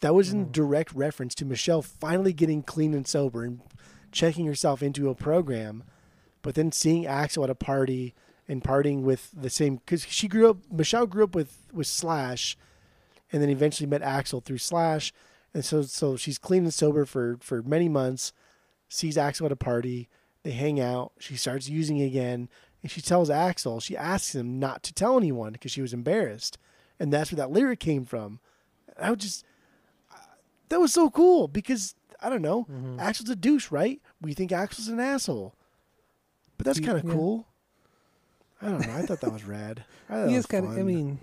That 0.01 0.15
was 0.15 0.33
in 0.33 0.45
mm-hmm. 0.45 0.53
direct 0.53 0.93
reference 0.93 1.35
to 1.37 1.45
Michelle 1.45 1.83
finally 1.83 2.33
getting 2.33 2.63
clean 2.63 2.95
and 2.95 3.07
sober 3.07 3.45
and 3.45 3.61
checking 4.13 4.47
herself 4.47 4.83
into 4.83 5.11
a 5.11 5.15
program, 5.15 5.85
but 6.43 6.55
then 6.55 6.73
seeing 6.73 7.05
Axl 7.05 7.45
at 7.45 7.51
a 7.51 7.55
party 7.55 8.15
and 8.47 8.63
partying 8.63 9.03
with 9.03 9.31
the 9.37 9.51
same 9.51 9.77
because 9.77 10.05
she 10.05 10.29
grew 10.29 10.51
up. 10.51 10.59
Michelle 10.71 11.07
grew 11.07 11.25
up 11.25 11.35
with 11.35 11.67
with 11.73 11.87
Slash, 11.87 12.57
and 13.33 13.43
then 13.43 13.51
eventually 13.51 13.89
met 13.89 14.03
Axl 14.03 14.43
through 14.43 14.59
Slash, 14.59 15.13
and 15.53 15.65
so 15.65 15.83
so 15.83 16.17
she's 16.17 16.39
clean 16.39 16.65
and 16.65 16.75
sober 16.75 17.05
for 17.05 17.39
for 17.41 17.63
many 17.63 17.89
months. 17.89 18.33
Sees 18.89 19.17
Axl 19.17 19.45
at 19.45 19.53
a 19.53 19.57
party, 19.57 20.09
they 20.45 20.53
hang 20.53 20.81
out. 20.81 21.13
She 21.19 21.37
starts 21.37 21.69
using 21.69 22.01
again, 22.01 22.49
and 22.83 22.91
she 22.91 23.01
tells 23.01 23.29
Axl. 23.29 23.83
She 23.83 23.97
asks 23.97 24.35
him 24.35 24.59
not 24.59 24.83
to 24.85 24.93
tell 24.93 25.17
anyone 25.17 25.53
because 25.53 25.73
she 25.73 25.83
was 25.83 25.93
embarrassed, 25.93 26.59
and 26.99 27.13
that's 27.13 27.33
where 27.33 27.37
that 27.37 27.51
lyric 27.51 27.81
came 27.81 28.05
from. 28.05 28.41
I 29.01 29.11
would 29.11 29.21
just 29.21 29.45
that 30.69 30.81
was 30.81 30.93
so 30.93 31.11
cool 31.11 31.49
because 31.49 31.95
I 32.21 32.29
don't 32.29 32.43
know. 32.43 32.67
Mm-hmm. 32.71 32.99
Axl's 32.99 33.31
a 33.31 33.37
douche, 33.37 33.71
right? 33.71 34.01
We 34.21 34.35
think 34.35 34.51
Axl's 34.51 34.89
an 34.89 35.01
asshole, 35.01 35.55
but 36.57 36.67
that's 36.67 36.81
kind 36.81 36.99
of 36.99 37.05
yeah. 37.05 37.13
cool. 37.13 37.47
I 38.61 38.71
don't 38.71 38.87
know. 38.87 38.93
I 38.95 39.03
thought 39.03 39.21
that 39.21 39.33
was 39.33 39.45
rad. 39.45 39.85
I 40.11 40.29
He 40.29 40.37
was 40.37 40.47
kind 40.47 40.67
of. 40.67 40.73
I 40.73 40.83
mean, 40.83 41.19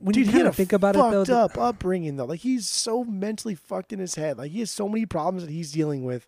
when 0.00 0.12
Dude, 0.12 0.26
you 0.26 0.32
kind 0.32 0.46
of 0.46 0.54
think 0.54 0.72
about 0.72 0.94
it 0.94 1.26
though, 1.26 1.44
up 1.44 1.58
upbringing 1.58 2.16
though. 2.16 2.26
Like 2.26 2.40
he's 2.40 2.68
so 2.68 3.04
mentally 3.04 3.54
fucked 3.54 3.92
in 3.92 3.98
his 3.98 4.14
head. 4.14 4.38
Like 4.38 4.52
he 4.52 4.60
has 4.60 4.70
so 4.70 4.88
many 4.88 5.06
problems 5.06 5.44
that 5.44 5.52
he's 5.52 5.72
dealing 5.72 6.04
with 6.04 6.26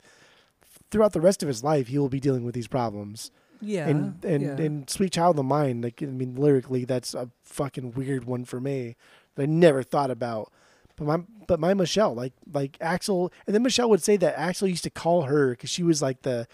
throughout 0.91 1.13
the 1.13 1.21
rest 1.21 1.43
of 1.43 1.49
his 1.49 1.63
life. 1.63 1.89
He 1.89 1.99
will 1.99 2.09
be 2.09 2.21
dealing 2.21 2.45
with 2.45 2.55
these 2.55 2.67
problems. 2.67 3.31
Yeah, 3.61 3.89
and 3.89 4.25
and 4.25 4.43
yeah. 4.43 4.65
and 4.65 4.89
Sweet 4.89 5.13
Child 5.13 5.39
of 5.39 5.45
Mine. 5.45 5.83
Like 5.83 6.03
I 6.03 6.07
mean, 6.07 6.35
lyrically, 6.37 6.85
that's 6.85 7.15
a 7.15 7.31
fucking 7.45 7.93
weird 7.93 8.25
one 8.25 8.45
for 8.45 8.61
me 8.61 8.97
that 9.35 9.43
I 9.43 9.47
never 9.47 9.83
thought 9.83 10.11
about. 10.11 10.53
But 10.97 11.07
my 11.07 11.17
but 11.47 11.61
my 11.61 11.75
Michelle, 11.75 12.15
like 12.15 12.33
like 12.53 12.79
Axl, 12.79 13.33
and 13.47 13.55
then 13.55 13.63
Michelle 13.63 13.91
would 13.91 14.03
say 14.03 14.17
that 14.19 14.37
Axl 14.37 14.69
used 14.69 14.85
to 14.85 14.91
call 14.91 15.23
her 15.23 15.51
because 15.51 15.71
she 15.71 15.83
was 15.83 16.03
like 16.03 16.23
the 16.23 16.47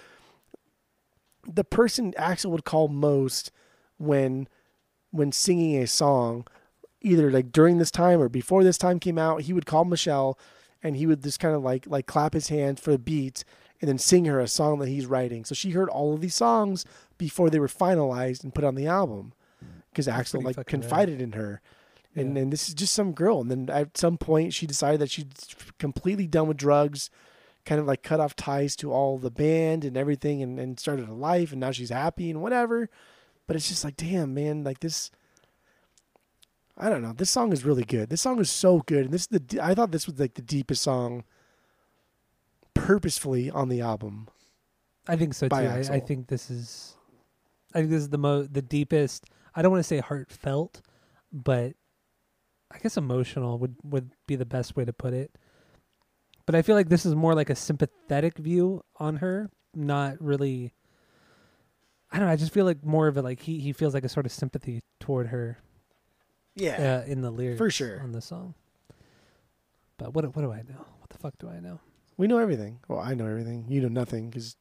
the 1.46 1.64
person 1.64 2.12
Axl 2.12 2.50
would 2.50 2.64
call 2.64 2.88
most 2.88 3.50
when 3.98 4.48
when 5.10 5.32
singing 5.32 5.80
a 5.82 5.86
song, 5.86 6.46
either 7.00 7.30
like 7.30 7.52
during 7.52 7.78
this 7.78 7.90
time 7.90 8.20
or 8.20 8.28
before 8.28 8.64
this 8.64 8.78
time 8.78 8.98
came 8.98 9.18
out, 9.18 9.42
he 9.42 9.52
would 9.52 9.66
call 9.66 9.84
Michelle 9.84 10.38
and 10.82 10.96
he 10.96 11.06
would 11.06 11.22
just 11.22 11.40
kind 11.40 11.54
of 11.54 11.62
like 11.62 11.86
like 11.86 12.06
clap 12.06 12.34
his 12.34 12.48
hands 12.48 12.80
for 12.80 12.92
the 12.92 12.98
beat 12.98 13.44
and 13.80 13.88
then 13.88 13.98
sing 13.98 14.24
her 14.24 14.40
a 14.40 14.48
song 14.48 14.78
that 14.78 14.88
he's 14.88 15.06
writing. 15.06 15.44
So 15.44 15.54
she 15.54 15.70
heard 15.70 15.88
all 15.88 16.14
of 16.14 16.20
these 16.20 16.34
songs 16.34 16.84
before 17.18 17.50
they 17.50 17.58
were 17.58 17.68
finalized 17.68 18.42
and 18.42 18.54
put 18.54 18.64
on 18.64 18.74
the 18.74 18.86
album 18.86 19.32
because 19.90 20.06
Axl 20.06 20.42
like 20.42 20.56
rad. 20.56 20.66
confided 20.66 21.20
in 21.20 21.32
her. 21.32 21.60
And 22.14 22.34
Yeah. 22.34 22.42
and 22.42 22.52
this 22.52 22.68
is 22.68 22.74
just 22.74 22.94
some 22.94 23.12
girl. 23.12 23.40
And 23.40 23.50
then 23.50 23.70
at 23.70 23.96
some 23.96 24.16
point 24.18 24.54
she 24.54 24.66
decided 24.66 25.00
that 25.00 25.10
she's 25.10 25.26
completely 25.78 26.26
done 26.26 26.48
with 26.48 26.56
drugs, 26.56 27.10
kind 27.64 27.80
of 27.80 27.86
like 27.86 28.02
cut 28.02 28.20
off 28.20 28.34
ties 28.36 28.76
to 28.76 28.92
all 28.92 29.18
the 29.18 29.30
band 29.30 29.84
and 29.84 29.96
everything 29.96 30.42
and, 30.42 30.58
and 30.58 30.80
started 30.80 31.08
a 31.08 31.14
life 31.14 31.52
and 31.52 31.60
now 31.60 31.70
she's 31.72 31.90
happy 31.90 32.30
and 32.30 32.40
whatever. 32.40 32.88
But 33.46 33.56
it's 33.56 33.68
just 33.68 33.84
like, 33.84 33.96
damn, 33.96 34.32
man, 34.34 34.64
like 34.64 34.80
this 34.80 35.10
I 36.78 36.90
don't 36.90 37.00
know. 37.02 37.14
This 37.14 37.30
song 37.30 37.52
is 37.52 37.64
really 37.64 37.84
good. 37.84 38.10
This 38.10 38.20
song 38.20 38.38
is 38.38 38.50
so 38.50 38.80
good. 38.80 39.06
And 39.06 39.14
this 39.14 39.22
is 39.22 39.28
the 39.28 39.60
I 39.62 39.74
thought 39.74 39.92
this 39.92 40.06
was 40.06 40.18
like 40.18 40.34
the 40.34 40.42
deepest 40.42 40.82
song 40.82 41.24
purposefully 42.76 43.50
on 43.50 43.68
the 43.68 43.80
album. 43.80 44.28
I 45.08 45.16
think 45.16 45.34
so 45.34 45.48
too. 45.48 45.54
I, 45.56 45.78
I 45.90 46.00
think 46.00 46.28
this 46.28 46.50
is, 46.50 46.96
I 47.74 47.78
think 47.78 47.90
this 47.90 48.02
is 48.02 48.08
the 48.10 48.18
mo 48.18 48.42
the 48.42 48.62
deepest. 48.62 49.24
I 49.54 49.62
don't 49.62 49.70
want 49.70 49.80
to 49.80 49.88
say 49.88 49.98
heartfelt, 49.98 50.82
but 51.32 51.74
I 52.70 52.78
guess 52.78 52.96
emotional 52.96 53.58
would 53.58 53.76
would 53.84 54.10
be 54.26 54.36
the 54.36 54.46
best 54.46 54.76
way 54.76 54.84
to 54.84 54.92
put 54.92 55.12
it. 55.14 55.30
But 56.44 56.54
I 56.54 56.62
feel 56.62 56.76
like 56.76 56.88
this 56.88 57.04
is 57.06 57.14
more 57.14 57.34
like 57.34 57.50
a 57.50 57.54
sympathetic 57.56 58.38
view 58.38 58.82
on 58.96 59.16
her, 59.16 59.50
not 59.74 60.20
really. 60.22 60.72
I 62.12 62.18
don't 62.18 62.26
know. 62.28 62.32
I 62.32 62.36
just 62.36 62.52
feel 62.52 62.64
like 62.64 62.84
more 62.84 63.08
of 63.08 63.16
it 63.16 63.22
like 63.22 63.40
he 63.40 63.58
he 63.58 63.72
feels 63.72 63.94
like 63.94 64.04
a 64.04 64.08
sort 64.08 64.26
of 64.26 64.32
sympathy 64.32 64.80
toward 65.00 65.28
her 65.28 65.58
Yeah. 66.54 67.02
uh, 67.04 67.10
in 67.10 67.20
the 67.20 67.30
lyrics 67.30 67.58
for 67.58 67.70
sure. 67.70 68.00
on 68.00 68.12
the 68.12 68.20
song. 68.20 68.54
But 69.98 70.14
what 70.14 70.24
what 70.36 70.42
do 70.42 70.52
I 70.52 70.58
know? 70.62 70.84
What 71.00 71.10
the 71.10 71.18
fuck 71.18 71.34
do 71.38 71.48
I 71.48 71.58
know? 71.60 71.80
We 72.16 72.26
know 72.26 72.38
everything. 72.38 72.80
Well, 72.88 72.98
I 73.00 73.14
know 73.14 73.26
everything. 73.26 73.66
You 73.68 73.82
know 73.82 73.88
nothing 73.88 74.30
because 74.30 74.56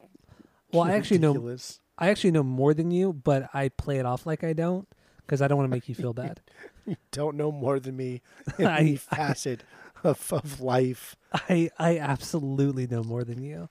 Well, 0.73 0.83
I 0.83 0.91
actually 0.93 1.19
know. 1.19 1.57
I 1.97 2.09
actually 2.09 2.31
know 2.31 2.43
more 2.43 2.73
than 2.73 2.91
you, 2.91 3.13
but 3.13 3.49
I 3.53 3.69
play 3.69 3.99
it 3.99 4.05
off 4.05 4.25
like 4.25 4.43
I 4.43 4.51
don't 4.53 4.87
because 5.21 5.41
I 5.41 5.47
don't 5.47 5.57
want 5.57 5.69
to 5.69 5.75
make 5.75 5.87
you 5.89 5.95
feel 5.95 6.13
bad. 6.13 6.41
You 6.87 6.97
don't 7.09 7.35
know 7.35 7.51
more 7.51 7.79
than 7.79 7.97
me 7.97 8.21
in 8.59 8.67
I- 8.67 8.77
any 8.81 8.95
facet 8.97 9.63
of, 10.03 10.31
of 10.31 10.61
life. 10.61 11.15
I 11.33 11.71
I 11.79 11.97
absolutely 11.97 12.85
know 12.85 13.03
more 13.03 13.23
than 13.23 13.41
you. 13.41 13.69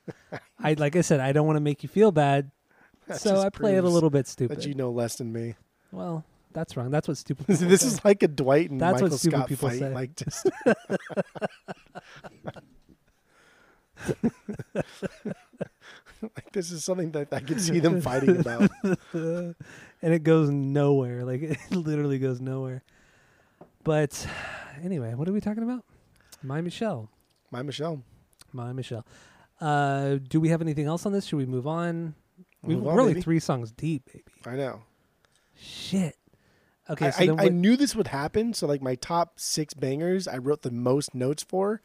I 0.58 0.74
like 0.74 0.96
I 0.96 1.00
said, 1.02 1.20
I 1.20 1.30
don't 1.30 1.46
want 1.46 1.54
to 1.56 1.60
make 1.60 1.84
you 1.84 1.88
feel 1.88 2.10
bad, 2.10 2.50
That 3.06 3.20
so 3.20 3.38
I 3.40 3.50
play 3.50 3.76
it 3.76 3.84
a 3.84 3.88
little 3.88 4.10
bit 4.10 4.26
stupid. 4.26 4.58
That 4.58 4.66
you 4.66 4.74
know 4.74 4.90
less 4.90 5.14
than 5.14 5.32
me. 5.32 5.54
Well, 5.92 6.24
that's 6.52 6.76
wrong. 6.76 6.90
That's 6.90 7.06
what 7.06 7.16
stupid. 7.18 7.46
this 7.46 7.82
say. 7.82 7.86
is 7.86 8.04
like 8.04 8.24
a 8.24 8.28
Dwight 8.28 8.70
and 8.72 8.80
That's 8.80 8.94
what 9.00 9.12
Michael 9.12 9.18
stupid 9.18 9.36
Scott 9.36 9.48
people 9.48 9.68
fight. 9.68 9.78
say. 9.78 9.94
Like 9.94 10.16
just 10.16 10.46
like 16.22 16.52
this 16.52 16.70
is 16.70 16.84
something 16.84 17.10
that 17.12 17.32
I 17.32 17.40
could 17.40 17.60
see 17.60 17.80
them 17.80 18.00
fighting 18.00 18.38
about. 18.40 18.70
and 19.12 19.54
it 20.02 20.22
goes 20.22 20.50
nowhere. 20.50 21.24
Like 21.24 21.42
it 21.42 21.58
literally 21.70 22.18
goes 22.18 22.40
nowhere. 22.40 22.82
But 23.82 24.26
anyway, 24.82 25.14
what 25.14 25.28
are 25.28 25.32
we 25.32 25.40
talking 25.40 25.62
about? 25.62 25.84
My 26.42 26.60
Michelle. 26.60 27.10
My 27.50 27.62
Michelle. 27.62 28.02
My 28.52 28.72
Michelle. 28.72 29.06
Uh, 29.60 30.16
do 30.28 30.40
we 30.40 30.48
have 30.48 30.60
anything 30.60 30.86
else 30.86 31.06
on 31.06 31.12
this? 31.12 31.26
Should 31.26 31.36
we 31.36 31.46
move 31.46 31.66
on? 31.66 32.14
We, 32.62 32.74
Move 32.74 32.84
we're 32.84 32.92
on, 32.92 33.00
only 33.00 33.12
baby. 33.14 33.22
three 33.22 33.40
songs 33.40 33.72
deep, 33.72 34.06
baby. 34.06 34.24
I 34.46 34.56
know. 34.56 34.82
Shit. 35.54 36.16
Okay, 36.88 37.06
I, 37.06 37.10
so 37.10 37.36
I, 37.38 37.44
I 37.44 37.48
knew 37.48 37.76
this 37.76 37.94
would 37.94 38.08
happen. 38.08 38.52
So 38.54 38.66
like 38.66 38.82
my 38.82 38.94
top 38.94 39.38
six 39.38 39.74
bangers, 39.74 40.26
I 40.28 40.38
wrote 40.38 40.62
the 40.62 40.70
most 40.70 41.14
notes 41.14 41.42
for, 41.42 41.80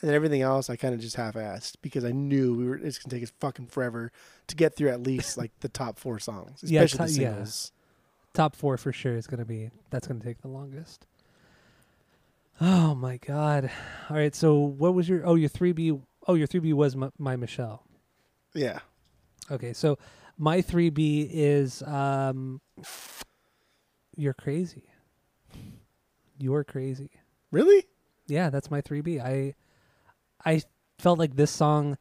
and 0.00 0.08
then 0.08 0.14
everything 0.14 0.42
else 0.42 0.70
I 0.70 0.76
kind 0.76 0.94
of 0.94 1.00
just 1.00 1.16
half-assed 1.16 1.76
because 1.82 2.04
I 2.04 2.12
knew 2.12 2.54
we 2.56 2.66
were. 2.68 2.76
It's 2.76 2.98
gonna 2.98 3.10
take 3.14 3.22
us 3.24 3.32
fucking 3.40 3.66
forever 3.66 4.12
to 4.46 4.56
get 4.56 4.74
through 4.76 4.90
at 4.90 5.02
least 5.02 5.36
like 5.38 5.52
the 5.60 5.68
top 5.68 5.98
four 5.98 6.18
songs, 6.18 6.60
Yeah, 6.62 6.82
especially 6.82 7.06
the 7.12 7.14
ti- 7.18 7.22
yeah. 7.22 7.30
singles. 7.30 7.72
top 8.34 8.54
four 8.56 8.76
for 8.76 8.92
sure 8.92 9.16
is 9.16 9.26
going 9.26 9.40
to 9.40 9.44
be 9.46 9.70
that's 9.90 10.06
going 10.06 10.20
to 10.20 10.26
take 10.26 10.40
the 10.42 10.48
longest. 10.48 11.06
Oh 12.60 12.94
my 12.94 13.18
god! 13.18 13.70
All 14.10 14.16
right, 14.16 14.34
so 14.34 14.58
what 14.58 14.92
was 14.94 15.08
your 15.08 15.24
oh 15.26 15.34
your 15.36 15.48
three 15.48 15.72
B 15.72 15.98
oh 16.26 16.34
your 16.34 16.46
three 16.48 16.60
B 16.60 16.72
was 16.72 16.96
my, 16.96 17.10
my 17.18 17.36
Michelle. 17.36 17.84
Yeah. 18.54 18.80
Okay, 19.50 19.72
so 19.72 19.98
my 20.36 20.60
three 20.60 20.90
B 20.90 21.28
is 21.30 21.82
um, 21.84 22.60
you're 24.16 24.34
crazy. 24.34 24.84
You're 26.38 26.64
crazy. 26.64 27.10
Really? 27.50 27.84
Yeah, 28.26 28.50
that's 28.50 28.70
my 28.70 28.80
three 28.80 29.00
B. 29.00 29.20
I 29.20 29.54
I 30.44 30.62
felt 30.98 31.18
like 31.18 31.36
this 31.36 31.50
song, 31.50 31.96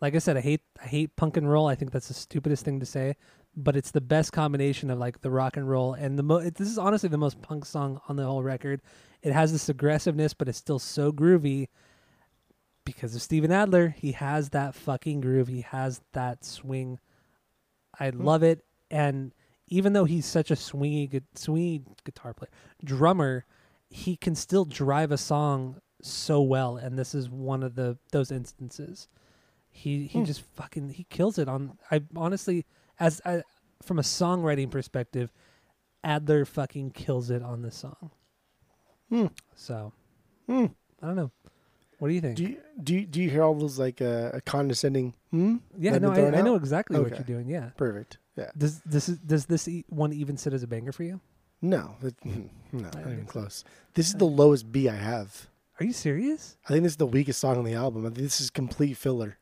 like 0.00 0.14
I 0.14 0.18
said, 0.18 0.36
I 0.36 0.40
hate 0.40 0.62
I 0.82 0.86
hate 0.86 1.16
punk 1.16 1.36
and 1.36 1.50
roll. 1.50 1.66
I 1.66 1.74
think 1.74 1.92
that's 1.92 2.08
the 2.08 2.14
stupidest 2.14 2.64
thing 2.64 2.80
to 2.80 2.86
say, 2.86 3.16
but 3.56 3.76
it's 3.76 3.90
the 3.90 4.00
best 4.00 4.32
combination 4.32 4.90
of 4.90 4.98
like 4.98 5.20
the 5.20 5.30
rock 5.30 5.56
and 5.56 5.68
roll 5.68 5.94
and 5.94 6.18
the 6.18 6.22
mo. 6.22 6.36
It, 6.36 6.54
this 6.54 6.68
is 6.68 6.78
honestly 6.78 7.08
the 7.08 7.18
most 7.18 7.42
punk 7.42 7.64
song 7.64 8.00
on 8.08 8.16
the 8.16 8.24
whole 8.24 8.42
record. 8.42 8.80
It 9.22 9.32
has 9.32 9.52
this 9.52 9.68
aggressiveness, 9.68 10.34
but 10.34 10.48
it's 10.48 10.58
still 10.58 10.78
so 10.78 11.12
groovy. 11.12 11.68
Because 12.86 13.14
of 13.14 13.22
Steven 13.22 13.52
Adler, 13.52 13.90
he 13.90 14.12
has 14.12 14.48
that 14.50 14.74
fucking 14.74 15.20
groove. 15.20 15.48
He 15.48 15.60
has 15.60 16.00
that 16.12 16.44
swing. 16.44 16.98
I 17.98 18.10
hmm. 18.10 18.24
love 18.24 18.42
it, 18.42 18.64
and 18.90 19.32
even 19.68 19.92
though 19.92 20.04
he's 20.04 20.26
such 20.26 20.50
a 20.50 20.54
swingy, 20.54 21.22
swingy 21.36 21.82
guitar 22.04 22.34
player, 22.34 22.50
drummer, 22.82 23.44
he 23.88 24.16
can 24.16 24.34
still 24.34 24.64
drive 24.64 25.12
a 25.12 25.18
song 25.18 25.80
so 26.02 26.40
well, 26.42 26.76
and 26.76 26.98
this 26.98 27.14
is 27.14 27.28
one 27.28 27.62
of 27.62 27.74
the 27.74 27.98
those 28.12 28.30
instances. 28.30 29.08
He 29.70 30.06
he 30.06 30.18
Hmm. 30.20 30.24
just 30.24 30.40
fucking 30.42 30.90
he 30.90 31.04
kills 31.04 31.38
it 31.38 31.48
on. 31.48 31.78
I 31.90 32.02
honestly, 32.16 32.66
as 32.98 33.20
I, 33.24 33.42
from 33.82 33.98
a 33.98 34.02
songwriting 34.02 34.70
perspective, 34.70 35.32
Adler 36.02 36.44
fucking 36.44 36.90
kills 36.92 37.30
it 37.30 37.42
on 37.42 37.62
this 37.62 37.76
song. 37.76 38.10
Hmm. 39.08 39.26
So 39.54 39.92
Hmm. 40.46 40.66
I 41.02 41.06
don't 41.06 41.16
know. 41.16 41.30
What 41.98 42.08
do 42.08 42.14
you 42.14 42.20
think? 42.20 42.36
Do 42.36 42.42
you 42.44 42.56
do 42.82 42.94
you, 42.94 43.06
do 43.06 43.20
you 43.22 43.28
hear 43.30 43.42
all 43.42 43.54
those 43.54 43.78
like 43.78 44.00
uh, 44.00 44.30
a 44.32 44.40
condescending? 44.40 45.14
Hmm. 45.30 45.56
yeah, 45.78 45.98
no, 45.98 46.10
I, 46.12 46.38
I 46.38 46.40
know 46.42 46.56
exactly 46.56 46.98
what 46.98 47.10
you're 47.10 47.20
doing. 47.20 47.48
Yeah. 47.48 47.70
Perfect. 47.76 48.18
Yeah. 48.36 48.50
Does 48.56 48.80
this 48.80 49.08
is, 49.08 49.18
does 49.18 49.46
this 49.46 49.68
e- 49.68 49.84
one 49.88 50.12
even 50.12 50.36
sit 50.38 50.52
as 50.54 50.62
a 50.62 50.66
banger 50.66 50.92
for 50.92 51.02
you? 51.04 51.20
No. 51.62 51.96
That, 52.00 52.14
no. 52.24 52.48
I 52.72 52.80
Not 52.80 52.96
even 53.12 53.26
so. 53.26 53.32
close. 53.32 53.64
This 53.94 54.08
is 54.08 54.14
the 54.14 54.24
lowest 54.24 54.72
B 54.72 54.88
I 54.88 54.96
have. 54.96 55.49
Are 55.80 55.86
you 55.86 55.94
serious? 55.94 56.58
I 56.66 56.72
think 56.72 56.82
this 56.82 56.92
is 56.92 56.98
the 56.98 57.06
weakest 57.06 57.40
song 57.40 57.56
on 57.56 57.64
the 57.64 57.72
album. 57.72 58.04
I 58.04 58.10
think 58.10 58.18
this 58.18 58.40
is 58.40 58.50
complete 58.50 58.98
filler. 58.98 59.38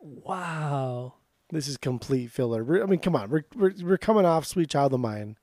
Wow. 0.00 1.14
This 1.50 1.68
is 1.68 1.76
complete 1.76 2.30
filler. 2.30 2.64
We're, 2.64 2.82
I 2.82 2.86
mean, 2.86 2.98
come 2.98 3.14
on, 3.14 3.28
we're, 3.28 3.44
we're 3.54 3.74
we're 3.82 3.98
coming 3.98 4.24
off 4.24 4.46
"Sweet 4.46 4.70
Child 4.70 4.94
of 4.94 5.00
Mine," 5.00 5.36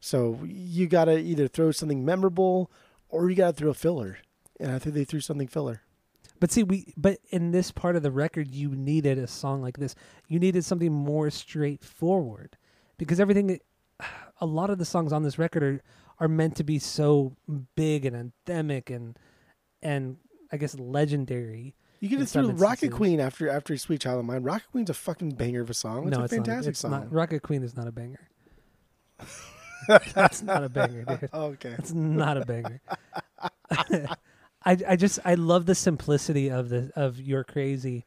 so 0.00 0.40
you 0.44 0.88
gotta 0.88 1.18
either 1.20 1.46
throw 1.46 1.70
something 1.70 2.04
memorable 2.04 2.68
or 3.08 3.30
you 3.30 3.36
gotta 3.36 3.52
throw 3.52 3.70
a 3.70 3.74
filler. 3.74 4.18
And 4.58 4.72
I 4.72 4.80
think 4.80 4.96
they 4.96 5.04
threw 5.04 5.20
something 5.20 5.46
filler. 5.46 5.82
But 6.40 6.50
see, 6.50 6.64
we 6.64 6.92
but 6.96 7.20
in 7.30 7.52
this 7.52 7.70
part 7.70 7.94
of 7.94 8.02
the 8.02 8.10
record, 8.10 8.50
you 8.50 8.70
needed 8.70 9.18
a 9.18 9.28
song 9.28 9.62
like 9.62 9.78
this. 9.78 9.94
You 10.26 10.40
needed 10.40 10.64
something 10.64 10.92
more 10.92 11.30
straightforward, 11.30 12.56
because 12.98 13.20
everything, 13.20 13.60
a 14.40 14.46
lot 14.46 14.68
of 14.68 14.78
the 14.78 14.84
songs 14.84 15.12
on 15.12 15.22
this 15.22 15.38
record 15.38 15.62
are 15.62 15.80
are 16.18 16.28
meant 16.28 16.56
to 16.56 16.64
be 16.64 16.80
so 16.80 17.36
big 17.76 18.04
and 18.04 18.32
anthemic 18.32 18.94
and 18.94 19.16
and 19.82 20.16
I 20.52 20.56
guess 20.56 20.78
legendary. 20.78 21.74
You 22.00 22.10
In 22.10 22.18
have 22.18 22.28
some 22.28 22.56
Rocket. 22.56 22.92
Queen 22.92 23.20
after 23.20 23.48
after 23.48 23.76
"Sweet 23.76 24.02
Child 24.02 24.20
of 24.20 24.24
Mine." 24.26 24.42
Rocket 24.42 24.70
Queen's 24.70 24.90
a 24.90 24.94
fucking 24.94 25.30
banger 25.30 25.62
of 25.62 25.70
a 25.70 25.74
song. 25.74 26.06
It's 26.08 26.16
no, 26.16 26.20
a 26.20 26.24
it's 26.24 26.34
fantastic 26.34 26.64
not. 26.66 26.70
It's 26.70 26.78
song. 26.80 26.90
not. 26.90 27.12
Rocket 27.12 27.42
Queen 27.42 27.62
is 27.62 27.76
not 27.76 27.88
a 27.88 27.92
banger. 27.92 28.28
That's 30.14 30.42
not 30.42 30.64
a 30.64 30.68
banger, 30.68 31.04
dude. 31.04 31.30
Okay. 31.34 31.74
It's 31.78 31.92
not 31.92 32.36
a 32.36 32.44
banger. 32.44 32.80
I 33.70 34.76
I 34.88 34.96
just 34.96 35.18
I 35.24 35.34
love 35.34 35.66
the 35.66 35.74
simplicity 35.74 36.50
of 36.50 36.68
the 36.68 36.90
of 36.96 37.20
you're 37.20 37.44
crazy, 37.44 38.04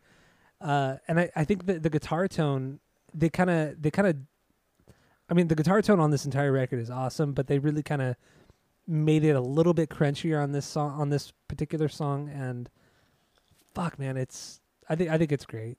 uh, 0.61 0.97
and 1.07 1.19
I 1.19 1.31
I 1.35 1.45
think 1.45 1.65
that 1.67 1.83
the 1.83 1.89
guitar 1.89 2.27
tone 2.27 2.79
they 3.13 3.29
kind 3.29 3.49
of 3.49 3.81
they 3.81 3.91
kind 3.91 4.07
of, 4.07 4.17
I 5.29 5.33
mean 5.33 5.47
the 5.47 5.55
guitar 5.55 5.81
tone 5.81 5.99
on 5.99 6.11
this 6.11 6.25
entire 6.25 6.51
record 6.51 6.79
is 6.79 6.89
awesome, 6.89 7.33
but 7.33 7.47
they 7.47 7.59
really 7.59 7.81
kind 7.83 8.01
of 8.01 8.15
made 8.89 9.23
it 9.23 9.35
a 9.35 9.41
little 9.41 9.73
bit 9.73 9.89
crunchier 9.89 10.41
on 10.41 10.51
this 10.51 10.65
song 10.65 10.99
on 10.99 11.09
this 11.09 11.31
particular 11.47 11.87
song, 11.87 12.29
and 12.29 12.69
fuck 13.75 13.99
man, 13.99 14.17
it's 14.17 14.59
I 14.89 14.95
think 14.95 15.09
I 15.09 15.17
think 15.17 15.31
it's 15.31 15.45
great. 15.45 15.77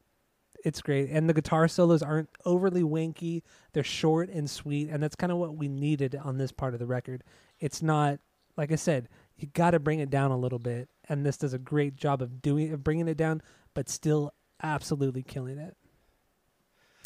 It's 0.64 0.80
great, 0.80 1.10
and 1.10 1.28
the 1.28 1.34
guitar 1.34 1.66
solos 1.68 2.02
aren't 2.02 2.28
overly 2.44 2.82
wanky. 2.82 3.42
They're 3.72 3.82
short 3.82 4.28
and 4.28 4.48
sweet, 4.48 4.88
and 4.90 5.02
that's 5.02 5.16
kind 5.16 5.32
of 5.32 5.38
what 5.38 5.56
we 5.56 5.68
needed 5.68 6.14
on 6.14 6.38
this 6.38 6.52
part 6.52 6.74
of 6.74 6.80
the 6.80 6.86
record. 6.86 7.24
It's 7.58 7.82
not 7.82 8.20
like 8.56 8.70
I 8.70 8.76
said, 8.76 9.08
you 9.36 9.48
got 9.48 9.72
to 9.72 9.80
bring 9.80 10.00
it 10.00 10.10
down 10.10 10.30
a 10.30 10.36
little 10.36 10.58
bit, 10.58 10.88
and 11.08 11.24
this 11.24 11.38
does 11.38 11.54
a 11.54 11.58
great 11.58 11.96
job 11.96 12.22
of 12.22 12.40
doing 12.40 12.72
of 12.72 12.84
bringing 12.84 13.08
it 13.08 13.16
down, 13.16 13.42
but 13.74 13.88
still 13.88 14.32
absolutely 14.62 15.22
killing 15.22 15.58
it. 15.58 15.76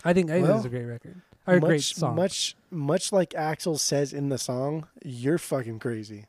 I 0.04 0.12
think 0.12 0.30
I 0.30 0.34
think 0.34 0.48
this 0.48 0.58
is 0.58 0.64
a 0.66 0.70
great 0.70 0.84
record 0.84 1.22
or 1.46 1.54
much, 1.54 1.62
great 1.68 1.82
song. 1.82 2.16
Much 2.16 2.56
much 2.70 3.12
like 3.12 3.30
Axl 3.30 3.78
says 3.78 4.12
in 4.12 4.28
the 4.28 4.38
song, 4.38 4.86
"You're 5.04 5.38
fucking 5.38 5.78
crazy," 5.78 6.26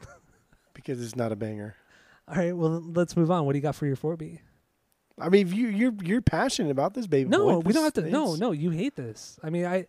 because 0.74 1.02
it's 1.02 1.16
not 1.16 1.32
a 1.32 1.36
banger. 1.36 1.76
All 2.28 2.36
right, 2.36 2.56
well 2.56 2.82
let's 2.94 3.16
move 3.16 3.30
on. 3.30 3.46
What 3.46 3.52
do 3.52 3.58
you 3.58 3.62
got 3.62 3.74
for 3.74 3.86
your 3.86 3.96
four 3.96 4.16
B? 4.16 4.40
I 5.18 5.28
mean, 5.28 5.48
you 5.48 5.68
you're 5.68 5.94
you're 6.02 6.22
passionate 6.22 6.70
about 6.70 6.94
this, 6.94 7.06
baby. 7.06 7.28
No, 7.28 7.44
boy. 7.44 7.58
we 7.58 7.72
don't 7.72 7.84
have 7.84 7.94
to. 7.94 8.10
No, 8.10 8.34
no, 8.34 8.52
you 8.52 8.70
hate 8.70 8.96
this. 8.96 9.38
I 9.42 9.50
mean, 9.50 9.66
I 9.66 9.86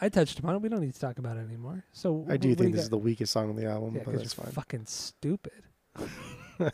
I 0.00 0.08
touched 0.08 0.38
upon 0.38 0.54
it. 0.56 0.62
We 0.62 0.68
don't 0.68 0.80
need 0.80 0.94
to 0.94 1.00
talk 1.00 1.18
about 1.18 1.36
it 1.36 1.40
anymore. 1.40 1.84
So 1.92 2.24
I 2.28 2.36
do 2.36 2.54
think 2.54 2.74
this 2.74 2.84
is 2.84 2.90
the 2.90 2.98
weakest 2.98 3.32
song 3.32 3.50
on 3.50 3.56
the 3.56 3.66
album, 3.66 3.96
yeah, 3.96 4.02
but 4.04 4.14
that's 4.14 4.34
fine. 4.34 4.50
fucking 4.52 4.86
stupid. 4.86 5.62
I 6.60 6.72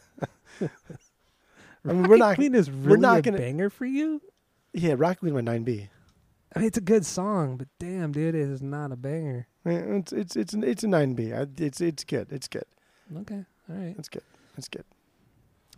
mean, 1.84 2.08
we're 2.08 2.16
not. 2.16 2.36
Queen 2.36 2.54
is 2.54 2.70
really 2.70 3.00
not 3.00 3.18
a 3.18 3.22
gonna- 3.22 3.38
banger 3.38 3.70
for 3.70 3.84
you. 3.84 4.20
Yeah, 4.72 4.94
Rocket 4.96 5.20
Queen 5.20 5.34
my 5.34 5.40
nine 5.40 5.62
B. 5.62 5.88
I 6.54 6.60
mean, 6.60 6.68
it's 6.68 6.78
a 6.78 6.82
good 6.82 7.04
song, 7.04 7.56
but 7.56 7.68
damn, 7.80 8.12
dude, 8.12 8.34
it 8.34 8.40
is 8.40 8.62
not 8.62 8.92
a 8.92 8.96
banger. 8.96 9.48
It's 9.64 10.12
it's 10.12 10.36
it's 10.36 10.52
an, 10.52 10.62
it's 10.62 10.84
a 10.84 10.88
nine 10.88 11.14
B. 11.14 11.32
It's 11.32 11.80
it's 11.80 12.04
good. 12.04 12.28
It's 12.30 12.48
good. 12.48 12.64
Okay, 13.16 13.44
all 13.68 13.76
right. 13.76 13.94
It's 13.98 14.08
good. 14.08 14.22
It's 14.56 14.68
good. 14.68 14.84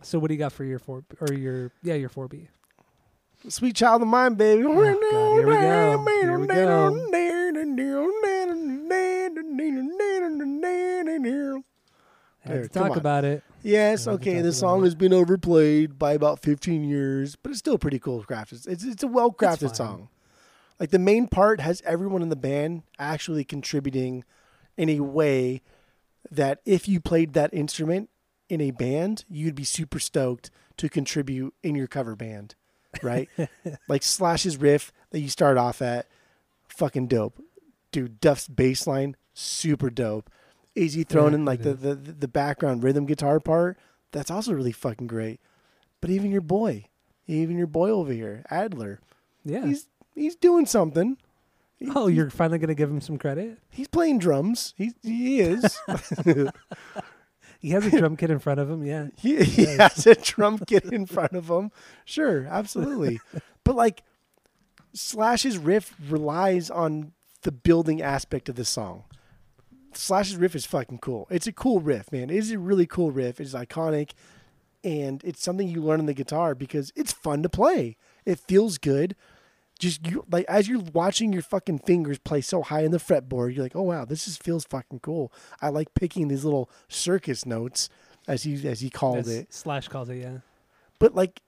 So, 0.01 0.19
what 0.19 0.27
do 0.27 0.35
you 0.35 0.37
got 0.37 0.51
for 0.51 0.63
your 0.63 0.79
four 0.79 1.03
or 1.19 1.33
your 1.33 1.71
yeah 1.81 1.95
your 1.95 2.09
four 2.09 2.27
B? 2.27 2.49
Sweet 3.49 3.75
child 3.75 4.01
of 4.01 4.07
mine, 4.07 4.35
baby. 4.35 4.63
Oh, 4.65 4.73
God, 4.73 4.83
here 4.83 5.47
we 5.47 5.55
go. 5.55 6.03
Here 6.03 6.37
we 6.39 6.47
I 12.45 12.49
had 12.49 12.63
to 12.63 12.69
talk 12.69 12.91
on. 12.91 12.97
about 12.97 13.25
it. 13.25 13.43
Yes, 13.63 14.07
okay. 14.07 14.41
The 14.41 14.53
song 14.53 14.83
has 14.83 14.95
been 14.95 15.13
overplayed 15.13 15.99
by 15.99 16.13
about 16.13 16.39
15 16.41 16.83
years, 16.83 17.35
but 17.35 17.49
it's 17.49 17.59
still 17.59 17.77
pretty 17.77 17.99
cool 17.99 18.23
crafted. 18.23 18.67
It's 18.67 18.83
it's 18.83 19.03
a 19.03 19.07
well 19.07 19.31
crafted 19.31 19.75
song. 19.75 20.09
Like 20.79 20.91
the 20.91 20.99
main 20.99 21.27
part 21.27 21.59
has 21.59 21.81
everyone 21.85 22.21
in 22.21 22.29
the 22.29 22.35
band 22.35 22.83
actually 22.99 23.43
contributing 23.43 24.23
in 24.77 24.89
a 24.89 24.99
way 24.99 25.61
that 26.29 26.59
if 26.65 26.87
you 26.87 26.99
played 26.99 27.33
that 27.33 27.53
instrument 27.53 28.09
in 28.49 28.61
a 28.61 28.71
band, 28.71 29.25
you'd 29.29 29.55
be 29.55 29.63
super 29.63 29.99
stoked 29.99 30.51
to 30.77 30.87
contribute 30.89 31.53
in 31.63 31.73
your 31.75 31.87
cover 31.87 32.15
band, 32.15 32.53
right? 33.01 33.27
like 33.87 34.03
Slash's 34.03 34.57
riff 34.57 34.91
that 35.09 35.19
you 35.19 35.29
start 35.29 35.57
off 35.57 35.81
at, 35.81 36.07
fucking 36.67 37.07
dope. 37.07 37.41
Dude, 37.91 38.19
Duff's 38.19 38.47
bass 38.47 38.85
line, 38.85 39.15
super 39.33 39.89
dope. 39.89 40.29
Izzy 40.75 41.03
throwing 41.03 41.33
Yeah, 41.33 41.39
in 41.39 41.45
like 41.45 41.63
the, 41.63 41.73
the 41.73 41.95
the 41.95 42.27
background 42.27 42.83
rhythm 42.83 43.07
guitar 43.07 43.39
part, 43.39 43.79
that's 44.11 44.29
also 44.29 44.53
really 44.53 44.71
fucking 44.71 45.07
great. 45.07 45.39
But 46.01 46.11
even 46.11 46.29
your 46.29 46.41
boy, 46.41 46.85
even 47.25 47.57
your 47.57 47.65
boy 47.65 47.89
over 47.89 48.13
here, 48.13 48.43
Adler, 48.51 48.99
Yeah. 49.43 49.65
he's 49.65 49.87
he's 50.17 50.35
doing 50.35 50.65
something. 50.65 51.17
He- 51.77 51.89
oh, 51.95 52.07
you're 52.07 52.29
finally 52.29 52.59
gonna 52.59 52.75
give 52.75 52.89
him 52.89 53.01
some 53.01 53.17
credit. 53.17 53.59
he's 53.69 53.87
playing 53.87 54.19
drums. 54.19 54.73
He 54.77 54.91
he 55.03 55.39
is. 55.41 55.77
He 57.59 57.69
has 57.71 57.85
a 57.85 57.97
drum 57.97 58.15
kit 58.17 58.29
in 58.29 58.39
front 58.39 58.59
of 58.59 58.69
him. 58.69 58.85
Yeah. 58.85 59.07
he, 59.17 59.43
he 59.43 59.65
has 59.65 60.05
a 60.05 60.15
drum 60.15 60.59
kit 60.59 60.85
in 60.85 61.05
front 61.05 61.33
of 61.33 61.49
him. 61.49 61.71
Sure, 62.05 62.45
absolutely. 62.49 63.19
but 63.63 63.75
like 63.75 64.03
Slash's 64.93 65.57
riff 65.57 65.95
relies 66.07 66.69
on 66.69 67.13
the 67.41 67.51
building 67.51 68.01
aspect 68.01 68.49
of 68.49 68.55
the 68.55 68.65
song. 68.65 69.05
Slash's 69.93 70.35
riff 70.35 70.55
is 70.55 70.65
fucking 70.65 70.99
cool. 70.99 71.27
It's 71.31 71.47
a 71.47 71.51
cool 71.51 71.79
riff, 71.79 72.11
man. 72.11 72.29
It 72.29 72.37
is 72.37 72.51
a 72.51 72.59
really 72.59 72.85
cool 72.85 73.09
riff. 73.11 73.39
It's 73.39 73.53
iconic, 73.53 74.11
and 74.83 75.23
it's 75.23 75.41
something 75.41 75.67
you 75.67 75.81
learn 75.81 75.99
on 75.99 76.05
the 76.05 76.13
guitar 76.13 76.53
because 76.53 76.91
it's 76.95 77.11
fun 77.11 77.41
to 77.41 77.49
play. 77.49 77.97
It 78.25 78.39
feels 78.39 78.77
good. 78.77 79.15
Just 79.77 80.07
you 80.07 80.25
like 80.31 80.45
as 80.47 80.67
you're 80.67 80.81
watching 80.93 81.33
your 81.33 81.41
fucking 81.41 81.79
fingers 81.79 82.19
play 82.19 82.41
so 82.41 82.61
high 82.61 82.81
in 82.81 82.91
the 82.91 82.97
fretboard, 82.97 83.53
you're 83.53 83.63
like, 83.63 83.75
oh 83.75 83.83
wow, 83.83 84.05
this 84.05 84.25
just 84.25 84.43
feels 84.43 84.65
fucking 84.65 84.99
cool. 84.99 85.31
I 85.61 85.69
like 85.69 85.93
picking 85.93 86.27
these 86.27 86.43
little 86.43 86.69
circus 86.87 87.45
notes, 87.45 87.89
as 88.27 88.43
he 88.43 88.67
as 88.67 88.81
he 88.81 88.89
called 88.89 89.27
it 89.27 89.53
Slash 89.53 89.87
calls 89.87 90.09
it, 90.09 90.17
yeah. 90.17 90.39
but 90.99 91.15
like 91.15 91.41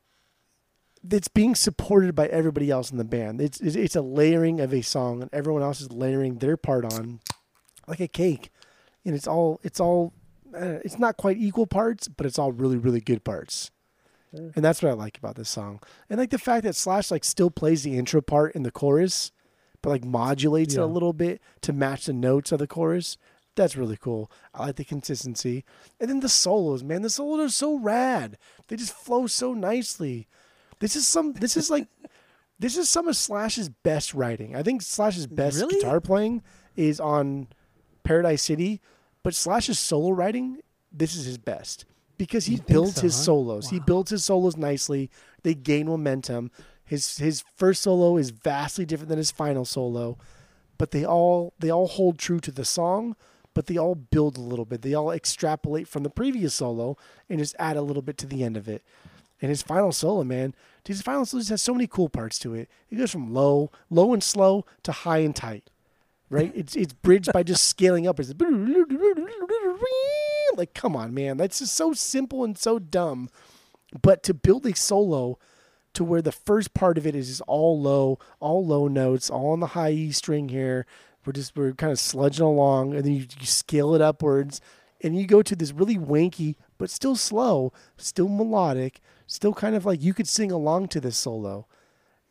it's 1.10 1.27
being 1.27 1.56
supported 1.56 2.15
by 2.15 2.27
everybody 2.27 2.69
else 2.69 2.91
in 2.91 2.97
the 2.97 3.03
band. 3.03 3.41
It's 3.41 3.60
it's, 3.60 3.76
it's 3.76 3.95
a 3.95 4.01
layering 4.01 4.60
of 4.60 4.73
a 4.73 4.81
song, 4.81 5.22
and 5.22 5.34
everyone 5.34 5.61
else 5.61 5.81
is 5.81 5.91
layering 5.91 6.38
their 6.38 6.57
part 6.57 6.85
on, 6.85 7.19
like 7.88 7.99
a 7.99 8.07
cake, 8.07 8.49
and 9.06 9.15
it's 9.15 9.27
all 9.27 9.60
it's 9.64 9.80
all 9.80 10.14
uh, 10.53 10.80
it's 10.84 10.99
not 10.99 11.18
quite 11.18 11.38
equal 11.38 11.68
parts, 11.68 12.07
but 12.07 12.26
it's 12.26 12.39
all 12.39 12.51
really 12.51 12.77
really 12.77 13.01
good 13.01 13.23
parts. 13.23 13.72
And 14.31 14.64
that's 14.64 14.84
what 14.84 14.89
I 14.89 14.93
like 14.93 15.18
about 15.18 15.35
this 15.35 15.49
song, 15.49 15.80
and 16.10 16.19
like 16.19 16.30
the 16.30 16.38
fact 16.38 16.64
that 16.64 16.76
Slash 16.76 17.10
like 17.10 17.23
still 17.23 17.49
plays 17.49 17.81
the 17.84 17.97
intro 17.97 18.22
part 18.22 18.53
in 18.56 18.61
the 18.64 18.72
chorus, 18.72 19.31
but 19.81 19.89
like 19.89 20.06
modulates 20.06 20.76
it 20.76 20.81
a 20.81 20.85
little 20.85 21.14
bit 21.14 21.41
to 21.61 21.73
match 21.73 22.06
the 22.06 22.14
notes 22.14 22.51
of 22.51 22.60
the 22.60 22.68
chorus. 22.68 23.18
That's 23.56 23.76
really 23.76 23.97
cool. 23.97 24.31
I 24.53 24.68
like 24.68 24.76
the 24.76 24.85
consistency, 24.85 25.65
and 25.99 26.10
then 26.10 26.19
the 26.19 26.30
solos, 26.30 26.84
man. 26.84 27.01
The 27.01 27.10
solos 27.10 27.39
are 27.39 27.49
so 27.49 27.76
rad. 27.80 28.38
They 28.68 28.76
just 28.76 28.93
flow 28.93 29.26
so 29.27 29.53
nicely. 29.53 30.27
This 30.80 30.95
is 30.95 31.07
some. 31.07 31.34
This 31.34 31.57
is 31.57 31.69
like. 31.69 31.88
This 32.61 32.76
is 32.76 32.89
some 32.89 33.07
of 33.07 33.15
Slash's 33.15 33.69
best 33.69 34.14
writing. 34.14 34.53
I 34.53 34.64
think 34.64 34.81
Slash's 34.81 35.27
best 35.27 35.56
Really? 35.61 35.76
guitar 35.76 36.01
playing 36.01 36.43
is 36.76 36.99
on 36.99 37.47
Paradise 38.03 38.41
City, 38.41 38.81
but 39.23 39.34
Slash's 39.34 39.80
solo 39.80 40.10
writing, 40.10 40.60
this 40.91 41.15
is 41.15 41.23
his 41.23 41.38
best 41.38 41.85
because 42.20 42.46
he 42.46 42.58
builds 42.58 42.96
so, 42.96 43.02
his 43.02 43.16
huh? 43.16 43.24
solos. 43.24 43.70
He 43.70 43.80
builds 43.80 44.12
his 44.12 44.26
solos 44.26 44.58
nicely. 44.58 45.10
They 45.41 45.56
gain 45.56 45.88
momentum. 45.88 46.52
His 46.86 47.18
his 47.18 47.44
first 47.56 47.82
solo 47.82 48.18
is 48.18 48.30
vastly 48.30 48.86
different 48.86 49.10
than 49.10 49.18
his 49.18 49.32
final 49.32 49.64
solo, 49.66 50.18
but 50.78 50.91
they 50.91 51.06
all 51.06 51.54
they 51.60 51.72
all 51.72 51.88
hold 51.88 52.20
true 52.20 52.40
to 52.41 52.52
the 52.52 52.66
song, 52.66 53.16
but 53.54 53.68
they 53.68 53.78
all 53.78 53.96
build 53.96 54.38
a 54.38 54.41
little 54.41 54.66
bit. 54.66 54.82
They 54.82 54.94
all 54.94 55.12
extrapolate 55.12 55.88
from 55.88 56.04
the 56.04 56.10
previous 56.10 56.54
solo 56.54 56.98
and 57.30 57.40
just 57.40 57.56
add 57.58 57.78
a 57.78 57.82
little 57.82 58.04
bit 58.04 58.18
to 58.20 58.28
the 58.28 58.44
end 58.44 58.58
of 58.58 58.68
it. 58.68 58.84
And 59.41 59.50
his 59.50 59.62
final 59.62 59.94
solo, 59.94 60.26
man, 60.26 60.54
his 60.86 61.02
final 61.02 61.26
solo 61.26 61.40
just 61.40 61.52
has 61.52 61.62
so 61.62 61.74
many 61.74 61.88
cool 61.88 62.10
parts 62.10 62.38
to 62.40 62.54
it. 62.54 62.70
It 62.90 62.98
goes 62.98 63.12
from 63.12 63.34
low, 63.34 63.72
low 63.90 64.12
and 64.12 64.22
slow 64.22 64.66
to 64.84 64.91
high 64.91 65.20
and 65.20 65.34
tight. 65.34 65.70
Right? 66.30 66.52
It's 66.54 66.76
it's 66.76 66.94
bridged 66.94 67.32
by 67.32 67.44
just 67.44 67.64
scaling 67.64 68.08
up. 68.08 68.20
It's 68.20 68.34
like, 70.60 70.73
come 70.73 70.95
on, 70.95 71.14
man. 71.14 71.38
That's 71.38 71.60
just 71.60 71.76
so 71.76 71.94
simple 71.94 72.44
and 72.44 72.57
so 72.57 72.77
dumb. 72.77 73.30
But 74.02 74.22
to 74.23 74.34
build 74.34 74.65
a 74.65 74.76
solo 74.76 75.40
to 75.94 76.03
where 76.03 76.22
the 76.22 76.31
first 76.31 76.73
part 76.73 76.98
of 76.98 77.07
it 77.07 77.15
is 77.15 77.27
just 77.27 77.41
all 77.48 77.80
low, 77.81 78.19
all 78.40 78.65
low 78.65 78.88
notes, 78.88 79.30
all 79.30 79.52
on 79.52 79.60
the 79.60 79.68
high 79.68 79.91
E 79.91 80.11
string 80.11 80.49
here. 80.49 80.86
We're 81.26 81.34
just 81.34 81.56
we're 81.56 81.73
kind 81.73 81.91
of 81.91 81.98
sludging 81.98 82.41
along, 82.41 82.94
and 82.94 83.03
then 83.03 83.14
you, 83.14 83.26
you 83.40 83.45
scale 83.45 83.94
it 83.95 84.02
upwards, 84.02 84.61
and 85.02 85.18
you 85.18 85.27
go 85.27 85.41
to 85.41 85.56
this 85.56 85.73
really 85.73 85.98
wanky 85.98 86.56
but 86.77 86.90
still 86.90 87.15
slow, 87.15 87.73
still 87.98 88.30
melodic, 88.30 89.02
still 89.27 89.53
kind 89.53 89.76
of 89.76 89.86
like 89.86 90.02
you 90.02 90.14
could 90.14 90.27
sing 90.27 90.52
along 90.52 90.88
to 90.90 91.02
this 91.02 91.18
solo. 91.18 91.68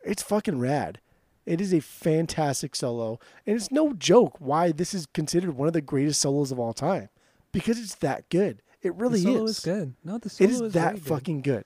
It's 0.05 0.22
fucking 0.22 0.59
rad. 0.59 1.00
It 1.44 1.60
is 1.60 1.72
a 1.72 1.80
fantastic 1.80 2.76
solo, 2.76 3.18
and 3.46 3.56
it's 3.56 3.70
no 3.70 3.92
joke 3.92 4.36
why 4.38 4.72
this 4.72 4.94
is 4.94 5.06
considered 5.06 5.52
one 5.52 5.68
of 5.68 5.74
the 5.74 5.80
greatest 5.80 6.20
solos 6.20 6.52
of 6.52 6.59
all 6.59 6.72
time 6.72 7.09
because 7.52 7.78
it's 7.78 7.96
that 7.96 8.28
good. 8.28 8.62
It 8.82 8.94
really 8.94 9.18
the 9.18 9.24
solo 9.24 9.44
is. 9.44 9.58
is 9.58 9.64
good. 9.64 9.94
No, 10.04 10.18
the 10.18 10.28
solo 10.30 10.48
It 10.48 10.52
is 10.54 10.60
is 10.60 10.72
that 10.74 10.80
very 10.82 10.98
good. 10.98 11.08
fucking 11.08 11.42
good. 11.42 11.64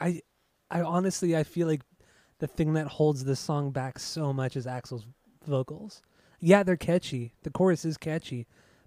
I, 0.00 0.20
I 0.70 0.82
honestly, 0.82 1.36
I 1.36 1.42
feel 1.44 1.66
like 1.68 1.82
the 2.38 2.46
thing 2.46 2.74
that 2.74 2.86
holds 2.86 3.24
this 3.24 3.40
song 3.40 3.70
back 3.70 3.98
so 3.98 4.32
much 4.32 4.56
is 4.56 4.66
Axl's 4.66 5.06
vocals. 5.46 6.02
Yeah, 6.40 6.62
they're 6.62 6.76
catchy. 6.76 7.32
The 7.42 7.50
chorus 7.50 7.84
is 7.84 7.96
catchy, 7.96 8.46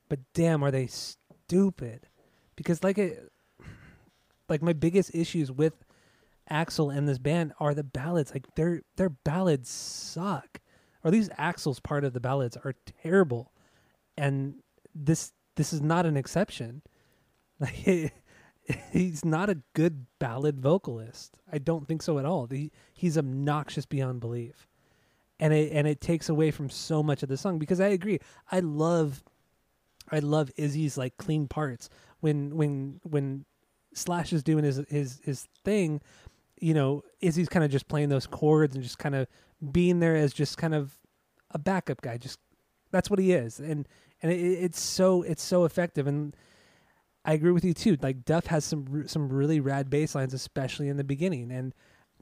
but 0.09 0.19
damn, 0.33 0.63
are 0.63 0.71
they 0.71 0.87
stupid? 0.87 2.07
Because 2.55 2.83
like 2.83 2.97
it, 2.97 3.31
like 4.49 4.61
my 4.61 4.73
biggest 4.73 5.15
issues 5.15 5.51
with 5.51 5.73
Axl 6.51 6.95
and 6.95 7.07
this 7.07 7.17
band 7.17 7.53
are 7.59 7.73
the 7.73 7.83
ballads. 7.83 8.31
Like 8.33 8.53
their 8.55 8.81
their 8.97 9.09
ballads 9.09 9.69
suck, 9.69 10.59
or 11.03 11.07
at 11.07 11.13
least 11.13 11.31
Axl's 11.39 11.79
part 11.79 12.03
of 12.03 12.13
the 12.13 12.19
ballads 12.19 12.57
are 12.57 12.75
terrible, 13.01 13.51
and 14.17 14.55
this 14.93 15.31
this 15.57 15.73
is 15.73 15.81
not 15.81 16.05
an 16.05 16.17
exception. 16.17 16.81
Like 17.59 18.13
he's 18.91 19.23
not 19.23 19.49
a 19.49 19.59
good 19.73 20.05
ballad 20.19 20.59
vocalist. 20.59 21.39
I 21.51 21.57
don't 21.57 21.87
think 21.87 22.01
so 22.01 22.19
at 22.19 22.25
all. 22.25 22.47
He, 22.47 22.71
he's 22.93 23.17
obnoxious 23.17 23.85
beyond 23.85 24.19
belief, 24.19 24.67
and 25.39 25.53
it 25.53 25.71
and 25.71 25.87
it 25.87 26.01
takes 26.01 26.29
away 26.29 26.51
from 26.51 26.69
so 26.69 27.01
much 27.01 27.23
of 27.23 27.29
the 27.29 27.37
song. 27.37 27.59
Because 27.59 27.79
I 27.79 27.87
agree, 27.87 28.19
I 28.51 28.59
love, 28.59 29.23
I 30.11 30.19
love 30.19 30.51
Izzy's 30.57 30.97
like 30.97 31.17
clean 31.17 31.47
parts 31.47 31.89
when 32.19 32.55
when 32.55 32.99
when 33.03 33.45
Slash 33.93 34.33
is 34.33 34.43
doing 34.43 34.63
his 34.63 34.81
his 34.89 35.19
his 35.23 35.47
thing. 35.63 36.01
You 36.59 36.73
know, 36.73 37.03
Izzy's 37.21 37.49
kind 37.49 37.63
of 37.63 37.71
just 37.71 37.87
playing 37.87 38.09
those 38.09 38.27
chords 38.27 38.75
and 38.75 38.83
just 38.83 38.97
kind 38.97 39.15
of 39.15 39.27
being 39.71 39.99
there 39.99 40.15
as 40.15 40.33
just 40.33 40.57
kind 40.57 40.75
of 40.75 40.97
a 41.51 41.59
backup 41.59 42.01
guy. 42.01 42.17
Just 42.17 42.39
that's 42.91 43.09
what 43.09 43.19
he 43.19 43.31
is, 43.31 43.59
and 43.59 43.87
and 44.21 44.31
it, 44.31 44.35
it's 44.39 44.79
so 44.79 45.21
it's 45.23 45.43
so 45.43 45.65
effective 45.65 46.07
and. 46.07 46.35
I 47.25 47.33
agree 47.33 47.51
with 47.51 47.65
you 47.65 47.73
too. 47.73 47.97
Like 48.01 48.23
Duff 48.23 48.45
has 48.45 48.63
some 48.63 49.05
some 49.05 49.27
really 49.27 49.59
rad 49.59 49.89
bass 49.89 50.15
lines, 50.15 50.33
especially 50.33 50.87
in 50.87 50.95
the 50.95 51.03
beginning, 51.03 51.51
and 51.51 51.73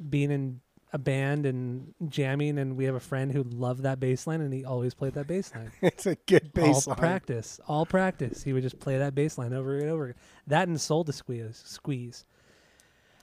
being 0.10 0.32
in 0.32 0.62
a 0.94 0.98
band 0.98 1.46
and 1.46 1.94
jamming. 2.08 2.58
And 2.58 2.76
we 2.76 2.86
have 2.86 2.96
a 2.96 3.00
friend 3.00 3.32
who 3.32 3.44
loved 3.44 3.84
that 3.84 4.00
bass 4.00 4.26
line, 4.26 4.42
and 4.42 4.52
he 4.52 4.66
always 4.66 4.96
played 4.96 5.14
that 5.14 5.28
bass 5.28 5.54
line. 5.54 5.72
It's 5.84 6.08
a 6.08 6.16
good 6.16 6.54
bass 6.54 6.88
all 6.88 6.94
line. 6.94 6.98
practice, 6.98 7.60
all 7.68 7.86
practice. 7.86 8.42
He 8.42 8.52
would 8.52 8.64
just 8.64 8.80
play 8.80 8.98
that 8.98 9.14
bass 9.14 9.38
line 9.38 9.54
over 9.54 9.78
and 9.78 9.92
over. 9.92 10.16
That 10.48 10.68
and 10.68 10.82
Soul 10.82 11.04
to 11.04 11.14
Squeeze. 11.14 11.62
Squeeze. 11.64 12.26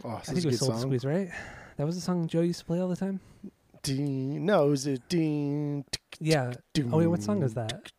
Oh, 0.04 0.10
I 0.10 0.20
think 0.20 0.38
it 0.38 0.44
was 0.46 0.60
Soul 0.60 0.68
to 0.68 0.74
song. 0.74 0.82
Squeeze, 0.82 1.04
right? 1.04 1.30
That 1.78 1.86
was 1.86 1.96
the 1.96 2.00
song 2.00 2.28
Joe 2.28 2.42
used 2.42 2.60
to 2.60 2.66
play 2.66 2.78
all 2.80 2.88
the 2.88 2.94
time. 2.94 3.18
Ding. 3.82 4.46
No, 4.46 4.66
it 4.66 4.70
was 4.70 4.86
a 4.86 4.98
ding. 4.98 5.84
Yeah. 6.20 6.52
Oh 6.92 6.98
wait, 6.98 7.08
what 7.08 7.24
song 7.24 7.42
is 7.42 7.54
that? 7.54 7.90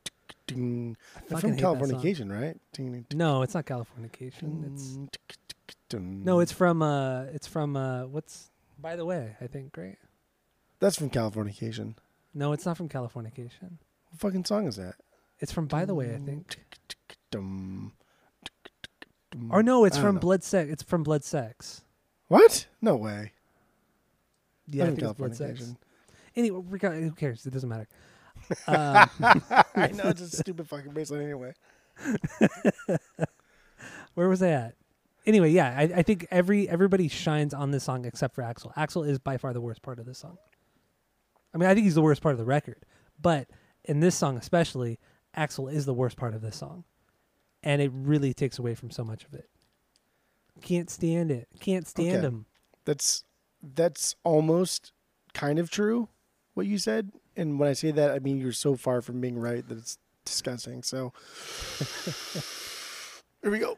Ding. 0.55 0.97
That's 1.29 1.41
from 1.41 1.51
that. 1.55 1.59
Californication, 1.59 2.31
right? 2.31 2.57
Ding, 2.73 3.05
tick, 3.09 3.17
No, 3.17 3.41
it's 3.41 3.53
not 3.53 3.65
Californication. 3.65 4.73
It's 4.73 4.93
ding, 4.93 5.09
ding. 5.89 6.23
no, 6.23 6.39
it's 6.39 6.51
from 6.51 6.81
uh, 6.81 7.23
it's 7.33 7.47
from 7.47 7.75
uh, 7.75 8.05
what's 8.05 8.51
by 8.79 8.95
the 8.95 9.05
way, 9.05 9.35
I 9.41 9.47
think, 9.47 9.75
right? 9.77 9.97
that's 10.79 10.97
from 10.97 11.09
Californication. 11.09 11.95
No, 12.33 12.51
it's 12.51 12.65
not 12.65 12.75
from 12.77 12.89
Californication. 12.89 13.77
What 14.09 14.19
fucking 14.19 14.45
song 14.45 14.67
is 14.67 14.75
that? 14.77 14.95
It's 15.39 15.51
from 15.51 15.67
By 15.67 15.85
the 15.85 15.93
Way, 15.95 16.13
I 16.13 16.19
think. 16.19 16.47
Tick, 16.49 16.65
tick, 16.87 17.17
dum, 17.31 17.93
tick, 18.43 18.53
tick, 18.91 19.09
dum. 19.31 19.49
Or 19.51 19.61
no, 19.63 19.85
it's 19.85 19.97
from 19.97 20.15
know. 20.15 20.21
Blood 20.21 20.43
Sex. 20.43 20.69
It's 20.71 20.83
from 20.83 21.03
Blood 21.03 21.23
Sex. 21.23 21.81
What? 22.27 22.67
No 22.81 22.95
way. 22.95 23.31
Yeah, 24.67 24.83
I 24.83 24.87
think 24.87 24.99
from 24.99 25.09
it's 25.09 25.17
Blood 25.17 25.35
Sex. 25.35 25.75
Anyway, 26.35 26.61
who 26.79 27.11
cares? 27.11 27.45
It 27.45 27.51
doesn't 27.53 27.69
matter. 27.69 27.87
Um, 28.67 29.09
I 29.75 29.91
know 29.93 30.09
it's 30.09 30.21
a 30.21 30.29
stupid 30.29 30.67
fucking 30.67 30.91
bass 30.91 31.11
line 31.11 31.21
anyway. 31.21 31.53
where 34.13 34.29
was 34.29 34.41
I 34.41 34.49
at? 34.49 34.75
Anyway, 35.25 35.51
yeah, 35.51 35.73
I, 35.77 35.83
I 35.83 36.01
think 36.03 36.27
every 36.31 36.67
everybody 36.67 37.07
shines 37.07 37.53
on 37.53 37.71
this 37.71 37.83
song 37.83 38.05
except 38.05 38.35
for 38.35 38.41
Axl. 38.43 38.73
Axl 38.75 39.07
is 39.07 39.19
by 39.19 39.37
far 39.37 39.53
the 39.53 39.61
worst 39.61 39.81
part 39.81 39.99
of 39.99 40.05
this 40.05 40.17
song. 40.17 40.37
I 41.53 41.57
mean, 41.57 41.69
I 41.69 41.73
think 41.73 41.85
he's 41.85 41.95
the 41.95 42.01
worst 42.01 42.21
part 42.21 42.33
of 42.33 42.39
the 42.39 42.45
record, 42.45 42.85
but 43.21 43.47
in 43.85 43.99
this 43.99 44.15
song 44.15 44.37
especially, 44.37 44.99
Axl 45.37 45.71
is 45.71 45.85
the 45.85 45.93
worst 45.93 46.17
part 46.17 46.33
of 46.33 46.41
this 46.41 46.55
song, 46.57 46.83
and 47.61 47.81
it 47.81 47.91
really 47.93 48.33
takes 48.33 48.59
away 48.59 48.75
from 48.75 48.91
so 48.91 49.03
much 49.03 49.23
of 49.23 49.33
it. 49.33 49.49
Can't 50.61 50.89
stand 50.89 51.31
it. 51.31 51.47
Can't 51.59 51.87
stand 51.87 52.17
Okay. 52.17 52.27
him. 52.27 52.45
That's 52.85 53.23
that's 53.61 54.15
almost 54.25 54.91
kind 55.33 55.57
of 55.57 55.69
true 55.71 56.09
what 56.53 56.65
you 56.67 56.77
said. 56.77 57.11
And 57.35 57.59
when 57.59 57.69
I 57.69 57.73
say 57.73 57.91
that, 57.91 58.11
I 58.11 58.19
mean 58.19 58.37
you're 58.37 58.51
so 58.51 58.75
far 58.75 59.01
from 59.01 59.19
being 59.21 59.37
right 59.39 59.67
that 59.67 59.77
it's 59.77 59.97
disgusting. 60.25 60.83
So 60.83 61.13
here 63.41 63.51
we 63.51 63.59
go. 63.59 63.77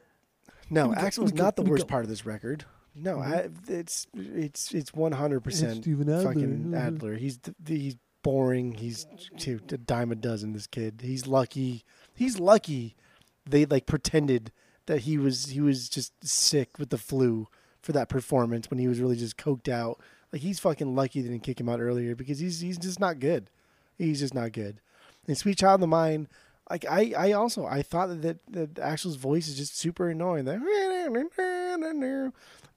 No, 0.69 0.90
Axl 0.90 1.26
is 1.26 1.34
not 1.34 1.56
the 1.56 1.61
worst 1.64 1.88
part 1.88 2.03
of 2.03 2.10
this 2.10 2.26
record. 2.26 2.65
No, 2.95 3.18
Mhm. 3.18 3.22
I, 3.26 3.49
it's 3.72 4.07
it's 4.14 4.73
it's 4.73 4.94
one 4.94 5.11
hundred 5.11 5.41
percent 5.41 5.84
fucking 5.86 6.73
Adler. 6.76 7.15
He's 7.15 7.40
he's 7.68 7.95
boring. 8.23 8.73
He's 8.76 9.06
to 9.40 9.60
a 9.72 9.77
dime 9.77 10.11
a 10.11 10.15
dozen. 10.15 10.53
This 10.53 10.68
kid. 10.68 11.02
He's 11.03 11.27
lucky. 11.27 11.84
He's 12.15 12.40
lucky. 12.40 12.95
They 13.45 13.65
like 13.65 13.86
pretended 13.86 14.52
that 14.88 14.99
he 15.02 15.18
was 15.18 15.48
he 15.48 15.61
was 15.61 15.90
just 15.90 16.14
sick 16.23 16.80
with 16.80 16.90
the 16.90 16.98
flu 16.98 17.48
for 17.82 17.91
that 17.91 18.10
performance 18.10 18.69
when 18.69 18.80
he 18.80 18.88
was 18.88 18.99
really 18.99 19.18
just 19.18 19.38
coked 19.38 19.68
out. 19.69 19.99
Like 20.36 20.41
he's 20.41 20.60
fucking 20.60 20.94
lucky 20.95 21.22
they 21.22 21.30
didn't 21.30 21.44
kick 21.44 21.62
him 21.62 21.70
out 21.70 21.80
earlier 21.80 22.14
because 22.14 22.40
he's 22.40 22.60
he's 22.60 22.78
just 22.78 22.99
not 22.99 23.22
good. 23.22 23.49
He's 23.98 24.20
just 24.20 24.34
not 24.34 24.52
good. 24.52 24.82
And 25.30 25.38
Sweet 25.38 25.57
Child 25.57 25.82
of 25.82 25.88
Mine, 25.88 26.28
like 26.70 26.84
I, 26.90 27.14
I 27.18 27.32
also 27.32 27.66
I 27.66 27.82
thought 27.84 28.22
that, 28.22 28.40
that 28.52 28.74
Axl's 28.76 29.16
voice 29.16 29.48
is 29.48 29.56
just 29.56 29.78
super 29.78 30.10
annoying. 30.10 30.44
That, 30.44 30.60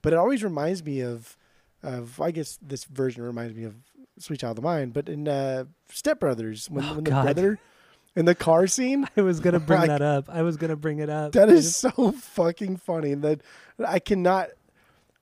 but 0.02 0.12
it 0.12 0.16
always 0.16 0.44
reminds 0.44 0.84
me 0.84 1.00
of, 1.00 1.36
of 1.82 2.20
I 2.20 2.30
guess 2.30 2.60
this 2.62 2.84
version 2.84 3.24
reminds 3.24 3.56
me 3.56 3.64
of 3.64 3.74
Sweet 4.20 4.38
Child 4.38 4.52
of 4.58 4.62
the 4.62 4.68
Mine. 4.68 4.90
But 4.90 5.08
in 5.08 5.26
uh, 5.26 5.64
Step 5.90 6.20
Brothers, 6.20 6.70
when, 6.70 6.84
Oh, 6.84 6.94
when 6.94 7.02
the 7.04 7.10
God. 7.10 7.24
brother 7.24 7.58
in 8.14 8.24
the 8.24 8.36
car 8.36 8.68
scene, 8.68 9.08
I 9.16 9.22
was 9.22 9.40
gonna 9.40 9.58
bring 9.58 9.80
Like- 9.80 9.88
that 9.88 10.02
up. 10.02 10.28
I 10.30 10.42
was 10.42 10.56
gonna 10.56 10.76
bring 10.76 11.00
it 11.00 11.10
up. 11.10 11.32
that 11.32 11.48
is 11.48 11.74
so 11.76 12.12
fucking 12.12 12.76
funny. 12.76 13.14
That 13.14 13.40
I 13.84 13.98
cannot. 13.98 14.50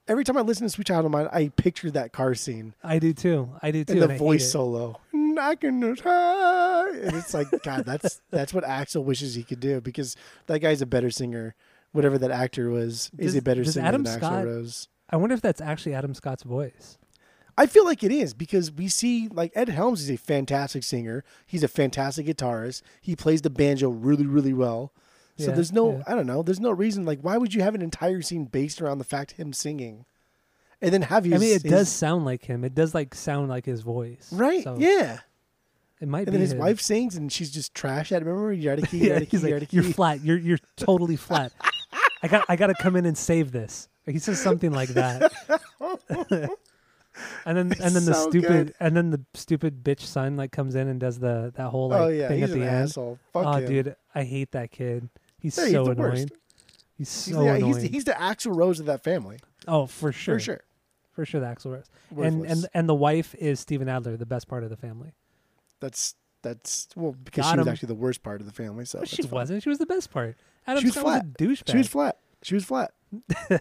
Every 0.08 0.22
time 0.22 0.36
I 0.36 0.42
listen 0.42 0.66
to 0.66 0.70
Sweet 0.70 0.86
Child 0.86 1.06
of 1.06 1.10
Mine, 1.10 1.28
I 1.32 1.48
picture 1.48 1.90
that 1.90 2.12
car 2.12 2.34
scene 2.34 2.74
I 2.84 2.98
do 3.00 3.12
too. 3.12 3.50
I 3.60 3.70
do 3.72 3.84
too. 3.84 3.94
and 3.94 4.02
the 4.02 4.08
and 4.10 4.18
voice 4.18 4.50
solo. 4.50 5.00
Knocking 5.12 5.80
the 5.80 5.94
high. 6.02 6.90
And 6.90 7.16
it's 7.16 7.34
like, 7.34 7.48
God, 7.62 7.84
that's 7.84 8.20
that's 8.30 8.54
what 8.54 8.64
Axl 8.64 9.02
wishes 9.04 9.34
he 9.34 9.42
could 9.42 9.60
do 9.60 9.80
because 9.80 10.16
that 10.46 10.60
guy's 10.60 10.80
a 10.80 10.86
better 10.86 11.10
singer. 11.10 11.54
Whatever 11.92 12.18
that 12.18 12.30
actor 12.30 12.70
was 12.70 13.10
is 13.18 13.32
Does- 13.32 13.36
a 13.36 13.42
better 13.42 13.64
singer 13.64 13.86
Adam 13.86 14.04
than 14.04 14.20
Axl 14.20 14.44
Rose. 14.44 14.88
I 15.10 15.16
wonder 15.16 15.34
if 15.34 15.40
that's 15.40 15.60
actually 15.60 15.94
Adam 15.94 16.14
Scott's 16.14 16.42
voice. 16.42 16.98
I 17.58 17.66
feel 17.66 17.86
like 17.86 18.04
it 18.04 18.12
is 18.12 18.34
because 18.34 18.70
we 18.70 18.86
see 18.88 19.28
like 19.28 19.50
Ed 19.54 19.70
Helms 19.70 20.02
is 20.02 20.10
a 20.10 20.16
fantastic 20.16 20.84
singer. 20.84 21.24
He's 21.46 21.62
a 21.62 21.68
fantastic 21.68 22.26
guitarist. 22.26 22.82
He 23.00 23.16
plays 23.16 23.42
the 23.42 23.50
banjo 23.50 23.88
really, 23.88 24.26
really 24.26 24.52
well. 24.52 24.92
So 25.38 25.48
Yeah, 25.48 25.54
there's 25.54 25.72
no, 25.72 25.96
yeah. 25.98 26.02
I 26.06 26.14
don't 26.14 26.26
know, 26.26 26.42
there's 26.42 26.60
no 26.60 26.70
reason 26.70 27.04
like 27.04 27.20
why 27.20 27.36
would 27.36 27.52
you 27.54 27.62
have 27.62 27.74
an 27.74 27.82
entire 27.82 28.22
scene 28.22 28.44
based 28.46 28.80
around 28.80 28.98
the 28.98 29.04
fact 29.04 29.32
him 29.32 29.52
singing, 29.52 30.04
and 30.80 30.92
then 30.92 31.02
have 31.02 31.26
you? 31.26 31.34
I 31.34 31.38
mean, 31.38 31.54
it 31.54 31.62
his- 31.62 31.70
does 31.72 31.88
sound 31.88 32.24
like 32.24 32.44
him. 32.44 32.64
It 32.64 32.74
does 32.74 32.94
like 32.94 33.14
sound 33.14 33.48
like 33.48 33.64
his 33.66 33.80
voice. 33.82 34.28
right? 34.32 34.62
So 34.64 34.76
yeah. 34.78 35.18
It 35.98 36.08
might 36.08 36.20
And 36.20 36.26
be 36.26 36.32
then 36.32 36.40
his 36.42 36.52
him. 36.52 36.58
wife 36.58 36.78
sings 36.80 37.16
and 37.16 37.32
she's 37.32 37.50
just 37.50 37.74
trash 37.74 38.12
at. 38.12 38.20
it. 38.20 38.26
Remember, 38.26 38.54
Yardiki, 38.54 39.00
yeah, 39.08 39.18
Yardiki, 39.20 39.42
like, 39.42 39.52
Yardiki. 39.52 39.72
"You're 39.72 39.82
flat. 39.84 40.22
You're 40.22 40.36
you're 40.38 40.58
totally 40.76 41.16
flat. 41.28 41.52
I 42.22 42.28
got 42.28 42.44
I 42.50 42.56
got 42.56 42.66
to 42.66 42.74
come 42.74 42.96
in 42.96 43.06
and 43.06 43.16
save 43.16 43.50
this." 43.52 43.88
He 44.04 44.18
says 44.18 44.38
something 44.40 44.72
like 44.72 44.90
that. 44.90 45.32
and 47.46 47.56
then 47.56 47.72
and 47.80 47.94
then 47.94 48.04
the 48.04 48.12
so 48.14 48.28
stupid 48.30 48.48
good. 48.66 48.74
and 48.78 48.94
then 48.96 49.10
the 49.10 49.20
stupid 49.34 49.82
bitch 49.82 50.00
son 50.00 50.36
like 50.36 50.52
comes 50.52 50.74
in 50.74 50.86
and 50.88 51.00
does 51.00 51.18
the 51.18 51.52
that 51.56 51.68
whole 51.70 51.88
like 51.88 52.00
oh 52.00 52.08
yeah, 52.08 52.28
thing 52.28 52.42
at 52.42 52.50
the 52.50 52.60
end. 52.60 52.68
asshole. 52.90 53.18
Fuck 53.32 53.46
oh, 53.46 53.52
him. 53.54 53.66
dude, 53.66 53.96
I 54.14 54.24
hate 54.24 54.52
that 54.52 54.70
kid. 54.70 55.08
He's 55.38 55.56
Yeah, 55.58 55.64
he's 55.64 55.72
so 55.74 55.84
the 55.84 55.90
annoying. 55.92 56.10
worst. 56.10 56.28
He's 56.98 57.24
He's, 57.26 57.34
so 57.34 57.42
the, 57.44 57.54
annoying. 57.54 57.74
he's, 57.82 57.82
he's 57.90 58.04
the 58.04 58.20
actual 58.20 58.52
Rose 58.54 58.80
of 58.80 58.86
that 58.86 59.02
family 59.04 59.38
oh, 59.68 59.86
for 59.86 60.12
sure, 60.12 60.36
for 60.36 60.40
sure. 60.40 60.60
for 61.12 61.24
sure, 61.26 61.40
the 61.40 61.46
Axl 61.46 61.72
Rose. 61.72 61.90
And 62.24 62.44
and 62.46 62.66
and 62.72 62.88
the 62.88 62.94
wife 62.94 63.34
is 63.34 63.60
Steven 63.60 63.88
Adler, 63.88 64.16
the 64.16 64.24
best 64.26 64.48
part 64.48 64.64
of 64.64 64.70
the 64.70 64.76
family. 64.76 65.12
that's 65.80 66.14
that's 66.42 66.88
well 66.96 67.12
because 67.24 67.44
Got 67.44 67.52
she 67.52 67.58
was 67.58 67.66
him. 67.66 67.72
actually 67.72 67.86
the 67.88 67.94
worst 67.94 68.22
part 68.22 68.40
of 68.40 68.46
the 68.46 68.52
family. 68.52 68.84
So 68.86 69.04
she 69.04 69.22
fine. 69.22 69.30
wasn't. 69.30 69.62
She 69.62 69.68
was 69.68 69.78
the 69.78 69.86
best 69.86 70.10
part. 70.10 70.36
Adam 70.66 70.80
She 70.80 70.86
was 70.86 70.94
Scott 70.94 71.04
flat. 71.04 71.24
was 71.24 71.34
a 71.58 71.62
douchebag. 71.64 71.70
She 71.72 71.76
was 71.78 71.88
flat. 71.88 72.18
She 72.42 72.54
was 72.54 72.64
flat. 72.64 72.92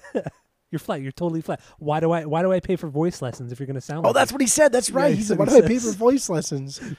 You're 0.71 0.79
flat. 0.79 1.01
You're 1.01 1.11
totally 1.11 1.41
flat. 1.41 1.61
Why 1.79 1.99
do 1.99 2.11
I 2.11 2.25
why 2.25 2.41
do 2.41 2.51
I 2.51 2.59
pay 2.59 2.75
for 2.75 2.87
voice 2.87 3.21
lessons 3.21 3.51
if 3.51 3.59
you're 3.59 3.67
going 3.67 3.75
to 3.75 3.81
sound 3.81 4.05
Oh, 4.05 4.09
like 4.09 4.15
that's 4.15 4.31
what 4.31 4.41
he 4.41 4.47
said. 4.47 4.71
That's 4.71 4.89
right. 4.91 5.11
he 5.11 5.17
he 5.17 5.23
said 5.23 5.37
"Why 5.37 5.45
do 5.45 5.57
I 5.57 5.61
pay 5.61 5.77
for 5.79 5.91
voice 5.91 6.29
lessons?" 6.29 6.79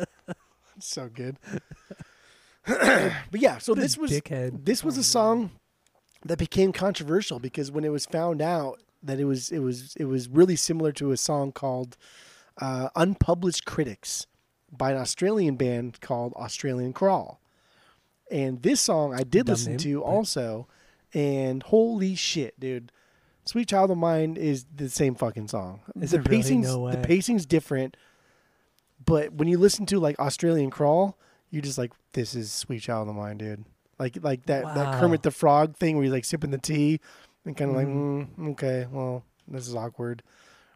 so 0.78 1.08
good. 1.08 1.36
But 2.66 3.40
yeah, 3.40 3.58
so 3.58 3.72
What 3.72 3.80
this 3.80 3.96
was 3.96 4.10
dickhead. 4.10 4.64
this 4.64 4.84
was 4.84 4.96
a 4.98 5.02
song 5.04 5.50
that 6.24 6.38
became 6.38 6.72
controversial 6.72 7.38
because 7.38 7.70
when 7.70 7.84
it 7.84 7.88
was 7.90 8.06
found 8.06 8.42
out 8.42 8.82
that 9.02 9.18
it 9.18 9.24
was 9.24 9.50
it 9.50 9.60
was 9.60 9.94
it 9.96 10.04
was 10.04 10.28
really 10.28 10.56
similar 10.56 10.92
to 10.92 11.10
a 11.12 11.16
song 11.16 11.52
called 11.52 11.96
uh, 12.60 12.90
"Unpublished 12.94 13.64
Critics" 13.64 14.26
by 14.70 14.92
an 14.92 14.98
Australian 14.98 15.56
band 15.56 16.00
called 16.00 16.32
Australian 16.34 16.92
Crawl, 16.92 17.40
and 18.30 18.62
this 18.62 18.80
song 18.80 19.14
I 19.14 19.22
did 19.22 19.46
Dumb 19.46 19.54
listen 19.54 19.72
name, 19.72 19.78
to 19.78 20.02
also, 20.04 20.68
and 21.14 21.62
holy 21.62 22.14
shit, 22.14 22.58
dude. 22.60 22.92
Sweet 23.46 23.68
Child 23.68 23.90
of 23.90 23.96
Mine 23.98 24.36
is 24.36 24.66
the 24.72 24.90
same 24.90 25.14
fucking 25.14 25.48
song. 25.48 25.80
Is 26.00 26.10
the 26.10 26.18
it 26.18 26.28
really? 26.28 26.56
No 26.58 26.90
the 26.90 26.98
pacing's 26.98 27.46
different, 27.46 27.96
but 29.04 29.32
when 29.32 29.48
you 29.48 29.56
listen 29.58 29.86
to 29.86 29.98
like 29.98 30.18
Australian 30.20 30.70
Crawl, 30.70 31.18
you're 31.50 31.62
just 31.62 31.78
like, 31.78 31.92
this 32.12 32.34
is 32.34 32.52
Sweet 32.52 32.80
Child 32.82 33.08
of 33.08 33.14
Mine, 33.16 33.38
dude. 33.38 33.64
Like 33.98 34.18
like 34.22 34.46
that 34.46 34.74
that 34.74 34.98
Kermit 35.00 35.22
the 35.22 35.30
Frog 35.30 35.76
thing 35.76 35.96
where 35.96 36.04
you're 36.04 36.14
like 36.14 36.24
sipping 36.24 36.50
the 36.50 36.58
tea 36.58 37.00
and 37.44 37.56
kind 37.56 37.70
of 37.70 37.76
Mhm. 37.76 37.78
like, 37.78 37.88
mm, 38.38 38.50
okay, 38.52 38.86
well, 38.90 39.24
this 39.46 39.68
is 39.68 39.74
awkward. 39.74 40.22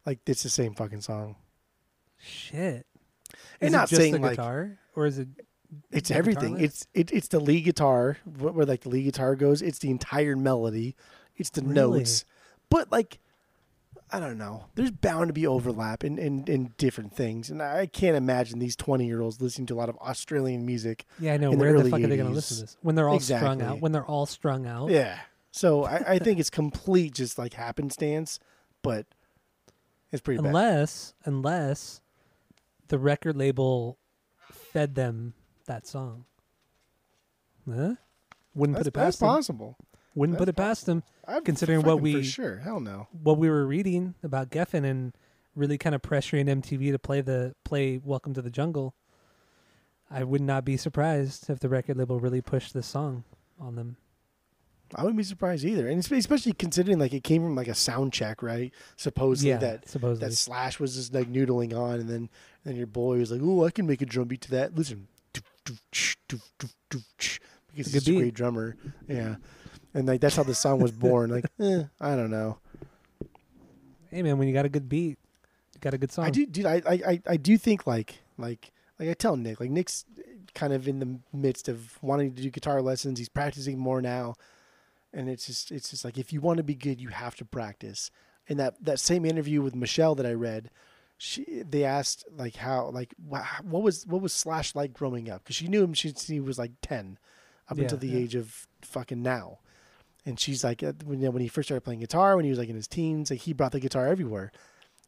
Like 0.05 0.18
it's 0.26 0.42
the 0.42 0.51
same 0.51 0.74
fucking 0.74 1.01
song. 1.01 1.36
Shit. 2.18 2.86
And 3.60 3.68
Is 3.68 3.72
not 3.72 3.88
just 3.88 4.01
saying, 4.01 4.12
the 4.14 4.18
like- 4.20 4.32
guitar 4.36 4.78
or 4.94 5.06
is 5.06 5.18
it 5.18 5.28
It's 5.90 6.10
everything. 6.10 6.60
It's 6.60 6.86
it, 6.94 7.10
it's 7.12 7.28
the 7.28 7.40
lead 7.40 7.62
guitar 7.64 8.18
wh- 8.24 8.55
where 8.55 8.66
like 8.66 8.82
the 8.82 8.90
lead 8.90 9.05
guitar 9.05 9.34
goes. 9.36 9.60
It's 9.62 9.78
the 9.78 9.90
entire 9.90 10.36
melody. 10.36 10.94
It's 11.36 11.51
the 11.51 11.62
Really? 11.62 12.01
notes. 12.01 12.24
But 12.70 12.92
like, 12.92 13.18
I 14.15 14.20
don't 14.20 14.39
know. 14.39 14.66
There's 14.77 14.93
bound 14.93 15.27
to 15.27 15.32
be 15.32 15.45
overlap 15.45 16.05
in, 16.05 16.19
in, 16.19 16.45
in 16.47 16.73
different 16.78 17.12
things, 17.16 17.51
and 17.51 17.61
I 17.61 17.86
can't 17.86 18.16
imagine 18.16 18.61
these 18.61 18.77
20 18.77 19.05
year 19.05 19.20
olds 19.20 19.41
listening 19.41 19.66
to 19.66 19.74
a 19.74 19.77
lot 19.77 19.89
of 19.89 19.97
Australian 19.97 20.65
music. 20.65 21.05
Yeah, 21.19 21.35
I 21.35 21.36
know. 21.36 21.51
the 21.51 21.57
Where 21.57 21.73
the 21.73 21.81
early 21.81 21.91
fuck 21.91 22.01
are 22.01 22.07
they 22.07 22.16
going 22.16 22.28
to 22.28 22.35
listen 22.35 22.59
to 22.59 22.62
this? 22.62 22.77
When 22.81 22.95
they're 22.95 23.09
all 23.09 23.19
strung 23.19 23.61
out. 23.61 23.81
When 23.81 23.91
they're 23.91 24.07
all 24.07 24.27
strung 24.27 24.66
out. 24.66 24.91
Yeah. 24.91 25.19
So 25.51 25.85
I, 25.85 26.03
I 26.15 26.19
think 26.20 26.39
it's 26.39 26.49
complete 26.51 27.12
just 27.15 27.39
like 27.39 27.55
happenstance, 27.55 28.39
but 28.82 29.07
it's 30.12 30.23
pretty 30.23 30.41
bad. 30.41 30.49
Unless 30.49 31.15
unless 31.24 32.01
the 32.86 32.99
record 32.99 33.36
label 33.36 33.99
fed 34.53 34.95
them 34.95 35.35
that 35.66 35.89
song. 35.89 36.24
Huh? 37.69 37.95
Wouldn't 38.55 38.77
That's, 38.77 38.85
put 38.85 38.86
it 38.89 38.95
that's 38.95 39.16
past 39.16 39.20
them. 39.20 39.28
possible. 39.28 39.77
Wouldn't 40.15 40.39
put 40.39 40.47
that's 40.47 40.57
it 40.57 40.62
past 40.62 40.86
them. 40.86 41.03
I've 41.26 41.44
Considering 41.44 41.82
what 41.82 42.01
we- 42.01 42.14
for 42.14 42.22
sure, 42.22 42.59
hell 42.59 42.80
no. 42.80 43.09
What 43.12 43.38
we 43.38 43.48
were 43.48 43.66
reading 43.66 44.14
about 44.22 44.51
Geffen 44.51 44.84
and 44.84 45.16
really 45.55 45.78
kind 45.78 45.94
of 45.94 46.02
pressuring 46.02 46.48
MTV 46.48 46.90
to 46.92 46.98
play 46.98 47.20
the 47.20 47.55
play 47.64 47.98
Welcome 48.02 48.34
to 48.34 48.42
the 48.42 48.51
Jungle. 48.51 48.94
I 50.10 50.22
would 50.24 50.40
not 50.42 50.64
be 50.64 50.76
surprised 50.76 51.48
if 51.48 51.60
the 51.60 51.68
record 51.68 51.96
label 51.96 52.20
really 52.20 52.40
pushed 52.40 52.74
this 52.74 52.86
song 52.86 53.24
on 53.59 53.74
them. 53.76 53.96
I 54.94 55.02
wouldn't 55.02 55.16
be 55.16 55.24
surprised 55.24 55.64
either, 55.64 55.88
and 55.88 55.98
especially 55.98 56.52
considering 56.52 56.98
like 56.98 57.12
it 57.14 57.24
came 57.24 57.42
from 57.42 57.56
like 57.56 57.68
a 57.68 57.74
sound 57.74 58.12
check, 58.12 58.42
right? 58.42 58.72
Supposedly 58.96 59.51
yeah, 59.51 59.56
that 59.59 59.88
supposedly. 59.88 60.28
that 60.28 60.34
Slash 60.36 60.78
was 60.78 60.94
just 60.94 61.14
like 61.14 61.32
noodling 61.32 61.76
on, 61.76 62.01
and 62.01 62.09
then 62.09 62.16
and 62.16 62.28
then 62.64 62.76
your 62.76 62.86
boy 62.86 63.18
was 63.18 63.32
like, 63.32 63.40
"Oh, 63.42 63.64
I 63.64 63.70
can 63.70 63.86
make 63.86 64.02
a 64.02 64.06
drum 64.06 64.28
beat 64.28 64.42
to 64.42 64.51
that." 64.52 64.74
Listen, 64.74 65.09
because 65.72 67.40
he's 67.74 68.09
a 68.09 68.12
great 68.12 68.34
drummer. 68.34 68.76
Yeah, 69.09 69.36
and 69.94 70.06
like 70.06 70.20
that's 70.20 70.36
how 70.36 70.42
the 70.42 70.54
song 70.54 70.80
was 70.80 70.92
born. 70.92 71.30
Like, 71.30 71.46
eh, 71.60 71.84
I 72.00 72.16
don't 72.16 72.30
know. 72.30 72.58
hey 74.10 74.22
man, 74.22 74.38
when 74.38 74.48
you 74.48 74.54
got 74.54 74.66
a 74.66 74.70
good 74.70 74.88
beat, 74.88 75.18
you 75.74 75.80
got 75.80 75.94
a 75.94 75.98
good 75.98 76.12
song. 76.12 76.26
I 76.26 76.30
do, 76.30 76.44
dude. 76.46 76.66
I, 76.66 76.82
I, 76.86 77.22
I, 77.26 77.36
do 77.36 77.56
think 77.56 77.86
like 77.86 78.16
like 78.36 78.72
like 78.98 79.08
I 79.08 79.14
tell 79.14 79.36
Nick, 79.36 79.60
like 79.60 79.70
Nick's 79.70 80.04
kind 80.54 80.72
of 80.72 80.86
in 80.86 80.98
the 80.98 81.18
midst 81.32 81.68
of 81.68 81.98
wanting 82.02 82.34
to 82.34 82.42
do 82.42 82.50
guitar 82.50 82.82
lessons. 82.82 83.18
He's 83.18 83.28
practicing 83.28 83.78
more 83.78 84.02
now, 84.02 84.34
and 85.12 85.28
it's 85.28 85.46
just 85.46 85.70
it's 85.70 85.90
just 85.90 86.04
like 86.04 86.18
if 86.18 86.32
you 86.32 86.40
want 86.40 86.58
to 86.58 86.64
be 86.64 86.74
good, 86.74 87.00
you 87.00 87.08
have 87.08 87.36
to 87.36 87.44
practice. 87.44 88.10
In 88.46 88.58
that 88.58 88.74
that 88.84 89.00
same 89.00 89.24
interview 89.24 89.62
with 89.62 89.74
Michelle 89.74 90.14
that 90.16 90.26
I 90.26 90.32
read, 90.34 90.70
she 91.16 91.62
they 91.62 91.84
asked 91.84 92.24
like 92.36 92.56
how 92.56 92.90
like 92.90 93.14
what 93.26 93.82
was 93.82 94.06
what 94.06 94.20
was 94.20 94.32
Slash 94.34 94.74
like 94.74 94.92
growing 94.92 95.30
up 95.30 95.44
because 95.44 95.56
she 95.56 95.68
knew 95.68 95.82
him 95.82 95.94
since 95.94 96.26
he 96.26 96.40
was 96.40 96.58
like 96.58 96.72
ten, 96.82 97.18
up 97.68 97.78
Yeah, 97.78 97.84
until 97.84 97.98
the 97.98 98.08
yeah. 98.08 98.18
age 98.18 98.34
of 98.34 98.66
fucking 98.82 99.22
now. 99.22 99.60
And 100.26 100.40
she's 100.40 100.64
like, 100.64 100.82
uh, 100.82 100.92
when, 101.05 101.20
when 101.20 101.42
he 101.42 101.48
first 101.48 101.68
started 101.68 101.82
playing 101.82 102.01
guitar, 102.01 102.36
when 102.36 102.44
he 102.44 102.51
was 102.51 102.59
like 102.59 102.68
in 102.68 102.76
his 102.76 102.88
teens, 102.88 103.30
like 103.30 103.40
he 103.40 103.52
brought 103.52 103.72
the 103.72 103.80
guitar 103.80 104.06
everywhere. 104.06 104.52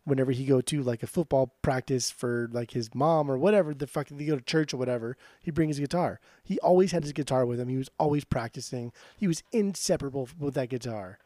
Whenever 0.05 0.31
he 0.31 0.45
go 0.45 0.61
to 0.61 0.83
like 0.85 1.03
a 1.03 1.07
football 1.09 1.53
practice 1.63 2.13
for 2.13 2.49
like 2.53 2.71
his 2.71 2.95
mom 2.95 3.29
or 3.29 3.37
whatever 3.37 3.75
the 3.75 3.89
fuck 3.89 4.07
they 4.09 4.25
go 4.25 4.37
to 4.37 4.41
church 4.41 4.73
or 4.73 4.77
whatever 4.77 5.17
he 5.43 5.51
bring 5.51 5.67
his 5.67 5.81
guitar. 5.81 6.21
He 6.45 6.61
always 6.61 6.93
had 6.93 7.03
his 7.03 7.13
guitar 7.13 7.45
with 7.45 7.59
him. 7.59 7.67
He 7.67 7.77
was 7.77 7.91
always 7.99 8.25
practicing. 8.25 8.93
He 9.17 9.27
was 9.27 9.43
inseparable 9.51 10.29
with 10.39 10.55
that 10.55 10.69
guitar. 10.69 11.19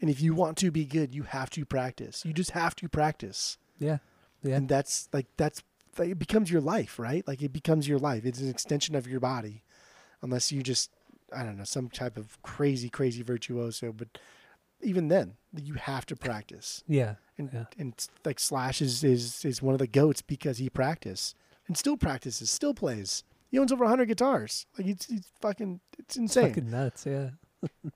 And 0.00 0.08
if 0.08 0.20
you 0.20 0.34
want 0.34 0.56
to 0.58 0.70
be 0.70 0.84
good 0.84 1.12
you 1.12 1.24
have 1.24 1.50
to 1.50 1.64
practice. 1.64 2.24
You 2.24 2.32
just 2.32 2.52
have 2.52 2.76
to 2.76 2.88
practice. 2.88 3.58
Yeah, 3.80 3.98
yeah. 4.44 4.54
and 4.54 4.68
that's 4.68 5.08
like 5.12 5.26
that's 5.36 5.64
like, 5.98 6.10
it 6.10 6.18
becomes 6.20 6.48
your 6.48 6.60
life 6.60 7.00
right? 7.00 7.26
Like 7.26 7.42
it 7.42 7.52
becomes 7.52 7.88
your 7.88 7.98
life. 7.98 8.24
It's 8.24 8.40
an 8.40 8.48
extension 8.48 8.94
of 8.94 9.08
your 9.08 9.18
body. 9.18 9.64
Unless 10.22 10.52
you 10.52 10.62
just 10.62 10.92
i 11.34 11.42
don't 11.42 11.56
know 11.58 11.64
some 11.64 11.88
type 11.88 12.16
of 12.16 12.40
crazy 12.42 12.88
crazy 12.88 13.22
virtuoso 13.22 13.92
but 13.92 14.08
even 14.82 15.08
then 15.08 15.34
you 15.54 15.74
have 15.74 16.04
to 16.06 16.16
practice 16.16 16.82
yeah, 16.88 17.14
and 17.38 17.50
Yeah. 17.52 17.64
and 17.78 17.94
like 18.24 18.40
Slash 18.40 18.80
is, 18.82 19.04
is 19.04 19.44
is 19.44 19.62
one 19.62 19.74
of 19.74 19.78
the 19.78 19.86
goats 19.86 20.22
because 20.22 20.58
he 20.58 20.68
practiced 20.68 21.36
and 21.68 21.76
still 21.76 21.96
practices, 21.96 22.50
still 22.50 22.74
plays. 22.74 23.22
He 23.50 23.58
owns 23.58 23.70
over 23.70 23.86
hundred 23.86 24.06
guitars. 24.06 24.66
Like 24.76 24.88
it's, 24.88 25.08
it's 25.08 25.28
fucking 25.40 25.80
it's 25.98 26.16
insane. 26.16 26.48
Fucking 26.48 26.70
nuts, 26.70 27.06
yeah. 27.06 27.30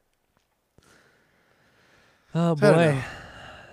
oh 2.35 2.55
boy. 2.55 3.03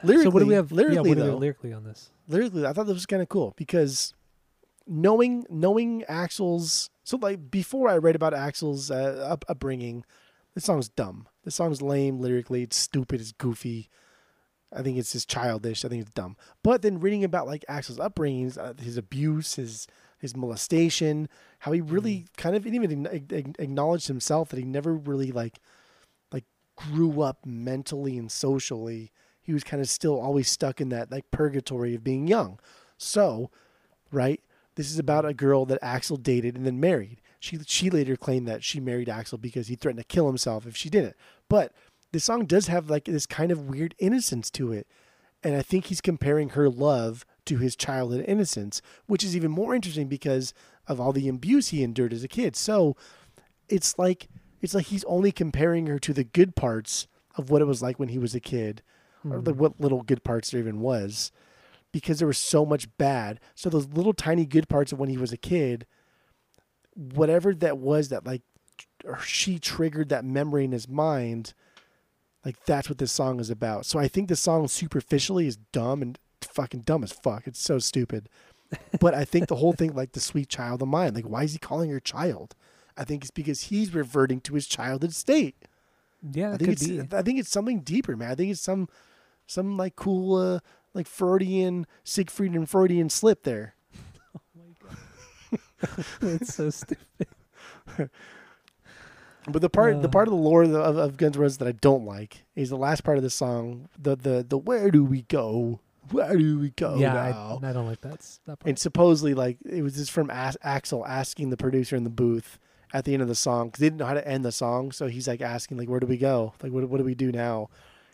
lyrically, 0.03 0.23
So 0.23 0.29
what 0.31 0.39
do 0.39 0.45
we 0.47 0.53
have? 0.55 0.71
Lyrically, 0.71 0.95
yeah, 0.95 1.01
what 1.01 1.15
do 1.15 1.23
we 1.23 1.27
though, 1.29 1.37
lyrically 1.37 1.73
on 1.73 1.83
this? 1.83 2.09
lyrically, 2.27 2.65
I 2.65 2.73
thought 2.73 2.85
this 2.87 2.93
was 2.95 3.05
kind 3.05 3.21
of 3.21 3.29
cool 3.29 3.53
because 3.57 4.13
knowing 4.87 5.45
knowing 5.49 6.03
Axl's 6.09 6.89
so 7.03 7.17
like 7.17 7.51
before 7.51 7.89
I 7.89 7.97
read 7.97 8.15
about 8.15 8.33
Axl's 8.33 8.89
uh, 8.89 9.27
up, 9.29 9.45
upbringing, 9.47 10.05
this 10.53 10.65
song's 10.65 10.89
dumb. 10.89 11.27
This 11.43 11.55
song's 11.55 11.81
lame 11.81 12.19
lyrically. 12.19 12.63
It's 12.63 12.77
stupid. 12.77 13.19
It's 13.19 13.31
goofy. 13.31 13.89
I 14.71 14.81
think 14.81 14.97
it's 14.97 15.11
just 15.11 15.29
childish. 15.29 15.85
I 15.85 15.89
think 15.89 16.01
it's 16.01 16.11
dumb. 16.11 16.35
But 16.63 16.81
then 16.81 16.99
reading 16.99 17.23
about 17.23 17.47
like 17.47 17.65
Axl's 17.69 17.99
upbringing, 17.99 18.57
uh, 18.57 18.73
his 18.79 18.97
abuse, 18.97 19.55
his 19.55 19.87
his 20.19 20.37
molestation, 20.37 21.27
how 21.59 21.73
he 21.73 21.81
really 21.81 22.27
kind 22.37 22.55
of 22.55 22.65
even 22.65 23.05
acknowledged 23.59 24.07
himself 24.07 24.49
that 24.49 24.59
he 24.59 24.63
never 24.63 24.93
really 24.93 25.31
like 25.31 25.59
like 26.31 26.45
grew 26.75 27.21
up 27.21 27.45
mentally 27.45 28.17
and 28.17 28.31
socially. 28.31 29.11
He 29.41 29.53
was 29.53 29.65
kind 29.65 29.81
of 29.81 29.89
still 29.89 30.19
always 30.19 30.49
stuck 30.49 30.79
in 30.79 30.89
that 30.89 31.11
like 31.11 31.29
purgatory 31.29 31.93
of 31.93 32.03
being 32.03 32.27
young. 32.27 32.59
So, 32.97 33.51
right, 34.11 34.41
this 34.75 34.91
is 34.91 34.99
about 34.99 35.25
a 35.25 35.33
girl 35.33 35.65
that 35.65 35.81
Axl 35.81 36.21
dated 36.21 36.55
and 36.55 36.65
then 36.65 36.79
married. 36.79 37.21
She 37.39 37.59
she 37.65 37.89
later 37.89 38.15
claimed 38.15 38.47
that 38.47 38.63
she 38.63 38.79
married 38.79 39.07
Axl 39.07 39.39
because 39.39 39.67
he 39.67 39.75
threatened 39.75 40.03
to 40.03 40.13
kill 40.15 40.27
himself 40.27 40.65
if 40.65 40.75
she 40.75 40.89
didn't. 40.89 41.15
But 41.49 41.73
this 42.11 42.23
song 42.23 42.45
does 42.45 42.67
have 42.67 42.89
like 42.89 43.05
this 43.05 43.25
kind 43.25 43.51
of 43.51 43.69
weird 43.69 43.95
innocence 43.99 44.49
to 44.51 44.71
it. 44.71 44.87
And 45.43 45.55
I 45.55 45.61
think 45.61 45.85
he's 45.85 45.99
comparing 45.99 46.49
her 46.49 46.69
love 46.69 47.25
to 47.45 47.57
his 47.57 47.75
childhood 47.75 48.23
innocence, 48.27 48.81
which 49.07 49.23
is 49.23 49.35
even 49.35 49.51
more 49.51 49.75
interesting 49.75 50.07
because 50.07 50.53
of 50.87 51.01
all 51.01 51.11
the 51.11 51.27
abuse 51.27 51.69
he 51.69 51.83
endured 51.83 52.13
as 52.13 52.23
a 52.23 52.29
kid. 52.29 52.55
So 52.55 52.95
it's 53.67 53.97
like 53.99 54.29
it's 54.61 54.73
like 54.73 54.85
he's 54.85 55.03
only 55.05 55.31
comparing 55.31 55.87
her 55.87 55.99
to 55.99 56.13
the 56.13 56.23
good 56.23 56.55
parts 56.55 57.07
of 57.35 57.49
what 57.49 57.61
it 57.61 57.65
was 57.65 57.81
like 57.81 57.99
when 57.99 58.09
he 58.09 58.17
was 58.17 58.33
a 58.33 58.39
kid, 58.39 58.81
or 59.29 59.39
like 59.39 59.55
hmm. 59.55 59.61
what 59.61 59.81
little 59.81 60.03
good 60.03 60.23
parts 60.23 60.51
there 60.51 60.61
even 60.61 60.79
was, 60.79 61.31
because 61.93 62.19
there 62.19 62.27
was 62.27 62.37
so 62.37 62.65
much 62.65 62.89
bad. 62.97 63.39
So 63.55 63.69
those 63.69 63.87
little 63.87 64.13
tiny 64.13 64.45
good 64.45 64.67
parts 64.67 64.91
of 64.91 64.99
when 64.99 65.09
he 65.09 65.17
was 65.17 65.31
a 65.31 65.37
kid, 65.37 65.85
whatever 66.95 67.53
that 67.55 67.77
was 67.77 68.09
that 68.09 68.25
like 68.25 68.41
or 69.05 69.19
she 69.19 69.59
triggered 69.59 70.09
that 70.09 70.25
memory 70.25 70.65
in 70.65 70.71
his 70.73 70.89
mind, 70.89 71.53
like 72.43 72.57
that's 72.65 72.89
what 72.89 72.97
this 72.97 73.11
song 73.11 73.39
is 73.39 73.49
about. 73.49 73.85
So 73.85 73.99
I 73.99 74.09
think 74.09 74.27
the 74.27 74.35
song 74.35 74.67
superficially 74.67 75.47
is 75.47 75.55
dumb 75.71 76.01
and 76.01 76.19
fucking 76.41 76.81
dumb 76.81 77.03
as 77.03 77.13
fuck. 77.13 77.47
It's 77.47 77.61
so 77.61 77.79
stupid. 77.79 78.27
but 78.99 79.13
I 79.13 79.23
think 79.23 79.47
the 79.47 79.57
whole 79.57 79.73
thing, 79.73 79.93
like 79.93 80.13
the 80.13 80.19
sweet 80.19 80.49
child 80.49 80.81
of 80.81 80.87
mine, 80.87 81.13
like 81.13 81.25
why 81.25 81.43
is 81.43 81.53
he 81.53 81.59
calling 81.59 81.91
her 81.91 81.99
child? 81.99 82.55
I 82.97 83.03
think 83.03 83.23
it's 83.23 83.31
because 83.31 83.63
he's 83.65 83.93
reverting 83.93 84.41
to 84.41 84.55
his 84.55 84.67
childhood 84.67 85.13
state. 85.13 85.55
Yeah, 86.31 86.53
I 86.53 86.57
think 86.57 86.69
could 86.69 86.81
it's 86.81 86.87
be. 86.87 87.15
I 87.15 87.21
think 87.21 87.39
it's 87.39 87.49
something 87.49 87.81
deeper, 87.81 88.15
man. 88.15 88.31
I 88.31 88.35
think 88.35 88.51
it's 88.51 88.61
some 88.61 88.87
some 89.45 89.77
like 89.77 89.95
cool 89.95 90.35
uh, 90.35 90.59
like 90.93 91.07
Freudian 91.07 91.85
Siegfried 92.03 92.53
and 92.53 92.69
Freudian 92.69 93.09
slip 93.09 93.43
there. 93.43 93.75
it's 96.21 96.55
so 96.55 96.69
stupid. 96.69 97.27
But 99.45 99.61
the 99.61 99.69
part 99.69 100.01
the 100.01 100.07
Uh. 100.07 100.11
part 100.11 100.29
of 100.29 100.33
the 100.33 100.39
lore 100.39 100.63
of, 100.63 100.73
of, 100.73 100.95
of 100.95 101.17
Guns 101.17 101.35
N' 101.35 101.41
Roses 101.41 101.57
that 101.57 101.67
I 101.67 101.73
don't 101.73 102.05
like 102.05 102.45
is 102.55 102.69
the 102.69 102.77
last 102.77 103.03
part 103.03 103.17
of 103.17 103.23
the 103.23 103.29
song. 103.29 103.89
The 104.01 104.15
the 104.15 104.45
the 104.47 104.57
where 104.57 104.89
do 104.89 105.03
we 105.03 105.23
go? 105.23 105.81
Where 106.11 106.37
do 106.37 106.59
we 106.59 106.69
go 106.69 106.95
yeah, 106.95 107.11
now? 107.13 107.59
I, 107.61 107.69
I 107.69 107.73
don't 107.73 107.85
like 107.87 107.99
that. 108.01 108.21
that 108.45 108.59
part. 108.59 108.69
and 108.69 108.79
supposedly 108.79 109.33
like 109.33 109.57
it 109.65 109.81
was 109.81 109.95
just 109.95 110.11
from 110.11 110.29
As- 110.29 110.55
Axl 110.63 111.05
asking 111.05 111.49
the 111.49 111.57
producer 111.57 111.97
in 111.97 112.05
the 112.05 112.09
booth 112.09 112.57
at 112.93 113.03
the 113.03 113.11
end 113.13 113.21
of 113.21 113.27
the 113.27 113.35
song 113.35 113.67
because 113.67 113.81
they 113.81 113.87
didn't 113.87 113.97
know 113.99 114.05
how 114.05 114.13
to 114.13 114.25
end 114.25 114.45
the 114.45 114.51
song. 114.53 114.93
So 114.93 115.07
he's 115.07 115.27
like 115.27 115.41
asking 115.41 115.75
like 115.77 115.89
where 115.89 115.99
do 115.99 116.07
we 116.07 116.17
go? 116.17 116.53
Like 116.63 116.71
what 116.71 116.87
what 116.87 116.99
do 116.99 117.03
we 117.03 117.13
do 117.15 117.29
now? 117.33 117.69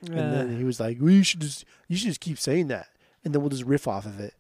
And 0.07 0.17
then 0.33 0.57
he 0.57 0.63
was 0.63 0.79
like, 0.79 0.97
well, 0.99 1.09
you 1.11 1.23
should 1.23 1.41
just 1.41 1.65
you 1.87 1.97
should 1.97 2.07
just 2.07 2.21
keep 2.21 2.39
saying 2.39 2.67
that, 2.67 2.87
and 3.23 3.33
then 3.33 3.41
we'll 3.41 3.49
just 3.49 3.63
riff 3.65 3.87
off 3.87 4.05
of 4.05 4.19
it. 4.19 4.33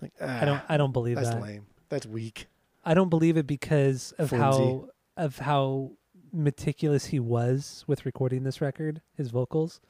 Like 0.00 0.12
I 0.20 0.44
don't. 0.44 0.60
I 0.68 0.76
don't 0.76 0.92
believe 0.92 1.16
That's 1.16 1.30
that. 1.30 1.42
lame. 1.42 1.66
That's 1.88 2.06
weak. 2.06 2.46
I 2.84 2.94
don't 2.94 3.08
believe 3.08 3.36
it 3.36 3.46
because 3.46 4.12
of 4.18 4.28
Flimsy. 4.28 4.44
how 4.58 4.88
of 5.16 5.38
how 5.38 5.92
meticulous 6.32 7.06
he 7.06 7.18
was 7.18 7.84
with 7.86 8.04
recording 8.06 8.44
this 8.44 8.60
record, 8.60 9.00
his 9.16 9.30
vocals. 9.30 9.80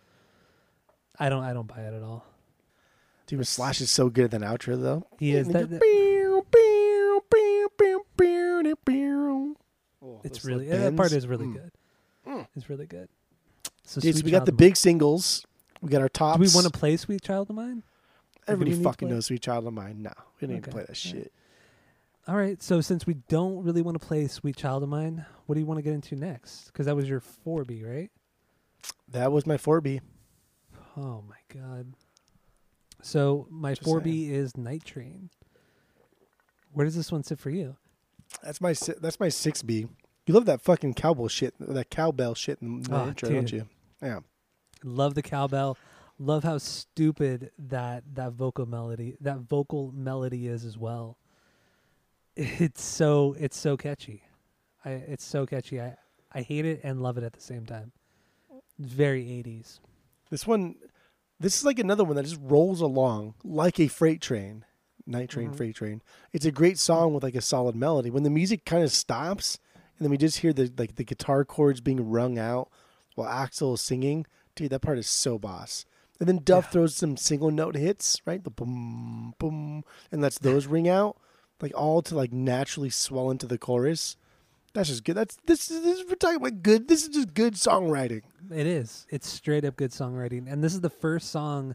I 1.19 1.29
don't. 1.29 1.43
I 1.43 1.53
don't 1.53 1.67
buy 1.67 1.81
it 1.83 1.93
at 1.95 2.03
all. 2.03 2.25
Dude, 3.27 3.47
Slash 3.47 3.81
is 3.81 3.91
so 3.91 4.09
good 4.09 4.27
at 4.27 4.31
that 4.31 4.43
outro 4.43 4.81
though. 4.81 5.07
He 5.19 5.35
is. 5.35 5.49
That, 5.49 5.69
that-. 5.71 5.83
Oh, 10.03 10.21
it's 10.23 10.45
really 10.45 10.69
little 10.69 10.85
that 10.91 10.97
part 10.97 11.13
is 11.13 11.27
really 11.27 11.47
Mm. 11.47 11.53
good. 11.55 11.73
Mm. 12.27 12.47
It's 12.57 12.69
really 12.69 12.87
good. 12.87 13.09
So, 13.87 14.01
Dude, 14.01 14.17
so 14.19 14.25
we 14.25 14.31
got 14.31 14.47
the 14.47 14.53
big 14.53 14.77
singles. 14.77 15.47
We 15.81 15.89
got 15.91 16.03
our 16.03 16.09
tops. 16.09 16.39
Do 16.39 16.43
we 16.43 16.49
want 16.55 16.73
to 16.73 16.77
play 16.79 16.97
"Sweet 16.97 17.23
Child 17.23 17.51
of 17.51 17.57
Mine"? 17.57 17.83
Everybody 18.49 18.73
we 18.73 18.77
need 18.79 18.83
to 18.83 18.89
fucking 18.91 19.09
knows 19.09 19.27
Sweet 19.27 19.43
Child 19.43 19.67
of 19.67 19.73
Mine. 19.75 20.03
No, 20.03 20.11
we 20.41 20.47
didn't 20.49 20.57
Okay. 20.57 20.69
even 20.69 20.73
play 20.73 20.83
that 20.83 20.89
right. 20.91 20.97
shit. 20.97 21.33
All 22.29 22.35
right. 22.37 22.61
So 22.63 22.81
since 22.81 23.07
we 23.07 23.15
don't 23.29 23.63
really 23.63 23.83
want 23.83 24.01
to 24.01 24.05
play 24.07 24.27
"Sweet 24.27 24.57
Child 24.57 24.83
of 24.83 24.89
Mine," 24.89 25.25
what 25.47 25.55
do 25.55 25.61
you 25.61 25.67
want 25.67 25.79
to 25.79 25.83
get 25.83 25.93
into 25.95 26.17
next? 26.17 26.67
Because 26.67 26.87
that 26.87 26.97
was 26.97 27.09
your 27.09 27.21
four 27.21 27.65
B, 27.65 27.85
right? 27.85 28.11
That 29.09 29.31
was 29.33 29.47
my 29.47 29.57
4B. 29.57 30.01
Oh 30.97 31.23
my 31.29 31.37
god. 31.55 31.95
So 33.03 33.47
my 33.51 33.73
Just 33.73 33.85
four 33.85 34.01
B 34.01 34.33
is 34.33 34.57
Night 34.57 34.85
Train. 34.85 35.31
Where 36.73 36.85
does 36.85 36.97
this 36.97 37.13
one 37.13 37.23
sit 37.23 37.39
for 37.39 37.51
you? 37.51 37.77
That's 38.43 38.61
my 38.61 38.73
that's 39.01 39.21
my 39.21 39.29
6B. 39.29 39.89
You 40.27 40.35
love 40.35 40.47
that 40.47 40.61
fucking 40.61 40.95
cowbell 40.95 41.29
shit, 41.29 41.55
that 41.61 41.91
cowbell 41.91 42.35
shit 42.35 42.59
in 42.61 42.83
the 42.83 42.97
Oh, 42.97 43.09
intro, 43.09 43.29
don't 43.29 43.53
you? 43.53 43.69
Yeah. 44.03 44.21
Love 44.85 45.15
the 45.15 45.23
cowbell. 45.23 45.77
Love 46.19 46.45
how 46.45 46.59
stupid 46.59 47.51
that 47.59 48.05
that 48.15 48.33
vocal 48.33 48.65
melody 48.67 49.17
that 49.21 49.41
vocal 49.41 49.93
melody 49.95 50.49
is 50.49 50.65
as 50.65 50.77
well. 50.79 51.19
It's 52.37 52.83
so 52.83 53.35
it's 53.39 53.57
so 53.57 53.77
catchy. 53.77 54.23
I 54.85 54.91
it's 54.91 55.25
so 55.25 55.47
catchy. 55.47 55.81
I 55.81 55.97
I 56.33 56.43
hate 56.43 56.67
it 56.67 56.81
and 56.83 57.03
love 57.03 57.17
it 57.17 57.25
at 57.25 57.33
the 57.33 57.41
same 57.41 57.65
time. 57.65 57.93
Very 58.79 59.25
80s. 59.25 59.81
This 60.31 60.47
one, 60.47 60.75
this 61.41 61.57
is 61.57 61.65
like 61.65 61.79
another 61.79 62.05
one 62.05 62.17
that 62.17 62.25
just 62.25 62.41
rolls 62.43 62.81
along 62.83 63.35
like 63.43 63.81
a 63.81 63.89
freight 63.89 64.21
train, 64.21 64.65
night 65.07 65.31
train, 65.31 65.51
Mhm. 65.51 65.57
freight 65.57 65.77
train. 65.77 66.03
It's 66.33 66.45
a 66.45 66.51
great 66.51 66.79
song 66.79 67.15
with 67.15 67.23
like 67.23 67.35
a 67.37 67.41
solid 67.41 67.75
melody. 67.75 68.11
When 68.11 68.23
the 68.23 68.29
music 68.31 68.67
kind 68.67 68.83
of 68.85 68.93
stops 68.93 69.59
and 69.75 70.05
then 70.05 70.11
we 70.11 70.19
just 70.19 70.39
hear 70.41 70.53
the 70.53 70.71
like 70.77 70.97
the 70.97 71.05
guitar 71.05 71.45
chords 71.45 71.81
being 71.81 72.11
rung 72.11 72.39
out 72.39 72.71
while 73.17 73.29
Axl 73.29 73.75
is 73.75 73.81
singing, 73.81 74.25
dude, 74.55 74.71
that 74.71 74.81
part 74.81 74.99
is 74.99 75.09
so 75.09 75.39
boss. 75.39 75.85
And 76.21 76.29
then 76.29 76.39
Duff 76.45 76.67
Yeah. 76.67 76.71
throws 76.71 76.95
some 76.95 77.17
single 77.17 77.51
note 77.51 77.75
hits, 77.75 78.23
right? 78.25 78.43
The 78.43 78.51
boom, 78.51 79.35
boom, 79.39 79.83
and 80.13 80.23
lets 80.23 80.39
those 80.39 80.67
ring 80.69 80.89
out, 80.89 81.17
like 81.61 81.73
all 81.75 82.01
to 82.03 82.15
like 82.15 82.33
naturally 82.33 82.89
swell 82.91 83.31
into 83.31 83.47
the 83.47 83.59
chorus. 83.59 84.17
That's 84.73 84.89
just 84.89 85.05
good. 85.05 85.15
That's 85.17 85.37
this 85.47 85.71
is 85.71 85.83
this 85.83 85.99
is 86.01 86.07
we're 86.09 86.15
talking 86.15 86.37
about 86.37 86.63
good. 86.63 86.87
This 86.89 87.03
is 87.03 87.09
just 87.09 87.35
good 87.35 87.55
songwriting. 87.55 88.23
It 88.51 88.67
is. 88.67 89.07
It's 89.11 89.27
straight 89.29 89.65
up 89.65 89.77
good 89.77 89.91
songwriting. 89.91 90.51
And 90.51 90.63
this 90.63 90.75
is 90.75 90.83
the 90.83 90.91
first 90.91 91.31
song 91.31 91.75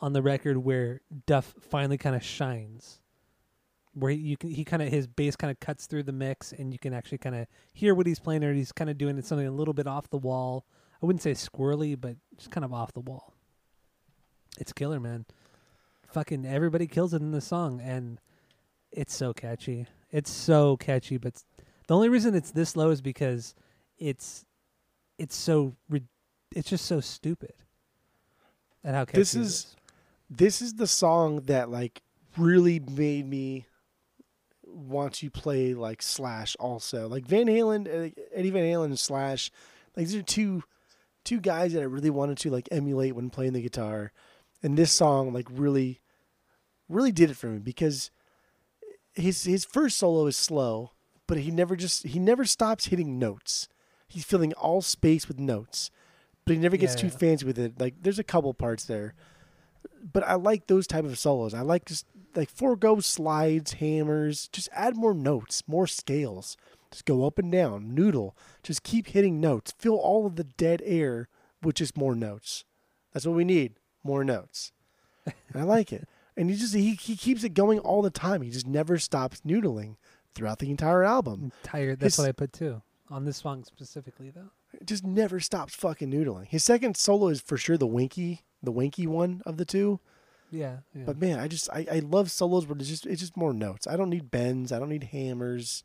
on 0.00 0.12
the 0.12 0.20
record 0.22 0.58
where 0.58 1.00
Duff 1.26 1.54
finally 1.60 1.96
kind 1.98 2.14
of 2.14 2.22
shines. 2.22 3.00
Where 3.98 4.10
he, 4.10 4.18
you 4.18 4.36
can 4.36 4.50
he 4.50 4.62
kind 4.64 4.82
of 4.82 4.90
his 4.90 5.06
bass 5.06 5.36
kind 5.36 5.50
of 5.50 5.58
cuts 5.58 5.86
through 5.86 6.02
the 6.02 6.12
mix 6.12 6.52
and 6.52 6.70
you 6.72 6.78
can 6.78 6.92
actually 6.92 7.16
kind 7.18 7.34
of 7.34 7.46
hear 7.72 7.94
what 7.94 8.06
he's 8.06 8.18
playing 8.20 8.44
or 8.44 8.52
he's 8.52 8.70
kind 8.70 8.90
of 8.90 8.98
doing 8.98 9.20
something 9.22 9.46
a 9.46 9.50
little 9.50 9.72
bit 9.72 9.86
off 9.86 10.10
the 10.10 10.18
wall. 10.18 10.66
I 11.02 11.06
wouldn't 11.06 11.22
say 11.22 11.32
squirrely, 11.32 11.98
but 11.98 12.16
just 12.36 12.50
kind 12.50 12.64
of 12.64 12.74
off 12.74 12.92
the 12.92 13.00
wall. 13.00 13.32
It's 14.58 14.72
killer, 14.72 15.00
man. 15.00 15.24
Fucking 16.08 16.44
everybody 16.46 16.86
kills 16.86 17.14
it 17.14 17.22
in 17.22 17.30
the 17.32 17.40
song 17.40 17.80
and 17.80 18.20
it's 18.92 19.14
so 19.14 19.32
catchy. 19.32 19.86
It's 20.10 20.30
so 20.30 20.76
catchy, 20.76 21.16
but 21.16 21.42
the 21.88 21.94
only 21.94 22.08
reason 22.08 22.34
it's 22.34 22.50
this 22.50 22.76
low 22.76 22.90
is 22.90 23.00
because 23.00 23.54
it's 23.98 24.44
it's 25.18 25.34
so 25.36 25.74
it's 26.54 26.68
just 26.68 26.84
so 26.84 27.00
stupid 27.00 27.54
And 28.84 28.94
how 28.94 29.04
catchy 29.06 29.18
This 29.20 29.34
it 29.34 29.40
is- 29.40 29.76
this 30.28 30.60
is 30.60 30.74
the 30.74 30.86
song 30.86 31.40
that 31.42 31.70
like 31.70 32.02
really 32.36 32.80
made 32.80 33.26
me 33.28 33.64
want 34.76 35.14
to 35.14 35.30
play 35.30 35.74
like 35.74 36.02
Slash 36.02 36.56
also. 36.60 37.08
Like 37.08 37.26
Van 37.26 37.46
Halen, 37.46 37.86
uh, 37.86 38.10
Eddie 38.34 38.50
Van 38.50 38.62
Halen 38.62 38.86
and 38.86 38.98
Slash, 38.98 39.50
like 39.96 40.06
these 40.06 40.14
are 40.14 40.22
two 40.22 40.62
two 41.24 41.40
guys 41.40 41.72
that 41.72 41.80
I 41.80 41.86
really 41.86 42.10
wanted 42.10 42.38
to 42.38 42.50
like 42.50 42.68
emulate 42.70 43.14
when 43.16 43.30
playing 43.30 43.54
the 43.54 43.62
guitar. 43.62 44.12
And 44.62 44.76
this 44.76 44.92
song 44.92 45.32
like 45.32 45.46
really 45.50 46.00
really 46.88 47.12
did 47.12 47.30
it 47.30 47.36
for 47.36 47.48
me 47.48 47.58
because 47.58 48.10
his 49.14 49.44
his 49.44 49.64
first 49.64 49.96
solo 49.98 50.26
is 50.26 50.36
slow, 50.36 50.92
but 51.26 51.38
he 51.38 51.50
never 51.50 51.76
just 51.76 52.06
he 52.06 52.18
never 52.18 52.44
stops 52.44 52.86
hitting 52.86 53.18
notes. 53.18 53.68
He's 54.08 54.24
filling 54.24 54.52
all 54.54 54.82
space 54.82 55.26
with 55.26 55.38
notes. 55.40 55.90
But 56.44 56.54
he 56.54 56.60
never 56.60 56.76
gets 56.76 56.94
Yeah, 56.94 57.00
too 57.00 57.06
yeah. 57.08 57.18
fancy 57.18 57.44
with 57.44 57.58
it. 57.58 57.80
Like 57.80 57.94
there's 58.02 58.20
a 58.20 58.24
couple 58.24 58.54
parts 58.54 58.84
there 58.84 59.14
but 60.12 60.22
I 60.26 60.34
like 60.34 60.66
those 60.66 60.86
type 60.86 61.04
of 61.04 61.18
solos. 61.18 61.54
I 61.54 61.60
like 61.60 61.84
just 61.86 62.06
like 62.34 62.50
forego 62.50 63.00
slides, 63.00 63.74
hammers. 63.74 64.48
Just 64.48 64.68
add 64.72 64.96
more 64.96 65.14
notes, 65.14 65.62
more 65.66 65.86
scales. 65.86 66.56
Just 66.90 67.04
go 67.04 67.26
up 67.26 67.38
and 67.38 67.50
down, 67.50 67.94
noodle. 67.94 68.36
Just 68.62 68.82
keep 68.82 69.08
hitting 69.08 69.40
notes. 69.40 69.74
Fill 69.78 69.96
all 69.96 70.26
of 70.26 70.36
the 70.36 70.44
dead 70.44 70.82
air 70.84 71.28
with 71.62 71.76
just 71.76 71.96
more 71.96 72.14
notes. 72.14 72.64
That's 73.12 73.26
what 73.26 73.36
we 73.36 73.44
need. 73.44 73.74
More 74.04 74.24
notes. 74.24 74.72
And 75.24 75.34
I 75.56 75.62
like 75.62 75.92
it. 75.92 76.08
and 76.36 76.50
he 76.50 76.56
just 76.56 76.74
he, 76.74 76.94
he 76.94 77.16
keeps 77.16 77.42
it 77.44 77.54
going 77.54 77.78
all 77.80 78.02
the 78.02 78.10
time. 78.10 78.42
He 78.42 78.50
just 78.50 78.66
never 78.66 78.98
stops 78.98 79.40
noodling 79.40 79.96
throughout 80.34 80.58
the 80.58 80.70
entire 80.70 81.02
album. 81.02 81.40
I'm 81.44 81.52
tired. 81.62 82.00
That's 82.00 82.16
His- 82.16 82.24
what 82.24 82.28
I 82.28 82.32
put 82.32 82.52
too 82.52 82.82
on 83.08 83.24
this 83.24 83.38
song 83.38 83.64
specifically, 83.64 84.30
though. 84.30 84.50
It 84.72 84.86
just 84.86 85.04
never 85.04 85.40
stops 85.40 85.74
fucking 85.74 86.10
noodling. 86.10 86.48
His 86.48 86.64
second 86.64 86.96
solo 86.96 87.28
is 87.28 87.40
for 87.40 87.56
sure 87.56 87.78
the 87.78 87.86
winky, 87.86 88.42
the 88.66 88.72
winky 88.72 89.06
one 89.06 89.42
of 89.46 89.56
the 89.56 89.64
two. 89.64 90.00
Yeah, 90.50 90.78
yeah. 90.94 91.04
But 91.06 91.18
man, 91.18 91.38
I 91.40 91.48
just 91.48 91.70
I, 91.70 91.86
I 91.90 91.98
love 92.00 92.30
solos 92.30 92.66
where 92.66 92.76
it's 92.78 92.88
just 92.88 93.06
it's 93.06 93.20
just 93.20 93.36
more 93.36 93.52
notes. 93.54 93.86
I 93.86 93.96
don't 93.96 94.10
need 94.10 94.30
bends. 94.30 94.70
I 94.72 94.78
don't 94.78 94.88
need 94.90 95.04
hammers. 95.04 95.82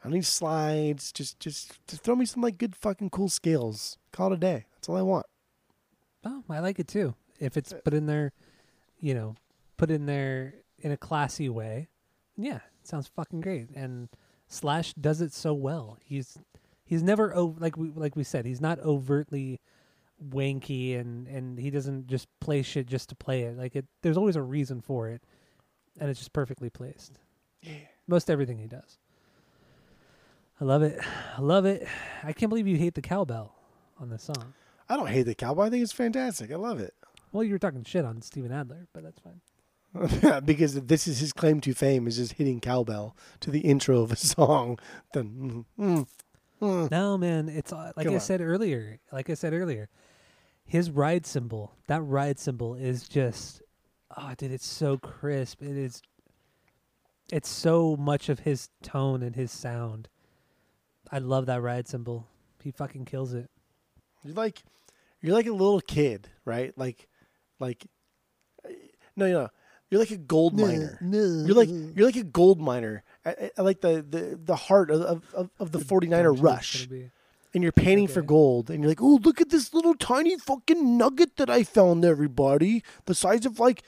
I 0.00 0.04
don't 0.08 0.14
need 0.14 0.24
slides. 0.26 1.12
Just 1.12 1.38
just 1.40 1.78
just 1.86 2.02
throw 2.02 2.14
me 2.16 2.24
some 2.24 2.42
like 2.42 2.56
good 2.58 2.74
fucking 2.76 3.10
cool 3.10 3.28
scales. 3.28 3.98
Call 4.12 4.32
it 4.32 4.36
a 4.36 4.38
day. 4.38 4.64
That's 4.76 4.88
all 4.88 4.96
I 4.96 5.02
want. 5.02 5.26
oh, 6.24 6.42
I 6.48 6.60
like 6.60 6.78
it 6.78 6.88
too. 6.88 7.14
If 7.38 7.56
Uh, 7.56 7.58
it's 7.58 7.74
put 7.84 7.92
in 7.94 8.06
there, 8.06 8.32
you 9.00 9.14
know, 9.14 9.34
put 9.76 9.90
in 9.90 10.06
there 10.06 10.54
in 10.80 10.90
a 10.92 10.96
classy 10.96 11.48
way. 11.48 11.88
Yeah, 12.36 12.56
it 12.80 12.86
sounds 12.88 13.08
fucking 13.08 13.40
great. 13.42 13.68
And 13.74 14.08
Slash 14.48 14.94
does 14.94 15.20
it 15.20 15.32
so 15.32 15.52
well. 15.52 15.98
He's 16.02 16.38
he's 16.84 17.02
never 17.02 17.34
like 17.36 17.76
we 17.76 17.90
like 17.90 18.16
we 18.16 18.24
said. 18.24 18.46
He's 18.46 18.60
not 18.60 18.78
overtly 18.80 19.60
wanky 20.30 20.98
and 20.98 21.26
and 21.28 21.58
he 21.58 21.70
doesn't 21.70 22.06
just 22.06 22.28
play 22.40 22.62
shit 22.62 22.86
just 22.86 23.08
to 23.10 23.14
play 23.14 23.42
it. 23.42 23.56
Like 23.56 23.76
it, 23.76 23.86
there's 24.02 24.16
always 24.16 24.36
a 24.36 24.42
reason 24.42 24.80
for 24.80 25.08
it, 25.08 25.22
and 26.00 26.08
it's 26.10 26.18
just 26.20 26.32
perfectly 26.32 26.70
placed. 26.70 27.18
Yeah. 27.60 27.72
Most 28.06 28.30
everything 28.30 28.58
he 28.58 28.66
does. 28.66 28.98
I 30.60 30.64
love 30.64 30.82
it. 30.82 31.00
I 31.36 31.40
love 31.40 31.64
it. 31.64 31.86
I 32.22 32.32
can't 32.32 32.50
believe 32.50 32.66
you 32.66 32.76
hate 32.76 32.94
the 32.94 33.02
cowbell 33.02 33.54
on 34.00 34.10
this 34.10 34.22
song. 34.22 34.54
I 34.88 34.96
don't 34.96 35.08
hate 35.08 35.22
the 35.24 35.34
cowbell. 35.34 35.64
I 35.64 35.70
think 35.70 35.82
it's 35.82 35.92
fantastic. 35.92 36.52
I 36.52 36.56
love 36.56 36.78
it. 36.78 36.94
Well, 37.32 37.42
you 37.42 37.52
were 37.52 37.58
talking 37.58 37.82
shit 37.84 38.04
on 38.04 38.20
Steven 38.22 38.52
Adler, 38.52 38.86
but 38.92 39.02
that's 39.02 39.20
fine. 39.20 39.40
because 40.44 40.74
this 40.82 41.06
is 41.06 41.18
his 41.18 41.32
claim 41.32 41.60
to 41.60 41.74
fame 41.74 42.06
is 42.06 42.16
just 42.16 42.34
hitting 42.34 42.60
cowbell 42.60 43.16
to 43.40 43.50
the 43.50 43.60
intro 43.60 44.00
of 44.02 44.12
a 44.12 44.16
song. 44.16 44.78
Then 45.12 45.64
mm, 45.78 46.06
mm, 46.60 46.90
No, 46.90 47.18
man, 47.18 47.48
it's 47.48 47.72
uh, 47.72 47.92
like 47.96 48.06
Come 48.06 48.14
I 48.14 48.16
on. 48.16 48.20
said 48.20 48.40
earlier. 48.40 48.98
Like 49.10 49.28
I 49.30 49.34
said 49.34 49.52
earlier, 49.52 49.88
his 50.72 50.90
ride 50.90 51.26
cymbal, 51.26 51.76
that 51.86 52.00
ride 52.00 52.38
cymbal 52.38 52.74
is 52.74 53.06
just, 53.06 53.60
oh, 54.16 54.32
dude, 54.38 54.50
it's 54.52 54.66
so 54.66 54.96
crisp. 54.96 55.60
It 55.62 55.76
is. 55.76 56.00
It's 57.30 57.50
so 57.50 57.94
much 57.94 58.30
of 58.30 58.38
his 58.40 58.70
tone 58.82 59.22
and 59.22 59.36
his 59.36 59.52
sound. 59.52 60.08
I 61.10 61.18
love 61.18 61.44
that 61.46 61.60
ride 61.60 61.86
cymbal. 61.88 62.26
He 62.62 62.70
fucking 62.70 63.04
kills 63.04 63.34
it. 63.34 63.50
you're 64.24 64.34
like 64.34 64.62
you're 65.20 65.34
like 65.34 65.46
a 65.46 65.52
little 65.52 65.80
kid, 65.82 66.28
right? 66.46 66.72
Like 66.78 67.06
like 67.60 67.84
no, 69.14 69.26
no, 69.30 69.48
you're 69.90 70.00
like 70.00 70.10
a 70.10 70.16
gold 70.16 70.58
miner. 70.58 70.98
No. 71.02 71.18
You're 71.46 71.54
like 71.56 71.68
you're 71.68 72.06
like 72.06 72.16
a 72.16 72.24
gold 72.24 72.60
miner. 72.62 73.02
I, 73.26 73.30
I- 73.30 73.50
I 73.58 73.62
like 73.62 73.82
the, 73.82 74.02
the, 74.08 74.38
the 74.42 74.56
heart 74.56 74.90
of, 74.90 75.22
of, 75.34 75.50
of 75.58 75.70
the 75.70 75.80
49er 75.80 76.42
rush. 76.42 76.88
And 77.54 77.62
you're 77.62 77.72
painting 77.72 78.08
for 78.08 78.22
gold. 78.22 78.70
And 78.70 78.80
you're 78.80 78.90
like, 78.90 79.02
oh, 79.02 79.20
look 79.22 79.40
at 79.40 79.50
this 79.50 79.74
little 79.74 79.94
tiny 79.94 80.38
fucking 80.38 80.96
nugget 80.96 81.36
that 81.36 81.50
I 81.50 81.64
found, 81.64 82.04
everybody. 82.04 82.82
The 83.04 83.14
size 83.14 83.44
of 83.44 83.60
like 83.60 83.82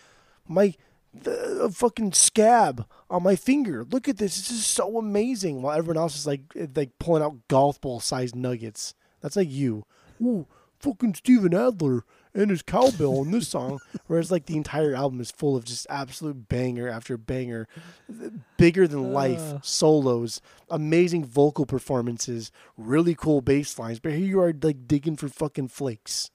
my 0.47 0.75
the, 1.15 1.63
a 1.63 1.71
fucking 1.71 2.13
scab 2.13 2.87
on 3.09 3.23
my 3.23 3.37
finger. 3.37 3.85
Look 3.85 4.09
at 4.09 4.19
this. 4.19 4.37
This 4.37 4.51
is 4.51 4.67
so 4.67 4.99
amazing. 4.99 5.63
While 5.63 5.79
everyone 5.79 5.97
else 5.97 6.17
is 6.17 6.27
like 6.27 6.43
eh, 6.57 6.67
like 6.75 6.99
pulling 6.99 7.23
out 7.23 7.49
golf 7.49 7.81
ball 7.81 8.01
sized 8.01 8.37
nuggets. 8.37 8.95
That's 9.21 9.37
like 9.37 9.51
you. 9.51 9.85
Ooh, 10.21 10.47
fucking 10.79 11.15
Steven 11.15 11.55
Adler 11.55 12.05
and 12.35 12.51
his 12.51 12.63
cowbell 12.63 13.23
in 13.23 13.31
this 13.31 13.49
song. 13.49 13.79
Whereas 14.07 14.31
like 14.31 14.47
the 14.47 14.57
entire 14.57 14.95
album 14.95 15.21
is 15.21 15.31
full 15.31 15.57
of 15.57 15.65
just 15.65 15.87
absolute 15.89 16.49
banger 16.49 16.89
after 16.89 17.17
banger, 17.17 17.69
bigger 18.57 18.87
than 18.89 19.13
life 19.13 19.41
Uh. 19.41 19.59
solos, 19.63 20.41
amazing 20.71 21.25
vocal 21.25 21.67
performances, 21.67 22.51
really 22.77 23.15
cool 23.15 23.41
bass 23.41 23.79
lines. 23.79 24.01
But 24.01 24.13
here 24.13 24.27
you 24.27 24.41
are 24.41 24.53
like 24.63 24.87
digging 24.89 25.17
for 25.17 25.29
fucking 25.29 25.69
flakes, 25.69 26.31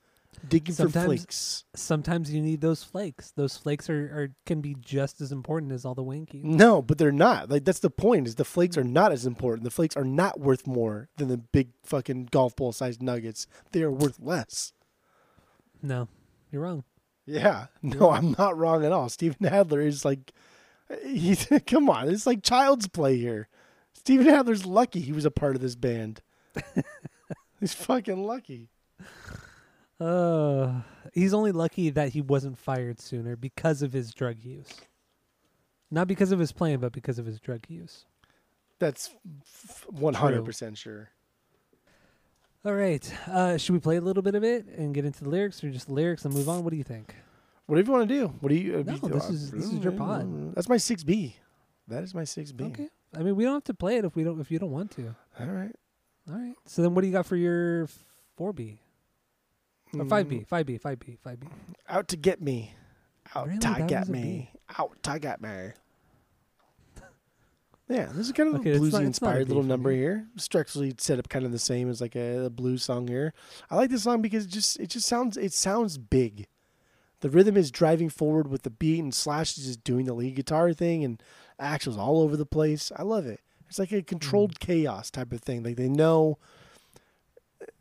digging 0.47 0.73
for 0.75 0.89
flakes. 0.89 1.65
Sometimes 1.75 2.31
you 2.31 2.41
need 2.41 2.61
those 2.61 2.83
flakes. 2.83 3.31
Those 3.35 3.57
flakes 3.57 3.89
are, 3.89 4.05
are 4.05 4.31
can 4.45 4.61
be 4.61 4.75
just 4.79 5.19
as 5.21 5.31
important 5.31 5.71
as 5.73 5.85
all 5.85 5.95
the 5.95 6.03
winky. 6.03 6.41
No, 6.43 6.81
but 6.81 6.97
they're 6.97 7.11
not. 7.11 7.49
Like 7.49 7.65
that's 7.65 7.79
the 7.79 7.89
point. 7.89 8.27
Is 8.27 8.35
the 8.35 8.45
flakes 8.45 8.77
are 8.77 8.83
not 8.83 9.11
as 9.11 9.25
important. 9.25 9.63
The 9.65 9.71
flakes 9.71 9.97
are 9.97 10.05
not 10.05 10.39
worth 10.39 10.65
more 10.65 11.09
than 11.17 11.27
the 11.27 11.37
big 11.37 11.69
fucking 11.83 12.29
golf 12.31 12.55
ball 12.55 12.71
sized 12.71 13.01
nuggets. 13.03 13.47
They 13.73 13.83
are 13.83 13.91
worth 13.91 14.17
less. 14.19 14.71
No, 15.81 16.07
you're 16.51 16.61
wrong. 16.61 16.83
Yeah. 17.25 17.67
No, 17.81 18.11
I'm 18.11 18.35
not 18.37 18.57
wrong 18.57 18.83
at 18.83 18.91
all. 18.91 19.09
Steven 19.09 19.45
Adler 19.45 19.81
is 19.81 20.03
like 20.03 20.33
he's 21.05 21.47
come 21.67 21.89
on, 21.89 22.09
it's 22.09 22.25
like 22.25 22.43
child's 22.43 22.87
play 22.87 23.17
here. 23.17 23.47
Steven 23.93 24.27
Adler's 24.27 24.65
lucky 24.65 24.99
he 25.01 25.11
was 25.11 25.25
a 25.25 25.31
part 25.31 25.55
of 25.55 25.61
this 25.61 25.75
band. 25.75 26.21
he's 27.59 27.73
fucking 27.73 28.23
lucky. 28.25 28.69
Uh, 29.99 30.81
he's 31.13 31.33
only 31.33 31.51
lucky 31.51 31.89
that 31.89 32.09
he 32.09 32.21
wasn't 32.21 32.57
fired 32.57 32.99
sooner 32.99 33.35
because 33.35 33.81
of 33.81 33.91
his 33.93 34.13
drug 34.13 34.43
use. 34.43 34.73
Not 35.91 36.07
because 36.07 36.31
of 36.31 36.39
his 36.39 36.51
playing, 36.51 36.79
but 36.79 36.93
because 36.93 37.19
of 37.19 37.25
his 37.25 37.39
drug 37.39 37.65
use. 37.67 38.05
That's 38.79 39.09
one 39.87 40.13
hundred 40.13 40.45
percent 40.45 40.77
sure. 40.77 41.09
All 42.65 42.73
right. 42.73 43.13
Uh, 43.27 43.57
should 43.57 43.73
we 43.73 43.79
play 43.79 43.95
a 43.97 44.01
little 44.01 44.23
bit 44.23 44.35
of 44.35 44.43
it 44.43 44.65
and 44.77 44.93
get 44.93 45.05
into 45.05 45.23
the 45.23 45.29
lyrics, 45.29 45.63
or 45.63 45.69
just 45.71 45.87
the 45.87 45.93
lyrics 45.93 46.25
and 46.25 46.33
move 46.33 46.49
on? 46.49 46.63
What 46.63 46.71
do 46.71 46.77
you 46.77 46.83
think? 46.83 47.15
Whatever 47.67 47.87
you 47.87 47.97
want 47.97 48.09
to 48.09 48.15
do. 48.15 48.27
What 48.39 48.49
do 48.49 48.55
you? 48.55 48.79
uh, 48.79 48.83
No, 48.83 48.93
you- 48.95 49.09
this 49.09 49.29
is- 49.29 49.51
this 49.51 49.65
is 49.65 49.79
your 49.83 49.93
pod. 49.93 50.55
That's 50.55 50.67
my 50.67 50.77
six 50.77 51.03
B. 51.03 51.35
That 51.87 52.03
is 52.03 52.13
my 52.13 52.23
six 52.23 52.51
B. 52.51 52.65
Okay. 52.65 52.89
I 53.15 53.23
mean, 53.23 53.35
we 53.35 53.43
don't 53.43 53.53
have 53.53 53.63
to 53.65 53.73
play 53.73 53.97
it 53.97 54.05
if 54.05 54.15
we 54.15 54.23
don't 54.23 54.39
if 54.39 54.51
you 54.51 54.59
don't 54.59 54.71
want 54.71 54.91
to. 54.91 55.15
All 55.39 55.47
right. 55.47 55.75
All 56.29 56.35
right. 56.35 56.55
So 56.65 56.81
then, 56.81 56.93
what 56.93 57.01
do 57.01 57.07
you 57.07 57.13
got 57.13 57.25
for 57.25 57.35
your 57.35 57.87
four 58.35 58.53
B 58.53 58.79
or 59.97 60.05
five 60.05 60.25
Mm, 60.27 60.29
B? 60.29 60.43
Five 60.43 60.65
B. 60.65 60.77
Five 60.77 60.99
B. 60.99 61.17
Five 61.23 61.39
B. 61.39 61.47
Out 61.87 62.07
to 62.09 62.17
get 62.17 62.41
me. 62.41 62.73
Out 63.35 63.47
Really? 63.47 63.59
to 63.59 63.67
That 63.67 63.87
get 63.87 64.09
me. 64.09 64.51
Out 64.77 65.01
to 65.03 65.19
get 65.19 65.41
me. 65.41 65.71
Yeah, 67.89 68.05
this 68.13 68.27
is 68.27 68.31
kind 68.33 68.53
of 68.53 68.61
Okay, 68.61 68.71
a 68.73 68.75
bluesy 68.79 68.91
not- 68.91 68.91
not 68.91 69.01
a 69.01 69.05
inspired 69.07 69.47
little 69.47 69.63
number 69.63 69.91
here. 69.91 70.27
Structurally 70.37 70.93
set 70.99 71.17
up 71.17 71.27
kind 71.27 71.43
of 71.45 71.51
the 71.51 71.57
same 71.59 71.89
as 71.89 71.99
like 72.01 72.15
a, 72.15 72.45
a 72.45 72.49
blues 72.51 72.83
song 72.83 73.07
here. 73.07 73.33
I 73.71 73.75
like 73.75 73.89
this 73.89 74.03
song 74.03 74.21
because 74.21 74.45
it 74.45 74.49
just 74.51 74.79
it 74.79 74.87
just 74.91 75.07
sounds 75.07 75.37
it 75.37 75.53
sounds 75.53 75.97
big. 75.97 76.47
The 77.21 77.29
rhythm 77.29 77.57
is 77.57 77.71
driving 77.71 78.09
forward 78.09 78.47
with 78.47 78.61
the 78.61 78.69
beat, 78.69 78.99
and 78.99 79.13
Slash 79.13 79.57
is 79.57 79.65
just 79.65 79.83
doing 79.83 80.05
the 80.05 80.13
lead 80.13 80.35
guitar 80.35 80.71
thing, 80.71 81.03
and 81.03 81.21
Axl's 81.59 81.97
all 81.97 82.21
over 82.21 82.37
the 82.37 82.45
place. 82.45 82.91
I 82.95 83.01
love 83.03 83.25
it. 83.25 83.41
It's 83.67 83.79
like 83.79 83.91
a 83.91 84.01
controlled 84.03 84.55
Mm. 84.55 84.59
chaos 84.59 85.09
type 85.11 85.33
of 85.33 85.41
thing. 85.41 85.63
Like 85.63 85.75
they 85.75 85.89
know, 85.89 86.37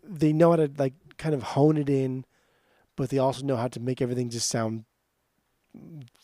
they 0.02 0.32
know 0.32 0.50
how 0.50 0.56
to 0.56 0.70
like 0.78 0.94
kind 1.18 1.34
of 1.34 1.42
hone 1.42 1.76
it 1.76 1.88
in, 1.90 2.24
but 2.96 3.10
they 3.10 3.18
also 3.18 3.44
know 3.44 3.56
how 3.56 3.68
to 3.68 3.78
make 3.80 4.00
everything 4.02 4.30
just 4.30 4.48
sound 4.48 4.84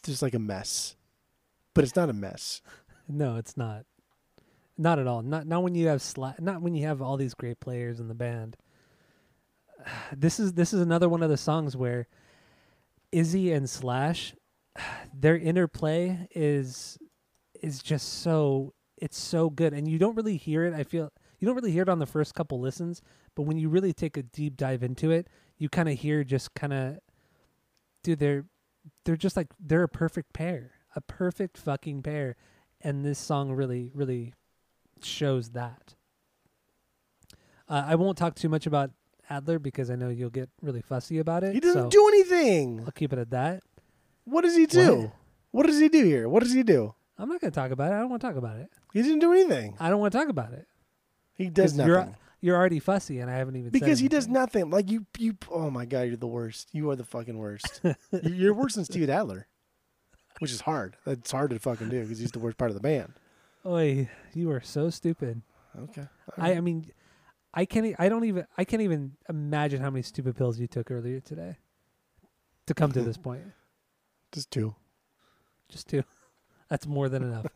just 0.02 0.22
like 0.22 0.34
a 0.34 0.38
mess. 0.38 0.96
But 1.74 1.84
it's 1.84 1.96
not 1.96 2.08
a 2.08 2.12
mess. 2.14 2.62
No, 3.08 3.36
it's 3.36 3.56
not. 3.56 3.84
Not 4.76 4.98
at 4.98 5.06
all. 5.06 5.22
Not 5.22 5.46
not 5.46 5.62
when 5.62 5.74
you 5.74 5.88
have 5.88 6.00
sla- 6.00 6.40
not 6.40 6.62
when 6.62 6.74
you 6.74 6.86
have 6.86 7.00
all 7.00 7.16
these 7.16 7.34
great 7.34 7.60
players 7.60 8.00
in 8.00 8.08
the 8.08 8.14
band. 8.14 8.56
This 10.16 10.40
is 10.40 10.54
this 10.54 10.72
is 10.72 10.80
another 10.80 11.08
one 11.08 11.22
of 11.22 11.30
the 11.30 11.36
songs 11.36 11.76
where 11.76 12.06
Izzy 13.12 13.52
and 13.52 13.68
Slash 13.68 14.34
their 15.14 15.36
interplay 15.36 16.28
is 16.34 16.98
is 17.60 17.82
just 17.82 18.22
so 18.22 18.74
it's 18.96 19.18
so 19.18 19.50
good 19.50 19.72
and 19.72 19.88
you 19.88 19.98
don't 19.98 20.16
really 20.16 20.36
hear 20.36 20.64
it. 20.64 20.74
I 20.74 20.82
feel 20.82 21.12
you 21.38 21.46
don't 21.46 21.54
really 21.54 21.72
hear 21.72 21.82
it 21.82 21.88
on 21.88 21.98
the 21.98 22.06
first 22.06 22.34
couple 22.34 22.58
listens, 22.58 23.02
but 23.34 23.42
when 23.42 23.58
you 23.58 23.68
really 23.68 23.92
take 23.92 24.16
a 24.16 24.22
deep 24.22 24.56
dive 24.56 24.82
into 24.82 25.10
it, 25.10 25.28
you 25.58 25.68
kind 25.68 25.88
of 25.88 25.98
hear 25.98 26.24
just 26.24 26.54
kind 26.54 26.72
of 26.72 26.98
dude 28.02 28.18
they're 28.18 28.46
they're 29.04 29.16
just 29.16 29.36
like 29.36 29.48
they're 29.60 29.82
a 29.82 29.88
perfect 29.88 30.32
pair. 30.32 30.72
A 30.96 31.00
perfect 31.00 31.58
fucking 31.58 32.02
pair 32.02 32.36
and 32.84 33.04
this 33.04 33.18
song 33.18 33.50
really 33.52 33.90
really 33.94 34.32
shows 35.02 35.50
that 35.50 35.94
uh, 37.68 37.84
i 37.86 37.94
won't 37.94 38.16
talk 38.18 38.34
too 38.34 38.48
much 38.48 38.66
about 38.66 38.90
adler 39.30 39.58
because 39.58 39.90
i 39.90 39.96
know 39.96 40.08
you'll 40.08 40.30
get 40.30 40.48
really 40.62 40.82
fussy 40.82 41.18
about 41.18 41.42
it 41.44 41.54
He 41.54 41.60
doesn't 41.60 41.84
so 41.84 41.88
do 41.88 42.08
anything. 42.08 42.82
i'll 42.84 42.92
keep 42.92 43.12
it 43.12 43.18
at 43.18 43.30
that 43.30 43.62
What 44.24 44.42
does 44.42 44.56
he 44.56 44.66
do? 44.66 44.96
What? 44.96 45.10
What? 45.52 45.66
does 45.66 45.78
he 45.78 45.88
do 45.88 46.04
here? 46.04 46.28
What 46.28 46.42
does 46.42 46.52
he 46.52 46.62
do? 46.62 46.94
i'm 47.18 47.28
not 47.28 47.40
going 47.40 47.50
to 47.52 47.58
talk 47.60 47.70
about 47.70 47.92
it 47.92 47.96
i 47.96 47.98
don't 48.00 48.10
want 48.10 48.20
to 48.22 48.28
talk 48.28 48.36
about 48.36 48.56
it 48.58 48.70
He 48.92 49.02
didn't 49.02 49.20
do 49.20 49.32
anything. 49.32 49.76
i 49.80 49.88
don't 49.88 50.00
want 50.00 50.12
to 50.12 50.18
talk 50.18 50.28
about 50.28 50.52
it 50.52 50.66
He 51.34 51.48
does 51.48 51.74
nothing. 51.74 51.88
you're, 51.92 52.08
you're 52.40 52.56
already 52.56 52.80
fussy 52.80 53.20
and 53.20 53.30
i 53.30 53.34
haven't 53.36 53.56
even 53.56 53.66
said 53.68 53.72
because 53.72 53.98
he 53.98 54.08
does 54.08 54.28
nothing. 54.28 54.68
Like 54.70 54.90
you, 54.90 55.06
you. 55.18 55.36
Oh 55.50 55.70
my 55.70 55.84
god, 55.86 56.02
you're 56.02 56.16
the 56.16 56.26
worst. 56.26 56.68
You 56.72 56.90
are 56.90 56.96
the 56.96 57.04
fucking 57.04 57.38
worst. 57.38 57.80
You're- 57.84 58.36
you're 58.36 58.52
worse 58.54 58.74
than 58.74 58.84
Steven 58.84 59.08
Adler, 59.10 59.46
which 60.40 60.50
is 60.52 60.60
hard. 60.62 60.96
That's 61.04 61.30
hard 61.30 61.50
to 61.50 61.58
fucking 61.58 61.88
do 61.88 62.02
because 62.02 62.18
he's 62.18 62.32
the 62.32 62.38
worst 62.38 62.56
part 62.58 62.70
of 62.70 62.74
the 62.74 62.80
band. 62.82 63.12
Oy, 63.66 64.08
you 64.34 64.50
are 64.50 64.60
so 64.60 64.90
stupid 64.90 65.40
Okay. 65.76 66.06
i 66.38 66.52
i 66.54 66.60
mean 66.60 66.92
i 67.52 67.64
can't 67.64 67.96
I 67.98 68.08
don't 68.08 68.24
even 68.24 68.46
i 68.56 68.62
can't 68.64 68.82
even 68.82 69.16
imagine 69.28 69.80
how 69.80 69.90
many 69.90 70.02
stupid 70.02 70.36
pills 70.36 70.60
you 70.60 70.68
took 70.68 70.88
earlier 70.90 71.18
today 71.18 71.56
to 72.66 72.74
come 72.74 72.92
to 72.92 73.02
this 73.02 73.16
point 73.28 73.42
Just 74.32 74.50
two. 74.52 74.74
just 75.68 75.88
two. 75.88 76.04
That's 76.68 76.86
more 76.86 77.08
than 77.08 77.22
enough. 77.24 77.46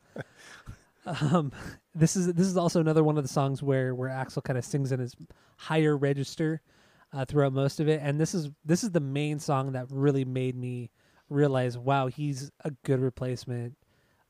um, 1.06 1.52
this 1.94 2.16
is 2.16 2.32
this 2.34 2.46
is 2.46 2.56
also 2.56 2.80
another 2.80 3.04
one 3.04 3.16
of 3.16 3.24
the 3.24 3.28
songs 3.28 3.62
where 3.62 3.94
where 3.94 4.08
Axl 4.10 4.42
kind 4.42 4.58
of 4.58 4.64
sings 4.64 4.90
in 4.92 5.00
his 5.00 5.14
higher 5.56 5.96
register 5.96 6.60
uh, 7.12 7.24
throughout 7.24 7.52
most 7.52 7.80
of 7.80 7.88
it, 7.88 8.00
and 8.02 8.20
this 8.20 8.34
is 8.34 8.50
this 8.64 8.82
is 8.84 8.90
the 8.90 9.00
main 9.00 9.38
song 9.38 9.72
that 9.72 9.86
really 9.90 10.24
made 10.24 10.56
me 10.56 10.90
realize, 11.28 11.76
wow, 11.76 12.06
he's 12.06 12.50
a 12.64 12.70
good 12.84 13.00
replacement 13.00 13.76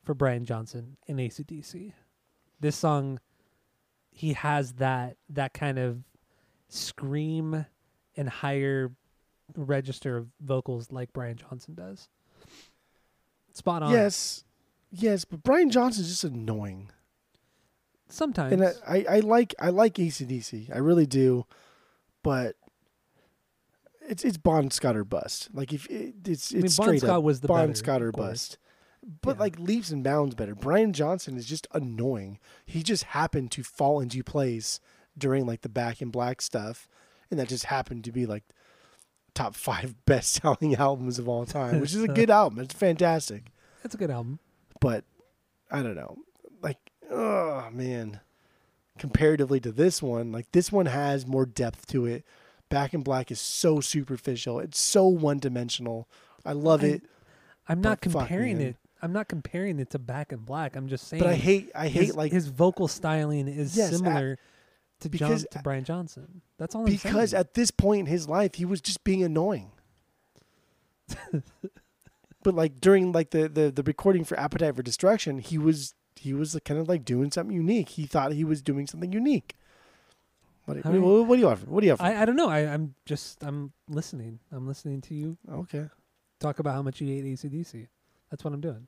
for 0.03 0.13
Brian 0.13 0.45
Johnson 0.45 0.97
in 1.07 1.19
AC/DC. 1.19 1.93
This 2.59 2.75
song, 2.75 3.19
he 4.11 4.33
has 4.33 4.73
that 4.73 5.17
that 5.29 5.53
kind 5.53 5.79
of 5.79 6.03
scream 6.67 7.65
and 8.15 8.29
higher 8.29 8.91
register 9.55 10.17
of 10.17 10.27
vocals 10.41 10.91
like 10.91 11.13
Brian 11.13 11.37
Johnson 11.37 11.73
does. 11.75 12.09
Spot 13.53 13.83
on. 13.83 13.91
Yes, 13.91 14.43
yes, 14.91 15.25
but 15.25 15.43
Brian 15.43 15.69
Johnson's 15.69 16.09
just 16.09 16.23
annoying. 16.23 16.91
Sometimes. 18.09 18.53
And 18.53 18.63
I, 18.63 18.73
I, 18.87 19.05
I 19.09 19.19
like 19.19 19.55
I 19.59 19.69
like 19.69 19.99
AC/DC. 19.99 20.73
I 20.73 20.79
really 20.79 21.05
do, 21.05 21.45
but 22.23 22.55
it's 24.09 24.23
it's 24.25 24.37
Bon 24.37 24.69
Scott 24.71 24.95
or 24.97 25.03
bust. 25.05 25.49
Like 25.53 25.71
if 25.73 25.85
it, 25.89 26.15
it's 26.25 26.51
it's 26.51 26.53
mean, 26.53 26.61
Bon 26.63 26.71
straight 26.71 27.01
Scott 27.01 27.17
up 27.17 27.23
was 27.23 27.39
the 27.41 27.47
Bon 27.47 27.67
better, 27.67 27.75
Scott 27.75 28.01
or 28.01 28.11
bust. 28.11 28.57
But 29.21 29.37
Yeah. 29.37 29.39
like 29.41 29.59
leaps 29.59 29.91
and 29.91 30.03
bounds 30.03 30.35
better. 30.35 30.55
Brian 30.55 30.91
Johnson 30.91 31.37
is 31.37 31.45
just 31.45 31.67
annoying. 31.73 32.37
He 32.65 32.83
just 32.83 33.05
happened 33.05 33.51
to 33.51 33.63
fall 33.63 34.01
into 34.01 34.21
place 34.23 34.79
during 35.17 35.45
like 35.45 35.61
the 35.61 35.69
Back 35.69 36.01
in 36.01 36.09
Black 36.09 36.41
stuff, 36.41 36.87
and 37.31 37.39
that 37.39 37.47
just 37.47 37.65
happened 37.65 38.03
to 38.05 38.11
be 38.11 38.25
like 38.25 38.43
top 39.33 39.55
five 39.69 39.95
best 40.05 40.33
selling 40.41 40.75
albums 40.75 41.17
of 41.19 41.29
all 41.29 41.45
time, 41.45 41.79
which 41.79 41.93
is 41.93 42.03
a 42.03 42.07
good 42.07 42.29
album. 42.41 42.59
It's 42.59 42.73
fantastic 42.73 43.51
It's 43.83 43.95
a 43.95 43.97
good 43.97 44.11
album. 44.11 44.39
but 44.81 45.05
I 45.71 45.81
don't 45.81 45.95
know. 45.95 46.17
Like, 46.61 46.91
oh 47.09 47.69
man. 47.71 48.19
Comparatively 48.97 49.61
to 49.61 49.71
this 49.71 50.01
one, 50.01 50.33
like 50.33 50.51
this 50.51 50.73
one 50.73 50.87
has 50.87 51.25
more 51.25 51.45
depth 51.45 51.87
to 51.87 52.05
it. 52.05 52.25
Back 52.69 52.93
in 52.93 53.01
Black 53.01 53.31
is 53.31 53.39
so 53.41 53.79
superficial. 53.81 54.59
It's 54.59 54.79
so 54.79 55.07
one 55.07 55.39
dimensional. 55.39 56.07
I 56.45 56.53
love 56.53 56.83
I- 56.83 56.87
it, 56.87 57.03
I'm 57.67 57.81
not 57.81 58.01
comparing 58.01 58.61
it. 58.61 58.75
I'm 59.01 59.13
not 59.13 59.27
comparing 59.29 59.79
it 59.79 59.91
to 59.91 59.99
Back 59.99 60.31
in 60.33 60.39
Black. 60.39 60.75
I'm 60.75 60.87
just 60.87 61.07
saying. 61.07 61.23
but 61.23 61.29
I 61.29 61.35
hate 61.35 61.71
I 61.73 61.87
hate 61.87 62.07
his, 62.07 62.15
like 62.15 62.31
his 62.31 62.47
vocal 62.47 62.87
styling 62.87 63.47
is 63.47 63.75
Yes, 63.77 63.91
similar 63.91 64.37
to 64.99 65.09
John, 65.09 65.11
because- 65.11 65.47
to 65.51 65.59
Brian 65.63 65.83
Johnson. 65.83 66.41
That's 66.57 66.75
all 66.75 66.81
I'm 66.81 66.87
because 66.91 67.33
at 67.33 67.53
this 67.53 67.71
point 67.71 68.01
in 68.01 68.05
his 68.07 68.27
life 68.27 68.55
he 68.55 68.65
was 68.65 68.81
just 68.81 69.03
being 69.03 69.23
annoying. 69.23 69.71
but 72.43 72.53
like 72.53 72.79
during 72.79 73.11
like 73.11 73.31
the, 73.31 73.47
the 73.49 73.71
the 73.71 73.83
recording 73.83 74.23
for 74.23 74.39
Appetite 74.39 74.75
for 74.75 74.83
Destruction, 74.83 75.39
he 75.39 75.57
was 75.57 75.93
he 76.15 76.33
was 76.33 76.59
kind 76.65 76.79
of 76.79 76.87
like 76.89 77.05
doing 77.05 77.31
something 77.31 77.55
unique. 77.55 77.89
He 77.89 78.05
thought 78.05 78.33
he 78.33 78.43
was 78.43 78.61
doing 78.61 78.87
something 78.87 79.11
unique. 79.13 79.55
What, 80.69 80.85
All 80.85 80.91
right. 80.91 81.27
what, 81.27 81.35
do 81.35 81.41
you 81.41 81.49
offer? 81.49 81.65
What 81.65 81.81
do 81.81 81.87
you 81.87 81.93
offer? 81.93 82.03
I, 82.03 82.21
I 82.21 82.25
don't 82.25 82.35
know. 82.35 82.47
I, 82.49 82.59
I'm 82.71 82.93
just 83.05 83.43
I'm 83.43 83.73
listening. 83.87 84.39
I'm 84.51 84.67
listening 84.67 85.01
to 85.01 85.15
you 85.15 85.37
okay. 85.51 85.85
talk 86.39 86.59
about 86.59 86.75
how 86.75 86.83
much 86.83 87.01
you 87.01 87.07
hate 87.07 87.25
AC/DC. 87.25 87.87
That's 88.29 88.43
what 88.43 88.53
I'm 88.53 88.61
doing. 88.61 88.87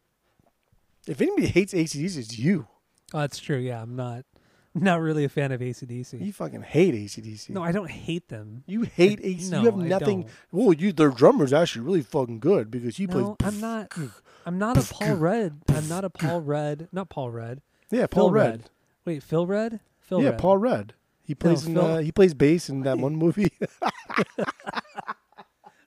If 1.07 1.19
anybody 1.19 1.47
hates 1.47 1.73
AC/DC, 1.73 2.17
it's 2.17 2.37
you. 2.37 2.67
Oh, 3.13 3.19
that's 3.21 3.39
true. 3.39 3.57
Yeah, 3.57 3.81
I'm 3.81 3.95
not 3.95 4.25
not 4.75 5.01
really 5.01 5.23
a 5.25 5.29
fan 5.29 5.51
of 5.51 5.61
AC/DC. 5.61 6.23
You 6.23 6.31
fucking 6.31 6.61
hate 6.61 6.93
AC/DC. 6.93 7.49
No, 7.49 7.63
I 7.63 7.71
don't 7.71 7.89
hate 7.89 8.29
them. 8.29 8.63
you 8.67 8.83
hate 8.83 9.19
ACDC. 9.19 9.49
No, 9.51 9.59
you 9.61 9.65
have 9.65 9.79
I 9.79 9.87
nothing. 9.87 10.21
don't. 10.21 10.31
Well, 10.51 10.73
you 10.73 10.91
their 10.91 11.09
drummer's 11.09 11.51
actually 11.51 11.83
really 11.83 12.03
fucking 12.03 12.39
good 12.41 12.69
because 12.69 12.97
he 12.97 13.07
No, 13.07 13.35
plays. 13.35 13.53
I'm 13.53 13.59
not. 13.59 13.91
I'm 14.45 14.59
not 14.59 14.77
a 14.77 14.83
Paul 14.83 15.15
Rudd. 15.17 15.61
I'm 15.69 15.87
not 15.89 16.05
a 16.05 16.09
Paul 16.11 16.41
Rudd. 16.41 16.89
Not 16.91 17.09
Paul 17.09 17.31
Rudd. 17.31 17.61
Yeah, 17.89 18.05
Paul 18.07 18.27
Phil 18.27 18.31
Rudd. 18.33 18.49
Rudd. 18.51 18.69
Wait, 19.05 19.23
Phil 19.23 19.47
Rudd? 19.47 19.79
Phil 19.99 20.21
yeah, 20.21 20.29
Rudd. 20.29 20.37
Paul 20.39 20.57
Rudd. 20.57 20.93
He 21.31 21.35
plays 21.35 21.65
in, 21.65 21.77
uh, 21.77 21.99
he 21.99 22.11
plays 22.11 22.33
bass 22.33 22.67
in 22.67 22.81
that 22.81 22.97
one 22.97 23.15
movie. 23.15 23.53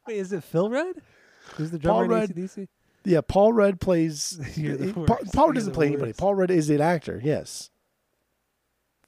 Wait, 0.07 0.16
is 0.16 0.33
it 0.33 0.43
Phil 0.43 0.71
Rudd? 0.71 0.97
Who's 1.57 1.71
the 1.71 1.79
Paul 1.79 2.07
drummer 2.07 2.15
in 2.15 2.21
Rudd. 2.21 2.31
AC/DC? 2.31 2.69
yeah, 3.05 3.21
Paul 3.21 3.53
Rudd 3.53 3.79
plays. 3.79 4.41
Paul, 4.95 5.07
worst. 5.07 5.35
Paul 5.35 5.53
doesn't 5.53 5.75
play 5.75 5.89
anybody. 5.89 6.15
Paul 6.15 6.35
Rudd 6.35 6.51
is 6.51 6.71
an 6.71 6.81
actor. 6.81 7.21
Yes. 7.23 7.69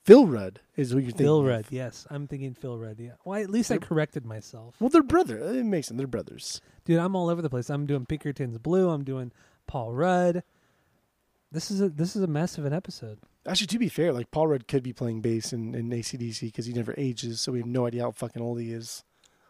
Phil 0.05 0.27
Rudd 0.27 0.61
is 0.77 0.91
who 0.91 0.99
you're 0.99 1.07
thinking. 1.07 1.25
Phil 1.25 1.41
of. 1.41 1.47
Rudd. 1.47 1.65
Yes, 1.71 2.07
I'm 2.11 2.29
thinking 2.29 2.53
Phil 2.53 2.79
Rudd. 2.79 3.01
Yeah. 3.01 3.13
Well, 3.25 3.43
at 3.43 3.49
least 3.49 3.73
I 3.73 3.79
corrected 3.79 4.27
myself. 4.27 4.77
Well, 4.79 4.91
they're 4.91 5.03
brother. 5.03 5.39
It 5.39 5.65
makes 5.65 5.87
sense. 5.87 5.97
They're 5.97 6.07
brothers. 6.07 6.61
Dude, 6.85 6.99
I'm 6.99 7.17
all 7.17 7.31
over 7.31 7.41
the 7.41 7.49
place. 7.49 7.71
I'm 7.71 7.87
doing 7.87 8.05
Pinkerton's 8.05 8.59
Blue. 8.59 8.91
I'm 8.91 9.05
doing 9.05 9.33
Paul 9.67 9.95
Rudd. 9.95 10.43
This 11.51 11.71
is 11.71 11.81
a 11.81 11.89
this 11.89 12.15
is 12.15 12.23
a 12.23 12.27
mess 12.27 12.59
of 12.59 12.67
an 12.67 12.75
episode. 12.75 13.21
Actually, 13.47 13.69
to 13.69 13.79
be 13.79 13.89
fair, 13.89 14.13
like 14.13 14.31
Paul 14.31 14.49
Rudd 14.49 14.67
could 14.67 14.83
be 14.83 14.93
playing 14.93 15.21
bass 15.21 15.53
in, 15.53 15.75
in 15.75 15.93
AC/DC 15.93 16.41
because 16.41 16.67
he 16.67 16.73
never 16.73 16.95
ages, 16.97 17.41
so 17.41 17.53
we 17.53 17.59
have 17.59 17.67
no 17.67 17.87
idea 17.87 18.03
how 18.03 18.11
fucking 18.11 18.43
old 18.43 18.61
he 18.61 18.73
is. 18.73 19.05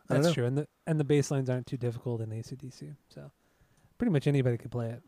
I 0.08 0.18
That's 0.18 0.34
true, 0.34 0.44
and 0.44 0.58
the 0.58 0.68
and 0.86 1.00
the 1.00 1.04
bass 1.04 1.30
lines 1.30 1.50
aren't 1.50 1.66
too 1.66 1.76
difficult 1.76 2.20
in 2.20 2.32
AC/DC. 2.32 2.94
So 3.08 3.30
pretty 3.98 4.12
much 4.12 4.26
anybody 4.26 4.58
could 4.58 4.70
play 4.70 4.90
it. 4.90 5.02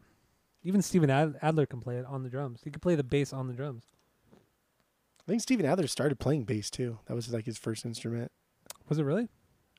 Even 0.62 0.82
Steven 0.82 1.10
Ad- 1.10 1.38
Adler 1.40 1.66
can 1.66 1.80
play 1.80 1.98
it 1.98 2.06
on 2.06 2.22
the 2.22 2.30
drums. 2.30 2.62
He 2.64 2.70
could 2.70 2.82
play 2.82 2.94
the 2.94 3.04
bass 3.04 3.32
on 3.32 3.46
the 3.46 3.54
drums. 3.54 3.84
I 4.32 5.30
think 5.30 5.42
Steven 5.42 5.66
Adler 5.66 5.86
started 5.86 6.18
playing 6.18 6.44
bass 6.44 6.70
too. 6.70 6.98
That 7.06 7.14
was 7.14 7.32
like 7.32 7.46
his 7.46 7.58
first 7.58 7.84
instrument. 7.84 8.32
Was 8.88 8.98
it 8.98 9.04
really? 9.04 9.28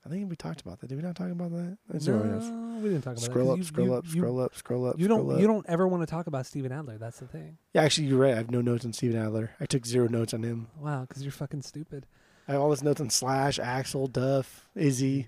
I 0.05 0.09
think 0.09 0.29
we 0.29 0.35
talked 0.35 0.61
about 0.61 0.79
that. 0.79 0.87
Did 0.87 0.95
we 0.95 1.01
not 1.01 1.15
talk 1.15 1.31
about 1.31 1.51
that? 1.51 1.77
That's 1.89 2.07
no, 2.07 2.13
all 2.13 2.19
right 2.19 2.29
enough. 2.29 2.43
We 2.81 2.89
didn't 2.89 3.03
talk 3.03 3.13
about 3.13 3.21
Scroll 3.23 3.45
that. 3.47 3.51
up, 3.53 3.57
you- 3.59 3.63
scroll 3.63 3.87
you- 3.87 3.93
up, 3.93 4.05
you- 4.05 4.11
scroll 4.11 4.39
up, 4.41 4.55
scroll 4.55 4.85
up. 4.87 4.99
You 4.99 5.05
scroll 5.05 5.23
don't 5.25 5.33
up. 5.35 5.41
you 5.41 5.47
don't 5.47 5.65
ever 5.67 5.87
want 5.87 6.01
to 6.03 6.07
talk 6.07 6.27
about 6.27 6.45
Steven 6.45 6.71
Adler. 6.71 6.97
That's 6.97 7.19
the 7.19 7.27
thing. 7.27 7.57
Yeah, 7.73 7.83
actually, 7.83 8.07
you're 8.07 8.19
right. 8.19 8.33
I 8.33 8.37
have 8.37 8.51
no 8.51 8.61
notes 8.61 8.85
on 8.85 8.93
Steven 8.93 9.17
Adler. 9.21 9.51
I 9.59 9.65
took 9.65 9.85
zero 9.85 10.07
notes 10.07 10.33
on 10.33 10.43
him. 10.43 10.67
Wow, 10.79 11.01
because 11.07 11.23
you're 11.23 11.31
fucking 11.31 11.61
stupid. 11.61 12.05
I 12.47 12.53
have 12.53 12.61
all 12.61 12.71
his 12.71 12.81
notes 12.83 12.99
on 13.01 13.09
Slash, 13.09 13.59
Axl, 13.59 14.11
Duff, 14.11 14.67
Izzy. 14.75 15.27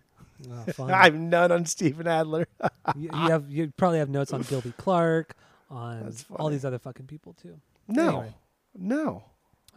Oh. 0.50 0.66
I 0.88 1.04
have 1.06 1.14
none 1.16 1.52
on 1.52 1.66
Steven 1.66 2.08
Adler. 2.08 2.48
you, 2.96 3.10
you 3.14 3.30
have 3.30 3.50
you 3.50 3.72
probably 3.78 4.00
have 4.00 4.10
notes 4.10 4.34
on 4.34 4.42
Gilby 4.42 4.74
Clarke, 4.78 5.36
on 5.70 6.12
all 6.36 6.50
these 6.50 6.66
other 6.66 6.80
fucking 6.80 7.06
people 7.08 7.34
too. 7.34 7.60
No, 7.88 8.08
Anyway. 8.08 8.36
no. 8.76 9.24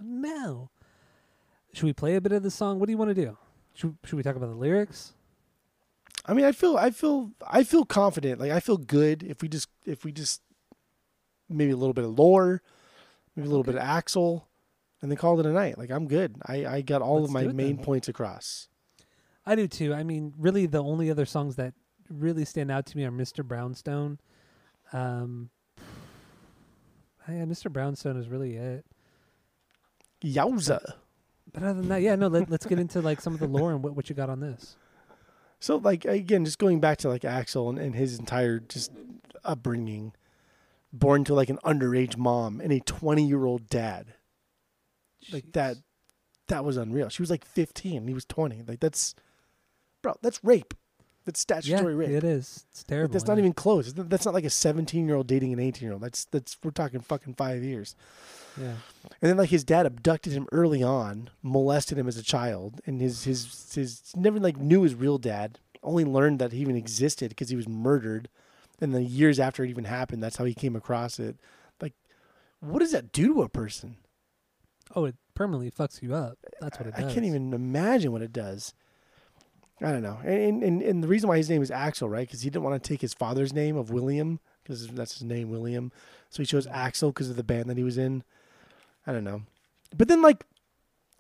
No. 0.01 0.71
Should 1.73 1.85
we 1.85 1.93
play 1.93 2.15
a 2.17 2.21
bit 2.21 2.33
of 2.33 2.43
the 2.43 2.51
song? 2.51 2.79
What 2.79 2.87
do 2.87 2.93
you 2.93 2.99
want 2.99 3.11
to 3.11 3.15
do? 3.15 3.37
Should, 3.75 3.97
should 4.05 4.17
we 4.17 4.23
talk 4.23 4.37
about 4.37 4.49
the 4.49 4.55
lyrics? 4.55 5.13
I 6.27 6.33
mean, 6.35 6.45
I 6.45 6.53
feel, 6.53 6.77
I 6.77 6.91
feel, 6.91 7.33
I 7.47 7.65
feel 7.65 7.85
confident. 7.85 8.41
Like 8.41 8.51
I 8.51 8.61
feel 8.61 8.77
good 8.79 9.23
if 9.23 9.43
we 9.43 9.49
just, 9.49 9.69
if 9.85 10.05
we 10.05 10.13
just, 10.13 10.41
maybe 11.49 11.73
a 11.73 11.77
little 11.77 11.93
bit 11.93 12.05
of 12.05 12.19
lore, 12.19 12.63
maybe 13.37 13.47
a 13.47 13.51
little 13.51 13.65
bit 13.65 13.75
of 13.75 13.83
Axl, 13.83 14.45
and 15.03 15.11
then 15.11 15.19
call 15.19 15.39
it 15.39 15.47
a 15.47 15.53
night. 15.53 15.77
Like 15.77 15.91
I'm 15.91 16.09
good. 16.09 16.37
I, 16.47 16.67
I 16.67 16.81
got 16.81 17.03
all 17.03 17.21
Let's 17.21 17.29
of 17.29 17.33
my 17.35 17.43
main 17.53 17.77
then. 17.77 17.85
points 17.85 18.09
across. 18.09 18.69
I 19.45 19.55
do 19.55 19.69
too. 19.69 19.93
I 19.93 20.03
mean, 20.03 20.33
really, 20.39 20.65
the 20.65 20.83
only 20.83 21.11
other 21.11 21.27
songs 21.27 21.57
that 21.57 21.75
really 22.09 22.47
stand 22.47 22.71
out 22.71 22.87
to 22.87 22.97
me 22.97 23.05
are 23.05 23.11
Mr. 23.11 23.45
Brownstone. 23.45 24.19
Um, 24.93 25.51
yeah, 27.29 27.45
Mr. 27.45 27.71
Brownstone 27.71 28.17
is 28.17 28.29
really 28.29 28.57
it. 28.57 28.87
Yowza. 30.23 30.95
But 31.53 31.63
other 31.63 31.75
than 31.75 31.89
that, 31.89 32.01
yeah, 32.03 32.17
no. 32.17 32.29
Let, 32.29 32.51
let's 32.51 32.67
get 32.67 32.79
into 32.79 33.01
like 33.01 33.21
some 33.21 33.35
of 33.35 33.41
the 33.41 33.47
lore 33.47 33.73
and 33.73 33.83
what, 33.83 33.95
what 33.95 34.09
you 34.09 34.17
got 34.17 34.31
on 34.31 34.41
this. 34.41 34.77
So 35.65 35.77
like 35.77 36.05
again, 36.05 36.45
just 36.45 36.59
going 36.59 36.79
back 36.81 36.99
to 36.99 37.09
like 37.09 37.23
Axl 37.23 37.71
and, 37.71 37.79
and 37.79 37.95
his 37.95 38.19
entire 38.19 38.59
just 38.59 38.93
upbringing, 39.47 40.13
born 40.93 41.25
to 41.25 41.33
like 41.33 41.49
an 41.49 41.59
underage 41.65 42.19
mom 42.19 42.61
and 42.61 42.71
a 42.71 42.81
twenty 42.81 43.27
year 43.27 43.47
old 43.47 43.71
dad. 43.71 44.13
Like 45.33 45.53
that 45.53 45.79
that 46.49 46.67
was 46.67 46.77
unreal. 46.77 47.09
She 47.09 47.23
was 47.23 47.31
like 47.31 47.47
fifteen, 47.47 47.97
and 47.97 48.09
he 48.09 48.15
was 48.15 48.27
twenty. 48.27 48.63
Like 48.63 48.81
that's 48.81 49.15
bro, 50.03 50.19
that's 50.21 50.45
rape. 50.45 50.75
That's 51.25 51.45
Yeah, 51.49 51.61
statutory 51.61 51.95
rape. 51.95 52.11
it 52.11 52.25
is. 52.25 52.67
It's 52.71 52.85
terrible. 52.85 53.13
that's 53.13 53.27
not 53.27 53.39
even 53.39 53.53
close. 53.55 53.93
That's 53.95 54.25
not 54.27 54.35
like 54.35 54.45
a 54.45 54.51
seventeen 54.51 55.07
year 55.07 55.17
old 55.17 55.27
dating 55.27 55.53
an 55.53 55.59
eighteen 55.61 55.87
year 55.87 55.93
old. 55.95 56.03
That's 56.03 56.27
that's 56.27 56.57
we're 56.63 56.71
talking 56.71 57.01
fucking 57.01 57.35
five 57.35 57.63
years. 57.63 57.97
Yeah. 58.61 58.75
And 59.21 59.31
then 59.31 59.37
like 59.37 59.51
his 59.51 59.65
dad 59.65 59.87
abducted 59.87 60.33
him 60.33 60.47
early 60.53 60.83
on, 60.83 61.31
molested 61.43 61.99
him 61.99 62.07
as 62.07 62.17
a 62.17 62.23
child, 62.23 62.81
and 62.87 63.01
his 63.01 63.25
his 63.25 63.73
his 63.75 64.03
never 64.15 64.39
like 64.39 64.59
knew 64.59 64.83
his 64.83 64.95
real 64.95 65.19
dad. 65.19 65.59
Only 65.83 66.05
learned 66.05 66.39
that 66.39 66.53
he 66.53 66.59
even 66.61 66.77
existed 66.77 67.31
because 67.31 67.49
he 67.51 67.57
was 67.57 67.69
murdered, 67.69 68.29
and 68.81 68.95
then 68.95 69.05
years 69.05 69.39
after 69.41 69.65
it 69.65 69.71
even 69.71 69.85
happened, 69.85 70.23
that's 70.23 70.37
how 70.37 70.45
he 70.45 70.55
came 70.55 70.77
across 70.77 71.19
it. 71.19 71.37
Like, 71.81 71.93
what 72.61 72.79
does 72.79 72.93
that 72.93 73.13
do 73.13 73.35
to 73.35 73.43
a 73.43 73.49
person? 73.49 73.97
Oh, 74.95 75.05
it 75.05 75.17
permanently 75.35 75.71
fucks 75.71 76.01
you 76.01 76.15
up. 76.15 76.39
That's 76.61 76.79
what 76.79 76.89
it 76.89 76.95
does. 76.95 77.05
I 77.05 77.13
can't 77.13 77.27
even 77.27 77.53
imagine 77.53 78.13
what 78.13 78.23
it 78.23 78.33
does. 78.33 78.73
I 79.81 79.91
don't 79.91 80.03
know, 80.03 80.19
and 80.25 80.63
and, 80.63 80.83
and 80.83 81.03
the 81.03 81.09
reason 81.09 81.29
why 81.29 81.37
his 81.37 81.51
name 81.51 81.63
is 81.63 81.71
Axl, 81.71 82.09
right? 82.09 82.27
Because 82.27 82.43
he 82.43 82.51
didn't 82.51 82.65
want 82.65 82.81
to 82.83 82.89
take 82.89 83.01
his 83.01 83.15
father's 83.15 83.53
name 83.53 83.77
of 83.77 83.91
William, 83.91 84.41
because 84.63 84.87
that's 84.89 85.15
his 85.15 85.25
name, 85.25 85.51
William. 85.51 85.91
So 86.31 86.43
he 86.43 86.47
chose 86.47 86.67
Axl 86.67 87.09
because 87.09 87.29
of 87.29 87.37
the 87.37 87.43
band 87.45 87.69
that 87.69 87.77
he 87.77 87.85
was 87.85 87.99
in. 87.99 88.23
I 89.07 89.13
don't 89.13 89.25
know, 89.25 89.43
but 89.97 90.09
then 90.09 90.23
like 90.23 90.45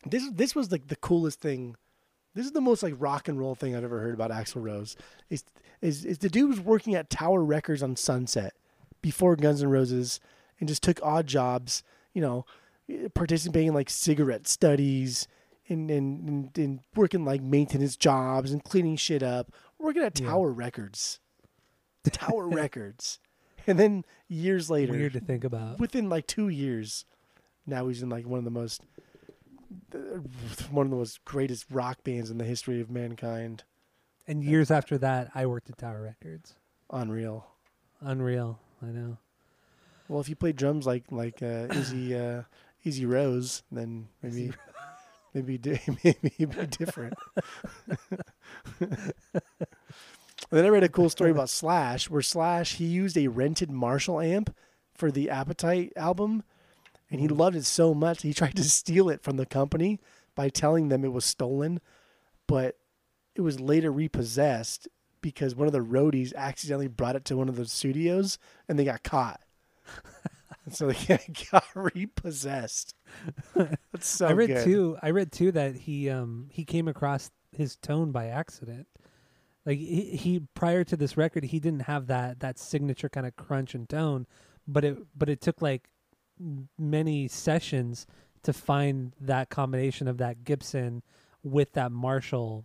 this 0.06 0.28
this 0.32 0.54
was 0.54 0.70
like 0.70 0.88
the 0.88 0.96
coolest 0.96 1.40
thing. 1.40 1.76
This 2.34 2.46
is 2.46 2.52
the 2.52 2.60
most 2.60 2.82
like 2.82 2.94
rock 2.98 3.28
and 3.28 3.38
roll 3.38 3.54
thing 3.54 3.74
I've 3.74 3.84
ever 3.84 4.00
heard 4.00 4.14
about 4.14 4.30
Axl 4.30 4.62
Rose. 4.62 4.96
Is 5.30 5.44
is 5.80 6.04
is 6.04 6.18
the 6.18 6.28
dude 6.28 6.50
was 6.50 6.60
working 6.60 6.94
at 6.94 7.10
Tower 7.10 7.44
Records 7.44 7.82
on 7.82 7.96
Sunset 7.96 8.54
before 9.02 9.36
Guns 9.36 9.62
N' 9.62 9.68
Roses 9.68 10.20
and 10.60 10.68
just 10.68 10.82
took 10.82 10.98
odd 11.02 11.26
jobs, 11.26 11.82
you 12.12 12.22
know, 12.22 12.46
participating 13.14 13.68
in 13.68 13.74
like 13.74 13.90
cigarette 13.90 14.46
studies 14.46 15.26
and 15.68 15.90
and, 15.90 16.28
and, 16.28 16.58
and 16.58 16.80
working 16.94 17.24
like 17.24 17.40
maintenance 17.42 17.96
jobs 17.96 18.50
and 18.52 18.62
cleaning 18.64 18.96
shit 18.96 19.22
up, 19.22 19.52
working 19.78 20.02
at 20.02 20.18
Yeah. 20.20 20.28
Tower 20.28 20.50
Records. 20.52 21.20
Tower 22.10 22.48
Records. 22.50 23.18
And 23.66 23.78
then 23.78 24.04
years 24.28 24.68
later, 24.70 24.92
Weird 24.92 25.14
to 25.14 25.20
think 25.20 25.42
about. 25.44 25.78
within 25.80 26.08
like 26.10 26.26
two 26.26 26.48
years, 26.48 27.06
now 27.66 27.88
he's 27.88 28.02
in 28.02 28.10
like 28.10 28.26
one 28.26 28.38
of 28.38 28.44
the 28.44 28.50
most, 28.50 28.82
uh, 29.94 29.98
one 30.70 30.86
of 30.86 30.90
the 30.90 30.96
most 30.96 31.24
greatest 31.24 31.64
rock 31.70 32.04
bands 32.04 32.30
in 32.30 32.36
the 32.38 32.44
history 32.44 32.80
of 32.82 32.90
mankind. 32.90 33.64
And 34.26 34.44
years 34.44 34.70
after 34.70 34.98
that, 34.98 35.30
I 35.34 35.46
worked 35.46 35.70
at 35.70 35.78
Tower 35.78 36.02
Records. 36.02 36.54
Unreal. 36.90 37.46
Unreal. 38.02 38.58
I 38.82 38.86
know. 38.86 39.16
Well, 40.08 40.20
if 40.20 40.28
you 40.28 40.36
play 40.36 40.52
drums 40.52 40.86
like 40.86 41.04
like 41.10 41.42
uh, 41.42 41.68
Izzy 41.70 42.14
uh, 42.14 42.42
Easy 42.84 43.06
Rose, 43.06 43.62
then 43.72 44.08
maybe 44.22 44.52
maybe 45.34 45.58
maybe 46.04 46.32
it'd 46.38 46.56
be 46.56 46.66
different. 46.66 47.14
Then 50.50 50.66
I 50.66 50.68
read 50.68 50.84
a 50.84 50.88
cool 50.88 51.08
story 51.08 51.30
about 51.30 51.48
Slash, 51.48 52.10
where 52.10 52.22
Slash 52.22 52.74
he 52.76 52.84
used 52.84 53.16
a 53.16 53.28
rented 53.28 53.70
Marshall 53.70 54.20
amp 54.20 54.54
for 54.94 55.10
the 55.10 55.30
Appetite 55.30 55.92
album, 55.96 56.44
and 57.10 57.20
he 57.20 57.28
mm. 57.28 57.36
loved 57.36 57.56
it 57.56 57.64
so 57.64 57.94
much 57.94 58.22
he 58.22 58.34
tried 58.34 58.56
to 58.56 58.64
steal 58.64 59.08
it 59.08 59.22
from 59.22 59.36
the 59.36 59.46
company 59.46 60.00
by 60.34 60.48
telling 60.48 60.88
them 60.88 61.04
it 61.04 61.12
was 61.12 61.24
stolen, 61.24 61.80
but 62.46 62.76
it 63.34 63.40
was 63.40 63.58
later 63.58 63.90
repossessed 63.90 64.88
because 65.20 65.54
one 65.54 65.66
of 65.66 65.72
the 65.72 65.80
roadies 65.80 66.34
accidentally 66.34 66.88
brought 66.88 67.16
it 67.16 67.24
to 67.24 67.36
one 67.36 67.48
of 67.48 67.56
the 67.56 67.66
studios 67.66 68.38
and 68.68 68.78
they 68.78 68.84
got 68.84 69.02
caught. 69.02 69.40
and 70.64 70.74
so 70.74 70.88
he 70.88 71.16
got 71.50 71.64
repossessed. 71.74 72.94
That's 73.54 74.06
so 74.06 74.26
I 74.26 74.32
read 74.32 74.48
good. 74.48 74.64
too. 74.64 74.98
I 75.02 75.10
read 75.10 75.32
too 75.32 75.52
that 75.52 75.76
he 75.76 76.10
um 76.10 76.48
he 76.50 76.64
came 76.64 76.88
across 76.88 77.30
his 77.52 77.76
tone 77.76 78.12
by 78.12 78.26
accident. 78.26 78.86
Like 79.66 79.78
he, 79.78 80.16
he 80.16 80.40
prior 80.54 80.84
to 80.84 80.96
this 80.96 81.16
record, 81.16 81.44
he 81.44 81.60
didn't 81.60 81.82
have 81.82 82.06
that 82.08 82.40
that 82.40 82.58
signature 82.58 83.08
kind 83.08 83.26
of 83.26 83.36
crunch 83.36 83.74
and 83.74 83.88
tone, 83.88 84.26
but 84.66 84.84
it 84.84 84.98
but 85.16 85.28
it 85.28 85.40
took 85.40 85.62
like 85.62 85.88
many 86.78 87.28
sessions 87.28 88.06
to 88.42 88.52
find 88.52 89.12
that 89.20 89.48
combination 89.48 90.08
of 90.08 90.18
that 90.18 90.44
Gibson 90.44 91.02
with 91.42 91.72
that 91.72 91.92
Marshall 91.92 92.64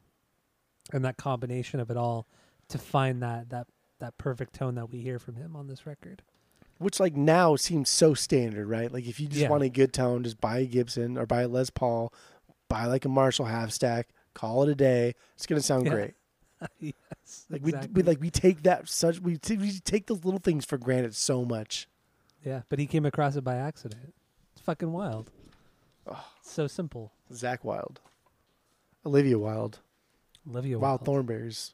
and 0.91 1.05
that 1.05 1.17
combination 1.17 1.79
of 1.79 1.89
it 1.89 1.97
all 1.97 2.27
to 2.69 2.77
find 2.77 3.21
that 3.21 3.49
that 3.49 3.67
that 3.99 4.17
perfect 4.17 4.55
tone 4.55 4.75
that 4.75 4.89
we 4.89 4.99
hear 4.99 5.19
from 5.19 5.35
him 5.35 5.55
on 5.55 5.67
this 5.67 5.85
record. 5.85 6.21
Which 6.79 6.99
like 6.99 7.15
now 7.15 7.55
seems 7.55 7.89
so 7.89 8.13
standard, 8.13 8.67
right? 8.67 8.91
Like 8.91 9.05
if 9.05 9.19
you 9.19 9.27
just 9.27 9.41
Yeah. 9.41 9.49
want 9.49 9.63
a 9.63 9.69
good 9.69 9.93
tone, 9.93 10.23
just 10.23 10.41
buy 10.41 10.59
a 10.59 10.65
Gibson 10.65 11.17
or 11.17 11.25
buy 11.25 11.41
a 11.43 11.47
Les 11.47 11.69
Paul, 11.69 12.11
buy 12.67 12.85
like 12.85 13.05
a 13.05 13.09
Marshall 13.09 13.45
half 13.45 13.71
stack, 13.71 14.07
call 14.33 14.63
it 14.63 14.69
a 14.69 14.75
day. 14.75 15.13
It's 15.35 15.45
gonna 15.45 15.61
sound 15.61 15.85
Yeah. 15.85 15.91
great. 15.91 16.13
yes, 16.79 17.45
Like 17.49 17.61
exactly. 17.61 17.89
we, 17.93 18.01
we 18.01 18.03
like 18.07 18.19
we 18.21 18.29
take 18.29 18.63
that 18.63 18.89
such 18.89 19.19
we, 19.19 19.37
t- 19.37 19.57
we 19.57 19.71
take 19.79 20.07
those 20.07 20.25
little 20.25 20.39
things 20.39 20.65
for 20.65 20.77
granted 20.77 21.15
so 21.15 21.45
much. 21.45 21.87
yeah, 22.45 22.61
but 22.69 22.79
he 22.79 22.85
came 22.87 23.05
across 23.05 23.35
it 23.35 23.43
by 23.43 23.55
accident. 23.55 24.13
It's 24.53 24.61
fucking 24.61 24.91
wild. 24.91 25.29
So 26.41 26.65
simple. 26.67 27.11
Zakk 27.31 27.63
Wylde, 27.63 27.99
Olivia 29.05 29.37
Wilde, 29.37 29.79
Olivia 30.49 30.79
Wild 30.79 31.05
Wilde. 31.07 31.27
Thornberrys, 31.27 31.73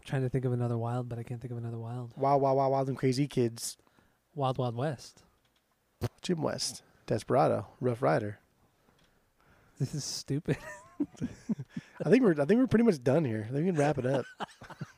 I'm 0.00 0.06
trying 0.06 0.22
to 0.22 0.28
think 0.30 0.44
of 0.46 0.52
another 0.52 0.78
wild, 0.78 1.08
but 1.08 1.18
I 1.18 1.22
can't 1.22 1.40
think 1.40 1.52
of 1.52 1.58
another 1.58 1.78
wild. 1.78 2.12
Wild 2.16 2.40
Wild 2.40 2.56
Wild 2.56 2.72
Wild 2.72 2.88
and 2.88 2.96
Crazy 2.96 3.28
Kids, 3.28 3.76
Wild 4.34 4.56
Wild 4.58 4.74
West. 4.76 5.22
Jim 6.22 6.40
West, 6.42 6.82
Desperado, 7.06 7.66
Rough 7.80 8.00
Rider. 8.00 8.38
This 9.78 9.94
is 9.94 10.04
stupid. 10.04 10.56
I 12.04 12.08
think 12.10 12.22
we're 12.22 12.32
I 12.32 12.44
think 12.46 12.58
we're 12.60 12.66
pretty 12.66 12.84
much 12.84 13.02
done 13.02 13.24
here. 13.24 13.46
I 13.48 13.52
think 13.52 13.66
we 13.66 13.72
can 13.72 13.76
wrap 13.80 13.98
it 13.98 14.06
up. 14.06 14.24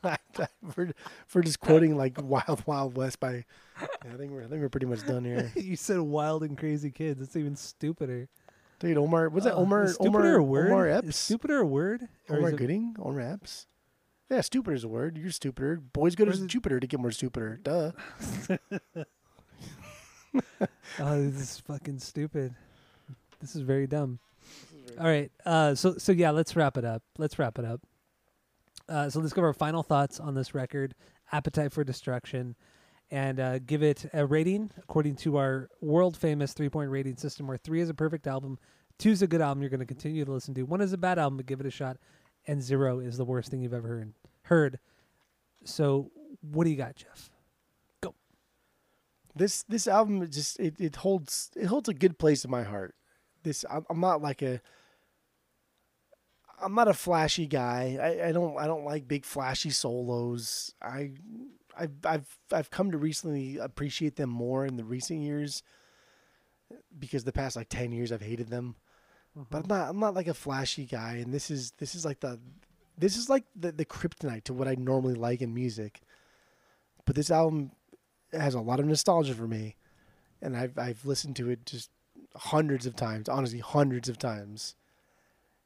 we're, 0.77 0.93
we're 1.35 1.43
just 1.43 1.61
quoting 1.61 1.97
like 1.97 2.19
Wild 2.23 2.65
Wild 2.67 2.97
West 2.97 3.19
by. 3.21 3.45
Yeah, 3.81 3.87
I 4.13 4.17
think 4.17 4.31
we're 4.33 4.45
I 4.45 4.47
think 4.47 4.61
we're 4.63 4.69
pretty 4.69 4.87
much 4.87 5.05
done 5.07 5.25
here. 5.25 5.53
you 5.57 5.77
said 5.77 5.99
wild 6.01 6.43
and 6.45 6.57
crazy 6.57 6.91
kids. 6.91 7.19
That's 7.21 7.37
even 7.37 7.57
stupider. 7.57 8.29
Dude, 8.79 8.99
Omar, 8.99 9.29
was 9.29 9.45
that 9.45 9.55
Uh, 9.55 9.59
Omar? 9.59 9.85
is 9.85 9.95
stupider 9.95 10.19
Omar, 10.19 10.35
a 10.37 10.43
word? 10.43 10.67
Omar 10.73 10.89
Is 10.89 10.97
Epps? 10.99 11.17
stupider 11.17 11.59
a 11.61 11.67
word? 11.67 12.09
Or 12.29 12.39
Omar 12.39 12.51
is 12.51 12.57
Gooding? 12.57 12.97
Omar 12.99 13.21
Epps? 13.21 13.67
Yeah, 14.33 14.41
stupid 14.41 14.73
is 14.73 14.83
a 14.83 14.89
word. 14.89 15.19
You're 15.19 15.31
stupider. 15.31 15.77
Boys 15.77 16.15
go 16.15 16.25
to 16.25 16.47
Jupiter 16.47 16.81
to 16.81 16.87
get 16.87 16.99
more 16.99 17.11
stupider. 17.11 17.61
Duh. 17.63 17.93
Oh, 20.99 21.21
this 21.21 21.43
is 21.43 21.61
fucking 21.61 21.99
stupid. 21.99 22.55
This 23.39 23.55
is 23.55 23.61
very 23.61 23.87
dumb. 23.87 24.19
All 24.99 25.07
right. 25.07 25.31
Uh, 25.45 25.75
so 25.75 25.99
so 25.99 26.11
yeah, 26.13 26.31
let's 26.31 26.57
wrap 26.57 26.79
it 26.79 26.87
up. 26.87 27.03
Let's 27.19 27.39
wrap 27.39 27.59
it 27.59 27.67
up. 27.67 27.83
Uh, 28.89 29.11
so 29.11 29.21
let's 29.21 29.35
give 29.35 29.45
our 29.45 29.53
final 29.53 29.83
thoughts 29.83 30.19
on 30.19 30.35
this 30.35 30.55
record, 30.55 30.95
"Appetite 31.33 31.71
for 31.71 31.85
Destruction," 31.85 32.57
and 33.11 33.39
uh, 33.39 33.59
give 33.59 33.83
it 33.83 34.07
a 34.15 34.25
rating 34.25 34.71
according 34.79 35.17
to 35.17 35.37
our 35.37 35.69
world 35.83 36.17
famous 36.17 36.55
three 36.55 36.71
point 36.71 36.91
rating 36.91 37.19
system, 37.19 37.47
where 37.47 37.59
three 37.59 37.83
is 37.83 37.91
a 37.91 37.95
perfect 37.95 38.27
album, 38.27 38.59
two 38.99 39.11
is 39.11 39.21
a 39.21 39.27
good 39.27 39.43
album 39.43 39.63
you're 39.63 39.71
going 39.71 39.81
to 39.81 39.87
continue 39.87 40.25
to 40.25 40.33
listen 40.33 40.55
to, 40.55 40.63
one 40.63 40.81
is 40.81 40.95
a 40.95 40.99
bad 40.99 41.19
album 41.19 41.37
but 41.37 41.45
give 41.45 41.61
it 41.61 41.67
a 41.67 41.71
shot, 41.71 41.99
and 42.47 42.63
zero 42.63 43.01
is 43.01 43.19
the 43.19 43.25
worst 43.27 43.51
thing 43.51 43.61
you've 43.61 43.75
ever 43.75 43.89
heard. 43.89 44.15
Heard. 44.53 44.79
So 45.65 46.11
what 46.43 46.65
do 46.65 46.71
you 46.71 46.77
got, 46.77 46.95
Jeff? 46.95 47.31
Go. 48.03 48.15
This 49.35 49.63
this 49.63 49.89
album 49.89 50.31
just 50.31 50.61
it, 50.61 50.79
it 50.79 50.97
holds 50.97 51.51
it 51.57 51.65
holds 51.65 51.89
a 51.89 51.95
good 51.95 52.19
place 52.19 52.45
in 52.45 52.51
my 52.51 52.63
heart. 52.63 52.95
This 53.45 53.65
I'm, 53.71 53.87
I'm 53.89 53.99
not 53.99 54.21
like 54.21 54.43
a 54.43 54.61
I'm 56.63 56.75
not 56.75 56.87
a 56.87 56.93
flashy 56.93 57.47
guy. 57.47 57.99
I, 57.99 58.29
I 58.29 58.33
don't 58.33 58.59
I 58.59 58.67
don't 58.67 58.85
like 58.85 59.09
big 59.09 59.25
flashy 59.25 59.71
solos. 59.71 60.75
I 60.83 61.13
I've 61.75 61.95
I've 62.05 62.39
I've 62.53 62.71
come 62.71 62.91
to 62.91 62.99
recently 62.99 63.57
appreciate 63.57 64.17
them 64.17 64.29
more 64.29 64.67
in 64.67 64.77
the 64.77 64.85
recent 64.85 65.21
years 65.21 65.63
because 66.99 67.25
the 67.25 67.33
past 67.33 67.57
like 67.57 67.71
ten 67.71 67.91
years 67.91 68.13
I've 68.13 68.21
hated 68.21 68.51
them. 68.51 68.77
But 69.35 69.57
I'm 69.57 69.63
mm-hmm. 69.63 69.69
not 69.71 69.89
I'm 69.89 69.99
not 69.99 70.15
like 70.15 70.29
a 70.29 70.35
flashy 70.35 70.85
guy 70.85 71.15
and 71.25 71.33
this 71.33 71.51
is 71.51 71.71
this 71.79 71.95
is 71.95 72.05
like 72.05 72.21
the 72.21 72.39
this 72.97 73.17
is 73.17 73.29
like 73.29 73.45
the, 73.55 73.73
the 73.73 73.85
kryptonite 73.85 74.45
to 74.45 74.55
what 74.55 74.69
I 74.69 74.75
normally 74.79 75.15
like 75.15 75.41
in 75.41 75.55
music. 75.55 76.01
But 77.05 77.17
this 77.17 77.31
album 77.31 77.73
has 78.33 78.55
a 78.55 78.61
lot 78.61 78.81
of 78.81 78.87
nostalgia 78.87 79.35
for 79.35 79.49
me, 79.49 79.77
and 80.41 80.57
I've 80.57 80.79
I've 80.79 81.05
listened 81.05 81.37
to 81.37 81.51
it 81.51 81.67
just 81.67 81.91
hundreds 82.37 82.87
of 82.87 82.97
times, 82.97 83.29
honestly, 83.29 83.59
hundreds 83.59 84.09
of 84.09 84.19
times, 84.19 84.75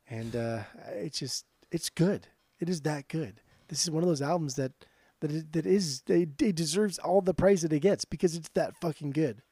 and 0.09 0.35
uh, 0.35 0.61
it's 0.89 1.19
just 1.19 1.45
it's 1.71 1.91
good. 1.91 2.29
It 2.59 2.69
is 2.69 2.83
that 2.83 3.09
good. 3.09 3.43
This 3.69 3.83
is 3.83 3.91
one 3.91 4.03
of 4.03 4.09
those 4.09 4.23
albums 4.23 4.55
that 4.55 4.73
that 5.21 5.31
it, 5.31 5.53
that 5.53 5.67
is 5.67 6.03
it, 6.09 6.41
it 6.41 6.55
deserves 6.55 6.99
all 6.99 7.21
the 7.21 7.35
praise 7.35 7.63
that 7.63 7.73
it 7.73 7.81
gets 7.81 8.05
because 8.05 8.35
it's 8.35 8.51
that 8.51 8.77
fucking 8.81 9.11
good. 9.11 9.43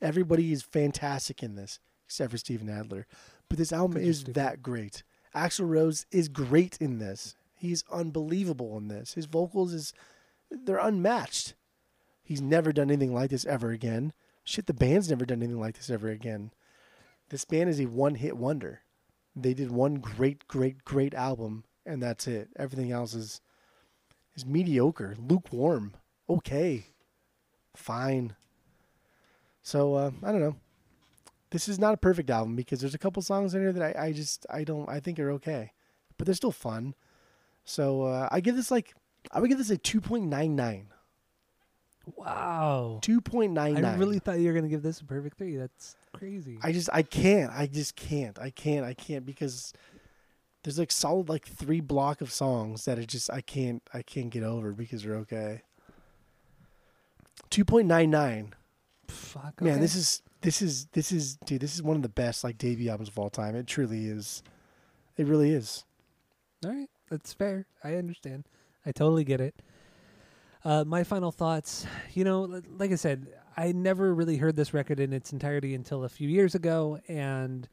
Everybody 0.00 0.52
is 0.52 0.62
fantastic 0.62 1.42
in 1.42 1.54
this 1.54 1.78
except 2.06 2.30
for 2.30 2.38
Steven 2.38 2.68
Adler, 2.68 3.06
but 3.48 3.58
this 3.58 3.72
album 3.72 4.02
is 4.02 4.24
that 4.24 4.62
great. 4.62 5.02
Axl 5.34 5.68
Rose 5.68 6.06
is 6.10 6.28
great 6.28 6.76
in 6.80 6.98
this. 6.98 7.36
He's 7.54 7.84
unbelievable 7.90 8.76
in 8.76 8.88
this. 8.88 9.14
His 9.14 9.26
vocals 9.26 9.72
is 9.72 9.92
they're 10.50 10.78
unmatched. 10.78 11.54
He's 12.22 12.40
never 12.40 12.72
done 12.72 12.90
anything 12.90 13.14
like 13.14 13.30
this 13.30 13.44
ever 13.44 13.70
again. 13.70 14.12
Shit, 14.44 14.66
the 14.66 14.74
band's 14.74 15.08
never 15.08 15.24
done 15.24 15.42
anything 15.42 15.60
like 15.60 15.76
this 15.76 15.90
ever 15.90 16.08
again. 16.10 16.52
This 17.30 17.44
band 17.44 17.70
is 17.70 17.80
a 17.80 17.86
one 17.86 18.16
hit 18.16 18.36
wonder. 18.36 18.80
They 19.34 19.54
did 19.54 19.70
one 19.70 19.96
great, 19.96 20.46
great, 20.46 20.84
great 20.84 21.14
album, 21.14 21.64
and 21.84 22.02
that's 22.02 22.26
it. 22.26 22.48
Everything 22.56 22.92
else 22.92 23.14
is 23.14 23.40
is 24.36 24.44
mediocre, 24.44 25.14
lukewarm, 25.18 25.94
okay, 26.28 26.86
fine. 27.76 28.34
So 29.62 29.94
uh, 29.94 30.10
I 30.22 30.32
don't 30.32 30.40
know. 30.40 30.56
This 31.54 31.68
is 31.68 31.78
not 31.78 31.94
a 31.94 31.96
perfect 31.96 32.30
album 32.30 32.56
because 32.56 32.80
there's 32.80 32.96
a 32.96 32.98
couple 32.98 33.22
songs 33.22 33.54
in 33.54 33.60
here 33.60 33.70
that 33.70 33.96
I, 33.96 34.06
I 34.06 34.12
just 34.12 34.44
I 34.50 34.64
don't 34.64 34.88
I 34.88 34.98
think 34.98 35.20
are 35.20 35.30
okay, 35.30 35.70
but 36.18 36.26
they're 36.26 36.34
still 36.34 36.50
fun. 36.50 36.96
So 37.64 38.02
uh, 38.02 38.28
I 38.32 38.40
give 38.40 38.56
this 38.56 38.72
like 38.72 38.92
I 39.30 39.38
would 39.38 39.48
give 39.48 39.58
this 39.58 39.70
a 39.70 39.78
two 39.78 40.00
point 40.00 40.24
nine 40.24 40.56
nine. 40.56 40.88
Wow. 42.16 42.98
two 43.02 43.20
point 43.20 43.52
nine 43.52 43.74
nine. 43.74 43.84
I 43.84 43.96
really 43.96 44.18
thought 44.18 44.40
you 44.40 44.48
were 44.48 44.52
going 44.52 44.64
to 44.64 44.68
give 44.68 44.82
this 44.82 45.00
a 45.00 45.04
perfect 45.04 45.38
three. 45.38 45.56
That's 45.56 45.94
crazy. 46.12 46.58
I 46.60 46.72
just 46.72 46.88
I 46.92 47.02
can't. 47.02 47.52
I 47.52 47.68
just 47.68 47.94
can't. 47.94 48.36
I 48.36 48.50
can't. 48.50 48.84
I 48.84 48.94
can't 48.94 49.24
because 49.24 49.72
there's 50.64 50.80
like 50.80 50.90
solid 50.90 51.28
like 51.28 51.46
three 51.46 51.80
block 51.80 52.20
of 52.20 52.32
songs 52.32 52.84
that 52.86 52.98
it 52.98 53.06
just 53.06 53.30
I 53.30 53.42
can't 53.42 53.80
I 53.94 54.02
can't 54.02 54.30
get 54.30 54.42
over 54.42 54.72
because 54.72 55.04
they're 55.04 55.18
okay. 55.18 55.62
Two 57.48 57.64
point 57.64 57.86
nine 57.86 58.10
nine. 58.10 58.54
Fuck. 59.06 59.60
Man, 59.62 59.80
this 59.80 59.94
is 59.94 60.20
this 60.44 60.60
is 60.60 60.86
this 60.92 61.10
is 61.10 61.36
dude, 61.46 61.62
this 61.62 61.74
is 61.74 61.82
one 61.82 61.96
of 61.96 62.02
the 62.02 62.08
best 62.08 62.44
like 62.44 62.58
debut 62.58 62.90
albums 62.90 63.08
of 63.08 63.18
all 63.18 63.30
time. 63.30 63.56
It 63.56 63.66
truly 63.66 64.06
is. 64.06 64.42
It 65.16 65.26
really 65.26 65.50
is. 65.50 65.84
All 66.64 66.70
right, 66.70 66.90
that's 67.10 67.32
fair. 67.32 67.66
I 67.82 67.94
understand. 67.94 68.44
I 68.84 68.92
totally 68.92 69.24
get 69.24 69.40
it. 69.40 69.54
Uh, 70.62 70.84
my 70.84 71.02
final 71.02 71.32
thoughts. 71.32 71.86
You 72.12 72.24
know, 72.24 72.60
like 72.76 72.92
I 72.92 72.96
said, 72.96 73.28
I 73.56 73.72
never 73.72 74.14
really 74.14 74.36
heard 74.36 74.54
this 74.54 74.74
record 74.74 75.00
in 75.00 75.14
its 75.14 75.32
entirety 75.32 75.74
until 75.74 76.04
a 76.04 76.10
few 76.10 76.28
years 76.28 76.54
ago, 76.54 77.00
and 77.08 77.66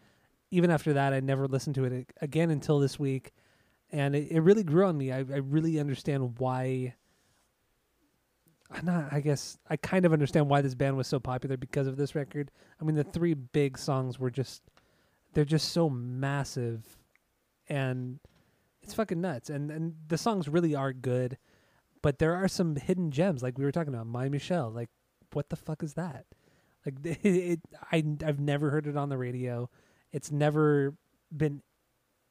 even 0.50 0.72
after 0.72 0.94
that, 0.94 1.12
I 1.12 1.20
never 1.20 1.48
listened 1.48 1.76
to 1.76 1.84
it 1.84 2.08
again 2.22 2.52
until 2.52 2.80
this 2.80 2.98
week, 2.98 3.34
and 3.92 4.16
it, 4.16 4.32
it 4.32 4.40
really 4.40 4.64
grew 4.64 4.86
on 4.86 4.98
me. 4.98 5.12
I, 5.12 5.18
I 5.18 5.42
really 5.44 5.78
understand 5.78 6.40
why. 6.40 6.96
I'm 8.74 8.86
not. 8.86 9.12
I 9.12 9.20
guess 9.20 9.58
I 9.70 9.76
kind 9.78 10.06
of 10.06 10.14
understand 10.14 10.50
why 10.50 10.62
this 10.62 10.76
band 10.76 10.96
was 10.98 11.08
so 11.08 11.20
popular 11.20 11.58
because 11.58 11.88
of 11.88 11.98
this 11.98 12.16
record. 12.16 12.52
I 12.80 12.86
mean, 12.86 12.96
the 12.96 13.04
three 13.04 13.34
big 13.34 13.78
songs 13.78 14.20
were 14.20 14.32
just, 14.32 14.62
they're 15.34 15.46
just 15.46 15.72
so 15.72 15.90
massive, 15.90 16.98
and 17.68 18.20
it's 18.82 18.94
fucking 18.94 19.20
nuts. 19.20 19.50
And 19.50 19.72
and 19.72 19.96
the 20.08 20.18
songs 20.18 20.48
really 20.48 20.74
are 20.74 20.94
good, 20.94 21.38
but 22.02 22.20
there 22.20 22.36
are 22.36 22.48
some 22.48 22.76
hidden 22.76 23.12
gems, 23.12 23.44
like 23.44 23.58
we 23.58 23.66
were 23.66 23.72
talking 23.72 23.94
about. 23.94 24.08
My 24.08 24.30
Michelle, 24.30 24.70
like 24.70 24.90
what 25.34 25.50
the 25.50 25.56
fuck 25.56 25.84
is 25.84 25.94
that? 25.96 26.26
Like 26.86 26.96
it, 27.04 27.26
it 27.26 27.60
I 27.92 28.04
I've 28.26 28.40
never 28.40 28.70
heard 28.70 28.88
it 28.88 28.98
on 28.98 29.10
the 29.10 29.18
radio. 29.18 29.70
It's 30.12 30.32
never 30.32 30.94
been, 31.36 31.62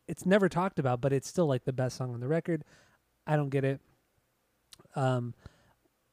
it's 0.07 0.27
never 0.27 0.49
talked 0.49 0.79
about, 0.79 1.01
but 1.01 1.13
it's 1.13 1.29
still 1.29 1.47
like 1.47 1.65
the 1.65 1.73
best 1.73 1.97
song 1.97 2.13
on 2.13 2.21
the 2.21 2.29
record. 2.29 2.65
I 3.27 3.37
don't 3.37 3.49
get 3.49 3.65
it. 3.65 3.81
Um, 4.97 5.35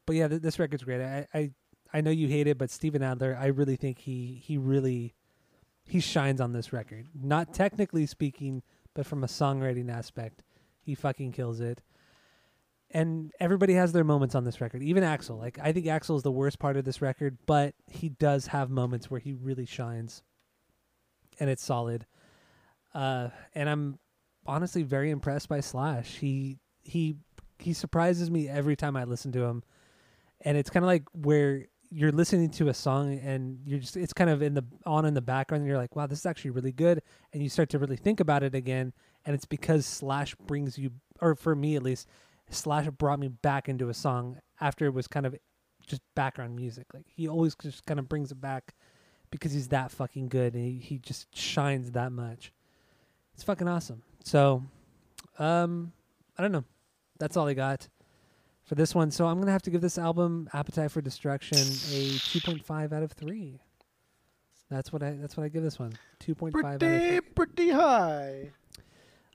but 0.08 0.16
yeah, 0.16 0.28
th- 0.28 0.42
this 0.42 0.58
record's 0.58 0.84
great. 0.84 1.02
I, 1.02 1.28
I 1.36 1.52
I 1.94 2.02
know 2.02 2.10
you 2.10 2.28
hate 2.28 2.48
it, 2.48 2.58
but 2.58 2.72
Steven 2.72 3.04
Adler, 3.04 3.38
I 3.40 3.48
really 3.48 3.76
think 3.76 4.00
he 4.00 4.42
he 4.44 4.58
really 4.58 5.14
he 5.84 6.00
shines 6.00 6.42
on 6.42 6.54
this 6.54 6.74
record. 6.74 7.08
Not 7.14 7.54
technically 7.54 8.08
speaking, 8.08 8.64
but 8.96 9.06
from 9.06 9.24
a 9.24 9.28
songwriting 9.28 9.92
aspect, 9.92 10.44
he 10.80 10.96
fucking 10.96 11.34
kills 11.34 11.60
it. 11.60 11.82
And 12.90 13.32
everybody 13.40 13.74
has 13.74 13.92
their 13.92 14.06
moments 14.06 14.34
on 14.34 14.46
this 14.46 14.62
record. 14.62 14.82
Even 14.82 15.04
Axl. 15.04 15.38
Like 15.38 15.60
I 15.62 15.74
think 15.74 15.86
Axl 15.86 16.16
is 16.16 16.24
the 16.24 16.32
worst 16.32 16.58
part 16.58 16.78
of 16.78 16.86
this 16.86 17.02
record, 17.02 17.38
but 17.46 17.76
he 17.86 18.10
does 18.10 18.48
have 18.48 18.70
moments 18.70 19.12
where 19.12 19.20
he 19.20 19.34
really 19.34 19.66
shines. 19.66 20.24
And 21.40 21.50
it's 21.50 21.64
solid. 21.64 22.06
Uh 22.94 23.30
and 23.54 23.70
I'm 23.70 24.00
honestly 24.46 24.84
very 24.84 25.12
impressed 25.12 25.50
by 25.50 25.60
Slash. 25.60 26.16
He 26.16 26.60
he 26.82 27.18
he 27.60 27.74
surprises 27.74 28.32
me 28.32 28.48
every 28.48 28.78
time 28.78 28.96
I 28.96 29.04
listen 29.04 29.34
to 29.34 29.44
him. 29.44 29.64
And 30.42 30.58
it's 30.58 30.70
kind 30.70 30.84
of 30.84 30.88
like 30.88 31.04
where 31.14 31.66
you're 31.90 32.12
listening 32.12 32.50
to 32.50 32.68
a 32.68 32.74
song 32.74 33.18
and 33.20 33.60
you're 33.66 33.80
just 33.80 33.96
it's 33.96 34.14
kind 34.14 34.30
of 34.30 34.42
in 34.42 34.54
the 34.54 34.64
on 34.86 35.06
in 35.06 35.14
the 35.14 35.22
background 35.22 35.62
and 35.62 35.70
you're 35.70 35.78
like, 35.78 35.96
"Wow, 35.96 36.08
this 36.08 36.20
is 36.20 36.26
actually 36.26 36.52
really 36.52 36.72
good." 36.72 37.02
And 37.34 37.42
you 37.42 37.50
start 37.50 37.70
to 37.70 37.80
really 37.80 37.96
think 37.96 38.20
about 38.20 38.44
it 38.44 38.54
again, 38.54 38.94
and 39.26 39.34
it's 39.34 39.46
because 39.46 39.86
Slash 39.86 40.36
brings 40.36 40.78
you 40.78 40.92
or 41.22 41.36
for 41.36 41.56
me 41.56 41.76
at 41.76 41.84
least, 41.84 42.08
Slash 42.50 42.88
brought 42.98 43.20
me 43.20 43.30
back 43.30 43.70
into 43.70 43.90
a 43.90 43.94
song 43.94 44.40
after 44.60 44.86
it 44.86 44.94
was 44.94 45.08
kind 45.08 45.26
of 45.26 45.36
just 45.86 46.02
background 46.16 46.56
music. 46.56 46.88
Like 46.94 47.06
he 47.08 47.28
always 47.28 47.56
just 47.56 47.86
kind 47.86 48.00
of 48.00 48.10
brings 48.10 48.32
it 48.32 48.42
back 48.42 48.76
because 49.32 49.54
he's 49.54 49.70
that 49.70 49.92
fucking 49.92 50.30
good 50.30 50.54
and 50.54 50.64
he, 50.64 50.80
he 50.80 50.98
just 51.00 51.36
shines 51.36 51.92
that 51.92 52.12
much. 52.12 52.54
It's 53.34 53.44
fucking 53.44 53.68
awesome. 53.68 54.02
So, 54.24 54.64
um, 55.38 55.92
I 56.38 56.42
don't 56.42 56.52
know. 56.52 56.64
That's 57.20 57.38
all 57.38 57.48
I 57.48 57.54
got 57.54 57.88
for 58.68 58.76
this 58.76 58.94
one. 58.94 59.10
So 59.10 59.26
I'm 59.26 59.40
gonna 59.40 59.52
have 59.52 59.64
to 59.64 59.72
give 59.72 59.82
this 59.82 59.98
album 59.98 60.48
Appetite 60.54 60.92
for 60.92 61.02
Destruction 61.02 61.58
a 61.58 62.12
2.5 62.20 62.94
out 62.94 63.02
of 63.02 63.12
three. 63.14 63.60
That's 64.70 64.92
what 64.94 65.02
I. 65.02 65.12
That's 65.12 65.36
what 65.38 65.44
I 65.46 65.50
give 65.50 65.64
this 65.64 65.80
one. 65.80 65.94
2.5 66.20 66.48
out 66.64 66.74
of 66.76 66.80
Pretty, 66.80 67.08
three. 67.10 67.22
pretty 67.22 67.70
high. 67.72 68.52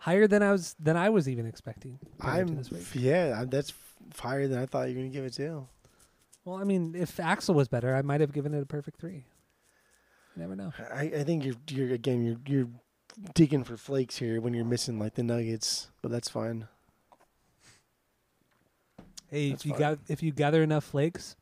Higher 0.00 0.26
than 0.26 0.42
I 0.42 0.52
was 0.52 0.76
than 0.78 0.96
I 0.96 1.09
was 1.10 1.28
even 1.28 1.46
expecting. 1.46 1.98
I'm 2.20 2.60
yeah, 2.94 3.44
that's 3.48 3.70
f- 3.70 4.18
higher 4.20 4.46
than 4.48 4.59
I 4.59 4.66
thought 4.66 4.88
you 4.88 4.96
were 4.96 5.00
gonna 5.02 5.12
give 5.12 5.24
it 5.24 5.32
to. 5.34 5.66
Well, 6.44 6.56
I 6.56 6.64
mean, 6.64 6.94
if 6.96 7.16
Axl 7.18 7.54
was 7.54 7.68
better, 7.68 7.94
I 7.94 8.02
might 8.02 8.20
have 8.20 8.32
given 8.32 8.52
it 8.52 8.60
a 8.62 8.66
perfect 8.66 8.98
three. 9.00 9.24
You 10.34 10.42
never 10.42 10.56
know. 10.56 10.72
I, 10.92 11.02
I 11.02 11.24
think 11.24 11.44
you're 11.44 11.54
you're 11.70 11.94
again 11.94 12.24
you're 12.24 12.38
you're 12.46 12.68
digging 13.34 13.62
for 13.62 13.76
flakes 13.76 14.16
here 14.16 14.40
when 14.40 14.54
you're 14.54 14.64
missing 14.64 14.98
like 14.98 15.14
the 15.14 15.22
nuggets, 15.22 15.88
but 16.02 16.10
that's 16.10 16.28
fine. 16.28 16.66
Hey, 19.32 19.50
That's 19.50 19.62
if 19.62 19.66
you 19.66 19.72
fine. 19.72 19.80
got 19.80 19.98
if 20.09 20.22
you 20.22 20.30
gather 20.30 20.62
enough 20.62 20.84
flakes, 20.84 21.34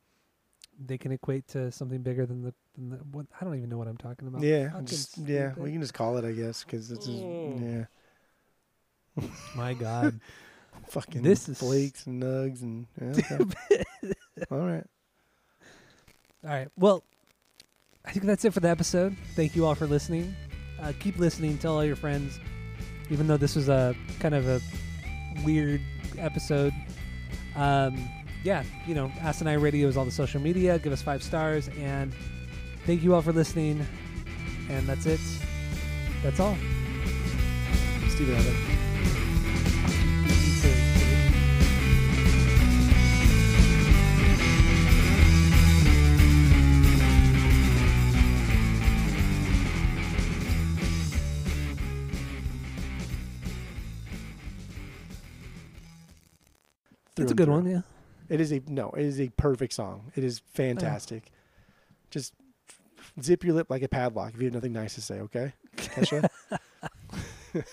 they 0.83 0.97
can 0.97 1.11
equate 1.11 1.47
to 1.49 1.71
something 1.71 2.01
bigger 2.01 2.25
than 2.25 2.41
the, 2.41 2.53
than 2.75 2.89
the 2.89 2.95
what 3.11 3.25
I 3.39 3.43
don't 3.45 3.55
even 3.57 3.69
know 3.69 3.77
what 3.77 3.87
I'm 3.87 3.97
talking 3.97 4.27
about. 4.27 4.41
yeah, 4.41 4.69
Fucking 4.71 4.85
just 4.87 5.17
yeah, 5.19 5.51
stupid. 5.51 5.63
we 5.63 5.71
can 5.73 5.81
just 5.81 5.93
call 5.93 6.17
it, 6.17 6.25
I 6.25 6.31
guess, 6.31 6.63
because 6.63 6.89
it's 6.89 7.05
just, 7.05 7.21
Mm. 7.21 7.87
yeah, 9.19 9.25
My 9.55 9.73
God. 9.87 10.19
fucking 10.89 11.21
This 11.21 11.49
is- 11.49 11.59
flakes 11.59 12.07
and 12.07 12.23
nugs 12.23 12.61
and 12.63 12.87
yeah, 12.99 13.37
okay. 13.39 13.83
all 14.51 14.59
right. 14.59 14.85
All 16.43 16.49
right. 16.49 16.69
Well, 16.77 17.03
I 18.05 18.11
think 18.13 18.25
that's 18.25 18.43
it 18.45 18.53
for 18.53 18.61
the 18.61 18.69
episode. 18.69 19.15
Thank 19.35 19.55
you 19.55 19.65
all 19.65 19.75
for 19.75 19.85
listening. 19.85 20.33
Uh, 20.81 20.93
keep 20.99 21.19
listening. 21.19 21.57
Tell 21.59 21.73
all 21.75 21.85
your 21.85 21.95
friends. 21.95 22.39
Even 23.11 23.27
though 23.27 23.37
this 23.37 23.55
was 23.55 23.69
a 23.69 23.93
kind 24.19 24.33
of 24.33 24.47
a 24.47 24.59
weird 25.43 25.81
episode, 26.17 26.73
um, 27.55 28.09
yeah, 28.43 28.63
you 28.87 28.95
know, 28.95 29.11
Asinine 29.21 29.59
Radio 29.59 29.87
is 29.87 29.97
all 29.97 30.05
the 30.05 30.11
social 30.11 30.41
media. 30.41 30.79
Give 30.79 30.93
us 30.93 31.01
five 31.01 31.21
stars, 31.21 31.69
and 31.79 32.13
thank 32.85 33.03
you 33.03 33.13
all 33.13 33.21
for 33.21 33.33
listening. 33.33 33.85
And 34.69 34.87
that's 34.87 35.05
it. 35.05 35.19
That's 36.23 36.39
all. 36.39 36.55
Steven 38.09 38.35
Adler. 38.35 38.80
That's 57.31 57.41
a 57.41 57.45
good 57.45 57.45
through. 57.45 57.53
one. 57.55 57.65
Yeah. 57.69 57.81
It 58.29 58.39
is 58.41 58.51
a 58.51 58.61
no. 58.67 58.91
It 58.91 59.03
is 59.05 59.19
a 59.19 59.29
perfect 59.29 59.73
song. 59.73 60.11
It 60.15 60.23
is 60.23 60.39
fantastic. 60.53 61.31
Just 62.09 62.33
zip 63.21 63.43
your 63.43 63.53
lip 63.53 63.67
like 63.69 63.81
a 63.81 63.87
padlock 63.89 64.33
if 64.33 64.39
you 64.39 64.45
have 64.45 64.53
nothing 64.53 64.73
nice 64.73 64.95
to 64.95 65.01
say. 65.01 65.19
Okay, 65.19 65.53
Kesha. 65.75 66.29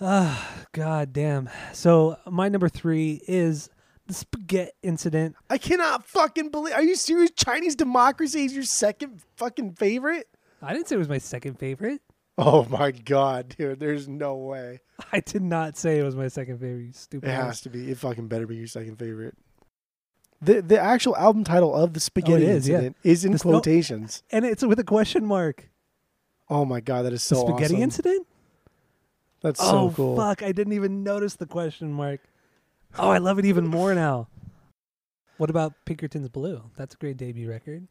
Ah, 0.00 0.64
god 0.72 1.12
damn. 1.12 1.50
So 1.72 2.16
my 2.24 2.48
number 2.48 2.68
three 2.68 3.20
is 3.26 3.68
the 4.06 4.14
spaghetti 4.14 4.70
incident. 4.82 5.34
I 5.50 5.58
cannot 5.58 6.06
fucking 6.06 6.50
believe. 6.50 6.74
Are 6.74 6.82
you 6.82 6.94
serious? 6.94 7.32
Chinese 7.32 7.74
democracy 7.74 8.44
is 8.44 8.54
your 8.54 8.62
second 8.62 9.20
fucking 9.36 9.72
favorite? 9.72 10.28
I 10.62 10.72
didn't 10.72 10.88
say 10.88 10.94
it 10.94 10.98
was 10.98 11.08
my 11.08 11.18
second 11.18 11.58
favorite. 11.58 12.00
Oh 12.40 12.64
my 12.70 12.92
god, 12.92 13.56
dude! 13.58 13.80
There's 13.80 14.06
no 14.08 14.36
way. 14.36 14.80
I 15.12 15.18
did 15.20 15.42
not 15.42 15.76
say 15.76 15.98
it 15.98 16.04
was 16.04 16.14
my 16.14 16.28
second 16.28 16.58
favorite. 16.60 16.84
You 16.84 16.92
stupid. 16.92 17.28
It 17.28 17.32
ass. 17.32 17.44
has 17.46 17.60
to 17.62 17.70
be. 17.70 17.90
It 17.90 17.98
fucking 17.98 18.28
better 18.28 18.46
be 18.46 18.54
your 18.56 18.68
second 18.68 18.96
favorite. 18.96 19.36
The 20.40 20.62
the 20.62 20.78
actual 20.78 21.16
album 21.16 21.42
title 21.42 21.74
of 21.74 21.94
the 21.94 22.00
spaghetti 22.00 22.46
Oh, 22.46 22.50
is, 22.50 22.68
yeah. 22.68 22.74
incident 22.76 22.96
is 23.02 23.24
in 23.24 23.32
no- 23.32 23.38
quotations. 23.38 24.22
And 24.30 24.44
it's 24.44 24.64
with 24.64 24.78
a 24.78 24.84
question 24.84 25.26
mark. 25.26 25.68
Oh 26.48 26.64
my 26.64 26.78
god, 26.80 27.02
that 27.06 27.12
is 27.12 27.26
The 27.28 27.34
so 27.34 27.40
spaghetti 27.46 27.74
awesome. 27.74 27.82
incident? 27.82 28.26
That's 29.42 29.60
oh 29.60 29.90
so 29.90 29.94
cool. 29.96 30.16
fuck! 30.16 30.42
I 30.44 30.52
didn't 30.52 30.74
even 30.74 31.02
notice 31.02 31.34
the 31.34 31.46
question 31.46 31.92
mark. 31.92 32.20
Oh, 32.98 33.10
I 33.10 33.18
love 33.18 33.38
it 33.40 33.44
even 33.46 33.66
more 33.66 33.94
now. 33.94 34.28
What 35.38 35.50
about 35.50 35.74
Pinkerton's 35.84 36.28
Blue? 36.28 36.62
That's 36.76 36.94
a 36.94 36.98
great 36.98 37.16
debut 37.16 37.48
record. 37.50 37.86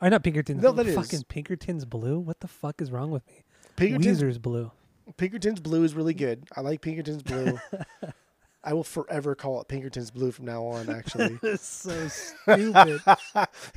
Or 0.00 0.10
not 0.10 0.22
Pinkerton's. 0.22 0.62
No, 0.62 0.72
that 0.72 0.86
is. 0.86 0.94
fucking 0.94 1.24
Pinkerton's 1.28 1.84
Blue. 1.84 2.18
What 2.18 2.40
the 2.40 2.48
fuck 2.48 2.80
is 2.80 2.90
wrong 2.90 3.10
with 3.10 3.26
me? 3.26 3.42
Pinkerton's, 3.76 4.22
Weezer's 4.22 4.38
Blue. 4.38 4.70
Pinkerton's 5.16 5.60
Blue 5.60 5.82
is 5.84 5.94
really 5.94 6.14
good. 6.14 6.44
I 6.56 6.60
like 6.60 6.80
Pinkerton's 6.80 7.22
Blue. 7.22 7.58
I 8.64 8.74
will 8.74 8.84
forever 8.84 9.34
call 9.34 9.60
it 9.60 9.68
Pinkerton's 9.68 10.10
Blue 10.10 10.30
from 10.30 10.44
now 10.44 10.64
on. 10.64 10.90
Actually, 10.90 11.38
It's 11.42 11.66
so 11.66 12.08
stupid. 12.08 13.00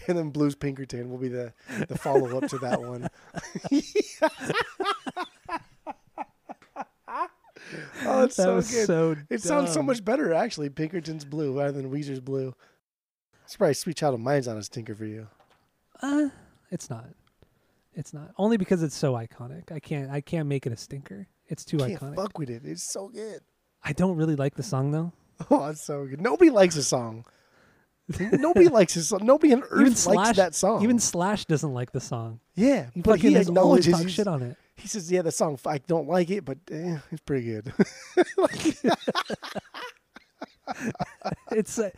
and 0.08 0.18
then 0.18 0.30
Blues 0.32 0.56
Pinkerton 0.56 1.10
will 1.10 1.18
be 1.18 1.30
the 1.30 1.54
the 1.88 1.98
follow 1.98 2.38
up 2.38 2.50
to 2.50 2.58
that 2.60 2.82
one. 2.82 3.08
oh, 8.06 8.24
it's 8.24 8.36
so 8.36 8.56
good. 8.56 8.64
so. 8.64 9.16
it 9.30 9.42
sounds 9.42 9.72
so 9.72 9.82
much 9.82 10.04
better 10.04 10.34
actually. 10.34 10.70
Pinkerton's 10.70 11.26
Blue 11.26 11.58
rather 11.58 11.72
than 11.72 11.92
Weezer's 11.92 12.20
Blue. 12.20 12.54
It's 13.46 13.56
probably 13.56 13.74
Sweet 13.76 13.98
Child 13.98 14.16
of 14.16 14.20
Mine's 14.22 14.48
on 14.48 14.58
a 14.58 14.64
stinker 14.64 14.96
for 14.96 15.06
you. 15.06 15.28
Uh, 16.02 16.30
it's 16.72 16.90
not. 16.90 17.06
It's 17.94 18.14
not 18.14 18.32
only 18.38 18.58
because 18.58 18.84
it's 18.84 18.96
so 18.96 19.14
iconic. 19.14 19.72
I 19.72 19.80
can't. 19.80 20.10
I 20.10 20.22
can't 20.22 20.48
make 20.48 20.66
it 20.66 20.72
a 20.74 20.78
stinker. 20.78 21.28
It's 21.48 21.66
too 21.66 21.78
Can't 21.78 21.94
iconic. 22.00 22.16
fuck 22.16 22.38
with 22.38 22.50
it. 22.50 22.62
It's 22.66 22.84
so 22.84 23.10
good. 23.10 23.42
I 23.84 23.92
don't 23.94 24.16
really 24.16 24.36
like 24.36 24.56
the 24.56 24.64
song 24.64 24.92
though. 24.92 25.12
Oh, 25.50 25.68
it's 25.70 25.82
so 25.84 26.06
good. 26.06 26.22
Nobody 26.22 26.52
likes 26.52 26.76
a 26.76 26.84
song. 26.84 27.26
Nobody 28.20 28.68
likes 28.80 28.94
his 28.94 29.08
song. 29.08 29.22
Nobody 29.24 29.54
on 29.54 29.64
earth 29.72 30.06
Even 30.08 30.16
likes 30.16 30.38
that 30.38 30.54
song. 30.56 30.84
Even 30.84 31.00
Slash 31.00 31.46
doesn't 31.46 31.74
like 31.74 31.92
the 31.92 32.00
song. 32.00 32.40
yeah, 32.56 32.88
He 32.94 33.02
but 33.02 33.20
he 33.20 33.34
has 33.34 33.48
acknowledges 33.48 33.98
he's- 33.98 34.12
shit 34.12 34.28
on 34.28 34.42
it. 34.44 34.56
He 34.76 34.88
says, 34.88 35.12
"Yeah, 35.12 35.22
the 35.22 35.32
song 35.32 35.60
I 35.66 35.78
don't 35.80 36.08
like 36.08 36.30
it, 36.32 36.44
but 36.46 36.58
eh, 36.72 36.98
it's 37.12 37.22
pretty 37.22 37.46
good." 37.46 37.74
it's 41.52 41.80
uh, 41.80 41.90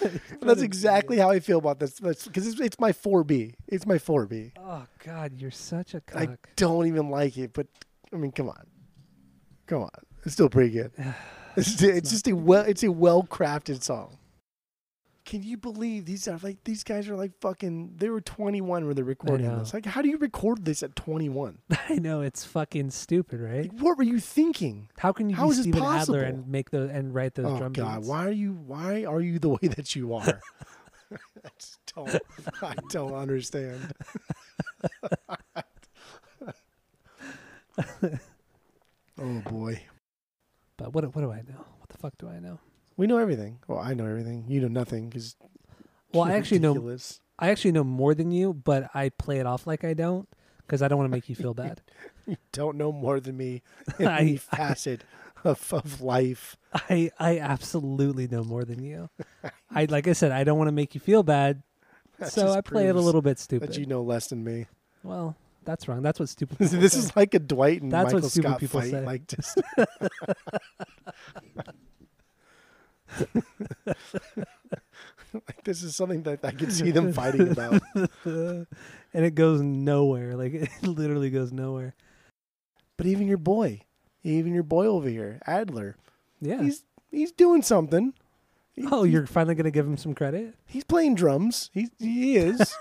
That's 0.40 0.62
exactly 0.62 1.18
how 1.18 1.30
I 1.30 1.40
feel 1.40 1.58
about 1.58 1.78
this. 1.78 2.00
Because 2.00 2.46
it's, 2.46 2.60
it's 2.60 2.80
my 2.80 2.92
4B. 2.92 3.54
It's 3.68 3.86
my 3.86 3.96
4B. 3.96 4.52
Oh 4.58 4.86
God, 5.04 5.32
you're 5.36 5.50
such 5.50 5.94
a 5.94 6.02
I 6.14 6.36
don't 6.56 6.86
even 6.86 7.10
like 7.10 7.36
it, 7.36 7.52
but 7.52 7.66
I 8.12 8.16
mean, 8.16 8.32
come 8.32 8.48
on, 8.48 8.66
come 9.66 9.82
on, 9.82 9.90
it's 10.24 10.34
still 10.34 10.48
pretty 10.48 10.70
good. 10.70 10.92
It's, 11.58 11.80
it's 11.80 12.10
just 12.10 12.28
a 12.28 12.36
well, 12.36 12.66
it's 12.66 12.82
a 12.82 12.92
well 12.92 13.22
crafted 13.22 13.82
song. 13.82 14.18
Can 15.26 15.42
you 15.42 15.56
believe 15.56 16.04
these 16.04 16.28
are 16.28 16.38
like 16.40 16.62
these 16.62 16.84
guys 16.84 17.08
are 17.08 17.16
like 17.16 17.32
fucking? 17.40 17.94
They 17.96 18.08
were 18.08 18.20
21 18.20 18.86
when 18.86 18.94
they're 18.94 19.04
recording 19.04 19.58
this. 19.58 19.74
Like, 19.74 19.84
how 19.84 20.00
do 20.00 20.08
you 20.08 20.18
record 20.18 20.64
this 20.64 20.84
at 20.84 20.94
21? 20.94 21.58
I 21.88 21.96
know 21.96 22.20
it's 22.20 22.44
fucking 22.44 22.90
stupid, 22.90 23.40
right? 23.40 23.62
Like, 23.62 23.80
what 23.80 23.98
were 23.98 24.04
you 24.04 24.20
thinking? 24.20 24.88
How 24.98 25.12
can 25.12 25.28
you 25.28 25.34
How 25.34 25.46
be 25.46 25.50
is 25.50 25.62
Steven 25.62 25.82
Adler 25.82 26.22
and 26.22 26.46
make 26.46 26.70
those 26.70 26.90
and 26.90 27.12
write 27.12 27.34
those 27.34 27.46
oh 27.46 27.58
drum 27.58 27.72
God, 27.72 27.96
beats? 27.96 28.08
why 28.08 28.24
are 28.24 28.30
you? 28.30 28.52
Why 28.52 29.04
are 29.04 29.20
you 29.20 29.40
the 29.40 29.48
way 29.60 29.66
that 29.76 29.96
you 29.96 30.14
are? 30.14 30.40
I 31.12 31.48
just 31.58 31.80
don't. 31.92 32.22
I 32.62 32.74
don't 32.90 33.14
understand. 33.14 33.92
oh 39.20 39.40
boy. 39.50 39.82
But 40.76 40.92
what 40.92 41.04
what 41.16 41.22
do 41.22 41.32
I 41.32 41.38
know? 41.38 41.64
What 41.80 41.88
the 41.88 41.98
fuck 41.98 42.16
do 42.16 42.28
I 42.28 42.38
know? 42.38 42.60
We 42.96 43.06
know 43.06 43.18
everything. 43.18 43.58
Well, 43.68 43.78
I 43.78 43.94
know 43.94 44.06
everything. 44.06 44.44
You 44.48 44.60
know 44.62 44.68
nothing 44.68 45.08
because. 45.08 45.36
Well, 46.12 46.24
I 46.24 46.32
actually 46.32 46.60
know. 46.60 46.96
I 47.38 47.50
actually 47.50 47.72
know 47.72 47.84
more 47.84 48.14
than 48.14 48.30
you, 48.30 48.54
but 48.54 48.88
I 48.94 49.10
play 49.10 49.38
it 49.38 49.46
off 49.46 49.66
like 49.66 49.84
I 49.84 49.92
don't 49.92 50.26
because 50.60 50.80
I 50.80 50.88
don't 50.88 50.98
want 50.98 51.10
to 51.10 51.14
make 51.16 51.28
you 51.28 51.34
feel 51.34 51.54
bad. 51.54 51.82
You 52.28 52.36
don't 52.50 52.76
know 52.76 52.90
more 52.90 53.20
than 53.20 53.36
me 53.36 53.62
in 54.00 54.08
I- 54.08 54.18
any 54.18 54.36
facet 54.36 55.04
of, 55.44 55.72
of 55.72 56.00
life. 56.00 56.56
I 56.72 57.12
I 57.20 57.38
absolutely 57.38 58.26
know 58.26 58.42
more 58.42 58.64
than 58.64 58.82
you. 58.82 59.10
I 59.70 59.84
like 59.84 60.08
I 60.08 60.12
said, 60.12 60.32
I 60.32 60.42
don't 60.42 60.58
want 60.58 60.66
to 60.66 60.72
make 60.72 60.92
you 60.96 61.00
feel 61.00 61.22
bad, 61.22 61.62
That 62.18 62.32
so 62.32 62.50
I 62.50 62.62
play 62.62 62.88
it 62.88 62.96
a 62.96 63.00
little 63.00 63.22
bit 63.22 63.38
stupid. 63.38 63.68
That 63.68 63.78
you 63.78 63.86
know 63.86 64.02
less 64.02 64.26
than 64.26 64.42
me. 64.42 64.66
Well, 65.04 65.36
that's 65.64 65.86
wrong. 65.86 66.02
That's 66.02 66.18
what 66.18 66.28
stupid. 66.28 66.58
This 66.58 66.94
say. 66.94 66.98
is 66.98 67.14
like 67.14 67.32
a 67.34 67.38
Dwight 67.38 67.80
and 67.82 67.92
That's 67.92 68.12
Michael 68.12 68.28
Scott 68.28 68.58
people 68.58 68.80
fight. 68.80 68.90
say. 68.90 69.04
Like 69.06 69.28
just. 69.28 69.56
like 75.34 75.64
this 75.64 75.82
is 75.82 75.94
something 75.96 76.22
that 76.24 76.44
I 76.44 76.50
could 76.52 76.72
see 76.72 76.90
them 76.90 77.12
fighting 77.12 77.48
about. 77.50 77.82
and 78.24 78.66
it 79.12 79.34
goes 79.34 79.60
nowhere. 79.60 80.36
Like 80.36 80.54
it 80.54 80.70
literally 80.82 81.30
goes 81.30 81.52
nowhere. 81.52 81.94
But 82.96 83.06
even 83.06 83.26
your 83.26 83.38
boy, 83.38 83.82
even 84.22 84.54
your 84.54 84.62
boy 84.62 84.86
over 84.86 85.08
here, 85.08 85.40
Adler, 85.46 85.96
Yeah. 86.40 86.62
he's 86.62 86.84
he's 87.10 87.32
doing 87.32 87.62
something. 87.62 88.14
He- 88.72 88.86
oh, 88.90 89.04
you're 89.04 89.26
finally 89.26 89.54
gonna 89.54 89.70
give 89.70 89.86
him 89.86 89.96
some 89.96 90.14
credit. 90.14 90.54
he's 90.66 90.84
playing 90.84 91.14
drums. 91.14 91.70
He 91.72 91.88
he 91.98 92.36
is. 92.36 92.74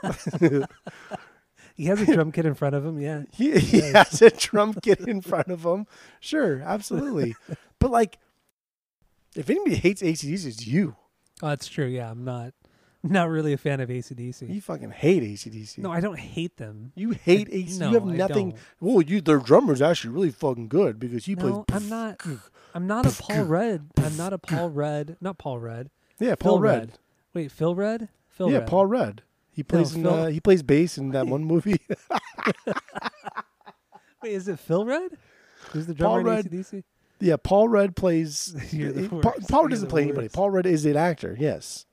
He 1.78 1.86
has 1.88 2.02
a 2.02 2.06
drum 2.06 2.32
kit 2.32 2.46
in 2.46 2.54
front 2.54 2.74
of 2.74 2.86
him. 2.86 3.00
Yeah. 3.02 3.24
he, 3.34 3.60
he 3.60 3.82
has 3.82 4.22
a 4.22 4.30
drum 4.30 4.76
kit 4.76 5.02
in 5.02 5.20
front 5.20 5.50
of 5.50 5.66
him. 5.66 5.88
Sure, 6.22 6.62
absolutely. 6.62 7.36
but 7.80 7.92
like, 7.92 8.18
if 9.36 9.50
anybody 9.50 9.76
hates 9.76 10.02
AC/DC, 10.04 10.46
it's 10.46 10.68
you. 10.68 10.96
Oh, 11.44 11.50
that's 11.50 11.68
true. 11.68 11.86
Yeah, 11.86 12.10
I'm 12.10 12.24
not 12.24 12.54
not 13.04 13.30
really 13.30 13.54
a 13.54 13.58
fan 13.58 13.80
of 13.82 13.92
AC/DC. 13.92 14.50
You 14.54 14.62
fucking 14.62 14.92
hate 14.92 15.24
AC/DC. 15.24 15.80
no, 15.80 15.92
I 15.92 16.00
don't 16.00 16.18
hate 16.20 16.58
them. 16.58 16.92
You 16.96 17.12
hate 17.12 17.50
AC. 17.52 17.78
No, 17.80 17.90
you 17.90 17.94
have 18.00 18.08
I 18.08 18.16
nothing. 18.16 18.50
don't. 18.52 18.60
Well, 18.80 19.02
you 19.02 19.22
their 19.22 19.40
drummer's 19.40 19.82
actually 19.82 20.14
really 20.14 20.32
fucking 20.32 20.68
good 20.70 21.00
because 21.00 21.26
he 21.26 21.36
No, 21.36 21.64
plays. 21.66 21.78
I'm 21.78 21.90
not. 21.90 22.22
I'm 22.74 22.88
not 22.88 23.06
a 23.06 23.12
Paul 23.12 23.44
Rudd. 23.46 23.90
I'm 23.98 24.18
not 24.18 24.34
a 24.34 24.38
Paul 24.38 24.70
Rudd. 24.70 25.18
Not 25.22 25.38
Paul 25.38 25.60
Rudd. 25.60 25.90
Yeah, 26.20 26.36
Paul 26.36 26.60
Rudd. 26.60 26.80
Rudd. 26.80 26.92
Wait, 27.34 27.52
Phil 27.52 27.74
Rudd? 27.76 28.10
Phil 28.30 28.50
yeah, 28.52 28.60
Rudd. 28.60 28.68
Paul 28.68 28.86
Rudd. 28.86 29.22
He 29.52 29.64
plays 29.64 29.96
in, 29.96 30.06
uh, 30.06 30.28
he 30.28 30.42
plays 30.42 30.62
bass 30.64 30.98
in 30.98 31.12
that 31.12 31.28
one 31.28 31.46
movie. 31.46 31.80
Wait, 34.22 34.34
is 34.34 34.48
it 34.48 34.60
Phil 34.60 34.86
Rudd? 34.86 35.12
Who's 35.72 35.86
the 35.88 35.94
drummer 35.94 36.12
Paul 36.12 36.20
in 36.20 36.26
Rudd- 36.26 36.46
AC/DC? 36.54 36.84
Yeah, 37.20 37.38
Paul 37.38 37.70
Rudd 37.70 37.96
plays. 37.96 38.56
You're 38.74 38.92
the 38.92 39.02
he- 39.04 39.08
Paul. 39.08 39.34
Paul 39.50 39.68
doesn't 39.68 39.88
play 39.88 40.04
anybody. 40.04 40.30
Paul 40.30 40.50
Rudd 40.52 40.66
is 40.66 40.86
an 40.86 40.98
actor. 40.98 41.36
Yes, 41.40 41.86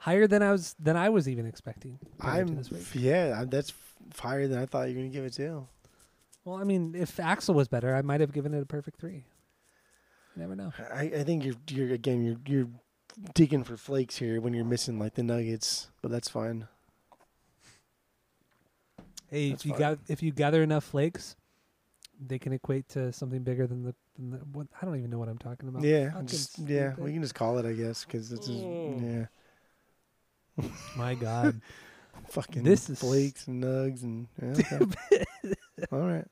Higher 0.00 0.26
than 0.26 0.42
I 0.42 0.52
was 0.52 0.74
than 0.78 0.96
I 0.96 1.08
was 1.10 1.28
even 1.28 1.44
expecting. 1.46 1.98
I'm. 2.20 2.56
this. 2.56 2.94
Yeah, 2.94 3.44
that's 3.46 3.72
higher 4.18 4.46
than 4.48 4.58
I 4.58 4.66
thought 4.66 4.88
you 4.88 4.94
were 4.94 5.00
gonna 5.02 5.12
give 5.12 5.24
it 5.24 5.32
to. 5.34 5.66
Well, 6.44 6.56
I 6.56 6.64
mean, 6.64 6.94
if 6.96 7.16
Axl 7.18 7.54
was 7.54 7.68
better, 7.68 7.94
I 7.94 8.00
might 8.02 8.20
have 8.20 8.32
given 8.32 8.54
it 8.54 8.62
a 8.62 8.66
perfect 8.66 8.98
three. 8.98 9.24
You 10.36 10.42
never 10.42 10.56
know. 10.56 10.72
I, 10.92 11.02
I 11.02 11.22
think 11.24 11.44
you're 11.44 11.54
you're 11.68 11.92
again 11.92 12.24
you're 12.24 12.36
you're 12.46 12.68
digging 13.34 13.62
for 13.64 13.76
flakes 13.76 14.16
here 14.16 14.40
when 14.40 14.54
you're 14.54 14.64
missing 14.64 14.98
like 14.98 15.14
the 15.14 15.22
nuggets, 15.22 15.88
but 16.00 16.10
that's 16.10 16.28
fine. 16.30 16.66
Hey, 19.30 19.50
That's 19.50 19.62
if 19.62 19.66
you 19.66 19.72
fine. 19.72 19.80
got 19.80 19.98
if 20.08 20.22
you 20.22 20.32
gather 20.32 20.62
enough 20.62 20.84
flakes, 20.84 21.36
they 22.24 22.38
can 22.38 22.52
equate 22.52 22.88
to 22.90 23.12
something 23.12 23.42
bigger 23.42 23.66
than 23.66 23.82
the, 23.82 23.94
than 24.18 24.30
the 24.30 24.36
what 24.52 24.66
I 24.80 24.84
don't 24.84 24.96
even 24.96 25.10
know 25.10 25.18
what 25.18 25.28
I'm 25.28 25.38
talking 25.38 25.68
about. 25.68 25.82
yeah, 25.82 26.12
just, 26.26 26.58
yeah, 26.58 26.94
we 26.98 27.12
can 27.12 27.22
just 27.22 27.34
call 27.34 27.58
it, 27.58 27.64
I 27.66 27.72
guess, 27.72 28.04
because 28.04 28.28
this 28.30 28.46
is 28.48 28.62
Mm. 28.62 29.28
yeah, 30.58 30.66
My 30.96 31.14
God. 31.14 31.60
fucking 32.28 32.62
This 32.62 32.90
is- 32.90 33.00
flakes 33.00 33.46
and 33.48 33.62
nugs 33.64 34.02
and 34.02 34.28
yeah, 34.42 34.78
okay. 34.82 35.24
all 35.92 36.00
right. 36.00 36.26